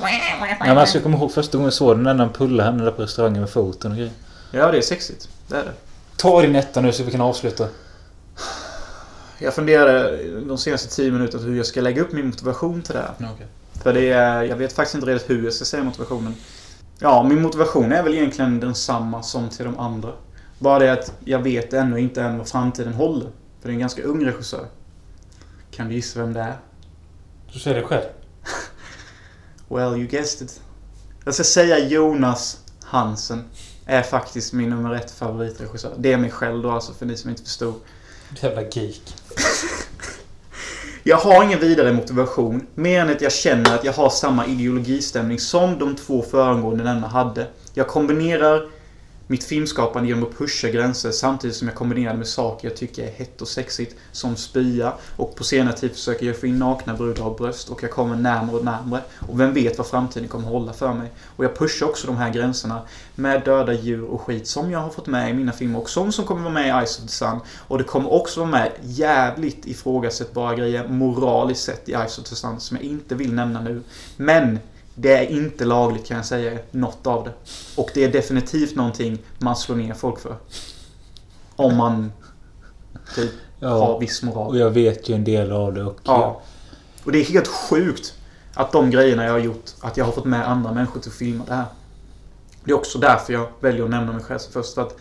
Ja, 0.00 0.56
men 0.60 0.78
alltså, 0.78 0.96
jag 0.96 1.02
kommer 1.02 1.18
ihåg 1.18 1.32
första 1.32 1.52
gången 1.58 1.66
jag 1.66 1.72
såg 1.74 1.96
den 1.96 2.02
när 2.02 2.14
han 2.24 2.32
pullade 2.32 2.70
henne 2.70 2.84
där 2.84 2.90
på 2.90 3.02
restaurangen 3.02 3.40
med 3.40 3.50
foten 3.50 3.90
och 3.90 3.96
grejer. 3.96 4.12
Ja, 4.50 4.70
det 4.72 4.78
är 4.78 4.82
sexigt. 4.82 5.28
Det 5.48 5.56
är 5.56 5.64
det. 5.64 5.72
Ta 6.16 6.42
din 6.42 6.56
etta 6.56 6.80
nu 6.80 6.92
så 6.92 7.02
vi 7.02 7.10
kan 7.10 7.20
avsluta. 7.20 7.68
Jag 9.38 9.54
funderade 9.54 10.16
de 10.40 10.58
senaste 10.58 10.96
tio 10.96 11.10
minuterna 11.10 11.44
hur 11.44 11.56
jag 11.56 11.66
ska 11.66 11.80
lägga 11.80 12.02
upp 12.02 12.12
min 12.12 12.26
motivation 12.26 12.82
till 12.82 12.94
det 12.94 13.00
här. 13.00 13.36
För 13.82 13.92
det 13.92 14.08
är, 14.08 14.42
jag 14.42 14.56
vet 14.56 14.72
faktiskt 14.72 14.94
inte 14.94 15.06
riktigt 15.06 15.30
hur 15.30 15.44
jag 15.44 15.52
ska 15.52 15.64
säga 15.64 15.84
motivationen. 15.84 16.34
Ja, 16.98 17.22
min 17.22 17.42
motivation 17.42 17.92
är 17.92 18.02
väl 18.02 18.14
egentligen 18.14 18.60
densamma 18.60 19.22
som 19.22 19.48
till 19.48 19.64
de 19.64 19.78
andra. 19.78 20.12
Bara 20.58 20.78
det 20.78 20.92
att 20.92 21.12
jag 21.24 21.38
vet 21.38 21.72
ännu 21.72 22.00
inte 22.00 22.22
än 22.22 22.38
vad 22.38 22.48
framtiden 22.48 22.92
håller. 22.92 23.30
För 23.60 23.68
det 23.68 23.70
är 23.70 23.74
en 23.74 23.80
ganska 23.80 24.02
ung 24.02 24.24
regissör. 24.24 24.66
Kan 25.70 25.88
du 25.88 25.94
gissa 25.94 26.20
vem 26.20 26.32
det 26.32 26.40
är? 26.40 26.56
Du 27.52 27.58
säger 27.58 27.80
det 27.80 27.86
själv. 27.86 28.04
Well, 29.68 29.96
you 29.96 30.06
guessed 30.06 30.46
it. 30.46 30.60
Jag 31.24 31.34
ska 31.34 31.44
säga 31.44 31.78
Jonas 31.78 32.60
Hansen. 32.82 33.44
Är 33.86 34.02
faktiskt 34.02 34.52
min 34.52 34.70
nummer 34.70 34.94
ett 34.94 35.10
favoritregissör. 35.10 35.94
Det 35.98 36.12
är 36.12 36.16
mig 36.16 36.30
själv 36.30 36.62
då 36.62 36.70
alltså, 36.70 36.92
för 36.92 37.06
ni 37.06 37.16
som 37.16 37.30
inte 37.30 37.42
förstod. 37.42 37.74
Jävla 38.34 38.62
geek. 38.62 39.02
Jag 41.02 41.16
har 41.16 41.44
ingen 41.44 41.60
vidare 41.60 41.92
motivation. 41.92 42.66
Mer 42.74 43.00
än 43.00 43.10
att 43.10 43.20
jag 43.20 43.32
känner 43.32 43.74
att 43.74 43.84
jag 43.84 43.92
har 43.92 44.10
samma 44.10 44.46
ideologistämning 44.46 45.38
som 45.38 45.78
de 45.78 45.96
två 45.96 46.22
föregående 46.22 46.84
denna 46.84 47.06
hade. 47.06 47.46
Jag 47.74 47.88
kombinerar 47.88 48.68
mitt 49.26 49.44
filmskapande 49.44 50.08
genom 50.08 50.24
att 50.24 50.38
pusha 50.38 50.68
gränser 50.68 51.10
samtidigt 51.10 51.56
som 51.56 51.68
jag 51.68 51.76
kombinerar 51.76 52.12
det 52.12 52.18
med 52.18 52.26
saker 52.26 52.68
jag 52.68 52.76
tycker 52.76 53.06
är 53.06 53.10
hett 53.10 53.42
och 53.42 53.48
sexigt. 53.48 53.96
Som 54.12 54.36
spya. 54.36 54.92
Och 55.16 55.36
på 55.36 55.44
senare 55.44 55.76
tid 55.76 55.92
försöker 55.92 56.26
jag 56.26 56.40
få 56.40 56.46
in 56.46 56.58
nakna 56.58 56.94
brudar 56.94 57.24
och 57.24 57.36
bröst. 57.36 57.68
Och 57.68 57.82
jag 57.82 57.90
kommer 57.90 58.16
närmare 58.16 58.56
och 58.56 58.64
närmare. 58.64 59.02
Och 59.28 59.40
vem 59.40 59.54
vet 59.54 59.78
vad 59.78 59.86
framtiden 59.86 60.28
kommer 60.28 60.48
hålla 60.48 60.72
för 60.72 60.94
mig. 60.94 61.10
Och 61.36 61.44
jag 61.44 61.58
pushar 61.58 61.86
också 61.86 62.06
de 62.06 62.16
här 62.16 62.32
gränserna 62.32 62.82
med 63.14 63.44
döda 63.44 63.72
djur 63.72 64.04
och 64.04 64.20
skit 64.20 64.46
som 64.46 64.70
jag 64.70 64.78
har 64.78 64.90
fått 64.90 65.06
med 65.06 65.30
i 65.30 65.32
mina 65.32 65.52
filmer. 65.52 65.78
Och 65.78 65.90
som, 65.90 66.12
som 66.12 66.24
kommer 66.24 66.42
vara 66.42 66.54
med 66.54 66.82
i 66.82 66.86
Ice 66.86 66.98
of 66.98 67.02
the 67.02 67.12
Sun. 67.12 67.40
Och 67.68 67.78
det 67.78 67.84
kommer 67.84 68.12
också 68.12 68.40
vara 68.40 68.50
med 68.50 68.72
jävligt 68.82 69.66
ifrågasättbara 69.66 70.54
grejer 70.54 70.88
moraliskt 70.88 71.64
sett 71.64 71.88
i 71.88 71.92
Ice 72.08 72.18
of 72.18 72.24
the 72.24 72.34
Sun 72.34 72.60
som 72.60 72.76
jag 72.76 72.86
inte 72.86 73.14
vill 73.14 73.32
nämna 73.32 73.60
nu. 73.60 73.82
Men 74.16 74.58
det 74.98 75.16
är 75.16 75.30
inte 75.30 75.64
lagligt 75.64 76.06
kan 76.06 76.16
jag 76.16 76.26
säga, 76.26 76.58
något 76.70 77.06
av 77.06 77.24
det. 77.24 77.32
Och 77.76 77.90
det 77.94 78.04
är 78.04 78.12
definitivt 78.12 78.74
någonting 78.76 79.18
man 79.38 79.56
slår 79.56 79.76
ner 79.76 79.94
folk 79.94 80.18
för. 80.18 80.36
Om 81.56 81.76
man 81.76 82.12
typ 83.14 83.30
har 83.60 83.68
Ja. 83.68 83.98
viss 83.98 84.22
moral. 84.22 84.48
Och 84.48 84.58
jag 84.58 84.70
vet 84.70 85.08
ju 85.08 85.14
en 85.14 85.24
del 85.24 85.52
av 85.52 85.74
det 85.74 85.84
och... 85.84 86.00
Ja. 86.04 86.42
Och 87.04 87.12
det 87.12 87.18
är 87.18 87.24
helt 87.24 87.46
sjukt 87.48 88.14
att 88.54 88.72
de 88.72 88.90
grejerna 88.90 89.24
jag 89.24 89.32
har 89.32 89.38
gjort, 89.38 89.70
att 89.80 89.96
jag 89.96 90.04
har 90.04 90.12
fått 90.12 90.24
med 90.24 90.48
andra 90.48 90.72
människor 90.72 91.00
till 91.00 91.10
att 91.10 91.16
filma 91.16 91.44
det 91.48 91.54
här. 91.54 91.64
Det 92.64 92.70
är 92.70 92.74
också 92.76 92.98
därför 92.98 93.32
jag 93.32 93.48
väljer 93.60 93.84
att 93.84 93.90
nämna 93.90 94.12
mig 94.12 94.22
själv 94.22 94.38
först. 94.52 94.74
För 94.74 94.82
att, 94.82 94.96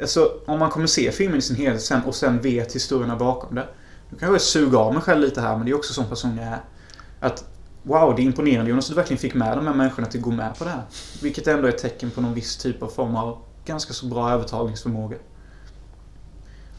alltså, 0.00 0.32
om 0.46 0.58
man 0.58 0.70
kommer 0.70 0.86
se 0.86 1.12
filmen 1.12 1.38
i 1.38 1.42
sin 1.42 1.56
helhet 1.56 1.82
sen 1.82 2.04
och 2.04 2.14
sen 2.14 2.40
vet 2.40 2.74
historierna 2.74 3.16
bakom 3.16 3.54
det. 3.54 3.68
Då 4.10 4.16
kanske 4.18 4.34
jag 4.34 4.40
suga 4.40 4.78
av 4.78 4.92
mig 4.94 5.02
själv 5.02 5.20
lite 5.20 5.40
här, 5.40 5.56
men 5.56 5.64
det 5.66 5.70
är 5.70 5.76
också 5.76 5.92
sån 5.92 6.06
person 6.08 6.36
jag 6.36 6.46
är. 6.46 6.60
Att 7.20 7.44
Wow, 7.88 8.16
det 8.16 8.22
är 8.22 8.24
imponerande 8.24 8.70
Jonas 8.70 8.84
att 8.84 8.90
du 8.90 8.94
verkligen 8.94 9.20
fick 9.20 9.34
med 9.34 9.58
de 9.58 9.66
här 9.66 9.74
människorna 9.74 10.08
till 10.08 10.20
att 10.20 10.24
gå 10.24 10.30
med 10.30 10.58
på 10.58 10.64
det 10.64 10.70
här. 10.70 10.82
Vilket 11.22 11.46
ändå 11.46 11.68
är 11.68 11.72
ett 11.72 11.78
tecken 11.78 12.10
på 12.10 12.20
någon 12.20 12.34
viss 12.34 12.56
typ 12.56 12.82
av 12.82 12.88
form 12.88 13.16
av 13.16 13.38
ganska 13.64 13.92
så 13.92 14.06
bra 14.06 14.30
övertalningsförmåga. 14.30 15.16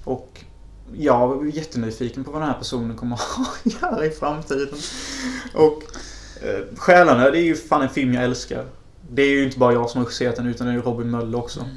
Och 0.03 0.44
jag 0.94 1.48
är 1.48 1.52
jättenyfiken 1.52 2.23
på 2.23 2.31
vad 2.31 2.41
den 2.41 2.49
här 2.49 2.57
personen 2.57 2.98
kommer 2.98 3.15
att 3.15 3.81
göra 3.81 4.06
i 4.06 4.10
framtiden. 4.10 4.77
Och 5.53 5.84
eh, 6.41 6.76
Själarna, 6.77 7.30
det 7.30 7.40
är 7.40 7.44
ju 7.44 7.56
fan 7.56 7.81
en 7.81 7.90
film 7.90 8.14
jag 8.14 8.23
älskar. 8.23 8.65
Det 9.11 9.22
är 9.22 9.30
ju 9.30 9.44
inte 9.44 9.60
bara 9.60 9.73
jag 9.73 9.90
som 9.90 9.99
har 9.99 10.06
regisserat 10.06 10.36
den 10.36 10.48
utan 10.48 10.68
det 10.68 10.73
är 10.73 10.76
ju 10.76 10.81
Robin 10.81 11.10
Möller 11.10 11.38
också. 11.38 11.60
Mm. 11.60 11.76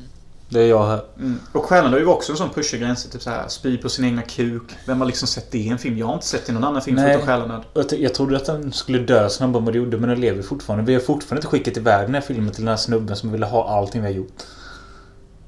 Det 0.53 0.61
är 0.61 0.69
jag 0.69 0.87
här. 0.87 1.01
Mm. 1.19 1.41
Och 1.53 1.73
är 1.73 1.99
ju 1.99 2.07
också 2.07 2.33
en 2.33 2.39
sån 2.39 2.51
pusha 2.51 2.77
gränser. 2.77 3.11
Typ 3.11 3.23
så 3.23 3.31
här, 3.31 3.49
spy 3.49 3.79
på 3.79 3.89
sin 3.89 4.05
egna 4.05 4.23
kuk. 4.23 4.63
Vem 4.87 5.01
har 5.01 5.07
liksom 5.07 5.29
sett 5.29 5.51
det 5.51 5.59
i 5.59 5.69
en 5.69 5.79
film? 5.79 5.99
Jag 5.99 6.07
har 6.07 6.15
inte 6.15 6.27
sett 6.27 6.47
det 6.47 6.51
i 6.51 6.55
någon 6.55 6.65
annan 6.65 6.83
film 6.83 6.97
Nej. 6.97 7.05
förutom 7.05 7.27
Själarna. 7.27 7.65
Jag, 7.99 8.15
trodde 8.15 8.37
att 8.37 8.45
den 8.45 8.73
skulle 8.73 8.99
dö 8.99 9.29
snabbare 9.29 9.59
än 9.59 9.65
vad 9.65 9.75
det 9.75 9.79
gjorde, 9.79 9.99
men 9.99 10.09
den 10.09 10.21
lever 10.21 10.43
fortfarande. 10.43 10.85
Vi 10.85 10.95
har 10.95 11.01
fortfarande 11.01 11.39
inte 11.39 11.49
skickat 11.49 11.77
iväg 11.77 12.07
den 12.07 12.15
här 12.15 12.21
filmen 12.21 12.53
till 12.53 12.63
den 12.63 12.69
här 12.69 12.77
snubben 12.77 13.17
som 13.17 13.33
ville 13.33 13.47
ha 13.47 13.69
allting 13.69 14.01
vi 14.01 14.07
har 14.07 14.15
gjort. 14.15 14.43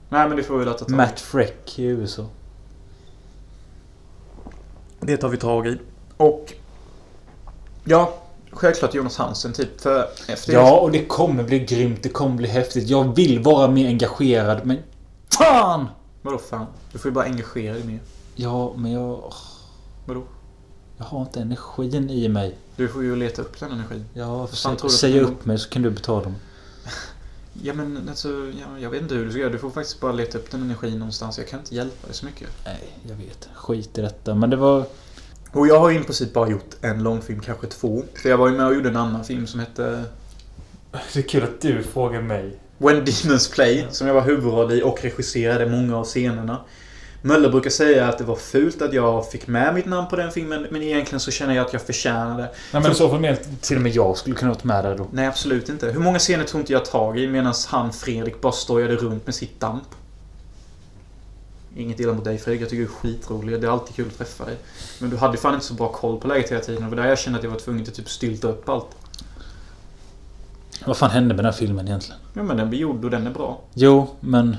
Nej 0.09 0.29
men 0.29 0.37
det 0.37 0.43
får 0.43 0.59
vi 0.59 0.65
väl 0.65 0.75
ta 0.75 0.85
tag. 0.85 0.97
Matt 0.97 1.21
Freck 1.21 1.79
i 1.79 1.85
USA. 1.85 2.27
Det 5.01 5.17
tar 5.17 5.29
vi 5.29 5.37
tag 5.37 5.67
i. 5.67 5.79
Och... 6.17 6.53
Ja, 7.85 8.15
självklart 8.51 8.95
Jonas 8.95 9.17
Hansen 9.17 9.53
typ. 9.53 9.81
För 9.81 10.09
efter 10.29 10.53
Ja, 10.53 10.79
och 10.81 10.91
det 10.91 11.05
kommer 11.05 11.43
bli 11.43 11.59
grymt. 11.59 12.03
Det 12.03 12.09
kommer 12.09 12.37
bli 12.37 12.49
häftigt. 12.49 12.89
Jag 12.89 13.17
vill 13.17 13.43
vara 13.43 13.69
mer 13.69 13.87
engagerad, 13.87 14.67
men... 14.67 14.79
Fan! 15.39 15.87
Vadå 16.23 16.39
fan? 16.39 16.67
Du 16.93 16.99
får 16.99 17.09
ju 17.11 17.15
bara 17.15 17.25
engagera 17.25 17.75
dig 17.75 17.85
mer. 17.85 18.01
Ja, 18.35 18.73
men 18.77 18.93
jag... 18.93 19.33
Vadå? 20.07 20.23
Jag 20.99 21.05
har 21.05 21.21
inte 21.23 21.41
energin 21.41 22.11
i 22.11 22.29
mig. 22.29 22.59
Du 22.77 22.89
får 22.89 23.03
ju 23.03 23.17
leta 23.17 23.43
upp 23.43 23.61
den 23.61 23.73
energin. 23.73 24.05
Ja, 24.15 24.47
för 24.47 25.09
det- 25.09 25.21
upp 25.21 25.45
mig 25.47 25.59
så 25.59 25.69
kan 25.69 25.83
du 25.83 25.91
betala 25.91 26.29
mig. 26.29 26.39
Ja 27.63 27.75
men 27.75 28.09
alltså, 28.09 28.29
ja, 28.29 28.79
jag 28.79 28.91
vet 28.91 29.03
inte 29.03 29.15
hur 29.15 29.25
du 29.25 29.31
ska 29.31 29.41
göra. 29.41 29.51
Du 29.53 29.59
får 29.59 29.71
faktiskt 29.71 30.01
bara 30.01 30.13
leta 30.13 30.39
upp 30.39 30.51
den 30.51 30.63
energin 30.63 30.99
någonstans. 30.99 31.39
Jag 31.39 31.49
kan 31.49 31.61
inte 31.61 31.75
hjälpa 31.75 32.07
dig 32.07 32.17
så 32.17 32.27
mycket. 32.27 32.49
Nej, 32.65 32.99
jag 33.09 33.15
vet. 33.17 33.49
Skit 33.55 33.99
i 33.99 34.01
detta. 34.01 34.35
Men 34.35 34.51
det 34.51 34.57
var... 34.57 34.85
Och 35.53 35.67
jag 35.67 35.81
har 35.81 35.91
ju 35.91 36.01
i 36.01 36.05
princip 36.05 36.33
bara 36.33 36.49
gjort 36.51 36.77
en 36.81 37.03
långfilm, 37.03 37.41
kanske 37.41 37.67
två. 37.67 38.03
För 38.23 38.29
jag 38.29 38.37
var 38.39 38.49
ju 38.49 38.57
med 38.57 38.67
och 38.67 38.75
gjorde 38.75 38.89
en 38.89 38.97
annan 38.97 39.25
film 39.25 39.47
som 39.47 39.61
hette 39.61 40.05
Det 41.13 41.19
är 41.19 41.23
kul 41.23 41.43
att 41.43 41.61
du 41.61 41.83
frågar 41.83 42.23
mig. 42.23 42.59
When 42.79 43.05
Demons 43.05 43.49
Play, 43.49 43.87
som 43.91 44.07
jag 44.07 44.15
var 44.15 44.23
huvudroll 44.23 44.73
i 44.73 44.83
och 44.83 45.03
regisserade 45.03 45.67
många 45.67 45.99
av 45.99 46.05
scenerna. 46.05 46.61
Möller 47.23 47.49
brukar 47.49 47.71
säga 47.71 48.09
att 48.09 48.19
det 48.19 48.25
var 48.25 48.37
fult 48.37 48.83
att 48.83 48.93
jag 48.93 49.31
fick 49.31 49.47
med 49.47 49.75
mitt 49.75 49.87
namn 49.87 50.09
på 50.09 50.17
den 50.17 50.31
filmen, 50.31 50.67
men 50.71 50.83
egentligen 50.83 51.21
så 51.21 51.31
känner 51.31 51.55
jag 51.55 51.67
att 51.67 51.73
jag 51.73 51.83
förtjänade 51.83 52.43
det. 52.43 52.51
Nej, 52.73 52.83
men 52.83 52.95
så 52.95 53.19
mer 53.19 53.39
till 53.61 53.77
och 53.77 53.83
med 53.83 53.93
jag 53.93 54.17
skulle 54.17 54.37
kunna 54.37 54.51
varit 54.51 54.65
med 54.65 54.85
där 54.85 54.99
då. 54.99 55.07
Nej, 55.13 55.27
absolut 55.27 55.69
inte. 55.69 55.91
Hur 55.91 56.01
många 56.01 56.19
scener 56.19 56.45
tog 56.45 56.61
inte 56.61 56.73
jag 56.73 56.85
tag 56.85 57.19
i 57.19 57.27
medan 57.27 57.55
han, 57.69 57.93
Fredrik, 57.93 58.41
bara 58.41 58.53
stojade 58.53 58.97
runt 58.97 59.27
med 59.27 59.35
sitt 59.35 59.61
damp? 59.61 59.89
Inget 61.77 62.01
illa 62.01 62.13
mot 62.13 62.25
dig 62.25 62.39
Fredrik, 62.39 62.63
jag 62.63 62.69
tycker 62.71 62.83
du 62.83 62.89
är 62.89 62.93
skitrolig. 62.93 63.61
Det 63.61 63.67
är 63.67 63.71
alltid 63.71 63.97
kul 63.97 64.07
att 64.07 64.19
träffa 64.19 64.45
dig. 64.45 64.57
Men 64.99 65.11
du 65.11 65.17
hade 65.17 65.39
fan 65.39 65.55
inte 65.55 65.67
så 65.67 65.75
bra 65.75 65.93
koll 65.93 66.21
på 66.21 66.29
läget 66.29 66.51
hela 66.51 66.61
tiden. 66.61 66.83
Det 66.83 66.89
var 66.89 66.97
där 66.97 67.09
jag 67.09 67.19
kände 67.19 67.39
att 67.39 67.45
jag 67.45 67.51
var 67.51 67.59
tvungen 67.59 67.83
att 67.83 67.95
typ 67.95 68.09
stylta 68.09 68.49
upp 68.49 68.69
allt. 68.69 68.87
Vad 70.87 70.97
fan 70.97 71.11
hände 71.11 71.29
med 71.35 71.45
den 71.45 71.53
här 71.53 71.59
filmen 71.59 71.87
egentligen? 71.89 72.21
Ja, 72.35 72.43
men 72.43 72.57
den 72.57 72.69
blir 72.71 72.79
gjord 72.81 73.05
och 73.05 73.11
den 73.11 73.27
är 73.27 73.31
bra. 73.31 73.61
Jo, 73.75 74.07
men... 74.21 74.57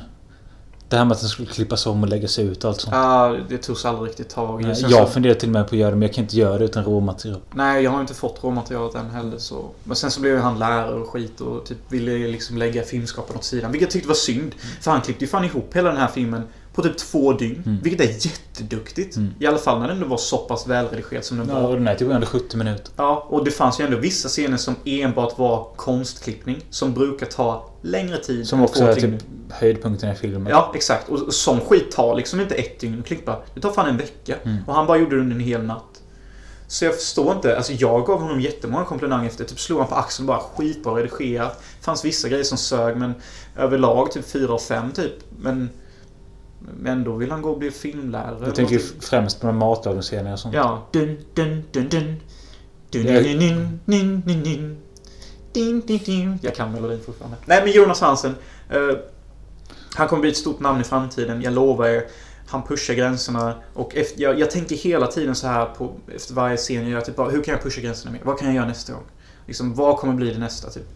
Det 0.89 0.97
här 0.97 1.05
med 1.05 1.15
att 1.15 1.19
den 1.19 1.29
skulle 1.29 1.47
klippas 1.47 1.85
om 1.87 2.03
och 2.03 2.09
läggas 2.09 2.39
ut 2.39 2.63
och 2.63 2.69
allt 2.69 2.81
sånt. 2.81 2.95
Ah, 2.95 3.35
det 3.49 3.57
togs 3.57 3.85
aldrig 3.85 4.09
riktigt 4.09 4.29
tag 4.29 4.61
i. 4.61 4.63
Nej, 4.65 4.75
jag 4.81 5.07
så- 5.07 5.13
funderar 5.13 5.33
till 5.33 5.49
och 5.49 5.53
med 5.53 5.67
på 5.69 5.75
att 5.75 5.79
göra 5.79 5.89
det, 5.89 5.95
men 5.95 6.01
jag 6.01 6.13
kan 6.13 6.23
inte 6.23 6.35
göra 6.37 6.57
det 6.57 6.65
utan 6.65 6.83
råmaterial. 6.83 7.39
Nej, 7.53 7.83
jag 7.83 7.91
har 7.91 8.01
inte 8.01 8.13
fått 8.13 8.43
råmaterialet 8.43 8.95
än 8.95 9.09
heller 9.09 9.37
så... 9.37 9.65
Men 9.83 9.95
sen 9.95 10.11
så 10.11 10.21
blev 10.21 10.39
han 10.39 10.59
lärare 10.59 10.93
och 10.95 11.09
skit 11.09 11.41
och 11.41 11.65
typ 11.65 11.77
ville 11.89 12.11
liksom 12.27 12.57
lägga 12.57 12.83
filmskaparen 12.83 13.37
åt 13.37 13.43
sidan. 13.43 13.71
Vilket 13.71 13.85
jag 13.87 13.91
tyckte 13.93 14.07
var 14.07 14.15
synd. 14.15 14.55
För 14.81 14.91
han 14.91 15.01
klippte 15.01 15.23
ju 15.25 15.29
fan 15.29 15.45
ihop 15.45 15.75
hela 15.75 15.89
den 15.89 15.97
här 15.97 16.07
filmen 16.07 16.43
på 16.75 16.83
typ 16.83 16.97
två 16.97 17.33
dygn. 17.33 17.63
Mm. 17.65 17.79
Vilket 17.83 18.01
är 18.09 18.25
jätteduktigt. 18.27 19.15
Mm. 19.15 19.33
I 19.39 19.45
alla 19.45 19.57
fall 19.57 19.79
när 19.79 19.87
den 19.87 19.97
ändå 19.97 20.07
var 20.09 20.17
så 20.17 20.37
pass 20.37 20.67
välredigerad 20.67 21.25
som 21.25 21.37
den 21.37 21.49
Ja, 21.49 21.59
var. 21.59 21.69
och 21.69 21.75
den 21.75 21.87
här 21.87 21.95
tog 21.95 22.11
ändå 22.11 22.27
70 22.27 22.57
minuter. 22.57 22.91
Ja, 22.95 23.27
och 23.29 23.45
det 23.45 23.51
fanns 23.51 23.79
ju 23.79 23.85
ändå 23.85 23.97
vissa 23.97 24.29
scener 24.29 24.57
som 24.57 24.75
enbart 24.85 25.37
var 25.37 25.67
konstklippning. 25.75 26.65
Som 26.69 26.93
brukar 26.93 27.25
ta 27.25 27.69
längre 27.81 28.17
tid. 28.17 28.47
Som 28.47 28.63
också 28.63 28.83
är 28.83 28.95
typ 28.95 29.21
höjdpunkten 29.49 30.11
i 30.11 30.15
filmen. 30.15 30.47
Ja, 30.49 30.71
exakt. 30.75 31.09
Och 31.09 31.33
sån 31.33 31.59
skit 31.59 31.91
tar 31.91 32.15
liksom 32.15 32.39
inte 32.39 32.55
ett 32.55 32.79
dygn 32.79 32.99
att 32.99 33.05
klippa. 33.05 33.41
Det 33.53 33.61
tar 33.61 33.71
fan 33.71 33.89
en 33.89 33.97
vecka. 33.97 34.35
Mm. 34.43 34.57
Och 34.67 34.73
han 34.73 34.87
bara 34.87 34.97
gjorde 34.97 35.15
det 35.15 35.21
under 35.21 35.35
en 35.35 35.41
hel 35.41 35.63
natt. 35.63 36.01
Så 36.67 36.85
jag 36.85 36.95
förstår 36.95 37.35
inte. 37.35 37.57
Alltså 37.57 37.73
jag 37.73 38.05
gav 38.05 38.21
honom 38.21 38.41
jättemånga 38.41 38.85
komplimanger 38.85 39.27
efter. 39.29 39.43
Typ 39.45 39.59
slog 39.59 39.79
han 39.79 39.87
på 39.87 39.95
axeln 39.95 40.27
bara 40.27 40.39
skitbra 40.39 40.95
redigerat. 40.95 41.63
fanns 41.81 42.05
vissa 42.05 42.29
grejer 42.29 42.43
som 42.43 42.57
sög 42.57 42.97
men 42.97 43.13
överlag 43.57 44.11
typ 44.11 44.25
4 44.25 44.53
av 44.53 44.59
5 44.59 44.91
typ. 44.91 45.13
Men 45.37 45.69
Men 46.79 47.03
då 47.03 47.15
vill 47.15 47.31
han 47.31 47.41
gå 47.41 47.49
och 47.49 47.59
bli 47.59 47.71
filmlärare. 47.71 48.37
Jag 48.45 48.55
tänker 48.55 48.75
Någonting. 48.75 49.01
främst 49.01 49.41
på 49.41 49.51
matlagningsscener 49.51 50.33
och 50.33 50.39
sånt. 50.39 50.55
Ja. 50.55 50.87
Dun, 50.91 51.17
dun, 51.33 51.63
dun, 51.71 51.89
dun. 51.89 52.19
Dun, 52.91 53.05
Jag- 53.05 53.23
dun, 53.23 53.39
dun, 53.39 53.81
dun, 53.85 54.21
dun, 54.25 54.43
dun. 54.43 54.77
Dun, 55.53 55.81
dun, 55.81 55.99
dun. 56.05 56.39
Jag 56.41 56.55
kan 56.55 56.71
melodin 56.71 56.99
fortfarande. 57.05 57.37
Nej 57.45 57.61
men 57.63 57.71
Jonas 57.73 58.01
Hansen. 58.01 58.35
eh, 58.69 58.79
han 59.95 60.07
kommer 60.07 60.21
bli 60.21 60.29
ett 60.31 60.37
stort 60.37 60.59
namn 60.59 60.81
i 60.81 60.83
framtiden. 60.83 61.41
Jag 61.41 61.53
lovar 61.53 61.87
er. 61.87 62.03
Han 62.47 62.63
pushar 62.63 62.93
gränserna. 62.93 63.55
Och 63.73 63.95
efter, 63.95 64.21
jag, 64.21 64.39
jag 64.39 64.51
tänker 64.51 64.75
hela 64.75 65.07
tiden 65.07 65.35
så 65.35 65.47
här 65.47 65.65
på, 65.65 65.91
efter 66.15 66.33
varje 66.33 66.57
scen 66.57 66.81
jag 66.81 66.89
gör. 66.91 67.01
Typ, 67.01 67.15
bara, 67.15 67.29
hur 67.29 67.43
kan 67.43 67.51
jag 67.53 67.63
pusha 67.63 67.81
gränserna 67.81 68.11
mer? 68.11 68.21
Vad 68.23 68.39
kan 68.39 68.47
jag 68.47 68.55
göra 68.55 68.67
nästa 68.67 68.93
gång? 68.93 69.03
Liksom, 69.47 69.73
vad 69.75 69.97
kommer 69.97 70.13
bli 70.13 70.33
det 70.33 70.39
nästa? 70.39 70.69
Typ? 70.69 70.87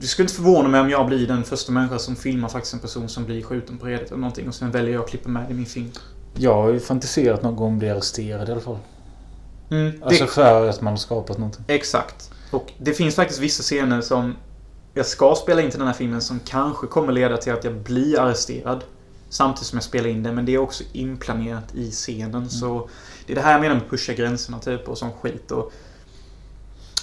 Det 0.00 0.06
skulle 0.06 0.24
inte 0.24 0.34
förvåna 0.34 0.68
mig 0.68 0.80
om 0.80 0.90
jag 0.90 1.06
blir 1.06 1.26
den 1.26 1.44
första 1.44 1.72
människan 1.72 1.98
som 2.00 2.16
filmar 2.16 2.48
faktiskt 2.48 2.74
en 2.74 2.80
person 2.80 3.08
som 3.08 3.24
blir 3.24 3.42
skjuten 3.42 3.78
på 3.78 3.86
redet 3.86 4.06
eller 4.08 4.20
någonting. 4.20 4.48
Och 4.48 4.54
sen 4.54 4.70
väljer 4.70 4.94
jag 4.94 5.04
att 5.04 5.10
klippa 5.10 5.28
med 5.28 5.44
det 5.48 5.52
i 5.52 5.56
min 5.56 5.66
film. 5.66 5.90
Jag 6.34 6.54
har 6.54 6.68
ju 6.72 6.80
fantiserat 6.80 7.42
någon 7.42 7.56
gång 7.56 7.78
bli 7.78 7.90
arresterad 7.90 8.48
i 8.48 8.52
alla 8.52 8.60
fall. 8.60 8.78
Mm, 9.70 10.02
Alltså 10.02 10.24
det, 10.24 10.30
för 10.30 10.68
att 10.68 10.80
man 10.80 10.92
har 10.92 10.98
skapat 10.98 11.38
någonting. 11.38 11.64
Exakt. 11.68 12.30
Och 12.50 12.72
det 12.78 12.92
finns 12.92 13.14
faktiskt 13.14 13.40
vissa 13.40 13.62
scener 13.62 14.00
som 14.00 14.36
jag 14.94 15.06
ska 15.06 15.34
spela 15.34 15.62
in 15.62 15.70
till 15.70 15.78
den 15.78 15.88
här 15.88 15.94
filmen 15.94 16.20
som 16.20 16.40
kanske 16.44 16.86
kommer 16.86 17.12
leda 17.12 17.36
till 17.36 17.52
att 17.52 17.64
jag 17.64 17.74
blir 17.74 18.20
arresterad. 18.20 18.84
Samtidigt 19.28 19.66
som 19.66 19.76
jag 19.76 19.84
spelar 19.84 20.08
in 20.08 20.22
den. 20.22 20.34
Men 20.34 20.46
det 20.46 20.54
är 20.54 20.58
också 20.58 20.84
inplanerat 20.92 21.74
i 21.74 21.90
scenen. 21.90 22.50
Så 22.50 22.88
det 23.26 23.32
är 23.32 23.34
det 23.34 23.42
här 23.42 23.52
jag 23.52 23.60
menar 23.60 23.74
med 23.74 23.90
pusha 23.90 24.12
gränserna 24.12 24.58
typ 24.58 24.88
och 24.88 24.98
sån 24.98 25.12
skit. 25.12 25.50
Och, 25.50 25.72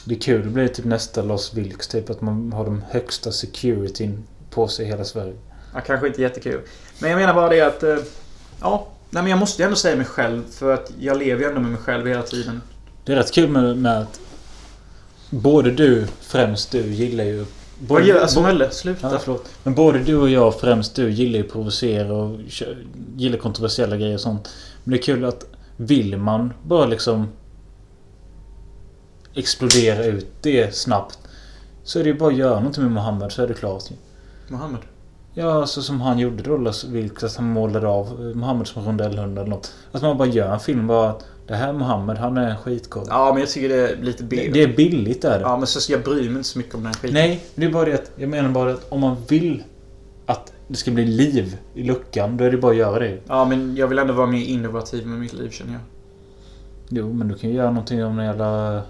Det 0.06 0.16
är 0.16 0.20
kul. 0.20 0.44
Det 0.44 0.50
blir 0.50 0.68
typ 0.68 0.86
nästa 0.86 1.22
Los 1.22 1.54
Vilks. 1.54 1.88
Typ 1.88 2.10
att 2.10 2.22
man 2.22 2.54
har 2.54 2.66
de 2.66 2.82
högsta 2.90 3.32
securityn 3.32 4.24
på 4.50 4.68
sig 4.68 4.86
i 4.86 4.88
hela 4.88 5.04
Sverige. 5.06 5.34
ja, 5.74 5.82
kanske 5.82 6.08
inte 6.08 6.22
jättekul. 6.22 6.62
Men 7.00 7.10
jag 7.12 7.20
menar 7.20 7.34
bara 7.34 7.50
det 7.50 7.62
att... 7.62 7.84
eh, 7.84 7.98
Ja, 8.62 8.88
nej 9.10 9.24
men 9.24 9.30
jag 9.30 9.40
måste 9.40 9.62
ju 9.62 9.64
ändå 9.66 9.76
säga 9.76 9.96
mig 9.96 10.06
själv. 10.06 10.44
För 10.52 10.74
att 10.74 10.92
jag 11.00 11.18
lever 11.18 11.42
ju 11.44 11.48
ändå 11.50 11.62
med 11.62 11.72
mig 11.72 11.80
själv 11.80 12.08
hela 12.08 12.22
tiden. 12.24 12.62
Det 13.06 13.12
är 13.12 13.16
rätt 13.16 13.32
kul 13.34 13.50
med, 13.50 13.78
med 13.78 14.00
att 14.02 14.20
både 15.30 15.72
du, 15.72 16.08
främst 16.22 16.72
du, 16.72 16.82
gillar 16.94 17.24
ju... 17.24 17.38
Vad 17.38 17.48
Både, 17.88 18.06
gör 18.06 18.22
alltså 18.22 18.42
Mölle? 18.42 18.72
Sluta. 18.72 19.12
Ja, 19.12 19.20
förlåt. 19.24 19.50
Men 19.64 19.76
både 19.76 20.00
du 20.00 20.16
och 20.16 20.30
jag, 20.30 20.60
främst 20.60 20.96
du, 20.96 21.10
gillar 21.12 21.38
ju 21.38 21.44
provocera 21.44 22.14
och 22.14 22.40
gillar 23.16 23.38
kontroversiella 23.38 23.98
grejer 23.98 24.14
och 24.14 24.22
sånt. 24.22 24.50
Men 24.84 24.92
det 24.92 24.98
är 25.00 25.02
kul 25.04 25.26
att 25.26 25.46
vill 25.78 26.18
man 26.18 26.54
bara 26.64 26.86
liksom 26.86 27.28
explodera 29.34 30.06
ut 30.06 30.28
det 30.42 30.76
snabbt 30.76 31.20
så 31.84 32.00
är 32.00 32.04
det 32.04 32.10
ju 32.10 32.18
bara 32.18 32.30
att 32.30 32.38
göra 32.38 32.56
någonting 32.56 32.84
med 32.84 32.92
Mohammed 32.92 33.32
så 33.32 33.44
är 33.44 33.48
det 33.48 33.54
klart. 33.54 33.84
ju. 33.92 33.96
Mohammed. 34.48 34.80
Ja, 35.34 35.54
alltså 35.54 35.82
som 35.82 36.02
han 36.02 36.20
gjorde 36.20 36.44
då, 36.44 36.58
Las 36.58 36.84
Vilks, 36.84 37.24
att 37.24 37.36
han 37.36 37.46
målade 37.46 37.88
av 37.88 38.08
eh, 38.08 38.36
Mohammed 38.36 38.68
som 38.68 38.86
rondellhund 38.86 39.38
eller 39.40 39.50
något. 39.50 39.74
Att 39.92 40.02
man 40.02 40.18
bara 40.18 40.28
gör 40.28 40.54
en 40.54 40.60
film 40.60 40.88
bara 40.88 41.10
att 41.10 41.26
det 41.48 41.56
här 41.56 41.70
är 41.70 41.74
Mohammed, 41.74 42.18
han 42.18 42.38
är 42.38 42.50
en 42.50 42.58
skitkorv. 42.58 43.06
Ja, 43.10 43.32
men 43.32 43.40
jag 43.40 43.50
tycker 43.50 43.70
det 43.70 43.90
är 43.90 43.98
lite 43.98 44.24
det, 44.24 44.30
B. 44.30 44.50
det 44.54 44.64
är 44.64 44.68
billigt 44.68 45.24
är 45.24 45.40
det. 45.40 45.46
Ja, 45.46 45.58
men 45.58 45.68
så 45.68 45.92
jag 45.92 46.04
bryr 46.04 46.30
mig 46.30 46.38
inte 46.38 46.44
så 46.44 46.58
mycket 46.58 46.76
om 46.76 46.82
den 46.84 46.88
här 46.88 46.94
skiten. 46.94 47.14
Nej, 47.14 47.44
det 47.56 47.66
är 47.66 47.72
bara 47.72 47.86
det 47.86 47.94
att 47.94 48.12
jag 48.16 48.30
menar 48.30 48.50
bara 48.50 48.72
att 48.72 48.92
om 48.92 49.00
man 49.00 49.16
vill 49.28 49.64
att 50.26 50.54
det 50.68 50.76
ska 50.76 50.92
bli 50.92 51.06
liv 51.06 51.58
i 51.74 51.84
luckan, 51.84 52.38
då 52.38 52.44
är 52.44 52.52
det 52.52 52.58
bara 52.58 52.72
att 52.72 52.78
göra 52.78 53.00
det. 53.00 53.18
Ja, 53.28 53.46
men 53.46 53.76
jag 53.76 53.88
vill 53.88 54.00
ändå 54.00 54.14
vara 54.14 54.28
mer 54.28 54.46
innovativ 54.46 55.08
med 55.08 55.20
mitt 55.20 55.34
liv 55.34 55.50
känner 55.50 55.74
jag. 55.74 55.82
Jo, 56.90 57.14
men 57.14 57.28
du 57.28 57.36
kan 57.36 57.50
ju 57.50 57.56
göra 57.56 57.70
någonting 57.72 58.06
om 58.06 58.16
den 58.16 58.26
jävla... 58.26 58.82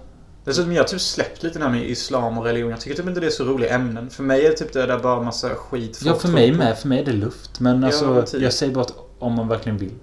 Dessutom, 0.43 0.73
jag 0.73 0.83
har 0.83 0.87
typ 0.87 1.01
släppt 1.01 1.43
lite 1.43 1.59
det 1.59 1.65
här 1.65 1.71
med 1.71 1.89
islam 1.89 2.37
och 2.37 2.43
religion. 2.43 2.69
Jag 2.71 2.79
tycker 2.81 2.95
typ 2.97 3.07
inte 3.07 3.19
det 3.19 3.25
är 3.27 3.31
så 3.31 3.45
roliga 3.45 3.75
ämnen. 3.75 4.09
För 4.09 4.23
mig 4.23 4.45
är 4.45 4.49
det 4.49 4.55
typ 4.55 4.73
det 4.73 4.85
där 4.85 4.99
bara 4.99 5.21
massa 5.21 5.49
skit. 5.49 6.01
Ja, 6.05 6.15
för 6.15 6.27
mig 6.29 6.51
med. 6.51 6.77
För 6.77 6.87
mig 6.87 6.99
är 6.99 7.05
det 7.05 7.13
luft. 7.13 7.59
Men 7.59 7.81
Ja, 7.81 7.87
alltså, 7.87 8.13
men 8.13 8.25
typ. 8.25 8.41
jag 8.41 8.53
säger 8.53 8.73
bara 8.73 8.81
att 8.81 8.93
om 9.19 9.33
man 9.33 9.47
verkligen 9.47 9.77
vill. 9.77 9.93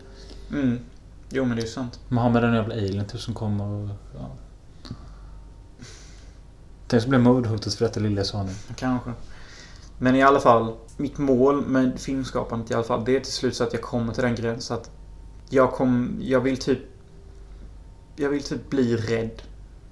Mm. 0.52 0.78
Jo, 1.30 1.44
men 1.44 1.56
det 1.56 1.62
är 1.62 1.66
ju 1.66 1.72
sant. 1.72 2.00
Mohammed 2.08 2.44
är 2.44 2.48
en 2.48 2.54
jävla 2.54 2.74
alien 2.74 3.06
typ 3.06 3.20
som 3.20 3.34
kommer 3.34 3.64
och... 3.64 3.88
Ja. 4.14 4.30
Tänk 6.88 7.02
så 7.02 7.08
blir 7.08 7.18
mordhotet 7.18 7.74
för 7.74 7.84
detta 7.84 8.00
lilla 8.00 8.24
sonen. 8.24 8.54
Kanske. 8.76 9.12
Men 9.98 10.16
i 10.16 10.22
alla 10.22 10.40
fall, 10.40 10.74
mitt 10.96 11.18
mål 11.18 11.66
med 11.66 12.00
filmskapandet 12.00 12.70
i 12.70 12.74
alla 12.74 12.84
fall, 12.84 13.04
det 13.04 13.16
är 13.16 13.20
till 13.20 13.32
slut 13.32 13.56
så 13.56 13.64
att 13.64 13.72
jag 13.72 13.82
kommer 13.82 14.12
till 14.12 14.22
den 14.22 14.34
gränsen 14.34 14.76
att 14.76 14.90
jag 15.48 15.72
kom, 15.72 16.18
jag 16.20 16.40
vill 16.40 16.56
typ 16.56 16.78
jag 18.16 18.30
vill 18.30 18.42
typ 18.42 18.70
bli 18.70 18.96
rädd 18.96 19.42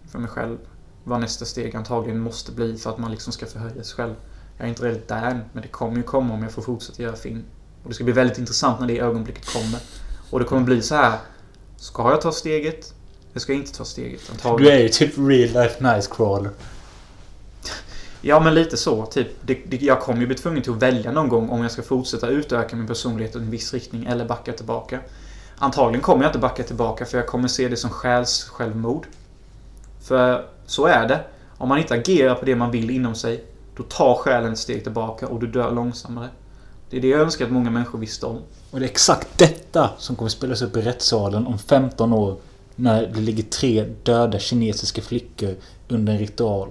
för 0.09 0.18
mig 0.18 0.30
själv. 0.30 0.59
Vad 1.05 1.20
nästa 1.20 1.44
steg 1.44 1.76
antagligen 1.76 2.20
måste 2.20 2.52
bli 2.52 2.76
för 2.76 2.90
att 2.90 2.98
man 2.98 3.10
liksom 3.10 3.32
ska 3.32 3.47
förhöja 3.47 3.85
sig 3.85 3.97
själv. 3.97 4.14
Jag 4.56 4.64
är 4.64 4.68
inte 4.68 4.85
rädd 4.85 5.02
där 5.06 5.30
än, 5.30 5.40
men 5.52 5.62
det 5.62 5.68
kommer 5.68 5.97
ju 5.97 6.02
komma 6.02 6.35
om 6.35 6.43
jag 6.43 6.52
får 6.52 6.62
fortsätta 6.62 7.02
göra 7.02 7.16
film. 7.16 7.44
Och 7.82 7.89
det 7.89 7.94
ska 7.94 8.05
bli 8.05 8.12
väldigt 8.12 8.39
intressant 8.39 8.80
när 8.80 8.86
det 8.86 8.98
ögonblicket 8.98 9.52
kommer. 9.52 9.80
Och 10.30 10.39
det 10.39 10.44
kommer 10.44 10.62
bli 10.62 10.82
så 10.82 10.94
här. 10.94 11.18
Ska 11.76 12.10
jag 12.10 12.20
ta 12.20 12.32
steget? 12.32 12.94
Jag 13.32 13.43
ska 13.43 13.52
inte 13.52 13.72
ta 13.72 13.85
steget. 13.85 14.20
Antagligen. 14.30 14.72
Du 14.72 14.78
är 14.78 14.82
ju 14.82 14.89
typ 14.89 15.18
real 15.18 15.62
life 15.62 15.82
Nightcrawler. 15.82 16.51
Ja, 18.20 18.40
men 18.40 18.55
lite 18.55 18.76
så. 18.76 19.06
Typ, 19.06 19.28
det, 19.43 19.55
det, 19.55 19.76
jag 19.76 20.01
kommer 20.01 20.20
ju 20.20 20.26
bli 20.26 20.36
tvungen 20.36 20.62
till 20.62 20.72
att 20.72 20.82
välja 20.82 21.12
någon 21.12 21.28
gång 21.28 21.48
om 21.48 21.62
jag 21.62 21.70
ska 21.70 21.82
fortsätta 21.82 22.28
utöka 22.28 22.76
min 22.76 22.86
personlighet 22.86 23.35
i 23.35 23.39
en 23.39 23.51
viss 23.51 23.74
riktning 23.74 24.05
eller 24.05 24.24
backa 24.24 24.52
tillbaka. 24.52 25.01
Antagligen 25.59 26.02
kommer 26.02 26.22
jag 26.22 26.28
inte 26.28 26.39
backa 26.39 26.62
tillbaka 26.62 27.05
för 27.05 27.18
jag 27.18 27.26
kommer 27.26 27.48
se 27.48 27.68
det 27.68 27.76
som 27.76 27.90
självmord. 27.90 29.06
För 30.09 30.44
så 30.66 30.86
är 30.86 31.09
det. 31.09 31.20
Om 31.59 31.68
man 31.68 31.78
inte 31.78 31.94
agerar 31.94 32.35
på 32.35 32.44
det 32.44 32.56
man 32.56 32.70
vill 32.70 32.90
inom 32.90 33.14
sig, 33.14 33.44
då 33.76 33.82
tar 33.82 34.14
själen 34.14 34.52
ett 34.52 34.59
steg 34.59 34.82
tillbaka 34.82 35.28
och 35.28 35.40
du 35.40 35.47
dör 35.47 35.72
långsammare. 35.72 36.28
Det 36.90 36.97
är 36.97 37.01
det 37.01 37.09
jag 37.09 37.20
önskar 37.20 37.44
att 37.44 37.51
många 37.51 37.70
människor 37.70 37.98
visste 37.98 38.26
om. 38.26 38.36
Och 38.70 38.80
det 38.80 38.86
är 38.86 38.90
exakt 38.90 39.39
detta 39.39 39.90
som 39.98 40.16
kommer 40.16 40.28
spelas 40.28 40.62
upp 40.62 40.76
i 40.76 40.80
rättssalen 40.80 41.47
om 41.47 41.59
15 41.59 42.12
år. 42.12 42.36
När 42.76 43.06
det 43.06 43.20
ligger 43.20 43.43
tre 43.43 43.85
döda 44.02 44.39
kinesiska 44.39 45.02
flickor 45.02 45.55
under 45.89 46.12
en 46.12 46.18
ritual. 46.18 46.68